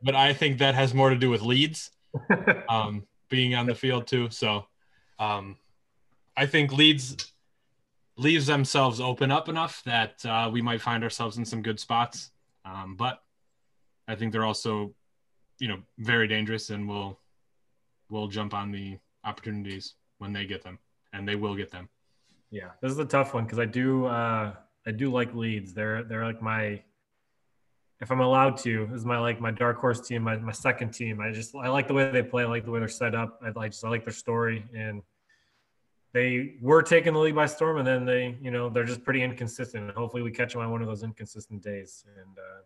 But 0.01 0.15
I 0.15 0.33
think 0.33 0.59
that 0.59 0.75
has 0.75 0.93
more 0.93 1.09
to 1.09 1.15
do 1.15 1.29
with 1.29 1.41
Leeds 1.41 1.91
um, 2.69 3.05
being 3.29 3.55
on 3.55 3.65
the 3.65 3.75
field 3.75 4.07
too. 4.07 4.29
So 4.29 4.65
um, 5.19 5.57
I 6.35 6.45
think 6.45 6.73
Leeds 6.73 7.33
leaves 8.17 8.45
themselves 8.45 8.99
open 8.99 9.31
up 9.31 9.49
enough 9.49 9.81
that 9.85 10.23
uh, 10.25 10.49
we 10.51 10.61
might 10.61 10.81
find 10.81 11.03
ourselves 11.03 11.37
in 11.37 11.45
some 11.45 11.61
good 11.61 11.79
spots. 11.79 12.31
Um, 12.65 12.95
but 12.97 13.21
I 14.07 14.15
think 14.15 14.31
they're 14.31 14.45
also, 14.45 14.93
you 15.59 15.67
know, 15.67 15.79
very 15.97 16.27
dangerous 16.27 16.69
and 16.69 16.87
will 16.87 17.19
will 18.09 18.27
jump 18.27 18.53
on 18.53 18.71
the 18.71 18.97
opportunities 19.23 19.95
when 20.19 20.33
they 20.33 20.45
get 20.45 20.63
them, 20.63 20.77
and 21.13 21.27
they 21.27 21.35
will 21.35 21.55
get 21.55 21.71
them. 21.71 21.89
Yeah, 22.51 22.69
this 22.81 22.91
is 22.91 22.99
a 22.99 23.05
tough 23.05 23.33
one 23.33 23.45
because 23.45 23.59
I 23.59 23.65
do 23.65 24.05
uh, 24.05 24.53
I 24.85 24.91
do 24.91 25.11
like 25.11 25.33
Leeds. 25.33 25.73
They're 25.73 26.03
they're 26.03 26.25
like 26.25 26.41
my 26.41 26.81
if 28.03 28.11
I'm 28.11 28.19
allowed 28.19 28.57
to, 28.57 28.89
is 28.93 29.05
my 29.05 29.17
like 29.17 29.39
my 29.39 29.49
dark 29.49 29.79
horse 29.79 30.05
team, 30.05 30.23
my, 30.23 30.35
my 30.35 30.51
second 30.51 30.91
team. 30.91 31.21
I 31.21 31.31
just 31.31 31.55
I 31.55 31.69
like 31.69 31.87
the 31.87 31.93
way 31.93 32.11
they 32.11 32.21
play, 32.21 32.43
I 32.43 32.47
like 32.47 32.65
the 32.65 32.71
way 32.71 32.79
they're 32.79 32.89
set 32.89 33.15
up. 33.15 33.39
I 33.41 33.51
like 33.57 33.71
just 33.71 33.85
I 33.85 33.89
like 33.89 34.03
their 34.03 34.13
story, 34.13 34.65
and 34.75 35.01
they 36.11 36.55
were 36.61 36.83
taking 36.83 37.13
the 37.13 37.19
league 37.19 37.33
by 37.33 37.45
storm, 37.45 37.77
and 37.77 37.87
then 37.87 38.05
they 38.05 38.37
you 38.41 38.51
know 38.51 38.69
they're 38.69 38.83
just 38.83 39.05
pretty 39.05 39.23
inconsistent. 39.23 39.85
And 39.85 39.93
hopefully, 39.93 40.21
we 40.21 40.31
catch 40.31 40.51
them 40.51 40.61
on 40.61 40.69
one 40.69 40.81
of 40.81 40.87
those 40.87 41.03
inconsistent 41.03 41.63
days. 41.63 42.03
And 42.17 42.37
uh, 42.37 42.61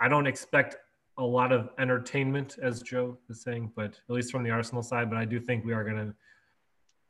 I 0.00 0.08
don't 0.08 0.26
expect 0.26 0.78
a 1.16 1.24
lot 1.24 1.52
of 1.52 1.70
entertainment, 1.78 2.58
as 2.60 2.82
Joe 2.82 3.16
is 3.30 3.40
saying, 3.40 3.70
but 3.76 4.00
at 4.08 4.14
least 4.14 4.32
from 4.32 4.42
the 4.42 4.50
Arsenal 4.50 4.82
side. 4.82 5.10
But 5.10 5.18
I 5.18 5.26
do 5.26 5.38
think 5.38 5.64
we 5.64 5.72
are 5.72 5.84
going 5.84 6.08
to 6.08 6.14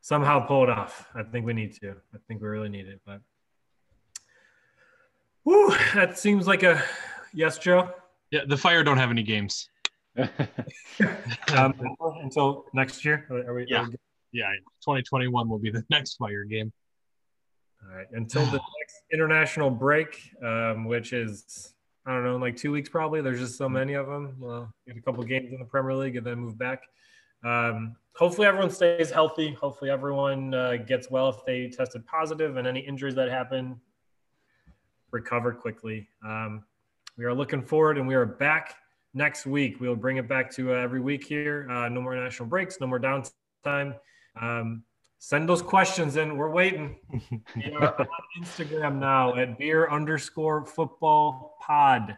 somehow 0.03 0.41
pull 0.41 0.63
it 0.65 0.69
off. 0.69 1.09
I 1.15 1.23
think 1.23 1.47
we 1.47 1.55
need 1.55 1.73
to. 1.81 1.93
I 2.15 2.19
think 2.29 2.43
we 2.43 2.49
really 2.49 2.69
need 2.69 2.87
it, 2.87 3.01
but. 3.07 3.23
Whew, 5.45 5.77
that 5.95 6.19
seems 6.19 6.47
like 6.47 6.63
a 6.63 6.83
Yes, 7.35 7.59
Joe. 7.59 7.91
Yeah, 8.31 8.41
the 8.47 8.57
Fire 8.57 8.85
don't 8.85 8.99
have 8.99 9.11
any 9.11 9.23
games. 9.23 9.69
um, 10.19 11.75
until 12.23 12.65
next 12.73 13.05
year. 13.05 13.27
Are 13.29 13.55
we, 13.55 13.67
yeah, 13.69 13.83
are 13.83 13.91
we 13.91 13.97
yeah. 14.33 14.51
2021 14.83 15.49
will 15.49 15.59
be 15.59 15.71
the 15.71 15.85
next 15.91 16.15
Fire 16.15 16.45
game. 16.45 16.73
All 17.83 17.97
right. 17.97 18.07
Until 18.13 18.45
the 18.47 18.53
next 18.53 19.03
international 19.13 19.71
break, 19.71 20.31
um, 20.43 20.85
which 20.85 21.13
is 21.13 21.75
I 22.07 22.13
don't 22.13 22.25
know, 22.25 22.37
in 22.37 22.41
like 22.41 22.57
two 22.57 22.71
weeks 22.71 22.89
probably. 22.89 23.21
There's 23.21 23.41
just 23.41 23.57
so 23.57 23.69
many 23.69 23.95
of 23.95 24.07
them. 24.07 24.37
Well, 24.39 24.73
get 24.87 24.97
a 24.97 25.01
couple 25.01 25.25
games 25.25 25.53
in 25.53 25.59
the 25.59 25.65
Premier 25.65 25.95
League 25.95 26.17
and 26.17 26.27
then 26.27 26.39
move 26.39 26.57
back. 26.57 26.83
Um, 27.45 27.97
hopefully, 28.15 28.47
everyone 28.47 28.71
stays 28.71 29.11
healthy. 29.11 29.55
Hopefully, 29.55 29.91
everyone 29.91 30.55
uh, 30.55 30.77
gets 30.77 31.11
well 31.11 31.31
if 31.31 31.45
they 31.47 31.69
tested 31.69 32.07
positive, 32.07 32.57
and 32.57 32.67
any 32.67 32.81
injuries 32.81 33.15
that 33.17 33.29
happen 33.29 33.81
recover 35.11 35.53
quickly. 35.53 36.09
Um, 36.25 36.65
we 37.17 37.25
are 37.25 37.35
looking 37.35 37.63
forward 37.63 37.99
and 37.99 38.07
we 38.07 38.15
are 38.15 38.27
back 38.27 38.77
next 39.13 39.47
week. 39.47 39.81
We'll 39.81 39.97
bring 39.97 40.17
it 40.17 40.29
back 40.29 40.51
to 40.53 40.73
uh, 40.73 40.77
every 40.77 41.01
week 41.01 41.25
here. 41.25 41.69
Uh, 41.71 41.89
no 41.89 42.01
more 42.01 42.15
national 42.17 42.49
breaks, 42.49 42.81
no 42.81 42.87
more 42.87 42.99
downtime. 42.99 43.95
Um, 44.41 44.83
send 45.19 45.49
those 45.49 45.63
questions 45.63 46.17
in. 46.17 46.37
We're 46.37 46.51
waiting. 46.51 46.97
we 47.57 47.73
are 47.73 48.01
on 48.01 48.07
Instagram 48.43 48.99
now 48.99 49.37
at 49.37 49.59
beer 49.59 49.89
underscore 49.89 50.65
football 50.67 51.57
pod. 51.61 52.17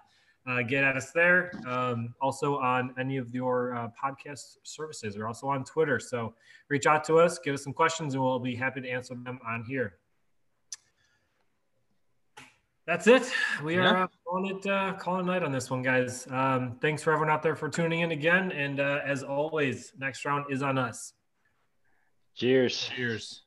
uh, 0.48 0.62
get 0.62 0.84
at 0.84 0.96
us 0.96 1.10
there. 1.10 1.50
Um, 1.66 2.14
also 2.20 2.56
on 2.58 2.94
any 2.98 3.16
of 3.16 3.34
your 3.34 3.74
uh, 3.74 3.88
podcast 4.02 4.56
services. 4.62 5.18
We're 5.18 5.26
also 5.26 5.48
on 5.48 5.64
Twitter. 5.64 5.98
So 5.98 6.34
reach 6.68 6.86
out 6.86 7.04
to 7.04 7.18
us, 7.18 7.38
give 7.38 7.54
us 7.54 7.64
some 7.64 7.72
questions, 7.72 8.14
and 8.14 8.22
we'll 8.22 8.38
be 8.38 8.54
happy 8.54 8.80
to 8.80 8.88
answer 8.88 9.14
them 9.14 9.38
on 9.46 9.64
here. 9.64 9.96
That's 12.86 13.08
it. 13.08 13.32
We 13.64 13.74
Yeah. 13.76 13.90
are 13.90 13.96
uh, 14.04 14.06
calling 14.24 14.56
it 14.56 14.66
uh, 14.66 14.92
calling 14.94 15.26
night 15.26 15.42
on 15.42 15.50
this 15.50 15.70
one, 15.70 15.82
guys. 15.82 16.26
Um, 16.30 16.78
thanks 16.80 17.02
for 17.02 17.12
everyone 17.12 17.30
out 17.30 17.42
there 17.42 17.56
for 17.56 17.68
tuning 17.68 18.00
in 18.00 18.12
again. 18.12 18.52
And 18.52 18.78
uh, 18.78 19.00
as 19.04 19.24
always, 19.24 19.92
next 19.98 20.24
round 20.24 20.46
is 20.50 20.62
on 20.62 20.78
us. 20.78 21.12
Cheers. 22.34 22.90
Cheers. 22.94 23.42